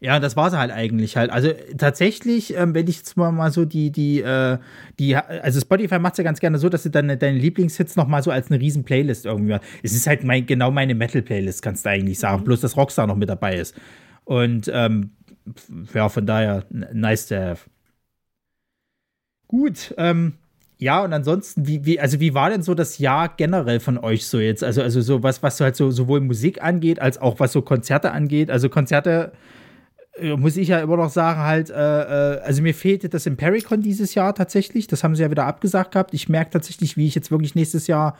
Ja, 0.00 0.20
das 0.20 0.36
war 0.36 0.48
es 0.48 0.54
halt 0.54 0.70
eigentlich 0.70 1.16
halt. 1.16 1.30
Also 1.30 1.52
tatsächlich, 1.78 2.54
ähm, 2.56 2.74
wenn 2.74 2.86
ich 2.88 2.98
jetzt 2.98 3.16
mal, 3.16 3.50
so 3.50 3.64
die, 3.64 3.90
die, 3.90 4.20
äh, 4.20 4.58
die, 4.98 5.16
also 5.16 5.60
Spotify 5.60 5.98
macht 5.98 6.12
es 6.14 6.18
ja 6.18 6.24
ganz 6.24 6.40
gerne 6.40 6.58
so, 6.58 6.68
dass 6.68 6.82
du 6.82 6.90
dann 6.90 7.08
deine 7.18 7.38
Lieblingshits 7.38 7.96
noch 7.96 8.06
mal 8.06 8.22
so 8.22 8.30
als 8.30 8.50
eine 8.50 8.60
riesen 8.60 8.84
Playlist 8.84 9.24
irgendwie. 9.24 9.56
Es 9.82 9.94
ist 9.94 10.06
halt 10.06 10.22
mein, 10.22 10.44
genau 10.44 10.70
meine 10.70 10.94
Metal-Playlist, 10.94 11.62
kannst 11.62 11.86
du 11.86 11.90
eigentlich 11.90 12.18
sagen. 12.18 12.40
Mhm. 12.40 12.44
Bloß, 12.44 12.60
dass 12.60 12.76
Rockstar 12.76 13.06
noch 13.06 13.16
mit 13.16 13.30
dabei 13.30 13.56
ist. 13.56 13.74
Und 14.24 14.70
ähm, 14.72 15.12
ja, 15.94 16.08
von 16.08 16.26
daher, 16.26 16.64
nice 16.70 17.26
to 17.26 17.36
have. 17.36 17.70
Gut, 19.48 19.94
ähm, 19.96 20.34
ja, 20.78 21.02
und 21.02 21.12
ansonsten, 21.12 21.66
wie, 21.66 21.84
wie, 21.84 22.00
also 22.00 22.20
wie 22.20 22.34
war 22.34 22.50
denn 22.50 22.62
so 22.62 22.74
das 22.74 22.98
Jahr 22.98 23.32
generell 23.36 23.80
von 23.80 23.96
euch 23.98 24.26
so 24.26 24.40
jetzt? 24.40 24.64
Also, 24.64 24.82
also 24.82 25.00
so 25.00 25.22
was, 25.22 25.42
was 25.42 25.60
halt 25.60 25.76
so 25.76 25.90
sowohl 25.90 26.20
Musik 26.20 26.62
angeht, 26.62 27.00
als 27.00 27.18
auch 27.18 27.38
was 27.38 27.52
so 27.52 27.62
Konzerte 27.62 28.10
angeht. 28.10 28.50
Also 28.50 28.68
Konzerte 28.68 29.32
äh, 30.16 30.36
muss 30.36 30.56
ich 30.56 30.68
ja 30.68 30.80
immer 30.80 30.96
noch 30.96 31.10
sagen, 31.10 31.40
halt, 31.40 31.70
äh, 31.70 31.74
äh, 31.74 32.40
also 32.40 32.62
mir 32.62 32.74
fehlte 32.74 33.08
das 33.08 33.26
Impericon 33.26 33.82
dieses 33.82 34.14
Jahr 34.14 34.34
tatsächlich. 34.34 34.88
Das 34.88 35.04
haben 35.04 35.14
sie 35.14 35.22
ja 35.22 35.30
wieder 35.30 35.46
abgesagt 35.46 35.92
gehabt. 35.92 36.12
Ich 36.12 36.28
merke 36.28 36.50
tatsächlich, 36.50 36.96
wie 36.96 37.06
ich 37.06 37.14
jetzt 37.14 37.30
wirklich 37.30 37.54
nächstes 37.54 37.86
Jahr 37.86 38.16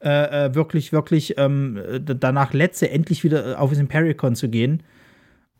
äh, 0.00 0.46
äh 0.46 0.54
wirklich, 0.54 0.92
wirklich 0.92 1.36
ähm, 1.38 1.80
danach 2.00 2.52
letze, 2.52 2.88
endlich 2.88 3.24
wieder 3.24 3.60
auf 3.60 3.70
das 3.70 3.78
Impericon 3.80 4.36
zu 4.36 4.48
gehen. 4.48 4.82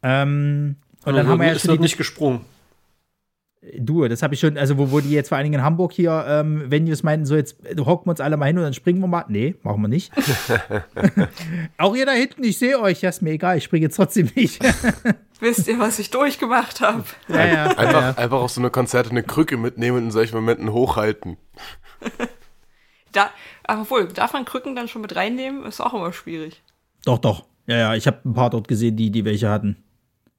Ähm, 0.03 0.76
und 1.05 1.14
dann 1.14 1.26
haben 1.26 1.40
wir 1.40 1.49
ja 1.49 1.59
schon. 1.59 1.80
nicht 1.80 1.99
gesprungen. 1.99 2.40
Du, 3.78 4.06
das 4.06 4.22
habe 4.22 4.34
ich 4.34 4.40
schon, 4.40 4.56
also 4.56 4.78
wo, 4.78 4.92
wo 4.92 5.00
die 5.00 5.10
jetzt 5.10 5.28
vor 5.28 5.36
allen 5.36 5.44
Dingen 5.44 5.60
in 5.60 5.64
Hamburg 5.64 5.92
hier, 5.92 6.24
ähm, 6.28 6.64
wenn 6.68 6.84
die 6.84 6.90
das 6.90 7.02
meinten, 7.02 7.26
so 7.26 7.34
jetzt 7.34 7.56
hocken 7.78 8.06
wir 8.06 8.10
uns 8.10 8.20
alle 8.20 8.36
mal 8.36 8.46
hin 8.46 8.58
und 8.58 8.64
dann 8.64 8.74
springen 8.74 9.00
wir 9.00 9.08
mal. 9.08 9.24
Nee, 9.28 9.56
machen 9.62 9.82
wir 9.82 9.88
nicht. 9.88 10.12
Auch 11.78 11.96
ihr 11.96 12.06
da 12.06 12.12
hinten, 12.12 12.44
ich 12.44 12.58
sehe 12.58 12.80
euch, 12.80 13.02
ja, 13.02 13.08
ist 13.08 13.22
mir 13.22 13.32
egal, 13.32 13.58
ich 13.58 13.64
springe 13.64 13.86
jetzt 13.86 13.96
trotzdem 13.96 14.30
nicht. 14.36 14.62
Wisst 15.40 15.66
ihr, 15.66 15.78
was 15.78 15.98
ich 15.98 16.10
durchgemacht 16.10 16.80
habe? 16.80 17.04
Ja, 17.28 17.46
ja, 17.46 17.64
einfach, 17.66 18.00
ja. 18.02 18.10
einfach 18.16 18.40
auf 18.40 18.50
so 18.50 18.60
eine 18.60 18.70
Konzerte 18.70 19.10
eine 19.10 19.22
Krücke 19.22 19.56
mitnehmen 19.56 19.98
und 19.98 20.04
in 20.04 20.10
solchen 20.10 20.36
Momenten 20.36 20.72
hochhalten. 20.72 21.36
da, 23.12 23.30
obwohl, 23.66 24.08
darf 24.08 24.32
man 24.32 24.44
Krücken 24.44 24.76
dann 24.76 24.88
schon 24.88 25.02
mit 25.02 25.16
reinnehmen? 25.16 25.64
Ist 25.64 25.80
auch 25.80 25.94
immer 25.94 26.12
schwierig. 26.12 26.62
Doch, 27.04 27.18
doch. 27.18 27.44
Ja, 27.66 27.76
ja, 27.76 27.94
ich 27.94 28.06
habe 28.06 28.20
ein 28.24 28.34
paar 28.34 28.50
dort 28.50 28.68
gesehen, 28.68 28.96
die, 28.96 29.10
die 29.10 29.24
welche 29.24 29.48
hatten. 29.48 29.82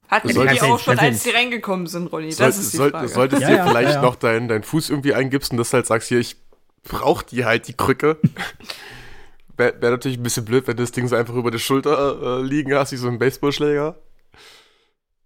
Hatten 0.08 0.30
die 0.30 0.34
die 0.34 0.62
auch 0.62 0.80
schon, 0.80 0.97
als 0.97 1.24
sie 1.24 1.32
reingekommen 1.32 1.88
sind, 1.88 2.12
Ronny? 2.12 2.30
Das 2.30 2.38
soll, 2.38 2.49
ist 2.49 2.74
die 2.74 2.78
soll, 2.78 2.91
Frage. 2.91 3.08
Solltest 3.10 3.41
ja, 3.41 3.49
dir 3.49 3.55
ja, 3.58 3.68
vielleicht 3.68 3.95
ja, 3.95 4.01
noch 4.01 4.16
deinen 4.16 4.47
dein 4.47 4.64
Fuß 4.64 4.89
irgendwie 4.89 5.14
eingibst 5.14 5.51
und 5.51 5.58
das 5.58 5.74
halt 5.74 5.86
sagst, 5.86 6.08
hier, 6.08 6.20
ich 6.20 6.38
brauch 6.84 7.22
die 7.22 7.45
halt, 7.45 7.68
die 7.68 7.74
Krücke. 7.74 8.18
Wäre 9.58 9.82
wär 9.82 9.91
natürlich 9.91 10.18
ein 10.18 10.24
bisschen 10.24 10.45
blöd, 10.45 10.68
wenn 10.68 10.78
du 10.78 10.84
das 10.84 10.91
Ding 10.91 11.08
so 11.08 11.16
einfach 11.16 11.34
über 11.34 11.51
der 11.51 11.58
Schulter 11.58 12.39
äh, 12.39 12.43
liegen 12.43 12.74
hast, 12.76 12.91
wie 12.91 12.97
so 12.97 13.08
ein 13.08 13.18
Baseballschläger. 13.18 13.95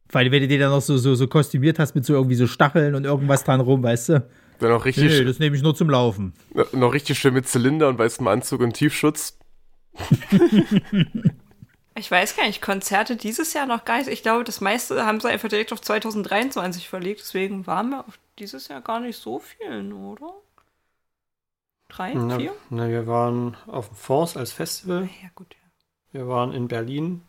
Weil 0.10 0.32
wenn 0.32 0.42
du 0.42 0.48
den 0.48 0.60
dann 0.60 0.72
noch 0.72 0.82
so, 0.82 0.98
so, 0.98 1.16
so 1.16 1.28
kostümiert 1.28 1.80
hast 1.80 1.96
mit 1.96 2.06
so 2.06 2.14
irgendwie 2.14 2.36
so 2.36 2.48
Stacheln 2.48 2.96
und 2.96 3.06
irgendwas 3.06 3.44
dran 3.44 3.60
rum, 3.62 3.84
weißt 3.84 4.10
du? 4.10 4.26
Dann 4.60 4.72
auch 4.72 4.86
richtig. 4.86 5.12
Nee, 5.12 5.26
das 5.26 5.40
nehme 5.40 5.56
ich 5.56 5.62
nur 5.62 5.76
zum 5.76 5.90
Laufen. 5.90 6.34
Noch 6.72 6.94
richtig 6.94 7.20
schön 7.20 7.34
mit 7.34 7.48
Zylinder 7.48 7.90
und 7.90 7.98
weißem 7.98 8.28
Anzug 8.28 8.62
und 8.62 8.74
Tiefschutz. 8.74 9.38
Ich 12.02 12.10
weiß 12.10 12.36
gar 12.36 12.48
nicht, 12.48 12.64
Konzerte 12.64 13.16
dieses 13.16 13.54
Jahr 13.54 13.68
noch 13.68 13.86
gar 13.86 14.00
nicht. 14.00 14.08
Ich 14.08 14.24
glaube, 14.24 14.44
das 14.44 14.60
meiste 14.60 15.06
haben 15.06 15.20
sie 15.20 15.30
einfach 15.30 15.50
direkt 15.50 15.72
auf 15.72 15.82
2023 15.82 16.90
verlegt. 16.90 17.22
Deswegen 17.22 17.68
waren 17.68 17.92
wir 17.92 18.08
auf 18.08 18.18
dieses 18.40 18.70
Jahr 18.70 18.82
gar 18.82 19.00
nicht 19.00 19.18
so 19.18 19.38
vielen, 19.38 19.94
oder? 19.94 20.34
Drei, 21.90 22.16
na, 22.16 22.40
vier? 22.40 22.56
Na, 22.72 22.90
wir 22.90 23.06
waren 23.06 23.56
auf 23.68 23.90
dem 23.90 23.96
Force 23.98 24.36
als 24.36 24.52
Festival. 24.52 25.10
Ja, 25.22 25.30
gut, 25.36 25.54
ja. 25.54 25.70
Wir 26.12 26.28
waren 26.28 26.54
in 26.54 26.68
Berlin 26.68 27.22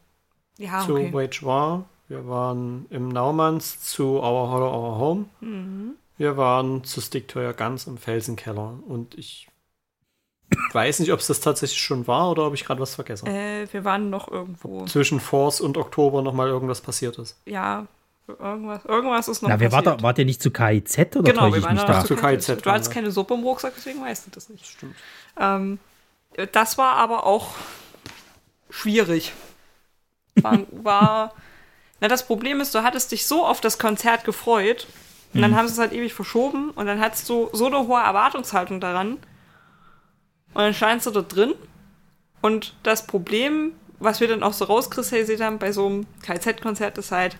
ja, 0.56 0.80
zu 0.80 0.94
okay. 0.94 1.12
Wage 1.12 1.42
War. 1.42 1.84
Wir 2.08 2.26
waren 2.26 2.86
im 2.88 3.08
Naumanns 3.08 3.82
zu 3.82 4.20
Our 4.22 4.50
Hollow 4.52 4.72
Our 4.72 4.98
Home. 4.98 5.26
Mhm. 5.40 5.96
Wir 6.16 6.38
waren 6.38 6.82
zu 6.84 7.02
Stick 7.02 7.28
to 7.28 7.40
Your 7.40 7.52
Guns 7.52 7.86
im 7.86 7.98
Felsenkeller. 7.98 8.78
Und 8.86 9.18
ich 9.18 9.48
weiß 10.72 11.00
nicht, 11.00 11.12
ob 11.12 11.20
es 11.20 11.26
das 11.26 11.40
tatsächlich 11.40 11.80
schon 11.80 12.06
war 12.06 12.30
oder 12.30 12.46
ob 12.46 12.54
ich 12.54 12.64
gerade 12.64 12.80
was 12.80 12.94
vergessen 12.94 13.28
habe. 13.28 13.38
Äh, 13.38 13.72
wir 13.72 13.84
waren 13.84 14.10
noch 14.10 14.30
irgendwo. 14.30 14.84
Zwischen 14.86 15.20
Force 15.20 15.60
und 15.60 15.76
Oktober 15.76 16.22
nochmal 16.22 16.48
irgendwas 16.48 16.80
passiert 16.80 17.18
ist. 17.18 17.38
Ja, 17.46 17.86
irgendwas, 18.28 18.84
irgendwas 18.84 19.28
ist 19.28 19.42
noch 19.42 19.48
Na, 19.48 19.60
wer 19.60 19.72
War 19.72 19.82
da, 19.82 20.00
wart 20.02 20.18
ihr 20.18 20.24
nicht 20.24 20.42
zu 20.42 20.50
KIZ 20.50 21.16
oder 21.16 21.32
Genau, 21.32 21.52
wir 21.52 21.62
waren 21.62 21.76
noch 21.76 21.84
da? 21.84 22.04
zu 22.04 22.16
KIZ. 22.16 22.62
Du 22.62 22.70
hattest 22.70 22.90
keine 22.90 23.10
Suppe 23.10 23.34
im 23.34 23.42
Rucksack, 23.42 23.74
deswegen 23.76 24.00
weißt 24.00 24.26
du 24.26 24.30
das 24.30 24.48
nicht. 24.48 24.66
Stimmt. 24.66 24.94
Ähm, 25.38 25.78
das 26.52 26.78
war 26.78 26.94
aber 26.94 27.26
auch 27.26 27.48
schwierig. 28.70 29.32
War, 30.36 30.60
war 30.70 31.32
na, 32.02 32.08
das 32.08 32.26
Problem 32.26 32.60
ist, 32.60 32.74
du 32.74 32.82
hattest 32.82 33.12
dich 33.12 33.26
so 33.28 33.46
auf 33.46 33.60
das 33.60 33.78
Konzert 33.78 34.24
gefreut 34.24 34.88
und 35.34 35.40
dann 35.40 35.52
mhm. 35.52 35.56
haben 35.56 35.68
sie 35.68 35.74
es 35.74 35.78
halt 35.78 35.92
ewig 35.92 36.12
verschoben 36.12 36.70
und 36.70 36.86
dann 36.86 37.00
hattest 37.00 37.28
du 37.28 37.48
so 37.52 37.66
eine 37.66 37.86
hohe 37.86 38.00
Erwartungshaltung 38.00 38.80
daran, 38.80 39.18
und 40.54 40.62
dann 40.62 40.74
scheinst 40.74 41.06
du 41.06 41.10
dort 41.10 41.34
drin. 41.34 41.54
Und 42.40 42.74
das 42.82 43.06
Problem, 43.06 43.72
was 43.98 44.20
wir 44.20 44.28
dann 44.28 44.42
auch 44.42 44.52
so 44.52 44.64
rauskristallisiert 44.64 45.40
haben 45.40 45.58
bei 45.58 45.72
so 45.72 45.86
einem 45.86 46.06
KZ-Konzert, 46.22 46.98
ist 46.98 47.12
halt, 47.12 47.36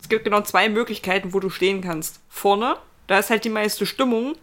es 0.00 0.08
gibt 0.08 0.24
genau 0.24 0.40
zwei 0.42 0.68
Möglichkeiten, 0.68 1.32
wo 1.32 1.40
du 1.40 1.50
stehen 1.50 1.80
kannst. 1.80 2.20
Vorne, 2.28 2.76
da 3.06 3.18
ist 3.18 3.30
halt 3.30 3.44
die 3.44 3.50
meiste 3.50 3.86
Stimmung, 3.86 4.36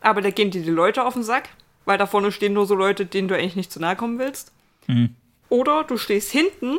aber 0.00 0.20
da 0.20 0.30
gehen 0.30 0.50
dir 0.50 0.62
die 0.62 0.70
Leute 0.70 1.04
auf 1.04 1.14
den 1.14 1.22
Sack, 1.22 1.48
weil 1.84 1.98
da 1.98 2.06
vorne 2.06 2.30
stehen 2.30 2.52
nur 2.52 2.66
so 2.66 2.74
Leute, 2.74 3.06
denen 3.06 3.28
du 3.28 3.34
eigentlich 3.34 3.56
nicht 3.56 3.72
zu 3.72 3.80
nahe 3.80 3.96
kommen 3.96 4.18
willst. 4.18 4.52
Mhm. 4.86 5.14
Oder 5.48 5.84
du 5.84 5.96
stehst 5.96 6.30
hinten, 6.30 6.78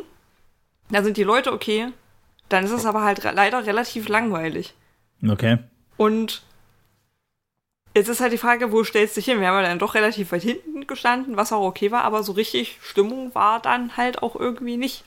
da 0.90 1.02
sind 1.02 1.16
die 1.16 1.24
Leute 1.24 1.52
okay, 1.52 1.88
dann 2.48 2.64
ist 2.64 2.70
es 2.70 2.86
aber 2.86 3.02
halt 3.02 3.22
leider 3.24 3.66
relativ 3.66 4.08
langweilig. 4.08 4.74
Okay. 5.28 5.58
Und 5.96 6.42
jetzt 7.94 8.08
ist 8.08 8.20
halt 8.20 8.32
die 8.32 8.38
Frage, 8.38 8.72
wo 8.72 8.84
stellst 8.84 9.16
du 9.16 9.20
dich 9.20 9.26
hin? 9.26 9.40
Wir 9.40 9.48
haben 9.48 9.62
ja 9.62 9.68
dann 9.68 9.78
doch 9.78 9.94
relativ 9.94 10.32
weit 10.32 10.42
hinten 10.42 10.86
gestanden, 10.86 11.36
was 11.36 11.52
auch 11.52 11.62
okay 11.66 11.90
war, 11.90 12.02
aber 12.04 12.22
so 12.22 12.32
richtig 12.32 12.78
Stimmung 12.82 13.34
war 13.34 13.60
dann 13.60 13.96
halt 13.96 14.22
auch 14.22 14.36
irgendwie 14.36 14.76
nicht. 14.76 15.04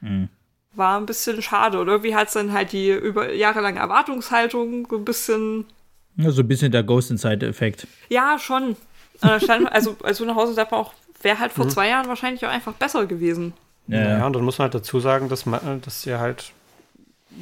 Mhm. 0.00 0.28
War 0.74 0.98
ein 0.98 1.06
bisschen 1.06 1.40
schade. 1.42 1.80
Und 1.80 1.88
irgendwie 1.88 2.14
hat 2.14 2.28
es 2.28 2.34
dann 2.34 2.52
halt 2.52 2.72
die 2.72 2.90
über 2.90 3.32
jahrelange 3.32 3.78
Erwartungshaltung 3.78 4.86
so 4.90 4.96
ein 4.96 5.04
bisschen 5.04 5.66
Ja, 6.16 6.30
so 6.30 6.42
ein 6.42 6.48
bisschen 6.48 6.72
der 6.72 6.82
Ghost 6.82 7.10
Inside-Effekt. 7.10 7.86
Ja, 8.08 8.38
schon. 8.38 8.76
Stand, 9.38 9.70
also, 9.72 9.96
als 10.02 10.18
du 10.18 10.24
nach 10.24 10.34
Hause 10.34 10.54
dachte 10.54 10.74
man 10.74 10.80
auch, 10.80 10.94
wäre 11.22 11.38
halt 11.38 11.52
vor 11.52 11.68
zwei 11.68 11.88
Jahren 11.88 12.08
wahrscheinlich 12.08 12.44
auch 12.44 12.50
einfach 12.50 12.72
besser 12.74 13.06
gewesen. 13.06 13.52
Ja, 13.86 14.00
Ja, 14.00 14.18
ja. 14.18 14.26
und 14.26 14.32
dann 14.34 14.44
muss 14.44 14.58
man 14.58 14.64
halt 14.64 14.74
dazu 14.74 14.98
sagen, 14.98 15.28
dass, 15.28 15.46
man, 15.46 15.80
dass 15.82 16.02
sie 16.02 16.14
halt 16.18 16.52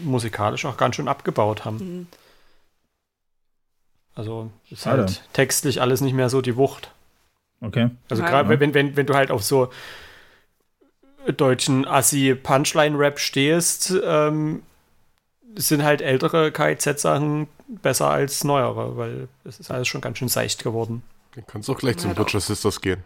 musikalisch 0.04 0.64
auch 0.66 0.76
ganz 0.76 0.96
schön 0.96 1.08
abgebaut 1.08 1.64
haben. 1.64 1.76
Mhm. 1.76 2.06
Also 4.14 4.50
ist 4.70 4.82
Schade. 4.82 5.02
halt 5.04 5.22
textlich 5.32 5.80
alles 5.80 6.00
nicht 6.00 6.12
mehr 6.14 6.28
so 6.28 6.40
die 6.42 6.56
Wucht. 6.56 6.90
Okay. 7.60 7.90
Also 8.10 8.22
Ja. 8.22 8.28
gerade 8.28 8.60
wenn, 8.60 8.74
wenn, 8.74 8.96
wenn 8.96 9.06
du 9.06 9.14
halt 9.14 9.30
auf 9.30 9.42
so 9.42 9.70
deutschen 11.36 11.86
Assi-Punchline-Rap 11.86 13.18
stehst, 13.18 13.94
ähm, 14.04 14.62
sind 15.54 15.82
halt 15.84 16.00
ältere 16.02 16.50
KIZ-Sachen 16.50 17.46
besser 17.68 18.10
als 18.10 18.42
neuere, 18.44 18.96
weil 18.96 19.28
es 19.44 19.60
ist 19.60 19.70
alles 19.70 19.86
schon 19.88 20.00
ganz 20.00 20.18
schön 20.18 20.28
seicht 20.28 20.62
geworden. 20.64 21.02
Dann 21.34 21.46
kannst 21.46 21.68
du 21.68 21.72
auch 21.72 21.78
gleich 21.78 21.96
zum 21.98 22.10
Ja, 22.10 22.14
doch. 22.14 22.24
Butcher 22.24 22.40
Sisters 22.40 22.80
gehen. 22.80 23.02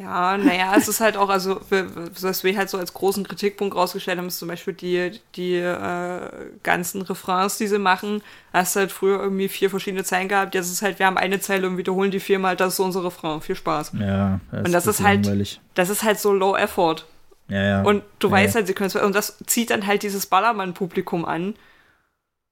Ja, 0.00 0.38
naja, 0.38 0.72
es 0.76 0.88
ist 0.88 1.00
halt 1.00 1.16
auch, 1.18 1.28
also, 1.28 1.60
was 2.20 2.42
wir 2.42 2.56
halt 2.56 2.70
so 2.70 2.78
als 2.78 2.94
großen 2.94 3.26
Kritikpunkt 3.26 3.74
rausgestellt 3.76 4.18
haben, 4.18 4.28
ist 4.28 4.38
zum 4.38 4.48
Beispiel 4.48 4.72
die, 4.72 5.20
die 5.36 5.56
äh, 5.56 6.20
ganzen 6.62 7.02
Refrains, 7.02 7.58
die 7.58 7.66
sie 7.66 7.78
machen. 7.78 8.22
Hast 8.52 8.76
halt 8.76 8.92
früher 8.92 9.20
irgendwie 9.20 9.48
vier 9.48 9.68
verschiedene 9.68 10.02
Zeilen 10.04 10.28
gehabt, 10.28 10.54
jetzt 10.54 10.70
ist 10.70 10.80
halt, 10.82 10.98
wir 10.98 11.06
haben 11.06 11.18
eine 11.18 11.40
Zeile 11.40 11.66
und 11.66 11.76
wiederholen 11.76 12.10
die 12.10 12.20
viermal, 12.20 12.56
das 12.56 12.68
ist 12.68 12.76
so 12.78 12.84
unser 12.84 13.04
Refrain. 13.04 13.40
Viel 13.42 13.56
Spaß. 13.56 13.92
Ja, 14.00 14.40
das 14.50 14.66
Und 14.66 14.72
das 14.72 14.86
ist 14.86 14.92
bisschen 14.96 15.06
halt- 15.06 15.24
langweilig. 15.26 15.60
Das 15.74 15.90
ist 15.90 16.02
halt 16.02 16.18
so 16.18 16.32
low 16.32 16.56
effort. 16.56 17.04
Ja, 17.48 17.62
ja. 17.62 17.82
Und 17.82 18.02
du 18.20 18.28
ja, 18.28 18.32
weißt 18.34 18.54
halt, 18.54 18.66
sie 18.68 18.74
können 18.74 18.86
es. 18.88 18.96
Und 18.96 19.14
das 19.14 19.36
zieht 19.46 19.70
dann 19.70 19.86
halt 19.86 20.02
dieses 20.02 20.26
Ballermann-Publikum 20.26 21.24
an. 21.24 21.54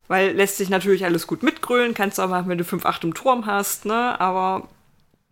Weil 0.08 0.32
lässt 0.32 0.56
sich 0.56 0.70
natürlich 0.70 1.04
alles 1.04 1.26
gut 1.26 1.42
mitgrölen, 1.42 1.92
kannst 1.94 2.18
du 2.18 2.22
auch 2.22 2.28
machen, 2.28 2.48
wenn 2.48 2.56
du 2.58 2.64
5-8 2.64 3.04
im 3.04 3.14
Turm 3.14 3.44
hast, 3.46 3.84
ne? 3.84 4.18
Aber 4.18 4.66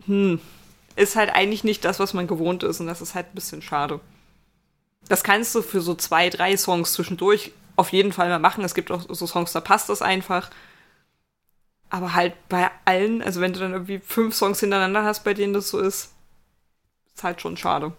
hm, 0.04 0.38
ist 0.97 1.16
halt 1.16 1.30
eigentlich 1.30 1.62
nicht 1.62 1.84
das, 1.84 2.01
was 2.01 2.14
man 2.14 2.26
gewohnt 2.26 2.62
ist. 2.62 2.80
Und 2.80 2.86
das 2.86 3.01
ist 3.01 3.14
halt 3.14 3.26
ein 3.26 3.34
bisschen 3.34 3.62
schade. 3.62 4.01
Das 5.09 5.22
kannst 5.22 5.55
du 5.55 5.62
für 5.62 5.80
so 5.80 5.94
zwei, 5.94 6.30
drei 6.30 6.57
Songs 6.57 6.92
zwischendurch 6.94 7.53
auf 7.76 7.90
jeden 7.90 8.12
Fall 8.12 8.28
mal 8.28 8.38
machen. 8.38 8.64
Es 8.64 8.74
gibt 8.74 8.90
auch 8.90 9.05
so 9.09 9.26
Songs, 9.26 9.53
da 9.53 9.61
passt 9.61 9.88
das 9.88 10.03
einfach. 10.03 10.51
Aber 11.90 12.14
halt 12.14 12.34
bei 12.49 12.68
allen, 12.84 13.22
also 13.22 13.40
wenn 13.40 13.53
du 13.53 13.61
dann 13.61 13.72
irgendwie 13.72 13.99
fünf 13.99 14.34
Songs 14.34 14.59
hintereinander 14.59 15.05
hast, 15.05 15.22
bei 15.22 15.34
denen 15.34 15.53
das 15.53 15.68
so 15.68 15.78
ist, 15.78 16.14
ist 17.14 17.22
halt 17.22 17.40
schon 17.40 17.57
schade. 17.57 17.92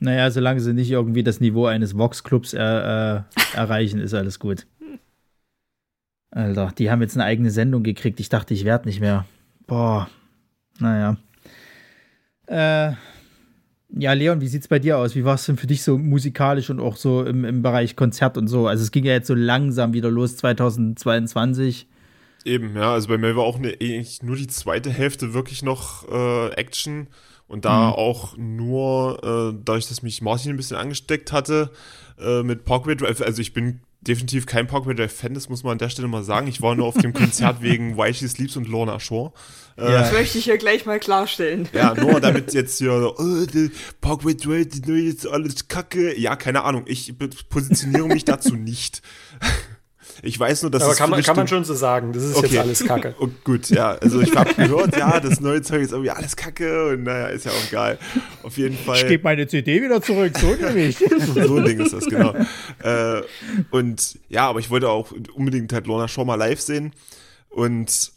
Naja, 0.00 0.30
solange 0.30 0.60
sie 0.60 0.72
nicht 0.72 0.90
irgendwie 0.90 1.24
das 1.24 1.40
Niveau 1.40 1.66
eines 1.66 1.98
Vox-Clubs 1.98 2.54
äh, 2.54 2.58
äh, 2.58 3.22
erreichen, 3.54 3.98
ist 3.98 4.14
alles 4.14 4.38
gut. 4.38 4.66
Alter, 6.30 6.72
die 6.78 6.90
haben 6.90 7.02
jetzt 7.02 7.16
eine 7.16 7.24
eigene 7.24 7.50
Sendung 7.50 7.82
gekriegt. 7.82 8.20
Ich 8.20 8.28
dachte, 8.28 8.54
ich 8.54 8.64
werde 8.64 8.86
nicht 8.86 9.00
mehr. 9.00 9.24
Boah. 9.66 10.08
Naja. 10.78 11.16
Äh, 12.48 12.92
ja, 13.90 14.12
Leon, 14.12 14.40
wie 14.40 14.48
sieht's 14.48 14.68
bei 14.68 14.78
dir 14.78 14.98
aus? 14.98 15.14
Wie 15.14 15.24
war 15.24 15.34
es 15.34 15.46
denn 15.46 15.56
für 15.56 15.66
dich 15.66 15.82
so 15.82 15.96
musikalisch 15.96 16.70
und 16.70 16.80
auch 16.80 16.96
so 16.96 17.24
im, 17.24 17.44
im 17.44 17.62
Bereich 17.62 17.96
Konzert 17.96 18.36
und 18.36 18.48
so? 18.48 18.66
Also 18.66 18.82
es 18.82 18.90
ging 18.90 19.04
ja 19.04 19.12
jetzt 19.12 19.28
so 19.28 19.34
langsam 19.34 19.92
wieder 19.92 20.10
los, 20.10 20.36
2022. 20.36 21.86
Eben, 22.44 22.76
ja, 22.76 22.92
also 22.92 23.08
bei 23.08 23.18
mir 23.18 23.34
war 23.36 23.44
auch 23.44 23.56
eine, 23.56 23.68
eigentlich 23.80 24.22
nur 24.22 24.36
die 24.36 24.46
zweite 24.46 24.90
Hälfte 24.90 25.34
wirklich 25.34 25.62
noch 25.62 26.08
äh, 26.08 26.52
Action 26.52 27.08
und 27.46 27.64
da 27.64 27.90
auch 27.90 28.36
nur, 28.36 29.18
äh, 29.22 29.58
dadurch, 29.64 29.88
dass 29.88 30.02
mich 30.02 30.20
Martin 30.20 30.52
ein 30.52 30.56
bisschen 30.58 30.76
angesteckt 30.76 31.32
hatte 31.32 31.70
äh, 32.18 32.42
mit 32.42 32.64
Parkway 32.64 32.94
Drive, 32.94 33.22
also 33.22 33.40
ich 33.40 33.54
bin 33.54 33.80
definitiv 34.08 34.46
kein 34.46 34.66
Parkway 34.66 34.94
Drive 34.94 35.12
Fan, 35.12 35.34
das 35.34 35.48
muss 35.48 35.62
man 35.62 35.72
an 35.72 35.78
der 35.78 35.90
Stelle 35.90 36.08
mal 36.08 36.24
sagen. 36.24 36.48
Ich 36.48 36.62
war 36.62 36.74
nur 36.74 36.86
auf 36.86 36.96
dem 36.96 37.12
Konzert 37.12 37.62
wegen 37.62 37.96
Why 37.96 38.12
She 38.12 38.26
Sleeps 38.26 38.56
und 38.56 38.66
Lorna 38.66 38.98
Shore. 38.98 39.32
Das 39.76 40.12
möchte 40.12 40.38
ich 40.38 40.44
hier 40.44 40.58
gleich 40.58 40.86
mal 40.86 40.98
klarstellen. 40.98 41.68
Ja, 41.72 41.94
nur 41.94 42.20
damit 42.20 42.52
jetzt 42.52 42.78
hier, 42.78 42.98
so, 42.98 43.14
oh, 43.16 43.46
die 43.46 43.70
Parkway 44.00 44.34
Drive, 44.34 44.70
die 44.70 44.80
neue 44.80 45.02
jetzt 45.02 45.28
alles 45.28 45.68
kacke. 45.68 46.18
Ja, 46.18 46.34
keine 46.34 46.64
Ahnung, 46.64 46.82
ich 46.86 47.14
positioniere 47.48 48.08
mich 48.08 48.24
dazu 48.24 48.56
nicht. 48.56 49.02
Ich 50.22 50.38
weiß 50.38 50.62
nur, 50.62 50.70
dass 50.70 50.82
Aber 50.82 50.92
es 50.92 50.98
kann 50.98 51.10
man, 51.10 51.22
kann 51.22 51.36
man 51.36 51.48
schon 51.48 51.64
so 51.64 51.74
sagen. 51.74 52.12
Das 52.12 52.22
ist 52.22 52.36
Okay. 52.36 52.46
jetzt 52.48 52.58
alles 52.58 52.84
Kacke. 52.84 53.14
Oh, 53.20 53.28
gut, 53.44 53.68
ja. 53.70 53.92
Also 53.92 54.20
ich 54.20 54.34
habe 54.36 54.54
gehört, 54.56 54.96
ja, 54.96 55.18
das 55.20 55.40
neue 55.40 55.62
Zeug 55.62 55.82
ist 55.82 55.92
irgendwie 55.92 56.10
alles 56.10 56.36
kacke 56.36 56.90
und 56.90 57.02
naja, 57.04 57.26
ist 57.28 57.44
ja 57.46 57.52
auch 57.52 57.70
geil. 57.70 57.98
Auf 58.42 58.56
jeden 58.56 58.76
Fall. 58.76 58.96
Ich 58.96 59.06
gebe 59.08 59.24
meine 59.24 59.46
CD 59.46 59.82
wieder 59.82 60.00
zurück, 60.00 60.36
so 60.38 60.46
nämlich. 60.60 60.98
so 60.98 61.56
ein 61.56 61.64
Ding 61.64 61.80
ist 61.80 61.92
das, 61.92 62.04
genau. 62.06 62.34
Äh, 62.82 63.22
und 63.70 64.18
ja, 64.28 64.48
aber 64.48 64.60
ich 64.60 64.70
wollte 64.70 64.88
auch 64.88 65.12
unbedingt 65.34 65.72
halt 65.72 65.86
Lorna 65.86 66.08
Shaw 66.08 66.24
mal 66.24 66.36
live 66.36 66.60
sehen. 66.60 66.92
Und 67.48 68.12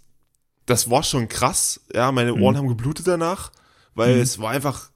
das 0.67 0.89
war 0.89 1.03
schon 1.03 1.27
krass. 1.27 1.81
Ja, 1.93 2.11
meine 2.11 2.35
Ohren 2.35 2.57
haben 2.57 2.67
geblutet 2.67 3.07
danach, 3.07 3.51
weil 3.95 4.17
es 4.17 4.39
war 4.39 4.51
einfach 4.51 4.90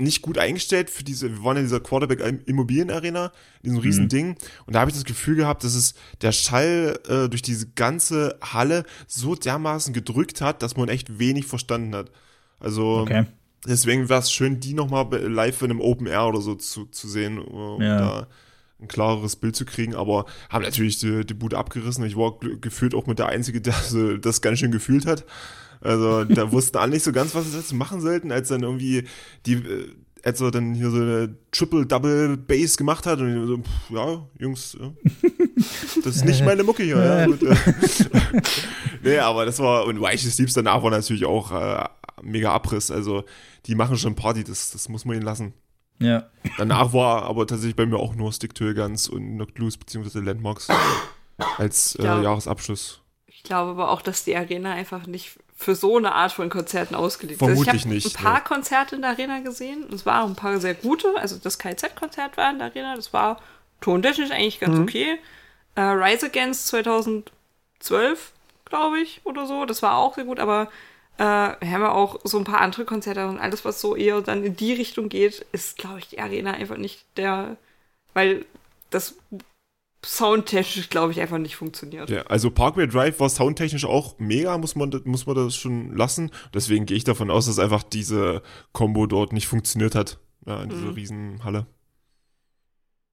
nicht 0.00 0.22
gut 0.22 0.38
eingestellt 0.38 0.90
für 0.90 1.04
diese, 1.04 1.30
wir 1.30 1.44
waren 1.44 1.56
in 1.56 1.64
dieser 1.64 1.80
Quarterback 1.80 2.20
Immobilienarena, 2.46 3.26
in 3.62 3.70
diesem 3.70 3.78
riesen 3.78 4.08
Ding. 4.08 4.36
Und 4.66 4.74
da 4.74 4.80
habe 4.80 4.90
ich 4.90 4.96
das 4.96 5.04
Gefühl 5.04 5.36
gehabt, 5.36 5.62
dass 5.64 5.74
es 5.74 5.94
der 6.22 6.32
Schall 6.32 6.98
äh, 7.08 7.28
durch 7.28 7.42
diese 7.42 7.68
ganze 7.70 8.38
Halle 8.42 8.84
so 9.06 9.34
dermaßen 9.34 9.92
gedrückt 9.94 10.40
hat, 10.40 10.62
dass 10.62 10.76
man 10.76 10.88
echt 10.88 11.18
wenig 11.18 11.46
verstanden 11.46 11.94
hat. 11.94 12.10
Also 12.58 13.00
Okay. 13.02 13.26
Deswegen 13.68 14.08
wäre 14.08 14.20
es 14.20 14.32
schön, 14.32 14.58
die 14.58 14.72
nochmal 14.72 15.06
live 15.20 15.60
in 15.60 15.70
einem 15.70 15.82
Open 15.82 16.06
Air 16.06 16.28
oder 16.28 16.40
so 16.40 16.54
zu, 16.54 16.86
zu 16.86 17.06
sehen, 17.08 17.36
äh, 17.36 17.40
um 17.40 17.82
Ja. 17.82 17.98
da 17.98 18.26
ein 18.80 18.88
klareres 18.88 19.36
Bild 19.36 19.54
zu 19.54 19.66
kriegen. 19.66 19.94
Aber 19.94 20.24
haben 20.48 20.64
natürlich 20.64 20.98
die, 20.98 21.26
die 21.26 21.34
Bude 21.34 21.58
abgerissen. 21.58 22.02
Ich 22.06 22.16
war 22.16 22.38
gefühlt 22.40 22.94
auch 22.94 23.06
mit 23.06 23.18
der 23.18 23.26
Einzige, 23.28 23.60
der 23.60 23.74
das 24.22 24.40
ganz 24.40 24.60
schön 24.60 24.70
gefühlt 24.72 25.04
hat. 25.04 25.26
Also 25.80 26.24
da 26.24 26.52
wussten 26.52 26.76
alle 26.76 26.92
nicht 26.92 27.04
so 27.04 27.12
ganz, 27.12 27.34
was 27.34 27.50
sie 27.50 27.56
jetzt 27.56 27.72
machen 27.72 28.00
sollten, 28.00 28.32
als 28.32 28.48
dann 28.48 28.62
irgendwie 28.62 29.04
die, 29.46 29.54
äh, 29.54 29.88
als 30.22 30.40
er 30.40 30.50
dann 30.50 30.74
hier 30.74 30.90
so 30.90 30.98
eine 30.98 31.34
Triple-Double 31.52 32.36
Bass 32.36 32.76
gemacht 32.76 33.06
hat 33.06 33.20
und 33.20 33.46
so, 33.46 33.56
pff, 33.58 33.90
ja, 33.90 34.26
Jungs, 34.38 34.76
ja. 34.78 34.92
das 36.04 36.16
ist 36.16 36.24
nicht 36.24 36.44
meine 36.44 36.62
Mucke 36.62 36.82
hier. 36.82 37.02
Ja, 37.02 37.26
gut, 37.26 37.42
äh. 37.42 37.54
nee, 39.02 39.18
aber 39.18 39.46
das 39.46 39.58
war, 39.58 39.86
und 39.86 40.00
Weiches 40.00 40.36
Sleeps 40.36 40.52
danach 40.52 40.82
war 40.82 40.90
natürlich 40.90 41.24
auch 41.24 41.52
äh, 41.52 41.88
mega 42.22 42.52
Abriss. 42.52 42.90
Also 42.90 43.24
die 43.66 43.74
machen 43.74 43.96
schon 43.96 44.14
Party, 44.14 44.44
das, 44.44 44.70
das 44.70 44.88
muss 44.88 45.04
man 45.04 45.16
ihnen 45.16 45.24
lassen. 45.24 45.54
Ja. 45.98 46.30
Danach 46.56 46.92
war 46.92 47.24
aber 47.24 47.46
tatsächlich 47.46 47.76
bei 47.76 47.86
mir 47.86 47.98
auch 47.98 48.14
nur 48.14 48.32
Stick 48.32 48.54
to 48.54 48.72
Guns 48.72 49.08
und 49.08 49.34
Knocked 49.36 49.58
Loose 49.58 49.78
beziehungsweise 49.78 50.20
Landmarks 50.20 50.68
als 51.58 51.94
äh, 51.96 52.04
Ja. 52.04 52.22
Jahresabschluss. 52.22 53.02
Ich 53.26 53.42
glaube 53.42 53.70
aber 53.70 53.90
auch, 53.90 54.02
dass 54.02 54.24
die 54.24 54.36
Arena 54.36 54.72
einfach 54.72 55.06
nicht 55.06 55.38
für 55.60 55.74
so 55.74 55.98
eine 55.98 56.12
Art 56.12 56.32
von 56.32 56.48
Konzerten 56.48 56.94
ausgelegt 56.94 57.42
ist. 57.42 57.46
Vermutlich 57.46 57.84
ich 57.84 58.04
habe 58.06 58.18
ein 58.18 58.24
paar 58.24 58.38
ne. 58.38 58.44
Konzerte 58.44 58.94
in 58.96 59.02
der 59.02 59.10
Arena 59.10 59.40
gesehen. 59.40 59.84
Es 59.92 60.06
waren 60.06 60.30
ein 60.30 60.34
paar 60.34 60.58
sehr 60.58 60.72
gute. 60.72 61.14
Also 61.18 61.36
das 61.36 61.58
KZ-Konzert 61.58 62.38
war 62.38 62.50
in 62.50 62.58
der 62.58 62.68
Arena. 62.68 62.96
Das 62.96 63.12
war 63.12 63.38
tontechnisch 63.82 64.30
eigentlich 64.30 64.58
ganz 64.58 64.78
okay. 64.78 65.18
Äh, 65.74 65.82
Rise 65.82 66.26
Against 66.26 66.66
2012, 66.68 68.32
glaube 68.64 69.00
ich, 69.00 69.20
oder 69.24 69.46
so. 69.46 69.66
Das 69.66 69.82
war 69.82 69.98
auch 69.98 70.14
sehr 70.14 70.24
gut. 70.24 70.40
Aber 70.40 70.68
äh, 71.18 71.24
wir 71.24 71.70
haben 71.70 71.82
ja 71.82 71.92
auch 71.92 72.20
so 72.24 72.38
ein 72.38 72.44
paar 72.44 72.62
andere 72.62 72.86
Konzerte 72.86 73.28
und 73.28 73.38
alles, 73.38 73.62
was 73.66 73.82
so 73.82 73.94
eher 73.94 74.22
dann 74.22 74.42
in 74.42 74.56
die 74.56 74.72
Richtung 74.72 75.10
geht, 75.10 75.44
ist, 75.52 75.76
glaube 75.76 75.98
ich, 75.98 76.08
die 76.08 76.20
Arena 76.20 76.52
einfach 76.52 76.78
nicht 76.78 77.04
der, 77.18 77.58
weil 78.14 78.46
das 78.88 79.14
soundtechnisch, 80.04 80.88
glaube 80.88 81.12
ich, 81.12 81.20
einfach 81.20 81.38
nicht 81.38 81.56
funktioniert. 81.56 82.10
Ja, 82.10 82.22
also 82.22 82.50
Parkway 82.50 82.86
Drive 82.86 83.20
war 83.20 83.28
soundtechnisch 83.28 83.84
auch 83.84 84.18
mega, 84.18 84.56
muss 84.58 84.74
man, 84.74 84.90
muss 85.04 85.26
man 85.26 85.36
das 85.36 85.56
schon 85.56 85.94
lassen. 85.96 86.30
Deswegen 86.54 86.86
gehe 86.86 86.96
ich 86.96 87.04
davon 87.04 87.30
aus, 87.30 87.46
dass 87.46 87.58
einfach 87.58 87.82
diese 87.82 88.42
Combo 88.72 89.06
dort 89.06 89.32
nicht 89.32 89.46
funktioniert 89.46 89.94
hat. 89.94 90.18
Ja, 90.46 90.62
in 90.62 90.70
dieser 90.70 90.96
Riesenhalle. 90.96 91.66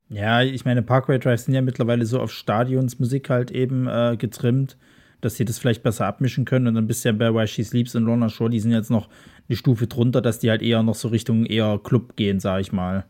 Ja, 0.10 0.42
ich 0.42 0.64
meine, 0.64 0.82
Parkway 0.82 1.20
Drive 1.20 1.42
sind 1.42 1.54
ja 1.54 1.62
mittlerweile 1.62 2.06
so 2.06 2.22
auf 2.22 2.32
Stadionsmusik 2.32 3.30
halt 3.30 3.52
eben 3.52 3.88
äh, 3.88 4.16
getrimmt, 4.18 4.78
dass 5.20 5.36
sie 5.36 5.44
das 5.44 5.60
vielleicht 5.60 5.84
besser 5.84 6.06
abmischen 6.06 6.46
können. 6.46 6.68
Und 6.68 6.76
dann 6.76 6.88
bist 6.88 7.04
du 7.04 7.10
ja 7.10 7.14
bei 7.14 7.34
Why 7.34 7.46
She 7.46 7.64
Sleeps 7.64 7.96
und 7.96 8.06
Lorna 8.06 8.30
Shore, 8.30 8.50
die 8.50 8.62
sind 8.62 8.72
jetzt 8.72 8.90
noch 8.92 9.10
eine 9.50 9.58
Stufe 9.58 9.88
drunter, 9.88 10.22
dass 10.22 10.40
die 10.40 10.50
halt 10.50 10.62
eher 10.62 10.84
noch 10.84 10.96
so 10.96 11.10
Richtung 11.10 11.46
eher 11.46 11.80
Club 11.84 12.16
gehen, 12.16 12.40
sag 12.40 12.62
ich 12.62 12.72
mal. 12.72 13.06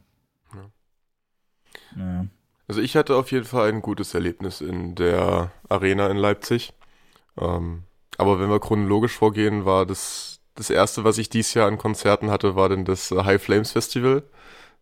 Ja. 1.96 2.26
Also 2.68 2.82
ich 2.82 2.96
hatte 2.96 3.16
auf 3.16 3.32
jeden 3.32 3.46
Fall 3.46 3.70
ein 3.70 3.82
gutes 3.82 4.14
Erlebnis 4.14 4.62
in 4.62 4.96
der 4.96 5.52
Arena 5.70 6.08
in 6.10 6.18
Leipzig. 6.18 6.74
Ähm, 7.40 7.84
aber 8.18 8.40
wenn 8.40 8.50
wir 8.50 8.60
chronologisch 8.60 9.14
vorgehen, 9.14 9.66
war 9.66 9.86
das 9.86 10.40
das 10.56 10.70
erste, 10.70 11.04
was 11.04 11.18
ich 11.20 11.30
dieses 11.30 11.54
Jahr 11.54 11.68
an 11.68 11.78
Konzerten 11.78 12.32
hatte, 12.32 12.56
war 12.56 12.68
dann 12.68 12.84
das 12.84 13.12
High 13.12 13.42
Flames 13.42 13.72
Festival. 13.72 14.24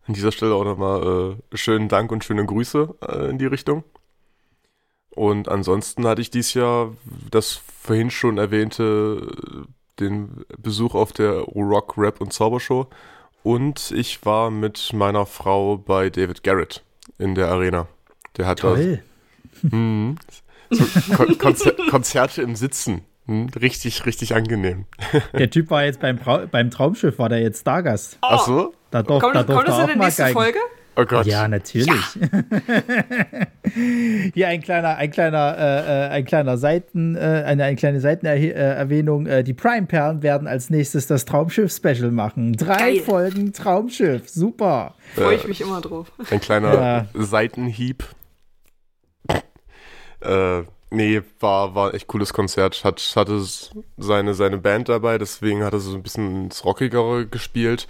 An 0.06 0.14
dieser 0.14 0.32
Stelle 0.32 0.54
auch 0.54 0.64
nochmal 0.64 1.36
äh, 1.52 1.56
schönen 1.56 1.88
Dank 1.88 2.10
und 2.12 2.24
schöne 2.24 2.46
Grüße 2.46 2.94
äh, 3.06 3.30
in 3.30 3.38
die 3.38 3.46
Richtung. 3.46 3.84
Und 5.10 5.48
ansonsten 5.48 6.06
hatte 6.06 6.22
ich 6.22 6.30
dieses 6.30 6.54
Jahr 6.54 6.92
das 7.30 7.60
vorhin 7.82 8.10
schon 8.10 8.38
erwähnte, 8.38 9.66
den 9.98 10.44
Besuch 10.58 10.94
auf 10.94 11.12
der 11.12 11.40
Rock, 11.40 11.96
Rap 11.96 12.20
und 12.20 12.32
Zaubershow. 12.32 12.88
Und 13.42 13.92
ich 13.92 14.24
war 14.26 14.50
mit 14.50 14.92
meiner 14.92 15.26
Frau 15.26 15.78
bei 15.78 16.10
David 16.10 16.42
Garrett 16.42 16.82
in 17.18 17.34
der 17.34 17.48
Arena. 17.48 17.88
Der 18.36 18.46
hat 18.46 18.60
Toll. 18.60 19.02
da 19.62 19.68
mhm, 19.76 20.16
so 20.70 20.84
Kon 21.16 21.38
Konzer 21.38 21.72
Konzerte 21.90 22.42
im 22.42 22.56
Sitzen. 22.56 23.02
Hm, 23.26 23.48
richtig, 23.60 24.06
richtig 24.06 24.34
angenehm. 24.34 24.84
Der 25.32 25.50
Typ 25.50 25.70
war 25.70 25.84
jetzt 25.84 26.00
beim, 26.00 26.18
beim 26.50 26.70
Traumschiff, 26.70 27.18
war 27.18 27.28
der 27.28 27.40
jetzt 27.40 27.62
Stargast. 27.62 28.18
Ach 28.20 28.46
so? 28.46 28.72
Da 28.92 29.02
doch, 29.02 29.20
Kommt, 29.20 29.34
da 29.34 29.42
kommt 29.42 29.66
das 29.66 29.80
in 29.80 29.86
der 29.88 29.96
mal 29.96 30.04
nächsten 30.04 30.22
geigen. 30.22 30.34
Folge? 30.34 30.58
Oh 30.98 31.04
Gott. 31.04 31.26
Ja, 31.26 31.46
natürlich. 31.46 31.90
Hier 34.34 34.48
ein 34.48 34.62
kleiner, 34.62 34.96
ein 34.96 35.10
kleiner, 35.10 35.56
äh, 35.58 36.06
äh, 36.06 36.08
ein 36.08 36.24
kleiner 36.24 36.56
Seiten, 36.56 37.16
äh, 37.16 37.20
eine, 37.20 37.64
eine 37.64 37.76
kleine 37.76 38.00
Seitenerwähnung. 38.00 39.26
Äh, 39.26 39.44
die 39.44 39.52
Prime-Perlen 39.52 40.22
werden 40.22 40.48
als 40.48 40.70
nächstes 40.70 41.06
das 41.06 41.26
Traumschiff-Special 41.26 42.10
machen. 42.10 42.54
Drei 42.54 42.94
Geil. 42.94 43.00
Folgen 43.00 43.52
Traumschiff. 43.52 44.28
Super. 44.28 44.94
Freue 45.14 45.36
ich 45.36 45.46
mich 45.46 45.60
immer 45.60 45.82
drauf. 45.82 46.10
Ein 46.30 46.40
kleiner 46.40 46.72
Ja. 46.74 47.06
Seitenhieb. 47.14 48.04
Äh, 50.20 50.62
nee, 50.90 51.20
war, 51.40 51.74
war 51.74 51.90
ein 51.90 51.94
echt 51.94 52.06
cooles 52.06 52.32
Konzert. 52.32 52.84
Hat, 52.84 53.00
hatte 53.16 53.42
seine, 53.98 54.32
seine 54.32 54.58
Band 54.58 54.88
dabei, 54.88 55.18
deswegen 55.18 55.62
hat 55.62 55.74
er 55.74 55.80
so 55.80 55.94
ein 55.94 56.02
bisschen 56.02 56.44
ins 56.46 56.64
Rockigere 56.64 57.26
gespielt. 57.26 57.86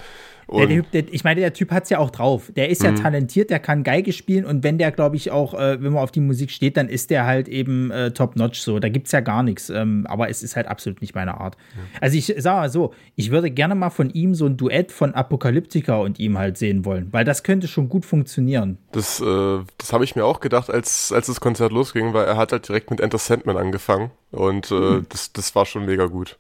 Der, 0.49 0.55
Und 0.59 0.69
Typ, 0.69 0.91
der, 0.93 1.13
ich 1.13 1.25
meine, 1.25 1.41
der 1.41 1.53
Typ 1.53 1.73
hat's 1.73 1.91
ja 1.91 1.99
auch 1.99 2.11
drauf. 2.11 2.53
Der 2.55 2.69
ist 2.69 2.83
ja 2.85 2.93
Mhm. 2.93 2.97
talentiert, 3.03 3.51
der 3.51 3.59
kann 3.59 3.83
Geige 3.83 4.13
spielen 4.13 4.45
und 4.45 4.63
wenn 4.63 4.79
der, 4.79 4.93
glaube 4.93 5.17
ich, 5.17 5.33
auch, 5.33 5.55
äh, 5.55 5.83
wenn 5.83 5.93
man 5.93 6.03
auf 6.05 6.13
die 6.13 6.21
Musik 6.21 6.53
steht, 6.53 6.77
dann 6.77 6.89
ist 6.89 7.11
der 7.11 7.27
halt 7.27 7.49
eben 7.49 7.91
äh, 7.91 8.13
top-notch 8.13 8.61
so. 8.61 8.79
Da 8.79 8.89
gibt's 8.89 9.11
ja 9.11 9.19
gar 9.21 9.43
nichts. 9.43 9.71
Ähm, 9.71 10.07
aber 10.09 10.29
es 10.31 10.45
ist 10.45 10.55
halt 10.55 10.69
absolut 10.69 11.01
nicht 11.01 11.17
meine 11.17 11.41
Art. 11.41 11.57
Also 12.01 12.17
ich 12.17 12.33
sag 12.39 12.55
mal 12.55 12.71
so, 12.71 12.95
ich 13.17 13.33
würde 13.33 13.51
gerne 13.51 13.75
mal 13.75 13.91
von 13.91 14.09
ihm 14.11 14.35
so 14.37 14.47
ein 14.47 14.57
Duett 14.57 14.93
von 14.93 15.15
Apokalyptika 15.15 15.97
und 15.97 16.21
ihm 16.21 16.39
halt 16.39 16.57
sehen 16.59 16.85
wollen, 16.85 17.09
weil 17.13 17.25
das 17.25 17.43
könnte 17.43 17.67
schon 17.67 17.89
gut 17.89 18.07
funktionieren. 18.07 18.79
das, 18.93 19.21
äh, 19.21 19.59
das 19.79 19.93
habe 19.93 20.05
ich 20.05 20.15
mir 20.15 20.25
auch 20.25 20.39
gedacht, 20.39 20.71
als, 20.71 21.11
als 21.13 21.27
das 21.27 21.41
Konzert 21.41 21.73
losging, 21.73 22.13
weil 22.15 22.25
er 22.25 22.37
hat 22.37 22.53
halt 22.53 22.69
direkt 22.69 22.91
mit 22.91 23.01
Enter 23.01 23.19
Sandman 23.19 23.57
angefangen. 23.57 24.11
Und 24.31 24.71
äh, 24.71 25.03
das, 25.09 25.33
das 25.33 25.55
war 25.57 25.67
schon 25.67 25.87
mega 25.87 26.07
gut. 26.07 26.39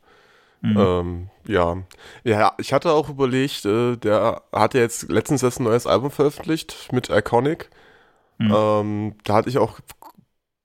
Ähm, 0.74 1.30
ja. 1.46 1.76
ja, 2.24 2.54
ich 2.58 2.72
hatte 2.72 2.92
auch 2.92 3.08
überlegt, 3.08 3.64
äh, 3.64 3.96
der 3.96 4.42
hat 4.52 4.74
ja 4.74 4.80
jetzt 4.80 5.10
letztens 5.10 5.42
erst 5.42 5.60
ein 5.60 5.64
neues 5.64 5.86
Album 5.86 6.10
veröffentlicht 6.10 6.88
mit 6.92 7.10
Iconic. 7.10 7.70
Ähm, 8.38 9.14
da 9.24 9.34
hatte 9.34 9.48
ich 9.48 9.58
auch 9.58 9.80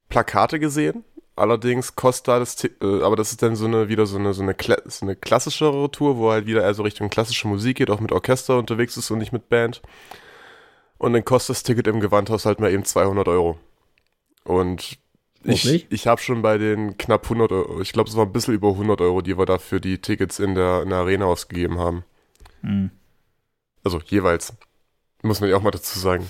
Plakate 0.10 0.60
gesehen. 0.60 1.04
Allerdings 1.36 1.96
kostet 1.96 2.28
da 2.28 2.40
das, 2.40 2.64
äh, 2.64 3.02
aber 3.02 3.16
das 3.16 3.32
ist 3.32 3.42
dann 3.42 3.56
so 3.56 3.66
eine, 3.66 3.90
wieder 3.90 4.06
so 4.06 4.18
eine, 4.18 4.34
so 4.34 4.44
eine, 4.44 4.54
Kla 4.54 4.78
so 4.86 5.06
eine 5.06 5.16
klassischere 5.16 5.90
Tour, 5.90 6.18
wo 6.18 6.32
halt 6.32 6.46
wieder 6.46 6.62
eher 6.62 6.74
so 6.74 6.84
Richtung 6.84 7.10
klassische 7.10 7.48
Musik 7.48 7.78
geht, 7.78 7.90
auch 7.90 8.02
mit 8.02 8.12
Orchester 8.12 8.58
unterwegs 8.60 8.98
ist 8.98 9.10
und 9.12 9.20
nicht 9.20 9.32
mit 9.32 9.50
Band. 9.50 9.82
Und 10.98 11.14
dann 11.14 11.26
kostet 11.26 11.56
das 11.56 11.64
Ticket 11.64 11.88
im 11.88 12.00
Gewandhaus 12.00 12.46
halt 12.46 12.60
mal 12.60 12.72
eben 12.72 12.86
200 12.86 13.28
Euro. 13.28 13.58
Und 14.44 15.00
ich, 15.44 15.92
ich 15.92 16.08
habe 16.08 16.22
schon 16.22 16.42
bei 16.42 16.58
den 16.58 16.98
knapp 16.98 17.24
100 17.24 17.52
Euro, 17.52 17.82
ich 17.82 17.94
glaube, 17.94 18.10
es 18.10 18.16
war 18.16 18.26
ein 18.26 18.32
bisschen 18.32 18.54
über 18.54 18.70
100 18.70 19.02
Euro, 19.02 19.22
die 19.22 19.38
wir 19.38 19.46
da 19.46 19.58
für 19.58 19.82
die 19.82 19.98
Tickets 20.00 20.40
in 20.40 20.56
der, 20.56 20.84
in 20.84 20.90
der 20.90 21.00
Arena 21.00 21.26
ausgegeben 21.26 21.80
haben. 21.80 22.04
Hm. 22.62 22.92
Also 23.84 24.00
jeweils. 24.06 24.54
Muss 25.24 25.40
man 25.42 25.50
ja 25.50 25.58
auch 25.58 25.62
mal 25.62 25.72
dazu 25.72 25.98
sagen. 26.00 26.26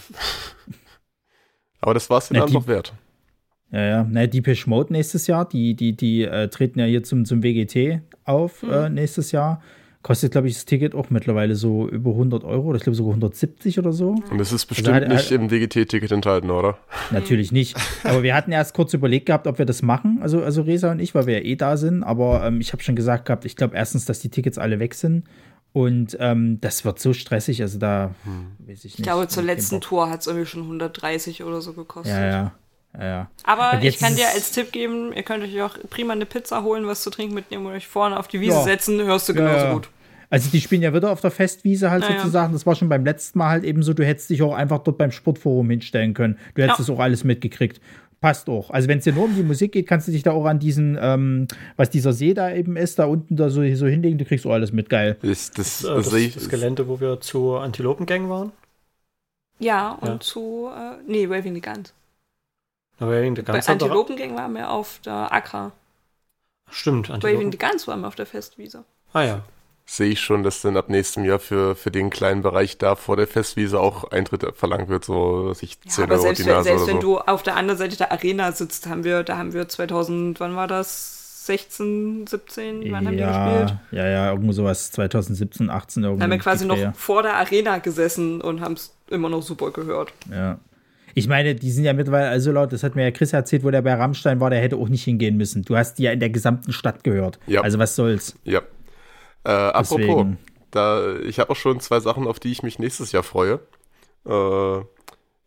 Aber 1.80 1.94
das 1.94 2.10
war 2.10 2.20
es 2.20 2.30
dann 2.30 2.48
die- 2.48 2.54
noch 2.54 2.68
wert. 2.68 2.94
Ja, 3.72 3.82
ja. 3.86 4.08
Na, 4.10 4.28
Deepish 4.28 4.68
Mode 4.68 4.92
nächstes 4.92 5.28
Jahr, 5.28 5.48
die, 5.48 5.76
die, 5.76 5.96
die 5.96 6.24
äh, 6.24 6.50
treten 6.50 6.80
ja 6.80 6.86
hier 6.86 7.04
zum, 7.04 7.24
zum 7.26 7.42
WGT 7.42 8.02
auf 8.26 8.64
äh, 8.64 8.90
nächstes 8.90 9.32
Jahr. 9.32 9.62
Kostet, 10.04 10.32
glaube 10.32 10.48
ich, 10.48 10.56
das 10.56 10.66
Ticket 10.66 10.96
auch 10.96 11.12
mittlerweile 11.12 11.56
so 11.56 11.88
über 11.88 12.10
100 12.12 12.44
Euro 12.44 12.70
oder 12.70 12.78
ich 12.78 12.84
glaube 12.84 12.96
sogar 12.96 13.12
170 13.12 13.78
oder 13.78 13.94
so. 13.94 14.16
Und 14.32 14.38
das 14.40 14.52
ist 14.52 14.66
bestimmt 14.66 14.96
hat- 14.96 15.08
nicht 15.08 15.30
im 15.32 15.48
DGT-Ticket 15.48 16.12
enthalten, 16.12 16.50
oder? 16.50 16.80
Natürlich 17.12 17.52
nicht. 17.52 17.78
Aber 18.04 18.24
wir 18.24 18.34
hatten 18.34 18.52
erst 18.52 18.74
kurz 18.74 18.94
überlegt 18.96 19.28
gehabt, 19.28 19.46
ob 19.46 19.60
wir 19.60 19.66
das 19.66 19.84
machen, 19.84 20.18
also, 20.22 20.42
also 20.42 20.64
Resa 20.64 20.92
und 20.92 21.00
ich, 21.00 21.14
weil 21.14 21.28
wir 21.28 21.36
ja 21.40 21.46
eh 21.46 21.56
da 21.56 21.78
sind. 21.78 22.04
Aber 22.04 22.44
ähm, 22.44 22.62
ich 22.62 22.74
habe 22.74 22.82
schon 22.82 22.96
gesagt 22.96 23.26
gehabt, 23.26 23.46
ich 23.46 23.56
glaube 23.56 23.76
erstens, 23.76 24.06
dass 24.06 24.20
die 24.20 24.30
Tickets 24.30 24.58
alle 24.58 24.80
weg 24.80 24.96
sind. 24.96 25.24
Und 25.74 26.18
ähm, 26.20 26.60
das 26.60 26.84
wird 26.84 27.00
so 27.00 27.14
stressig, 27.14 27.62
also 27.62 27.78
da 27.80 28.14
weiß 28.60 28.80
ich 28.80 28.84
nicht. 28.86 29.00
Ich 29.00 29.04
glaube, 29.04 29.28
zur 29.30 29.44
letzten. 29.44 29.80
Tour 29.82 30.10
hat 30.10 30.20
es 30.22 30.28
irgendwie 30.28 30.46
schon 30.48 30.64
130 30.64 31.44
oder 31.44 31.62
so 31.62 31.72
gekostet. 31.74 32.12
Ja, 32.14 32.26
ja. 32.28 32.52
Ja. 33.00 33.30
Aber 33.44 33.82
ich 33.82 34.00
kann 34.00 34.14
ist 34.14 34.20
dir 34.20 34.28
als 34.30 34.52
Tipp 34.52 34.72
geben, 34.72 35.14
ihr 35.14 35.24
könnt 35.24 35.44
euch 35.44 35.62
auch 35.62 35.78
prima 35.90 36.14
eine 36.14 36.26
Pizza 36.26 36.64
holen, 36.64 36.86
was 36.88 37.04
zu 37.04 37.10
trinken 37.10 37.34
mitnehmen 37.34 37.66
und 37.66 37.74
euch 37.74 37.88
vorne 37.88 38.20
auf 38.20 38.28
die 38.28 38.42
Wiese 38.42 38.58
Ja. 38.58 38.64
setzen, 38.64 39.02
hörst 39.02 39.30
du 39.30 39.34
genauso 39.34 39.66
ja. 39.66 39.74
gut. 39.74 39.90
Also 40.30 40.50
die 40.50 40.62
spielen 40.62 40.82
ja 40.82 40.94
wieder 40.94 41.12
auf 41.12 41.20
der 41.22 41.32
Festwiese 41.32 41.92
halt 41.92 42.04
ja. 42.04 42.18
sozusagen. 42.18 42.54
Das 42.54 42.66
war 42.66 42.76
schon 42.76 42.90
beim 42.90 43.04
letzten 43.06 43.40
Mal 43.40 43.50
halt 43.50 43.64
eben 43.64 43.84
so, 43.84 43.94
du 43.94 44.06
hättest 44.06 44.30
dich 44.30 44.42
auch 44.44 44.54
einfach 44.54 44.80
dort 44.80 44.98
beim 44.98 45.12
Sportforum 45.12 45.70
hinstellen 45.70 46.14
können. 46.14 46.38
Du 46.56 46.62
hättest 46.64 46.80
Ja. 46.80 46.86
das 46.86 46.90
auch 46.90 47.00
alles 47.00 47.24
mitgekriegt. 47.24 47.82
Passt 48.22 48.50
auch. 48.50 48.70
Also 48.70 48.88
wenn 48.88 49.00
es 49.00 49.04
dir 49.04 49.14
nur 49.14 49.26
um 49.26 49.36
die 49.36 49.42
Musik 49.44 49.72
geht, 49.72 49.88
kannst 49.88 50.08
du 50.08 50.12
dich 50.12 50.22
da 50.24 50.32
auch 50.32 50.46
an 50.46 50.60
diesen, 50.60 50.98
ähm, 51.02 51.48
was 51.76 51.90
dieser 51.90 52.14
See 52.14 52.34
da 52.34 52.54
eben 52.54 52.78
ist, 52.78 53.00
da 53.00 53.06
unten 53.06 53.36
da 53.36 53.50
so, 53.50 53.62
so 53.76 53.88
hinlegen, 53.88 54.20
du 54.20 54.26
kriegst 54.26 54.46
auch 54.46 54.52
alles 54.52 54.72
mit, 54.72 54.90
geil. 54.90 55.18
Das, 55.22 55.50
das, 55.52 55.84
Äh, 55.84 55.88
das, 55.88 55.96
das, 55.96 56.10
sehe 56.12 56.28
ich. 56.28 56.34
das 56.36 56.48
Gelände, 56.48 56.88
wo 56.88 57.00
wir 57.00 57.20
zur 57.20 57.62
Antilopengang 57.62 58.30
waren. 58.30 58.52
Ja, 59.60 59.94
und 59.94 60.08
Ja. 60.08 60.20
zu, 60.20 60.70
äh, 60.74 60.98
nee, 61.08 61.30
Waving 61.30 61.56
the 61.56 61.62
Guns. 61.62 61.94
Aber 63.00 63.22
wegen 63.22 63.36
der 63.36 63.44
Bei 63.44 63.54
Antilopengang 63.66 64.36
waren 64.36 64.54
wir 64.54 64.70
auf 64.70 65.00
der 65.04 65.32
Accra. 65.34 65.72
Stimmt, 66.70 67.10
Antilopen. 67.10 67.52
the 67.52 67.58
Guns 67.58 67.88
waren 67.88 68.02
wir 68.02 68.08
auf 68.08 68.16
der 68.16 68.26
Festwiese. 68.26 68.86
Ah 69.14 69.24
ja. 69.24 69.44
sehe 69.86 70.10
ich 70.12 70.22
schon, 70.22 70.44
dass 70.44 70.62
dann 70.62 70.78
ab 70.78 70.90
nächstem 70.90 71.26
Jahr 71.26 71.40
für, 71.40 71.76
für 71.76 71.92
den 71.92 72.10
kleinen 72.10 72.42
Bereich 72.42 72.78
da 72.78 72.96
vor 72.96 73.18
der 73.18 73.28
Festwiese 73.28 73.80
auch 73.80 74.06
Eintritt 74.12 74.46
verlangt 74.56 74.88
wird, 74.90 75.04
so 75.06 75.50
dass 75.50 75.62
ich 75.64 75.78
Ja, 75.84 75.92
10 75.92 76.04
aber 76.04 76.16
Euro 76.16 76.20
selbst, 76.20 76.40
die 76.40 76.46
wenn, 76.46 76.54
Nase 76.54 76.64
selbst 76.64 76.84
oder 76.84 76.88
wenn 76.88 77.00
so. 77.02 77.02
du 77.02 77.20
auf 77.20 77.44
der 77.44 77.56
anderen 77.58 77.78
Seite 77.78 77.98
der 77.98 78.12
Arena 78.12 78.52
sitzt, 78.54 78.88
haben 78.88 79.04
wir, 79.04 79.24
da 79.24 79.38
haben 79.38 79.54
wir 79.54 79.68
2000, 79.68 80.40
wann 80.40 80.56
war 80.56 80.68
das? 80.68 81.20
16, 81.48 82.28
17, 82.28 82.92
wann 82.92 83.08
haben 83.08 83.18
die 83.18 83.26
gespielt? 83.26 83.76
Ja, 83.92 84.04
ja, 84.04 84.08
ja, 84.08 84.32
irgendwo 84.32 84.54
sowas 84.54 84.92
2017, 84.92 85.70
18 85.72 86.04
Da 86.04 86.10
irgendwie. 86.10 86.24
haben 86.24 86.32
wir 86.32 86.38
quasi 86.40 86.66
noch 86.66 86.86
vor 86.94 87.24
der 87.24 87.36
Arena 87.36 87.80
gesessen 87.80 88.42
und 88.42 88.62
haben 88.62 88.74
es 88.74 88.96
immer 89.10 89.28
noch 89.30 89.42
super 89.42 89.72
gehört. 89.72 90.14
Ja. 90.30 90.60
Ich 91.14 91.28
meine, 91.28 91.56
die 91.56 91.72
sind 91.72 91.84
ja 91.84 91.94
mittlerweile 91.94 92.30
also 92.30 92.52
laut, 92.52 92.72
das 92.74 92.84
hat 92.84 92.96
mir 92.96 93.04
ja 93.04 93.12
Chris 93.12 93.34
erzählt, 93.34 93.64
wo 93.64 93.72
der 93.72 93.82
bei 93.82 93.94
Rammstein 93.94 94.40
war, 94.40 94.50
der 94.50 94.62
hätte 94.62 94.78
auch 94.78 94.90
nicht 94.90 95.04
hingehen 95.04 95.38
müssen. 95.38 95.64
Du 95.64 95.76
hast 95.76 95.96
die 95.96 96.04
ja 96.04 96.12
in 96.12 96.20
der 96.20 96.30
gesamten 96.30 96.72
Stadt 96.72 97.04
gehört. 97.04 97.40
Ja. 97.48 97.62
Also 97.62 97.80
was 97.80 97.96
soll's. 97.96 98.36
Ja. 98.44 98.62
Äh, 99.44 99.50
apropos, 99.52 100.28
da, 100.72 101.16
ich 101.20 101.40
habe 101.40 101.50
auch 101.52 101.56
schon 101.56 101.80
zwei 101.80 102.00
Sachen, 102.00 102.28
auf 102.28 102.40
die 102.40 102.52
ich 102.52 102.64
mich 102.64 102.80
nächstes 102.80 103.12
Jahr 103.12 103.24
freue. 103.24 103.60
Äh, 104.26 104.78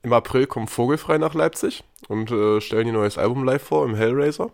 Im 0.03 0.13
April 0.13 0.47
kommt 0.47 0.71
Vogelfrei 0.71 1.19
nach 1.19 1.35
Leipzig 1.35 1.85
und 2.09 2.31
äh, 2.31 2.61
stellen 2.61 2.87
ihr 2.87 2.93
neues 2.93 3.19
Album 3.19 3.45
live 3.45 3.63
vor 3.63 3.85
im 3.87 3.95
Hellraiser. 3.95 4.51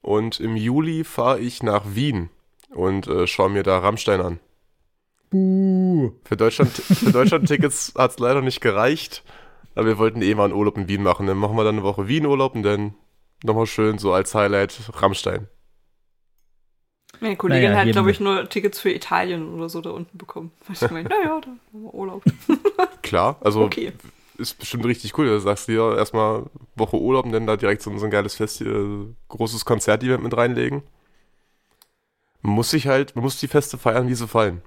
Und 0.00 0.38
im 0.40 0.56
Juli 0.56 1.04
fahre 1.04 1.40
ich 1.40 1.62
nach 1.62 1.84
Wien 1.94 2.30
und 2.70 3.08
äh, 3.08 3.26
schaue 3.26 3.50
mir 3.50 3.62
da 3.62 3.78
Rammstein 3.78 4.20
an. 4.20 4.40
Buh. 5.30 6.12
Für 6.24 6.36
Deutschland, 6.36 6.70
für 6.70 7.12
Deutschland-Tickets 7.12 7.94
hat 7.98 8.12
es 8.12 8.18
leider 8.18 8.40
nicht 8.40 8.60
gereicht, 8.60 9.22
aber 9.78 9.86
wir 9.86 9.98
wollten 9.98 10.22
eh 10.22 10.34
mal 10.34 10.46
einen 10.46 10.54
Urlaub 10.54 10.76
in 10.76 10.88
Wien 10.88 11.04
machen. 11.04 11.28
Dann 11.28 11.38
machen 11.38 11.56
wir 11.56 11.62
dann 11.62 11.76
eine 11.76 11.84
Woche 11.84 12.08
Wien-Urlaub 12.08 12.56
und 12.56 12.64
dann 12.64 12.94
nochmal 13.44 13.66
schön 13.66 13.98
so 13.98 14.12
als 14.12 14.34
Highlight 14.34 14.76
Rammstein. 14.94 15.46
Meine 17.20 17.36
Kollegin 17.36 17.70
Naja, 17.72 17.86
hat, 17.86 17.92
glaube 17.92 18.10
ich, 18.10 18.18
nur 18.18 18.48
Tickets 18.48 18.80
für 18.80 18.90
Italien 18.90 19.54
oder 19.54 19.68
so 19.68 19.80
da 19.80 19.90
unten 19.90 20.18
bekommen. 20.18 20.50
Ich 20.72 20.80
meine, 20.90 21.08
naja, 21.08 21.40
da 21.40 21.46
haben 21.48 21.60
wir 21.72 21.94
Urlaub. 21.94 22.24
Klar, 23.02 23.36
also 23.40 23.62
Okay. 23.62 23.92
ist 24.36 24.58
bestimmt 24.58 24.84
richtig 24.84 25.16
cool. 25.16 25.28
Da 25.28 25.38
sagst 25.38 25.68
du 25.68 25.72
dir 25.72 25.96
erstmal 25.96 26.46
Woche 26.74 26.96
Urlaub 26.96 27.24
und 27.26 27.32
dann 27.32 27.46
da 27.46 27.56
direkt 27.56 27.82
so, 27.82 27.96
so 27.98 28.04
ein 28.04 28.10
geiles 28.10 28.34
Fest, 28.34 28.60
äh, 28.60 29.06
großes 29.28 29.64
Konzert-Event 29.64 30.22
mit 30.24 30.36
reinlegen. 30.36 30.82
Man 32.42 32.54
muss 32.54 32.70
sich 32.70 32.88
halt, 32.88 33.14
man 33.14 33.22
muss 33.22 33.38
die 33.38 33.48
Feste 33.48 33.78
feiern, 33.78 34.08
wie 34.08 34.14
sie 34.14 34.26
fallen. 34.26 34.62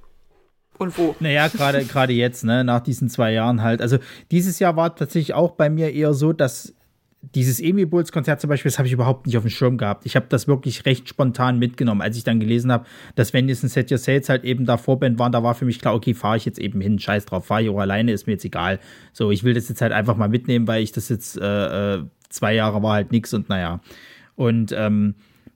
Und 0.82 0.98
wo? 0.98 1.16
Naja, 1.20 1.48
gerade 1.48 2.14
jetzt, 2.14 2.44
ne, 2.44 2.64
nach 2.64 2.80
diesen 2.80 3.08
zwei 3.08 3.32
Jahren 3.34 3.62
halt. 3.62 3.84
Also 3.84 4.00
dieses 4.32 4.58
Jahr 4.58 4.76
war 4.76 4.96
tatsächlich 4.96 5.36
auch 5.36 5.52
bei 5.52 5.70
mir 5.70 5.94
eher 5.94 6.16
so, 6.16 6.34
dass 6.34 6.74
dieses 7.22 7.60
Emi 7.60 7.86
Bulls 7.86 8.12
Konzert 8.12 8.42
zum 8.42 8.50
Beispiel, 8.50 8.72
das 8.72 8.80
habe 8.80 8.88
ich 8.88 8.94
überhaupt 8.94 9.28
nicht 9.28 9.38
auf 9.38 9.44
dem 9.44 9.52
Schirm 9.52 9.78
gehabt. 9.78 10.08
Ich 10.08 10.16
habe 10.16 10.26
das 10.28 10.48
wirklich 10.48 10.88
recht 10.88 11.08
spontan 11.08 11.60
mitgenommen, 11.60 12.02
als 12.02 12.18
ich 12.18 12.24
dann 12.24 12.40
gelesen 12.40 12.72
habe, 12.72 12.88
dass 13.14 13.32
wenn 13.32 13.48
jetzt 13.48 13.64
ein 13.64 13.70
Set 13.70 13.92
Your 13.92 14.00
Sales 14.00 14.28
halt 14.28 14.44
eben 14.44 14.66
da 14.66 14.78
Vorband 14.78 15.20
waren, 15.20 15.32
da 15.32 15.44
war 15.44 15.54
für 15.54 15.66
mich 15.66 15.80
klar, 15.80 15.94
okay, 15.94 16.16
fahre 16.16 16.38
ich 16.38 16.46
jetzt 16.46 16.58
eben 16.58 16.82
hin, 16.82 16.98
scheiß 16.98 17.26
drauf, 17.26 17.46
fahre 17.46 17.62
ich 17.62 17.70
auch 17.70 17.78
alleine, 17.78 18.12
ist 18.12 18.26
mir 18.26 18.34
jetzt 18.34 18.46
egal. 18.46 18.80
So, 19.14 19.30
ich 19.30 19.44
will 19.44 19.54
das 19.54 19.70
jetzt 19.70 19.82
halt 19.82 19.92
einfach 19.92 20.18
mal 20.18 20.30
mitnehmen, 20.30 20.68
weil 20.68 20.82
ich 20.82 20.94
das 20.94 21.10
jetzt 21.10 21.40
äh, 21.40 21.98
äh, 21.98 22.04
zwei 22.30 22.56
Jahre 22.56 22.82
war 22.82 22.94
halt 22.94 23.12
nix 23.12 23.36
und 23.36 23.50
naja. 23.50 23.82
Und 24.36 24.74
ähm, 24.76 25.14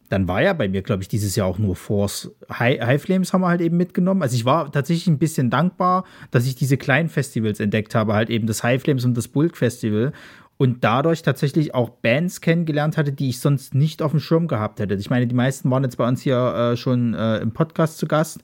dann 0.10 0.28
war 0.28 0.42
ja 0.42 0.54
bei 0.54 0.68
mir, 0.68 0.82
glaube 0.82 1.02
ich, 1.02 1.08
dieses 1.08 1.36
Jahr 1.36 1.48
auch 1.48 1.58
nur 1.58 1.76
Force. 1.76 2.32
High, 2.52 2.80
High 2.82 3.02
Flames 3.02 3.34
haben 3.34 3.42
wir 3.42 3.48
halt 3.48 3.62
eben 3.62 3.78
mitgenommen. 3.78 4.22
Also 4.22 4.36
ich 4.36 4.46
war 4.46 4.72
tatsächlich 4.72 5.08
ein 5.08 5.18
bisschen 5.18 5.50
dankbar, 5.50 6.06
dass 6.32 6.46
ich 6.46 6.56
diese 6.56 6.78
kleinen 6.78 7.10
Festivals 7.10 7.60
entdeckt 7.60 7.96
habe, 7.96 8.14
halt 8.14 8.30
eben 8.30 8.48
das 8.48 8.64
High 8.64 8.82
Flames 8.82 9.06
und 9.06 9.16
das 9.16 9.28
Bulk 9.28 9.58
Festival. 9.58 10.12
und 10.58 10.84
dadurch 10.84 11.22
tatsächlich 11.22 11.76
auch 11.76 11.90
Bands 11.90 12.40
kennengelernt 12.40 12.98
hatte, 12.98 13.12
die 13.12 13.30
ich 13.30 13.40
sonst 13.40 13.76
nicht 13.76 14.02
auf 14.02 14.12
dem 14.12 14.22
Schirm 14.22 14.48
gehabt 14.48 14.80
hätte. 14.80 14.96
Ich 14.96 15.10
meine, 15.10 15.28
die 15.28 15.36
meisten 15.36 15.70
waren 15.70 15.84
jetzt 15.84 15.98
bei 15.98 16.08
uns 16.08 16.22
hier 16.22 16.38
äh, 16.38 16.78
schon 16.78 17.14
äh, 17.14 17.40
im 17.40 17.52
Podcast 17.52 17.98
zu 17.98 18.08
Gast. 18.08 18.40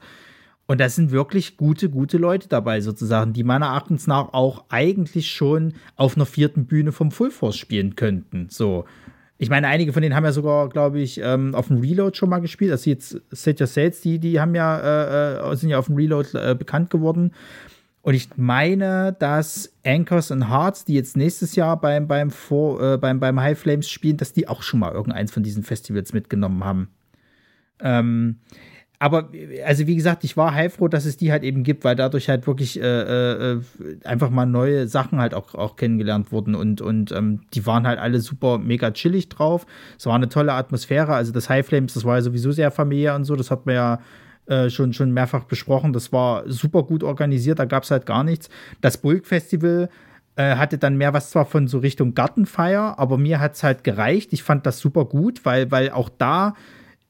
Und 0.68 0.80
da 0.80 0.89
sind 0.89 1.12
wirklich 1.12 1.57
gute, 1.57 1.89
gute 1.89 2.18
Leute 2.18 2.47
dabei, 2.47 2.82
sozusagen, 2.82 3.34
die 3.34 3.43
meiner 3.43 3.68
Erachtens 3.68 4.07
nach 4.07 4.34
auch 4.34 4.66
eigentlich 4.70 5.32
schon 5.32 5.74
auf 5.95 6.16
einer 6.16 6.26
vierten 6.26 6.66
Bühne 6.66 6.91
vom 6.91 7.12
Full 7.12 7.32
Force 7.32 7.57
spielen 7.57 7.95
könnten. 7.95 8.47
So. 8.49 8.86
Ich 9.41 9.49
meine, 9.49 9.67
einige 9.69 9.91
von 9.91 10.03
denen 10.03 10.13
haben 10.13 10.23
ja 10.23 10.33
sogar, 10.33 10.69
glaube 10.69 10.99
ich, 10.99 11.19
ähm, 11.19 11.55
auf 11.55 11.69
dem 11.69 11.79
Reload 11.79 12.15
schon 12.15 12.29
mal 12.29 12.41
gespielt. 12.41 12.69
Also 12.69 12.91
jetzt 12.91 13.19
Set 13.31 13.59
Your 13.59 13.65
Sales, 13.65 13.99
die, 13.99 14.19
die 14.19 14.39
haben 14.39 14.53
ja, 14.53 15.39
äh, 15.39 15.51
äh, 15.51 15.55
sind 15.55 15.71
ja 15.71 15.79
auf 15.79 15.87
dem 15.87 15.95
Reload 15.95 16.29
äh, 16.37 16.53
bekannt 16.53 16.91
geworden. 16.91 17.33
Und 18.03 18.13
ich 18.13 18.29
meine, 18.35 19.15
dass 19.17 19.73
Anchors 19.83 20.31
and 20.31 20.47
Hearts, 20.47 20.85
die 20.85 20.93
jetzt 20.93 21.17
nächstes 21.17 21.55
Jahr 21.55 21.81
beim, 21.81 22.07
beim, 22.07 22.29
Vor, 22.29 22.83
äh, 22.83 22.97
beim, 22.99 23.19
beim 23.19 23.41
High 23.41 23.57
Flames 23.57 23.89
spielen, 23.89 24.17
dass 24.17 24.31
die 24.31 24.47
auch 24.47 24.61
schon 24.61 24.79
mal 24.79 24.91
irgendeins 24.91 25.31
von 25.31 25.41
diesen 25.41 25.63
Festivals 25.63 26.13
mitgenommen 26.13 26.63
haben. 26.63 26.89
Ähm, 27.79 28.35
aber 29.02 29.30
also 29.66 29.88
wie 29.88 29.95
gesagt, 29.95 30.24
ich 30.24 30.38
war 30.38 30.54
heilfroh, 30.54 30.88
dass 30.88 31.06
es 31.06 31.18
die 31.18 31.32
halt 31.32 31.41
eben 31.41 31.64
gibt, 31.64 31.84
weil 31.84 31.95
dadurch 31.95 32.30
halt 32.30 32.45
wirklich 32.45 32.80
äh, 32.80 33.54
äh, 33.54 33.60
einfach 34.04 34.30
mal 34.30 34.45
neue 34.45 34.88
Sachen 34.88 35.20
halt 35.20 35.34
auch, 35.34 35.56
auch 35.56 35.76
kennengelernt 35.76 36.32
wurden 36.32 36.54
und, 36.54 36.82
und 36.82 37.12
ähm, 37.12 37.39
die 37.56 37.66
waren 37.66 37.88
halt 37.88 37.97
alle 37.97 38.20
super 38.20 38.60
mega 38.60 38.91
chillig 38.91 39.28
drauf. 39.28 39.66
Es 39.97 40.06
war 40.06 40.14
eine 40.14 40.30
tolle 40.30 40.54
Atmosphäre. 40.54 41.16
Also 41.16 41.32
das 41.32 41.49
High 41.49 41.66
Flames, 41.66 41.95
das 41.95 42.06
war 42.06 42.18
ja 42.18 42.22
sowieso 42.22 42.52
sehr 42.52 42.70
familiär 42.70 43.16
und 43.16 43.26
so, 43.26 43.36
das 43.36 43.49
hat 43.49 43.66
man 43.66 43.74
ja 43.74 43.99
äh, 44.45 44.70
schon, 44.70 44.93
schon 44.93 45.10
mehrfach 45.12 45.45
besprochen. 45.45 45.93
Das 45.93 46.14
war 46.14 46.47
super 46.47 46.84
gut 46.84 47.04
organisiert, 47.04 47.58
da 47.58 47.66
gab 47.66 47.82
es 47.82 47.89
halt 47.89 48.06
gar 48.06 48.24
nichts. 48.24 48.49
Das 48.82 48.97
Bulk 48.97 49.26
Festival 49.26 49.89
äh, 50.36 50.58
hatte 50.58 50.78
dann 50.78 50.95
mehr 50.95 51.12
was 51.12 51.32
zwar 51.32 51.47
von 51.47 51.68
so 51.68 51.80
Richtung 51.80 52.14
Gartenfeier, 52.14 52.99
aber 52.99 53.18
mir 53.18 53.39
hat 53.39 53.56
es 53.56 53.64
halt 53.64 53.84
gereicht. 53.84 54.32
Ich 54.32 54.43
fand 54.43 54.68
das 54.68 54.78
super 54.78 55.06
gut, 55.06 55.43
weil, 55.43 55.72
weil 55.72 55.89
auch 55.89 56.10
da 56.16 56.54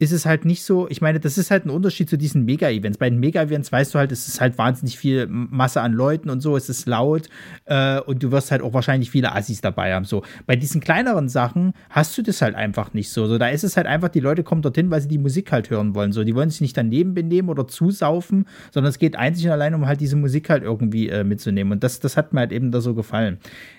ist 0.01 0.11
es 0.11 0.25
halt 0.25 0.45
nicht 0.45 0.63
so, 0.63 0.89
ich 0.89 0.99
meine, 0.99 1.19
das 1.19 1.37
ist 1.37 1.51
halt 1.51 1.67
ein 1.67 1.69
Unterschied 1.69 2.09
zu 2.09 2.17
diesen 2.17 2.43
Mega-Events. 2.43 2.97
Bei 2.97 3.07
den 3.07 3.19
Mega-Events 3.19 3.71
weißt 3.71 3.93
du 3.93 3.99
halt, 3.99 4.11
es 4.11 4.27
ist 4.27 4.41
halt 4.41 4.57
wahnsinnig 4.57 4.97
viel 4.97 5.27
Masse 5.27 5.79
an 5.79 5.93
Leuten 5.93 6.31
und 6.31 6.41
so, 6.41 6.57
es 6.57 6.69
ist 6.69 6.87
laut 6.87 7.29
äh, 7.65 7.99
und 7.99 8.23
du 8.23 8.31
wirst 8.31 8.49
halt 8.49 8.63
auch 8.63 8.73
wahrscheinlich 8.73 9.11
viele 9.11 9.35
Assis 9.35 9.61
dabei 9.61 9.93
haben. 9.93 10.05
So. 10.05 10.23
Bei 10.47 10.55
diesen 10.55 10.81
kleineren 10.81 11.29
Sachen 11.29 11.73
hast 11.91 12.17
du 12.17 12.23
das 12.23 12.41
halt 12.41 12.55
einfach 12.55 12.95
nicht 12.95 13.11
so. 13.11 13.27
so. 13.27 13.37
Da 13.37 13.49
ist 13.49 13.63
es 13.63 13.77
halt 13.77 13.85
einfach, 13.85 14.09
die 14.09 14.21
Leute 14.21 14.41
kommen 14.41 14.63
dorthin, 14.63 14.89
weil 14.89 15.01
sie 15.01 15.07
die 15.07 15.19
Musik 15.19 15.51
halt 15.51 15.69
hören 15.69 15.93
wollen. 15.93 16.13
So. 16.13 16.23
Die 16.23 16.33
wollen 16.33 16.49
sich 16.49 16.61
nicht 16.61 16.75
daneben 16.75 17.13
benehmen 17.13 17.49
oder 17.49 17.67
zusaufen, 17.67 18.47
sondern 18.71 18.89
es 18.89 18.97
geht 18.97 19.15
einzig 19.15 19.45
und 19.45 19.51
allein 19.51 19.75
um 19.75 19.85
halt 19.85 20.01
diese 20.01 20.15
Musik 20.15 20.49
halt 20.49 20.63
irgendwie 20.63 21.09
äh, 21.09 21.23
mitzunehmen. 21.23 21.73
Und 21.73 21.83
das, 21.83 21.99
das 21.99 22.17
hat 22.17 22.33
mir 22.33 22.39
halt 22.39 22.53
eben 22.53 22.71
da 22.71 22.81
so 22.81 22.95
gefallen. 22.95 23.37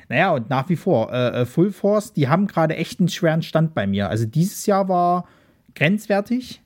Naja, 0.08 0.30
und 0.30 0.50
nach 0.50 0.68
wie 0.68 0.76
vor, 0.76 1.12
äh, 1.12 1.40
äh 1.40 1.46
Full 1.46 1.72
Force, 1.72 2.12
die 2.12 2.28
haben 2.28 2.46
gerade 2.46 2.76
echt 2.76 3.00
einen 3.00 3.08
schweren 3.08 3.42
Stand 3.42 3.74
bei 3.74 3.88
mir. 3.88 4.08
Also 4.08 4.24
dieses 4.24 4.66
Jahr 4.66 4.88
war 4.88 5.24
grenzwertig. 5.74 6.62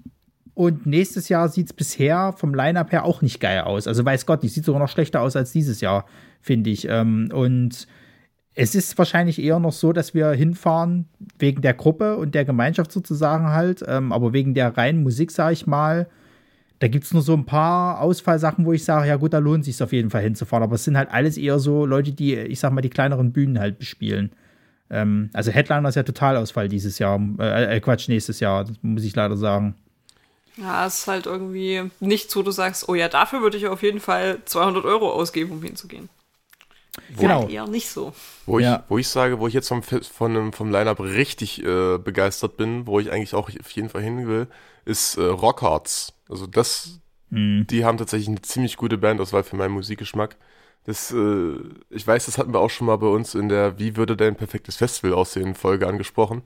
Und 0.55 0.87
nächstes 0.87 1.29
Jahr 1.29 1.51
sieht 1.51 1.67
es 1.67 1.73
bisher 1.75 2.33
vom 2.33 2.55
Line-Up 2.55 2.91
her 2.91 3.05
auch 3.05 3.21
nicht 3.21 3.41
geil 3.41 3.61
aus. 3.61 3.87
Also 3.87 4.05
weiß 4.05 4.25
Gott, 4.25 4.43
die 4.43 4.49
sieht 4.49 4.65
sogar 4.65 4.81
noch 4.81 4.89
schlechter 4.89 5.21
aus 5.21 5.37
als 5.37 5.53
dieses 5.53 5.83
Jahr, 5.83 6.07
finde 6.41 6.71
ich. 6.71 6.89
Ähm, 6.89 7.29
und 7.31 7.87
es 8.55 8.75
ist 8.75 8.97
wahrscheinlich 8.97 9.39
eher 9.39 9.59
noch 9.59 9.75
so, 9.75 9.93
dass 9.93 10.15
wir 10.15 10.31
hinfahren 10.31 11.09
wegen 11.39 11.61
der 11.61 11.75
Gruppe 11.75 12.17
und 12.17 12.35
der 12.35 12.47
Gemeinschaft 12.47 12.91
sozusagen 12.91 13.49
halt. 13.49 13.85
Ähm, 13.87 14.13
aber 14.13 14.33
wegen 14.33 14.55
der 14.55 14.75
reinen 14.75 15.03
Musik, 15.03 15.31
sage 15.31 15.53
ich 15.53 15.67
mal, 15.67 16.09
da 16.79 16.89
gibt 16.89 17.05
es 17.05 17.13
nur 17.13 17.23
so 17.23 17.35
ein 17.35 17.45
paar 17.45 18.01
Ausfallsachen, 18.01 18.65
wo 18.65 18.73
ich 18.73 18.83
sage, 18.83 19.09
ja 19.09 19.17
gut, 19.17 19.35
da 19.35 19.39
lohnt 19.39 19.67
sich 19.67 19.83
auf 19.83 19.93
jeden 19.93 20.09
Fall 20.09 20.23
hinzufahren. 20.23 20.63
Aber 20.63 20.77
es 20.77 20.85
sind 20.85 20.97
halt 20.97 21.11
alles 21.11 21.37
eher 21.37 21.59
so 21.59 21.85
Leute, 21.85 22.13
die, 22.13 22.35
ich 22.35 22.61
sag 22.61 22.73
mal, 22.73 22.81
die 22.81 22.89
kleineren 22.89 23.33
Bühnen 23.33 23.59
halt 23.59 23.79
bespielen. 23.79 24.31
Ähm, 24.91 25.30
also 25.32 25.51
Headliner 25.51 25.89
ist 25.89 25.95
ja 25.97 26.03
Totalausfall 26.03 26.68
dieses 26.68 26.99
Jahr. 26.99 27.20
Äh, 27.39 27.76
äh, 27.76 27.80
Quatsch, 27.80 28.09
nächstes 28.09 28.41
Jahr, 28.41 28.64
das 28.64 28.76
muss 28.82 29.05
ich 29.05 29.14
leider 29.16 29.37
sagen. 29.37 29.74
Ja, 30.57 30.87
es 30.87 31.01
ist 31.01 31.07
halt 31.09 31.26
irgendwie 31.26 31.91
nichts, 32.01 32.34
wo 32.34 32.43
du 32.43 32.51
sagst, 32.51 32.89
oh 32.89 32.95
ja, 32.95 33.09
dafür 33.09 33.43
würde 33.43 33.57
ich 33.59 33.66
auf 33.66 33.82
jeden 33.82 34.01
Fall 34.01 34.39
200 34.45 34.84
Euro 34.84 35.12
ausgeben, 35.12 35.51
um 35.53 35.62
hinzugehen. 35.62 36.09
Genau. 37.18 37.41
Halt 37.43 37.51
eher 37.51 37.66
nicht 37.66 37.91
so. 37.91 38.14
Wo, 38.47 38.59
Ja. 38.59 38.76
ich, 38.76 38.91
wo 38.91 38.97
ich 38.99 39.09
sage, 39.09 39.39
wo 39.39 39.47
ich 39.49 39.55
jetzt 39.55 39.68
vom, 39.68 39.82
von, 39.82 40.53
vom 40.53 40.70
Line-Up 40.70 40.99
richtig 41.01 41.62
äh, 41.62 41.99
begeistert 41.99 42.57
bin, 42.57 42.87
wo 42.87 42.99
ich 43.01 43.12
eigentlich 43.12 43.34
auch 43.34 43.51
auf 43.51 43.70
jeden 43.72 43.91
Fall 43.91 44.03
hin 44.03 44.26
will, 44.26 44.47
ist 44.87 45.18
äh, 45.18 45.22
Rockhards. 45.24 46.14
Also 46.28 46.47
das, 46.47 46.99
die 47.28 47.84
haben 47.84 47.99
tatsächlich 47.99 48.28
eine 48.28 48.41
ziemlich 48.41 48.76
gute 48.76 48.97
Bandauswahl 48.99 49.43
für 49.43 49.57
meinen 49.57 49.72
Musikgeschmack. 49.72 50.37
Das, 50.87 51.12
äh, 51.12 51.55
ich 51.91 52.07
weiß, 52.07 52.26
das 52.26 52.39
hatten 52.39 52.55
wir 52.55 52.61
auch 52.61 52.70
schon 52.70 52.87
mal 52.87 52.97
bei 52.97 53.09
uns 53.09 53.34
in 53.34 53.49
der 53.49 53.78
Wie 53.78 53.97
würde 53.97 54.16
dein 54.16 54.37
perfektes 54.37 54.76
Festival 54.76 55.14
aussehen 55.14 55.57
Folge 55.57 55.89
angesprochen. 55.89 56.43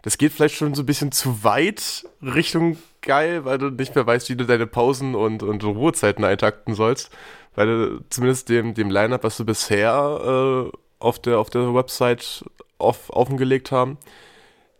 Das 0.00 0.18
geht 0.18 0.32
vielleicht 0.32 0.56
schon 0.56 0.74
so 0.74 0.82
ein 0.82 0.86
bisschen 0.86 1.12
zu 1.12 1.44
weit 1.44 2.06
Richtung 2.22 2.78
geil, 3.02 3.44
weil 3.44 3.58
du 3.58 3.70
nicht 3.70 3.94
mehr 3.94 4.06
weißt, 4.06 4.28
wie 4.30 4.36
du 4.36 4.46
deine 4.46 4.66
Pausen 4.66 5.14
und, 5.14 5.42
und 5.42 5.62
Ruhezeiten 5.62 6.24
eintakten 6.24 6.74
sollst. 6.74 7.10
Weil 7.54 7.66
du 7.66 8.04
zumindest 8.08 8.48
dem, 8.48 8.74
dem 8.74 8.90
Line-Up, 8.90 9.22
was 9.22 9.36
du 9.36 9.44
bisher 9.44 10.70
äh, 10.72 10.76
auf, 10.98 11.18
der, 11.18 11.38
auf 11.38 11.50
der 11.50 11.74
Website 11.74 12.44
auf, 12.78 13.10
offengelegt 13.10 13.70
haben, 13.70 13.98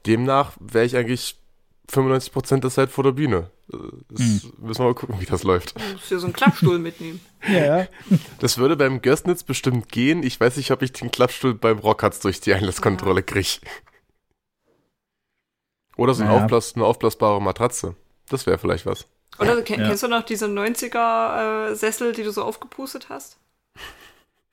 demnach 0.07 0.53
wäre 0.61 0.87
ich 0.87 0.97
eigentlich 0.97 1.37
95% 1.91 2.61
der 2.61 2.71
Zeit 2.71 2.91
vor 2.91 3.05
der 3.05 3.13
Bühne. 3.13 3.51
Äh, 3.73 3.77
Das 4.11 4.21
Müssen 4.59 4.79
wir 4.83 4.85
mal 4.87 4.95
gucken, 4.95 5.21
wie 5.21 5.27
das 5.27 5.43
läuft. 5.43 5.79
Du 5.79 5.93
musst 5.93 6.11
dir 6.11 6.19
so 6.19 6.27
einen 6.27 6.33
Klappstuhl 6.33 6.79
mitnehmen. 6.79 7.21
Ja, 7.47 7.81
ja. 7.81 7.87
Das 8.41 8.57
würde 8.57 8.75
beim 8.75 9.03
Göstnitz 9.03 9.43
bestimmt 9.45 9.91
gehen. 9.91 10.23
Ich 10.23 10.41
weiß 10.41 10.57
nicht, 10.57 10.71
ob 10.71 10.81
ich 10.81 10.93
den 10.93 11.11
Klappstuhl 11.11 11.53
beim 11.55 11.79
Rockharz 11.79 12.21
durch 12.21 12.41
die 12.41 12.55
Einlasskontrolle 12.55 13.23
kriege. 13.23 13.59
Oder 15.97 16.15
so 16.15 16.25
eine, 16.25 16.33
Ja. 16.35 16.41
aufblas 16.43 16.75
eine 16.75 16.85
aufblasbare 16.87 17.41
Matratze. 17.43 17.95
Das 18.31 18.47
wäre 18.47 18.59
vielleicht 18.59 18.87
was. 18.87 19.07
Oder 19.39 19.57
Ja. 19.59 19.63
kennst 19.63 20.03
du 20.03 20.09
noch 20.09 20.23
diese 20.25 20.47
90er-Sessel, 20.47 22.13
die 22.15 22.23
du 22.23 22.33
so 22.33 22.43
aufgepustet 22.43 23.09
hast? 23.11 23.37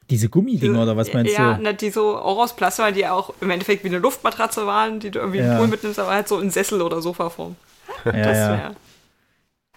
Diese 0.09 0.27
Gummidinger 0.29 0.83
oder 0.83 0.97
was 0.97 1.13
meinst 1.13 1.37
ja, 1.37 1.53
du? 1.53 1.61
na, 1.63 1.73
die 1.73 1.89
so 1.89 2.17
auch 2.17 2.37
aus 2.39 2.55
Plasma, 2.55 2.91
die 2.91 3.07
auch 3.07 3.33
im 3.39 3.49
Endeffekt 3.49 3.83
wie 3.83 3.87
eine 3.87 3.99
Luftmatratze 3.99 4.65
waren, 4.67 4.99
die 4.99 5.09
du 5.11 5.19
irgendwie 5.19 5.39
Ja. 5.39 5.53
im 5.53 5.57
Pool 5.59 5.67
mitnimmst, 5.67 5.99
aber 5.99 6.11
halt 6.11 6.27
so 6.27 6.39
in 6.39 6.49
Sessel- 6.49 6.81
oder 6.81 7.01
Sofaform. 7.01 7.55
Ja, 8.05 8.11
Das 8.11 8.37
ja. 8.37 8.49
wär. 8.49 8.75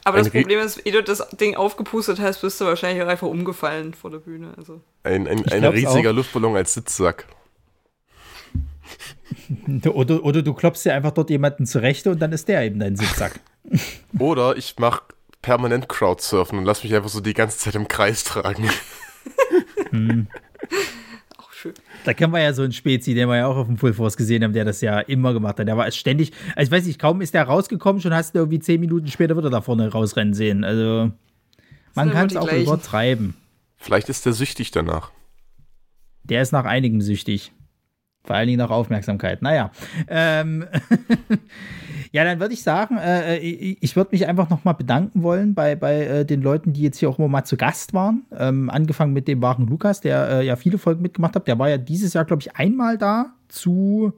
Aber 0.06 0.18
Ein 0.18 0.24
das 0.24 0.32
Problem 0.32 0.60
ist, 0.60 0.84
ehe 0.84 0.92
du 0.92 1.02
das 1.02 1.26
Ding 1.30 1.56
aufgepustet 1.56 2.20
hast, 2.20 2.40
bist 2.42 2.60
du 2.60 2.64
wahrscheinlich 2.66 3.02
auch 3.02 3.08
einfach 3.08 3.26
umgefallen 3.28 3.94
vor 3.94 4.10
der 4.10 4.18
Bühne. 4.18 4.52
Also. 4.58 4.80
Ein, 5.02 5.26
ein, 5.26 5.44
ein 5.48 5.64
riesiger 5.64 6.10
auch. 6.10 6.14
Luftballon 6.14 6.56
als 6.56 6.74
Sitzsack. 6.74 7.26
Oder, 9.92 10.22
oder 10.24 10.42
du 10.42 10.52
klopfst 10.54 10.84
dir 10.84 10.94
einfach 10.94 11.10
dort 11.12 11.30
jemanden 11.30 11.66
zurecht 11.66 12.06
und 12.06 12.20
dann 12.20 12.32
ist 12.32 12.48
der 12.48 12.62
eben 12.62 12.78
dein 12.78 12.96
Sitzsack. 12.96 13.40
Oder 14.18 14.56
ich 14.56 14.78
mache 14.78 15.02
permanent 15.42 15.88
Crowdsurfen 15.88 16.58
und 16.58 16.64
lass 16.64 16.82
mich 16.84 16.94
einfach 16.94 17.08
so 17.08 17.20
die 17.20 17.34
ganze 17.34 17.58
Zeit 17.58 17.74
im 17.74 17.88
Kreis 17.88 18.24
tragen. 18.24 18.70
Auch 21.36 21.53
schön. 21.53 21.74
Da 22.05 22.14
kennen 22.14 22.32
wir 22.32 22.40
ja 22.40 22.53
so 22.53 22.62
einen 22.62 22.72
Spezi, 22.72 23.14
den 23.14 23.28
wir 23.28 23.36
ja 23.36 23.47
auch 23.47 23.57
auf 23.57 23.66
dem 23.66 23.78
Full 23.78 23.95
Force 23.95 24.16
gesehen 24.16 24.45
haben, 24.45 24.53
der 24.53 24.64
das 24.64 24.80
ja 24.80 25.01
immer 25.01 25.32
gemacht 25.32 25.59
hat. 25.59 25.66
Der 25.66 25.76
war 25.76 25.90
ständig, 25.90 26.32
also 26.55 26.68
ich 26.68 26.70
weiß 26.70 26.86
nicht, 26.86 26.99
kaum 26.99 27.20
ist 27.20 27.34
der 27.34 27.45
rausgekommen, 27.45 28.01
schon 28.03 28.14
hast 28.14 28.34
du 28.34 28.40
irgendwie 28.40 28.61
zehn 28.61 28.80
Minuten 28.80 29.09
später 29.09 29.36
wieder 29.36 29.51
da 29.51 29.61
vorne 29.61 29.90
rausrennen 29.90 30.34
sehen. 30.34 30.64
Also 30.64 31.12
man 31.95 32.11
kann 32.11 32.26
es 32.26 32.36
auch 32.36 32.49
gleichen. 32.49 32.66
übertreiben. 32.66 33.34
Vielleicht 33.76 34.09
ist 34.09 34.26
der 34.26 34.32
süchtig 34.32 34.70
danach. 34.70 35.11
Der 36.24 36.42
ist 36.42 36.53
nach 36.53 36.64
einigem 36.64 37.01
süchtig. 37.01 37.53
Vor 38.24 38.36
allen 38.36 38.47
Dingen 38.47 38.59
nach 38.59 38.70
Aufmerksamkeit. 38.70 39.42
Naja. 39.42 39.70
Ähm, 40.09 40.66
ja, 42.14 42.22
dann 42.22 42.38
würde 42.38 42.54
ich 42.54 42.62
sagen, 42.62 42.96
äh, 42.96 43.38
ich, 43.38 43.76
ich 43.80 43.96
würde 43.96 44.10
mich 44.12 44.28
einfach 44.28 44.48
nochmal 44.48 44.74
bedanken 44.74 45.24
wollen 45.24 45.52
bei, 45.52 45.74
bei 45.74 46.04
äh, 46.04 46.24
den 46.24 46.42
Leuten, 46.42 46.72
die 46.72 46.82
jetzt 46.82 46.98
hier 46.98 47.08
auch 47.10 47.18
immer 47.18 47.26
mal 47.26 47.42
zu 47.42 47.56
Gast 47.56 47.92
waren. 47.92 48.22
Ähm, 48.38 48.70
angefangen 48.70 49.12
mit 49.12 49.26
dem 49.26 49.43
wahren 49.43 49.66
Lukas, 49.66 50.01
der 50.01 50.28
äh, 50.28 50.47
ja 50.47 50.55
viele 50.55 50.78
Folgen 50.78 51.02
mitgemacht 51.02 51.34
hat. 51.34 51.48
Der 51.48 51.59
war 51.59 51.68
ja 51.68 51.76
dieses 51.76 52.14
Jahr, 52.14 52.24
glaube 52.24 52.40
ich, 52.40 52.55
einmal 52.55 52.98
da 52.98 53.32
zu. 53.48 54.12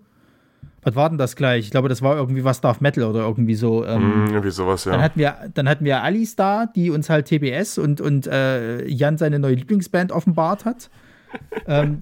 Was 0.82 0.94
war 0.94 1.08
denn 1.08 1.16
das 1.16 1.36
gleich? 1.36 1.64
Ich 1.64 1.70
glaube, 1.70 1.88
das 1.88 2.02
war 2.02 2.16
irgendwie 2.16 2.44
was 2.44 2.60
Darf 2.60 2.82
Metal 2.82 3.04
oder 3.04 3.20
irgendwie 3.20 3.54
so. 3.54 3.82
Ähm, 3.86 4.26
Hm, 4.26 4.26
irgendwie 4.26 4.50
sowas, 4.50 4.84
dann 4.84 4.96
ja. 4.96 5.00
hatten 5.00 5.18
wir, 5.18 5.34
dann 5.54 5.66
hatten 5.66 5.86
wir 5.86 6.02
Alice 6.02 6.36
da, 6.36 6.66
die 6.66 6.90
uns 6.90 7.08
halt 7.08 7.24
TBS 7.24 7.78
und, 7.78 8.02
und 8.02 8.26
äh, 8.26 8.86
Jan 8.86 9.16
seine 9.16 9.38
neue 9.38 9.54
Lieblingsband 9.54 10.12
offenbart 10.12 10.66
hat. 10.66 10.90
Ähm, 11.66 12.00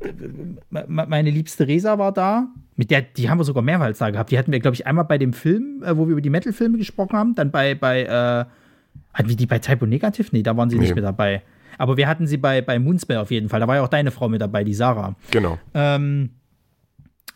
me- 0.71 0.85
me- 0.89 1.07
meine 1.09 1.31
liebste 1.31 1.67
Resa 1.67 1.99
war 1.99 2.13
da. 2.13 2.49
Mit 2.77 2.91
der, 2.91 3.03
die 3.03 3.31
haben 3.31 3.39
wir 3.39 3.45
sogar 3.45 3.63
mehrmals 3.63 3.99
da 3.99 4.11
gehabt. 4.11 4.31
Die 4.31 4.39
hatten 4.39 4.51
wir, 4.53 4.59
glaube 4.61 4.75
ich, 4.75 4.87
einmal 4.87 5.05
bei 5.05 5.17
dem 5.19 5.33
Film, 5.33 5.83
äh, 5.85 5.97
wo 5.97 6.07
wir 6.07 6.13
über 6.13 6.21
die 6.21 6.31
Metal-Filme 6.31 6.77
gesprochen 6.79 7.17
haben. 7.17 7.35
Dann 7.35 7.51
bei, 7.51 7.75
bei 7.75 8.03
äh, 8.03 8.45
hatten 9.15 9.29
wir 9.29 9.37
die 9.37 9.47
bei 9.47 9.59
Typo 9.61 9.87
Negative? 9.87 10.29
Nee, 10.33 10.43
da 10.43 10.57
waren 10.57 10.71
sie 10.71 10.79
nicht 10.79 10.89
Nee. 10.91 10.95
mit 10.97 11.05
dabei. 11.05 11.43
Aber 11.79 11.97
wir 11.97 12.07
hatten 12.09 12.27
sie 12.27 12.37
bei, 12.37 12.63
bei 12.63 12.79
Moonspell 12.79 13.17
auf 13.19 13.31
jeden 13.31 13.49
Fall. 13.49 13.61
Da 13.61 13.69
war 13.69 13.77
ja 13.77 13.83
auch 13.83 13.89
deine 13.89 14.11
Frau 14.11 14.29
mit 14.29 14.41
dabei, 14.41 14.65
die 14.65 14.75
Sarah. 14.75 15.15
Genau. 15.31 15.59
Ähm, 15.75 16.31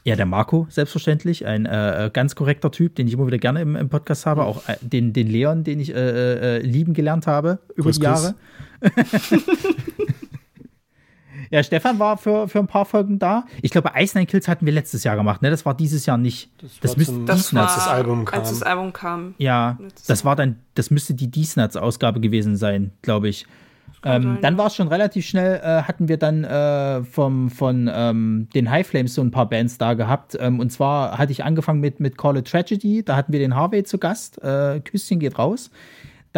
ja, 0.05 0.17
der 0.17 0.27
Marco, 0.27 0.67
selbstverständlich, 0.71 1.45
ein 1.47 1.67
äh, 1.67 2.07
äh, 2.07 2.11
ganz 2.11 2.35
korrekter 2.35 2.71
Typ, 2.71 2.95
den 2.95 3.07
ich 3.09 3.15
immer 3.15 3.27
wieder 3.27 3.39
gerne 3.39 3.61
im, 3.61 3.77
im 3.77 3.89
Podcast 3.89 4.27
habe. 4.27 4.45
Auch 4.45 4.69
äh, 4.69 4.77
den, 4.81 5.13
den 5.13 5.27
Leon, 5.29 5.65
den 5.65 5.81
ich 5.81 5.95
äh, 5.95 6.57
äh, 6.59 6.63
lieben 6.63 6.95
gelernt 6.95 7.27
habe 7.27 7.59
über 7.75 7.85
Grüß, 7.91 7.99
die 7.99 8.05
Jahre. 8.05 8.35
Ja, 11.51 11.63
Stefan 11.63 11.99
war 11.99 12.17
für, 12.17 12.49
für 12.49 12.59
ein 12.59 12.67
paar 12.67 12.85
Folgen 12.85 13.19
da. 13.19 13.45
Ich 13.63 13.71
glaube, 13.71 13.93
Ice 13.97 14.17
Nine 14.17 14.27
Kills 14.27 14.49
hatten 14.49 14.67
wir 14.67 14.73
letztes 14.73 15.05
Jahr 15.05 15.17
gemacht, 15.17 15.43
ne? 15.43 15.51
Das 15.51 15.65
war 15.65 15.75
dieses 15.75 16.07
Jahr 16.07 16.19
nicht. 16.19 16.51
Das, 16.61 16.91
war 16.91 16.99
müsste 16.99 17.25
Das 17.25 17.55
war, 17.55 17.63
als 17.63 17.75
das 17.75 17.89
Album 17.89 18.25
kam. 18.25 18.41
Als 18.41 18.51
das 18.51 18.63
Album 18.63 18.93
kam. 18.93 19.35
Ja, 19.39 19.79
das 20.07 20.25
war 20.25 20.37
dann, 20.37 20.57
das 20.75 20.91
müsste 20.91 21.15
die 21.15 21.31
D-Snuts-Ausgabe 21.31 22.21
gewesen 22.21 22.57
sein, 22.57 22.93
glaube 23.03 23.29
ich. 23.29 23.47
Ähm, 24.05 24.23
sein, 24.23 24.39
dann 24.43 24.55
ja. 24.55 24.59
war 24.59 24.67
es 24.67 24.77
schon 24.77 24.89
relativ 24.89 25.27
schnell, 25.27 25.61
äh, 25.63 25.83
hatten 25.83 26.09
wir 26.09 26.19
dann 26.19 26.45
äh, 26.45 27.03
vom, 27.05 27.51
von 27.51 27.91
ähm, 27.93 28.49
den 28.55 28.71
High 28.71 28.87
Flames 28.87 29.15
so 29.15 29.23
ein 29.23 29.31
paar 29.31 29.49
Bands 29.49 29.79
da 29.79 29.95
gehabt. 29.95 30.37
Ähm, 30.39 30.61
und 30.61 30.71
zwar 30.71 31.19
hatte 31.19 31.33
ich 31.33 31.45
angefangen 31.45 31.81
mit, 31.81 31.99
mit 32.01 32.17
Call 32.17 32.37
It 32.37 32.49
Tragedy, 32.49 33.05
da 33.05 33.17
hatten 33.17 33.33
wir 33.33 33.41
den 33.41 33.55
Harvey 33.55 33.83
zu 33.85 33.99
Gast, 33.99 34.43
äh, 34.43 34.81
Küsschen 34.81 35.19
geht 35.19 35.39
raus. 35.39 35.71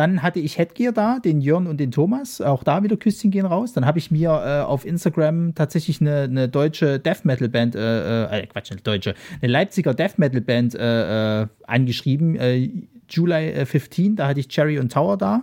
Dann 0.00 0.22
hatte 0.22 0.40
ich 0.40 0.56
Headgear 0.56 0.92
da, 0.92 1.18
den 1.18 1.42
Jörn 1.42 1.66
und 1.66 1.78
den 1.78 1.90
Thomas, 1.90 2.40
auch 2.40 2.64
da 2.64 2.82
wieder 2.82 2.96
Küsschen 2.96 3.30
gehen 3.30 3.44
raus. 3.44 3.74
Dann 3.74 3.84
habe 3.84 3.98
ich 3.98 4.10
mir 4.10 4.30
äh, 4.30 4.62
auf 4.62 4.86
Instagram 4.86 5.54
tatsächlich 5.54 6.00
eine, 6.00 6.22
eine 6.22 6.48
deutsche 6.48 6.98
Death 6.98 7.26
Metal 7.26 7.50
Band, 7.50 7.74
äh, 7.74 8.24
äh, 8.24 8.46
Quatsch, 8.46 8.72
eine 8.72 8.80
deutsche, 8.80 9.14
eine 9.42 9.52
Leipziger 9.52 9.92
Death 9.92 10.16
Metal 10.16 10.40
Band 10.40 10.74
äh, 10.74 11.42
äh, 11.42 11.46
angeschrieben, 11.66 12.34
äh, 12.36 12.70
July 13.10 13.50
äh, 13.50 13.66
15, 13.66 14.16
da 14.16 14.28
hatte 14.28 14.40
ich 14.40 14.48
Cherry 14.48 14.78
und 14.78 14.90
Tower 14.90 15.18
da 15.18 15.42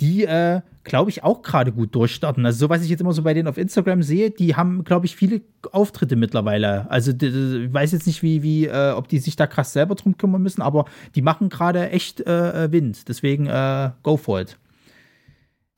die, 0.00 0.24
äh, 0.24 0.60
glaube 0.82 1.10
ich, 1.10 1.22
auch 1.22 1.42
gerade 1.42 1.72
gut 1.72 1.94
durchstarten. 1.94 2.44
Also, 2.44 2.66
so 2.66 2.68
was 2.68 2.82
ich 2.82 2.90
jetzt 2.90 3.00
immer 3.00 3.12
so 3.12 3.22
bei 3.22 3.34
denen 3.34 3.48
auf 3.48 3.58
Instagram 3.58 4.02
sehe, 4.02 4.30
die 4.30 4.54
haben, 4.56 4.84
glaube 4.84 5.06
ich, 5.06 5.16
viele 5.16 5.40
Auftritte 5.72 6.16
mittlerweile. 6.16 6.90
Also, 6.90 7.12
ich 7.12 7.72
weiß 7.72 7.92
jetzt 7.92 8.06
nicht, 8.06 8.22
wie, 8.22 8.42
wie, 8.42 8.66
äh, 8.66 8.92
ob 8.92 9.08
die 9.08 9.18
sich 9.18 9.36
da 9.36 9.46
krass 9.46 9.72
selber 9.72 9.94
drum 9.94 10.16
kümmern 10.16 10.42
müssen, 10.42 10.62
aber 10.62 10.84
die 11.14 11.22
machen 11.22 11.48
gerade 11.48 11.90
echt 11.90 12.20
äh, 12.26 12.64
äh, 12.64 12.72
Wind. 12.72 13.08
Deswegen, 13.08 13.46
äh, 13.46 13.90
go 14.02 14.16
for 14.16 14.40
it. 14.40 14.58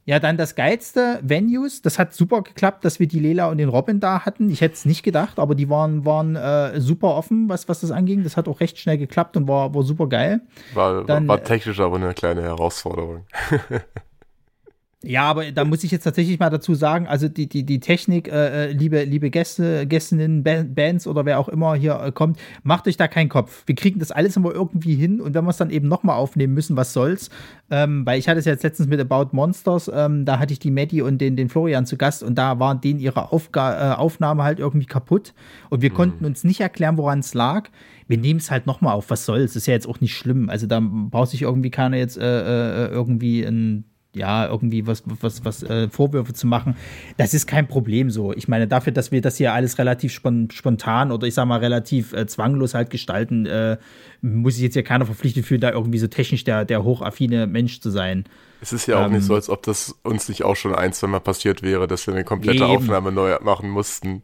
Ja, 0.09 0.21
dann 0.21 0.37
das 0.37 0.55
geilste, 0.55 1.19
Venues. 1.23 1.83
Das 1.83 1.99
hat 1.99 2.15
super 2.15 2.43
geklappt, 2.43 2.85
dass 2.85 3.01
wir 3.01 3.09
die 3.09 3.19
Lela 3.19 3.49
und 3.51 3.59
den 3.59 3.69
Robin 3.69 3.99
da 3.99 4.25
hatten. 4.25 4.51
Ich 4.51 4.61
hätte 4.61 4.75
es 4.75 4.85
nicht 4.85 5.03
gedacht, 5.03 5.41
aber 5.41 5.57
die 5.57 5.69
waren, 5.69 6.05
waren 6.05 6.37
äh, 6.37 6.81
super 6.81 7.17
offen, 7.17 7.49
was, 7.49 7.69
was 7.69 7.81
das 7.81 7.91
anging. 7.91 8.23
Das 8.23 8.37
hat 8.37 8.47
auch 8.47 8.61
recht 8.61 8.79
schnell 8.79 8.99
geklappt 8.99 9.37
und 9.37 9.49
war, 9.49 9.75
war 9.75 9.83
super 9.83 10.09
geil. 10.09 10.43
War, 10.75 11.03
Dann, 11.05 11.27
war 11.27 11.39
äh, 11.39 11.43
technisch 11.43 11.81
aber 11.81 11.97
eine 11.97 12.15
kleine 12.15 12.43
Herausforderung. 12.43 13.27
Ja, 15.07 15.23
aber 15.23 15.53
da 15.53 15.65
muss 15.65 15.85
ich 15.85 15.93
jetzt 15.93 16.03
tatsächlich 16.03 16.41
mal 16.41 16.51
dazu 16.51 16.75
sagen, 16.75 17.07
also 17.07 17.29
die, 17.29 17.49
die, 17.49 17.65
die 17.65 17.79
Technik, 17.79 18.27
äh, 18.27 18.71
äh, 18.71 18.73
liebe, 18.73 19.05
liebe 19.05 19.31
Gäste, 19.31 19.87
Gästinnen, 19.87 20.43
Ba- 20.43 20.65
Bands 20.69 21.07
oder 21.07 21.25
wer 21.25 21.39
auch 21.39 21.49
immer 21.49 21.77
hier 21.77 22.01
äh, 22.01 22.11
kommt, 22.11 22.41
macht 22.65 22.89
euch 22.89 22.97
da 22.97 23.07
keinen 23.07 23.29
Kopf. 23.29 23.63
Wir 23.67 23.77
kriegen 23.77 24.01
das 24.01 24.11
alles 24.11 24.37
immer 24.37 24.53
irgendwie 24.53 24.97
hin 24.97 25.21
und 25.21 25.35
wenn 25.35 25.45
wir 25.45 25.51
es 25.51 25.59
dann 25.59 25.71
eben 25.71 25.87
nochmal 25.87 26.17
aufnehmen 26.17 26.55
müssen, 26.55 26.77
was 26.77 26.93
soll's? 26.93 27.31
Ähm, 27.71 28.05
weil 28.05 28.19
ich 28.19 28.29
hatte 28.29 28.41
es 28.41 28.45
jetzt 28.47 28.65
letztens 28.65 28.89
mit 28.89 29.01
About 29.01 29.29
Monsters, 29.31 29.89
ähm, 29.95 30.25
da 30.25 30.41
hatte 30.41 30.53
ich 30.53 30.59
die 30.59 30.73
Maddie 30.73 31.03
und 31.03 31.19
den, 31.21 31.37
den 31.37 31.49
Florian 31.49 31.87
zu 31.87 31.97
Gast 31.97 32.25
und 32.25 32.37
da 32.37 32.59
waren 32.59 32.81
denen 32.81 32.99
ihre 32.99 33.31
Aufga 33.31 33.93
äh, 33.93 33.97
Aufnahme 33.97 34.43
halt 34.43 34.59
irgendwie 34.59 34.87
kaputt 34.87 35.35
und 35.71 35.83
wir 35.83 35.91
konnten 35.91 36.25
uns 36.25 36.43
nicht 36.43 36.61
erklären, 36.61 36.97
woran 36.97 37.21
es 37.21 37.33
lag. 37.33 37.69
Wir 38.09 38.19
nehmen 38.19 38.41
es 38.41 38.51
halt 38.51 38.67
nochmal 38.67 38.95
auf, 38.95 39.11
was 39.11 39.25
soll's? 39.25 39.55
Ist 39.55 39.67
ja 39.67 39.75
jetzt 39.75 39.89
auch 39.89 40.01
nicht 40.01 40.17
schlimm. 40.17 40.51
Also 40.51 40.67
da 40.67 40.81
braucht 40.81 41.31
sich 41.31 41.43
irgendwie 41.43 41.71
keiner 41.71 41.97
jetzt 41.97 42.19
äh, 42.19 42.87
äh, 42.87 42.89
irgendwie 42.89 43.43
ein 43.45 43.85
ja, 44.17 44.47
irgendwie 44.47 44.87
was, 44.87 45.03
was, 45.21 45.45
was 45.45 45.63
äh, 45.63 45.89
Vorwürfe 45.89 46.33
zu 46.33 46.47
machen, 46.47 46.77
das 47.17 47.35
ist 47.35 47.47
kein 47.47 47.69
Problem 47.69 48.11
so. 48.11 48.33
Ich 48.33 48.49
meine, 48.49 48.67
dafür, 48.67 48.93
dass 48.93 49.13
wir 49.13 49.21
das 49.21 49.37
hier 49.37 49.53
alles 49.53 49.79
relativ 49.79 50.13
spon 50.13 50.49
spontan 50.51 51.13
oder 51.13 51.27
ich 51.27 51.35
sag 51.35 51.47
mal 51.47 51.59
relativ 51.59 52.13
äh, 52.13 52.27
zwanglos 52.27 52.75
halt 52.75 52.91
gestalten, 52.91 53.47
äh, 53.47 53.77
muss 54.23 54.57
ich 54.57 54.63
jetzt 54.63 54.75
hier 54.75 54.83
keiner 54.83 55.07
verpflichtet 55.07 55.45
fühlen, 55.45 55.61
da 55.61 55.71
irgendwie 55.71 55.99
so 55.99 56.07
technisch 56.07 56.45
der, 56.45 56.65
der 56.65 56.83
hochaffine 56.85 57.47
Mensch 57.47 57.81
zu 57.81 57.91
sein. 57.91 58.25
Es 58.61 58.73
ist 58.73 58.87
ja 58.87 58.99
auch 59.01 59.07
Ähm, 59.07 59.13
nicht 59.13 59.25
so, 59.25 59.35
als 59.35 59.51
ob 59.51 59.63
das 59.63 59.95
uns 60.03 60.29
nicht 60.29 60.43
auch 60.45 60.57
schon 60.57 60.75
ein, 60.75 60.93
zwei 60.93 61.09
Mal 61.09 61.21
passiert 61.21 61.63
wäre, 61.63 61.87
dass 61.87 62.07
wir 62.07 62.15
eine 62.15 62.25
komplette 62.25 62.65
Eben. 62.65 62.77
Aufnahme 62.77 63.13
neu 63.13 63.37
machen 63.43 63.69
mussten. 63.71 64.23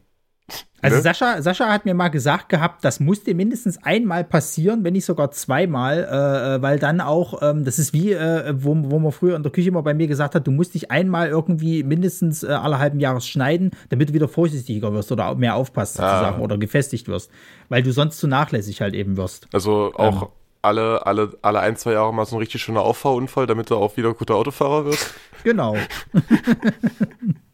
Also 0.81 0.97
Ne? 0.97 1.01
Sascha, 1.01 1.41
Sascha 1.41 1.69
hat 1.69 1.85
mir 1.85 1.93
mal 1.93 2.09
gesagt 2.09 2.49
gehabt, 2.49 2.83
das 2.83 2.99
musste 2.99 3.33
mindestens 3.33 3.81
einmal 3.83 4.25
passieren, 4.25 4.83
wenn 4.83 4.93
nicht 4.93 5.05
sogar 5.05 5.31
zweimal, 5.31 5.99
äh, 5.99 6.55
äh, 6.55 6.61
weil 6.61 6.77
dann 6.77 6.99
auch, 6.99 7.41
ähm, 7.41 7.63
das 7.63 7.79
ist 7.79 7.93
wie, 7.93 8.11
äh, 8.11 8.53
wo, 8.57 8.75
wo 8.75 8.99
man 8.99 9.13
früher 9.13 9.37
in 9.37 9.43
der 9.43 9.51
Küche 9.53 9.69
immer 9.69 9.81
bei 9.81 9.93
mir 9.93 10.07
gesagt 10.07 10.35
hat, 10.35 10.45
du 10.45 10.51
musst 10.51 10.73
dich 10.73 10.91
einmal 10.91 11.29
irgendwie 11.29 11.83
mindestens 11.83 12.43
äh, 12.43 12.47
alle 12.47 12.79
halben 12.79 12.99
Jahres 12.99 13.25
schneiden, 13.25 13.71
damit 13.89 14.09
du 14.09 14.13
wieder 14.13 14.27
vorsichtiger 14.27 14.91
wirst 14.93 15.09
oder 15.13 15.33
mehr 15.35 15.55
aufpasst 15.55 15.93
sozusagen 15.93 16.41
oder 16.41 16.57
gefestigt 16.57 17.07
wirst, 17.07 17.31
weil 17.69 17.81
du 17.81 17.93
sonst 17.93 18.19
zu 18.19 18.27
nachlässig 18.27 18.81
halt 18.81 18.93
eben 18.93 19.15
wirst. 19.15 19.47
Also 19.53 19.93
auch 19.95 20.23
Ähm. 20.23 20.27
alle, 20.63 21.05
alle, 21.05 21.37
alle 21.41 21.61
ein, 21.61 21.77
zwei 21.77 21.93
Jahre 21.93 22.13
mal 22.13 22.25
so 22.25 22.35
ein 22.35 22.39
richtig 22.39 22.61
schöner 22.61 22.81
Auffahrunfall, 22.81 23.47
damit 23.47 23.69
du 23.69 23.77
auch 23.77 23.95
wieder 23.95 24.13
guter 24.13 24.35
Autofahrer 24.35 24.83
wirst. 24.85 25.13
Genau. 25.45 25.77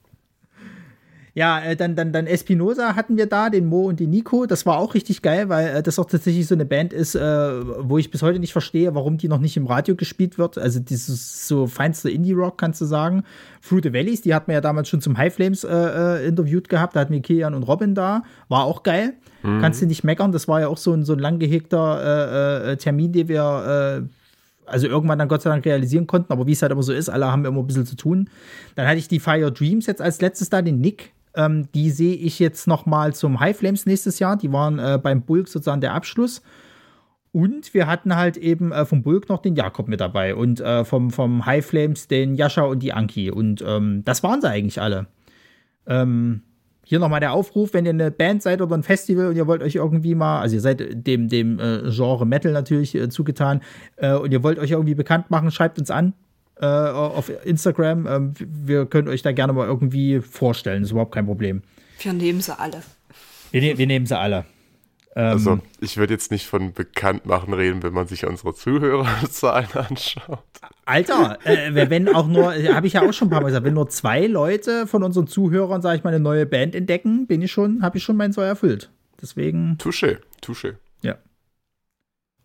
Ja, 1.40 1.62
äh, 1.62 1.78
dann, 1.78 1.96
dann, 1.96 2.12
dann 2.12 2.28
Espinosa 2.28 2.98
hatten 2.98 3.16
wir 3.16 3.26
da, 3.26 3.50
den 3.50 3.66
Mo 3.66 3.84
und 3.84 4.02
den 4.02 4.10
Nico. 4.10 4.46
Das 4.46 4.66
war 4.66 4.78
auch 4.78 4.94
richtig 4.94 5.22
geil, 5.22 5.48
weil 5.48 5.78
äh, 5.78 5.82
das 5.82 5.98
auch 5.98 6.08
tatsächlich 6.08 6.46
so 6.46 6.54
eine 6.54 6.66
Band 6.66 6.92
ist, 6.92 7.16
äh, 7.16 7.22
wo 7.22 7.98
ich 7.98 8.12
bis 8.12 8.22
heute 8.22 8.40
nicht 8.40 8.52
verstehe, 8.52 8.94
warum 8.94 9.18
die 9.18 9.30
noch 9.30 9.40
nicht 9.40 9.56
im 9.56 9.66
Radio 9.66 9.96
gespielt 9.96 10.38
wird. 10.38 10.58
Also 10.58 10.82
dieses 10.82 11.48
so 11.48 11.66
feinste 11.66 12.10
Indie-Rock, 12.10 12.58
kannst 12.58 12.82
du 12.82 12.86
sagen. 12.86 13.24
Through 13.66 13.84
the 13.84 13.94
Valleys, 13.94 14.20
die 14.20 14.36
hatten 14.36 14.48
wir 14.48 14.56
ja 14.56 14.60
damals 14.60 14.90
schon 14.90 15.00
zum 15.00 15.18
High 15.18 15.34
Flames 15.34 15.64
äh, 15.64 15.70
äh, 15.70 16.28
interviewt 16.28 16.68
gehabt. 16.68 16.98
Da 16.98 17.00
hatten 17.00 17.14
wir 17.14 17.22
Kilian 17.22 17.54
und 17.54 17.64
Robin 17.64 17.96
da. 17.96 18.24
War 18.50 18.66
auch 18.66 18.84
geil. 18.84 19.14
Kannst 19.42 19.82
du 19.82 19.86
nicht 19.86 20.04
meckern. 20.04 20.34
Das 20.34 20.50
war 20.50 20.60
ja 20.60 20.68
auch 20.68 20.76
so 20.76 20.92
ein, 20.92 21.06
so 21.06 21.14
ein 21.14 21.20
lang 21.20 21.40
gehegter 21.40 22.72
äh, 22.72 22.76
Termin, 22.76 23.14
den 23.14 23.30
wir 23.30 24.10
also 24.66 24.88
irgendwann 24.88 25.18
dann 25.18 25.30
Gott 25.30 25.42
sei 25.42 25.50
Dank 25.50 25.66
realisieren 25.66 26.06
konnten, 26.06 26.34
aber 26.34 26.46
wie 26.46 26.52
es 26.52 26.62
halt 26.62 26.74
immer 26.74 26.84
so 26.84 26.92
ist, 26.92 27.08
alle 27.08 27.32
haben 27.32 27.46
immer 27.46 27.62
ein 27.62 27.66
bisschen 27.66 27.86
zu 27.86 27.96
tun. 27.96 28.30
Dann 28.76 28.86
hatte 28.86 28.98
ich 28.98 29.08
die 29.08 29.22
Fire 29.22 29.50
Dreams 29.50 29.86
jetzt 29.86 30.02
als 30.02 30.20
letztes 30.20 30.50
da, 30.50 30.62
den 30.62 30.82
Nick. 30.82 31.14
Ähm, 31.36 31.72
die 31.74 31.92
sehe 31.92 32.16
ich 32.16 32.40
jetzt 32.40 32.68
noch 32.68 32.86
mal 32.86 33.14
zum 33.14 33.40
High 33.40 33.58
Flames 33.58 33.86
nächstes 33.86 34.20
Jahr. 34.20 34.38
Die 34.38 34.52
waren 34.52 34.80
äh, 34.80 35.00
beim 35.02 35.22
Bulk 35.22 35.48
sozusagen 35.48 35.82
der 35.82 35.94
Abschluss. 35.94 36.42
Und 37.32 37.74
wir 37.74 37.86
hatten 37.86 38.16
halt 38.16 38.38
eben 38.38 38.72
äh, 38.72 38.86
vom 38.86 39.04
Bulk 39.04 39.30
noch 39.30 39.42
den 39.42 39.56
Jakob 39.56 39.88
mit 39.88 40.02
dabei 40.02 40.34
und 40.34 40.60
äh, 40.62 40.84
vom, 40.84 41.12
vom 41.12 41.46
High 41.46 41.66
Flames 41.66 42.08
den 42.08 42.36
Jascha 42.36 42.64
und 42.64 42.82
die 42.82 42.94
Anki. 42.94 43.30
Und 43.30 43.64
ähm, 43.66 44.02
das 44.04 44.24
waren 44.24 44.42
sie 44.42 44.50
eigentlich 44.50 44.82
alle. 44.82 45.08
Ähm, 45.86 46.42
hier 46.84 46.98
nochmal 46.98 47.20
der 47.20 47.34
Aufruf, 47.34 47.76
wenn 47.76 47.86
ihr 47.86 47.92
eine 47.92 48.10
Band 48.10 48.42
seid 48.42 48.64
oder 48.64 48.76
ein 48.76 48.82
Festival 48.82 49.28
und 49.28 49.36
ihr 49.36 49.46
wollt 49.46 49.62
euch 49.62 49.76
irgendwie 49.76 50.16
mal, 50.16 50.42
also 50.42 50.56
ihr 50.56 50.62
seid 50.62 51.06
dem, 51.06 51.30
dem 51.30 51.60
äh, 51.60 51.92
Genre 51.92 52.26
Metal 52.26 52.52
natürlich 52.52 52.96
äh, 52.96 53.10
zugetan 53.10 53.62
äh, 53.98 54.16
und 54.16 54.32
ihr 54.32 54.42
wollt 54.42 54.58
euch 54.58 54.72
irgendwie 54.72 54.96
bekannt 54.96 55.30
machen, 55.30 55.52
schreibt 55.52 55.78
uns 55.78 55.92
an 55.92 56.14
äh, 56.60 56.66
auf 56.66 57.32
Instagram. 57.46 58.08
Ähm, 58.08 58.34
wir 58.40 58.86
können 58.86 59.08
euch 59.08 59.22
da 59.22 59.32
gerne 59.32 59.54
mal 59.54 59.68
irgendwie 59.68 60.20
vorstellen, 60.20 60.84
ist 60.84 60.92
überhaupt 60.92 61.14
kein 61.14 61.26
Problem. 61.26 61.62
Wir 62.00 62.14
nehmen 62.14 62.42
sie 62.42 62.58
alle. 62.58 62.82
Wir, 63.52 63.62
ne 63.62 63.78
wir 63.78 63.88
nehmen 63.88 64.06
sie 64.06 64.18
alle. 64.18 64.46
Ähm, 65.16 65.26
Also 65.26 65.60
ich 65.82 65.98
würde 65.98 66.14
jetzt 66.14 66.32
nicht 66.32 66.46
von 66.48 66.74
Bekanntmachen 66.74 67.54
reden, 67.54 67.82
wenn 67.84 67.94
man 67.94 68.08
sich 68.08 68.26
unsere 68.26 68.54
Zuhörerzahlen 68.54 69.70
anschaut. 69.74 70.44
Alter, 70.86 71.40
äh, 71.46 71.90
wenn 71.90 72.14
auch 72.14 72.28
nur, 72.28 72.54
habe 72.54 72.88
ich 72.88 72.94
ja 72.94 73.08
auch 73.08 73.14
schon 73.14 73.28
ein 73.28 73.32
paar 73.32 73.42
Mal 73.42 73.48
gesagt, 73.48 73.66
wenn 73.66 73.74
nur 73.74 73.90
zwei 73.90 74.28
Leute 74.28 74.88
von 74.88 75.04
unseren 75.04 75.28
Zuhörern, 75.28 75.82
sage 75.82 75.98
ich 75.98 76.04
mal, 76.04 76.10
eine 76.12 76.20
neue 76.20 76.46
Band 76.46 76.76
entdecken, 76.76 77.28
bin 77.28 77.42
ich 77.42 77.52
schon, 77.52 77.82
habe 77.82 77.98
ich 77.98 78.04
schon 78.04 78.18
mein 78.18 78.32
Soll 78.32 78.46
erfüllt. 78.46 78.92
Deswegen, 79.22 79.78
Touché, 79.80 80.18
touché. 80.42 80.76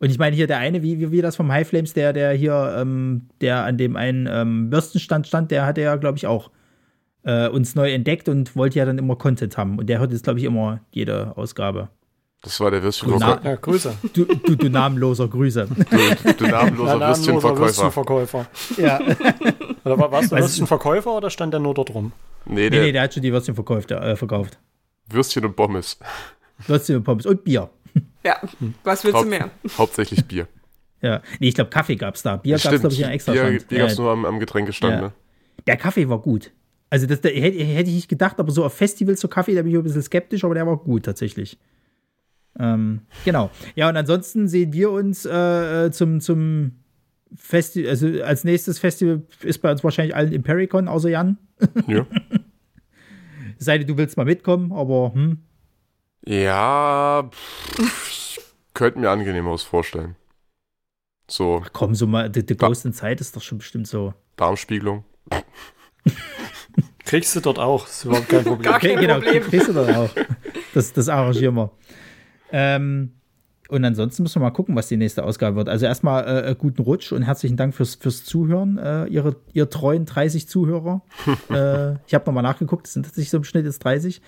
Und 0.00 0.10
ich 0.10 0.18
meine 0.18 0.34
hier 0.36 0.46
der 0.46 0.58
eine, 0.58 0.82
wie, 0.82 0.98
wie, 1.00 1.10
wie 1.12 1.22
das 1.22 1.36
vom 1.36 1.50
High 1.52 1.66
Flames, 1.66 1.92
der, 1.94 2.12
der 2.12 2.32
hier, 2.32 2.76
ähm, 2.78 3.22
der 3.40 3.64
an 3.64 3.78
dem 3.78 3.96
einen 3.96 4.28
ähm, 4.30 4.70
Bürstenstand 4.70 5.26
stand, 5.26 5.50
der 5.50 5.64
hatte 5.66 5.80
ja, 5.80 5.96
glaube 5.96 6.18
ich, 6.18 6.26
auch 6.26 6.50
äh, 7.22 7.48
uns 7.48 7.74
neu 7.74 7.90
entdeckt 7.92 8.28
und 8.28 8.54
wollte 8.56 8.78
ja 8.78 8.84
dann 8.84 8.98
immer 8.98 9.16
Content 9.16 9.56
haben. 9.56 9.78
Und 9.78 9.86
der 9.88 10.00
hört 10.00 10.12
jetzt, 10.12 10.24
glaube 10.24 10.38
ich, 10.40 10.44
immer 10.44 10.80
jede 10.90 11.36
Ausgabe. 11.36 11.88
Das 12.42 12.60
war 12.60 12.70
der 12.70 12.82
Würstchenverkäufer. 12.82 13.40
Ja, 13.48 13.56
Grüße. 13.56 13.94
Du, 14.12 14.24
du, 14.26 14.56
du 14.56 14.68
namenloser 14.68 15.28
Grüße. 15.28 15.66
Du, 15.66 16.32
du 16.34 16.46
namenloser 16.46 17.00
Würstchenverkäufer. 17.08 17.58
Würstchenverkäufer. 17.62 18.46
ja. 18.76 19.00
Oder 19.84 19.98
war, 19.98 20.12
warst 20.12 20.30
du 20.32 20.36
Weiß- 20.36 20.40
Würstchenverkäufer 20.40 21.14
oder 21.16 21.28
stand 21.30 21.52
der 21.54 21.60
nur 21.60 21.72
dort 21.74 21.94
rum? 21.94 22.12
Nee, 22.46 22.54
Nee, 22.64 22.70
der 22.70 22.82
nee, 22.82 22.92
der 22.92 23.02
hat 23.02 23.14
schon 23.14 23.22
die 23.22 23.32
Würstchen 23.32 23.54
verkauft, 23.54 23.90
äh, 23.90 24.16
verkauft. 24.16 24.58
Würstchen 25.10 25.44
und 25.44 25.56
Pommes. 25.56 25.98
Würstchen 26.66 26.96
und 26.96 27.04
Pommes 27.04 27.24
und 27.26 27.44
Bier. 27.44 27.68
Ja, 28.24 28.40
was 28.82 29.04
willst 29.04 29.20
du 29.20 29.26
mehr? 29.26 29.50
Hauptsächlich 29.76 30.24
Bier. 30.24 30.48
Ja, 31.02 31.20
nee, 31.38 31.48
ich 31.48 31.54
glaube, 31.54 31.70
Kaffee 31.70 31.96
gab's 31.96 32.22
da. 32.22 32.36
Bier 32.36 32.56
gab's, 32.56 32.80
glaube 32.80 32.94
ich, 32.94 32.98
ja 32.98 33.10
extra. 33.10 33.32
Bier. 33.32 33.60
Bier 33.68 33.78
gab's 33.80 33.96
Ja, 33.96 34.02
nur 34.02 34.12
am, 34.12 34.24
am 34.24 34.38
Getränkestand, 34.40 34.94
Ja. 34.94 35.00
ne? 35.02 35.12
Der 35.66 35.76
Kaffee 35.76 36.08
war 36.08 36.18
gut. 36.20 36.52
Also, 36.90 37.06
das, 37.06 37.20
da 37.20 37.28
hätte, 37.28 37.62
hätte 37.62 37.90
ich 37.90 37.96
nicht 37.96 38.08
gedacht, 38.08 38.38
aber 38.40 38.50
so 38.50 38.64
auf 38.64 38.74
Festivals 38.74 39.20
so 39.20 39.28
Kaffee, 39.28 39.54
da 39.54 39.62
bin 39.62 39.70
ich 39.72 39.76
ein 39.76 39.82
bisschen 39.82 40.02
skeptisch, 40.02 40.44
aber 40.44 40.54
der 40.54 40.66
war 40.66 40.76
gut 40.76 41.04
tatsächlich. 41.04 41.58
Ähm, 42.58 43.00
genau. 43.24 43.50
Ja, 43.74 43.88
und 43.88 43.96
ansonsten 43.96 44.48
sehen 44.48 44.72
wir 44.72 44.90
uns 44.90 45.26
äh, 45.26 45.90
zum, 45.90 46.20
zum 46.20 46.72
Festival, 47.34 47.90
also 47.90 48.06
als 48.22 48.44
nächstes 48.44 48.78
Festival 48.78 49.22
ist 49.42 49.58
bei 49.58 49.70
uns 49.72 49.82
wahrscheinlich 49.82 50.14
allen 50.14 50.32
Impericon, 50.32 50.88
außer 50.88 51.10
Jan. 51.10 51.36
Ja. 51.88 52.06
Sei 53.58 53.78
denn, 53.78 53.86
du 53.86 53.96
willst 53.96 54.16
mal 54.16 54.24
mitkommen, 54.24 54.72
aber 54.72 55.12
hm. 55.14 55.38
Ja, 56.26 57.28
pff, 57.30 58.08
ich 58.08 58.40
könnte 58.72 58.98
mir 58.98 59.10
angenehmeres 59.10 59.62
vorstellen. 59.62 60.16
So, 61.30 61.64
Komm, 61.72 61.94
so 61.94 62.06
mal, 62.06 62.30
The, 62.32 62.42
the 62.46 62.56
Ghost 62.56 62.84
in 62.84 62.92
Zeit 62.92 63.20
ist 63.20 63.34
doch 63.36 63.42
schon 63.42 63.58
bestimmt 63.58 63.86
so. 63.86 64.14
Darmspiegelung. 64.36 65.04
Kriegst 67.04 67.36
du 67.36 67.40
dort 67.40 67.58
auch, 67.58 67.86
ist 67.86 68.04
überhaupt 68.04 68.28
kein 68.28 68.44
Problem. 68.44 68.62
Gar 68.62 68.80
kein 68.80 68.98
genau, 68.98 69.20
Problem. 69.20 69.42
kriegst 69.42 69.68
du 69.68 69.72
dann 69.72 69.94
auch. 69.94 70.10
Das, 70.72 70.92
das 70.92 71.08
arrangieren 71.08 71.54
wir. 71.54 71.70
Ähm, 72.50 73.12
und 73.68 73.84
ansonsten 73.84 74.22
müssen 74.22 74.36
wir 74.36 74.46
mal 74.46 74.50
gucken, 74.50 74.76
was 74.76 74.88
die 74.88 74.96
nächste 74.96 75.24
Ausgabe 75.24 75.56
wird. 75.56 75.68
Also 75.68 75.86
erstmal 75.86 76.24
äh, 76.24 76.50
äh, 76.50 76.54
guten 76.54 76.82
Rutsch 76.82 77.12
und 77.12 77.22
herzlichen 77.22 77.56
Dank 77.56 77.74
fürs, 77.74 77.94
fürs 77.94 78.24
Zuhören, 78.24 78.78
äh, 78.78 79.06
ihre, 79.06 79.36
ihr 79.52 79.70
treuen 79.70 80.04
30 80.04 80.48
Zuhörer. 80.48 81.02
äh, 81.50 81.94
ich 82.06 82.14
habe 82.14 82.26
nochmal 82.26 82.42
nachgeguckt, 82.42 82.86
es 82.86 82.92
sind 82.92 83.04
tatsächlich 83.04 83.30
so 83.30 83.38
im 83.38 83.44
Schnitt 83.44 83.64
jetzt 83.64 83.78
30. 83.80 84.20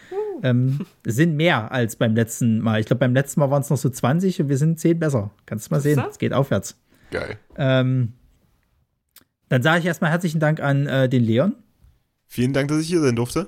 Ähm, 0.43 0.87
es 1.05 1.17
sind 1.17 1.37
mehr 1.37 1.71
als 1.71 1.97
beim 1.97 2.15
letzten 2.15 2.61
Mal. 2.61 2.81
Ich 2.81 2.87
glaube, 2.87 3.01
beim 3.01 3.15
letzten 3.15 3.41
Mal 3.41 3.51
waren 3.51 3.63
es 3.63 3.71
noch 3.71 3.77
so 3.77 3.91
20 3.91 4.41
und 4.41 4.49
wir 4.49 4.57
sind 4.57 4.81
10 4.81 4.99
besser. 4.99 5.31
Kannst 5.45 5.71
du 5.71 5.75
mal 5.75 5.81
sehen, 5.81 6.03
es 6.09 6.19
geht 6.19 6.33
aufwärts. 6.33 6.79
Geil. 7.11 7.39
Ähm, 7.57 8.15
dann 9.49 9.63
sage 9.63 9.81
ich 9.81 9.87
erstmal 9.87 10.11
herzlichen 10.11 10.41
Dank 10.41 10.61
an 10.61 10.87
äh, 10.87 11.09
den 11.09 11.23
Leon. 11.23 11.55
Vielen 12.27 12.53
Dank, 12.53 12.69
dass 12.69 12.81
ich 12.81 12.89
hier 12.89 13.01
sein 13.01 13.17
durfte. 13.17 13.47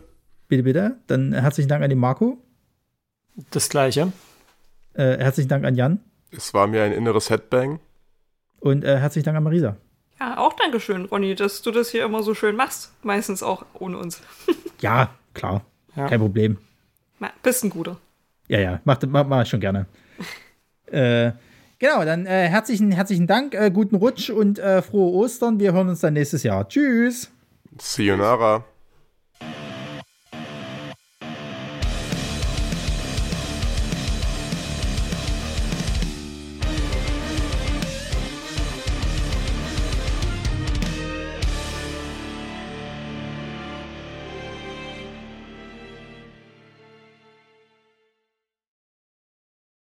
Bitte, 0.48 0.62
bitte. 0.62 0.98
Dann 1.06 1.32
herzlichen 1.32 1.68
Dank 1.68 1.82
an 1.82 1.90
den 1.90 1.98
Marco. 1.98 2.38
Das 3.50 3.68
gleiche. 3.68 4.12
Äh, 4.98 5.16
herzlichen 5.18 5.48
Dank 5.48 5.64
an 5.64 5.76
Jan. 5.76 6.00
Es 6.32 6.52
war 6.54 6.66
mir 6.66 6.82
ein 6.82 6.92
inneres 6.92 7.30
Headbang. 7.30 7.78
Und 8.58 8.82
äh, 8.82 8.98
herzlichen 8.98 9.26
Dank 9.26 9.36
an 9.36 9.44
Marisa. 9.44 9.76
Ja, 10.18 10.38
auch 10.38 10.54
Dankeschön, 10.54 11.04
Ronny, 11.04 11.36
dass 11.36 11.62
du 11.62 11.70
das 11.70 11.90
hier 11.90 12.04
immer 12.04 12.24
so 12.24 12.34
schön 12.34 12.56
machst. 12.56 12.92
Meistens 13.04 13.44
auch 13.44 13.64
ohne 13.74 13.96
uns. 13.98 14.20
Ja, 14.80 15.10
klar. 15.34 15.62
Ja. 15.96 16.06
Kein 16.06 16.20
Problem. 16.20 16.56
Na, 17.18 17.30
Bist 17.42 17.64
ein 17.64 17.70
guter. 17.70 17.96
Ja, 18.46 18.60
ja, 18.60 18.80
mach, 18.84 19.00
mach, 19.08 19.26
mach 19.26 19.42
ich 19.42 19.48
schon 19.48 19.58
gerne. 19.58 19.86
äh, 20.86 21.32
genau, 21.80 22.04
dann 22.04 22.26
äh, 22.26 22.46
herzlichen, 22.48 22.92
herzlichen 22.92 23.26
Dank, 23.26 23.54
äh, 23.54 23.72
guten 23.72 23.96
Rutsch 23.96 24.30
und 24.30 24.60
äh, 24.60 24.80
frohe 24.82 25.12
Ostern. 25.14 25.58
Wir 25.58 25.72
hören 25.72 25.88
uns 25.88 25.98
dann 25.98 26.14
nächstes 26.14 26.44
Jahr. 26.44 26.68
Tschüss. 26.68 27.32
Sayonara. 27.80 28.64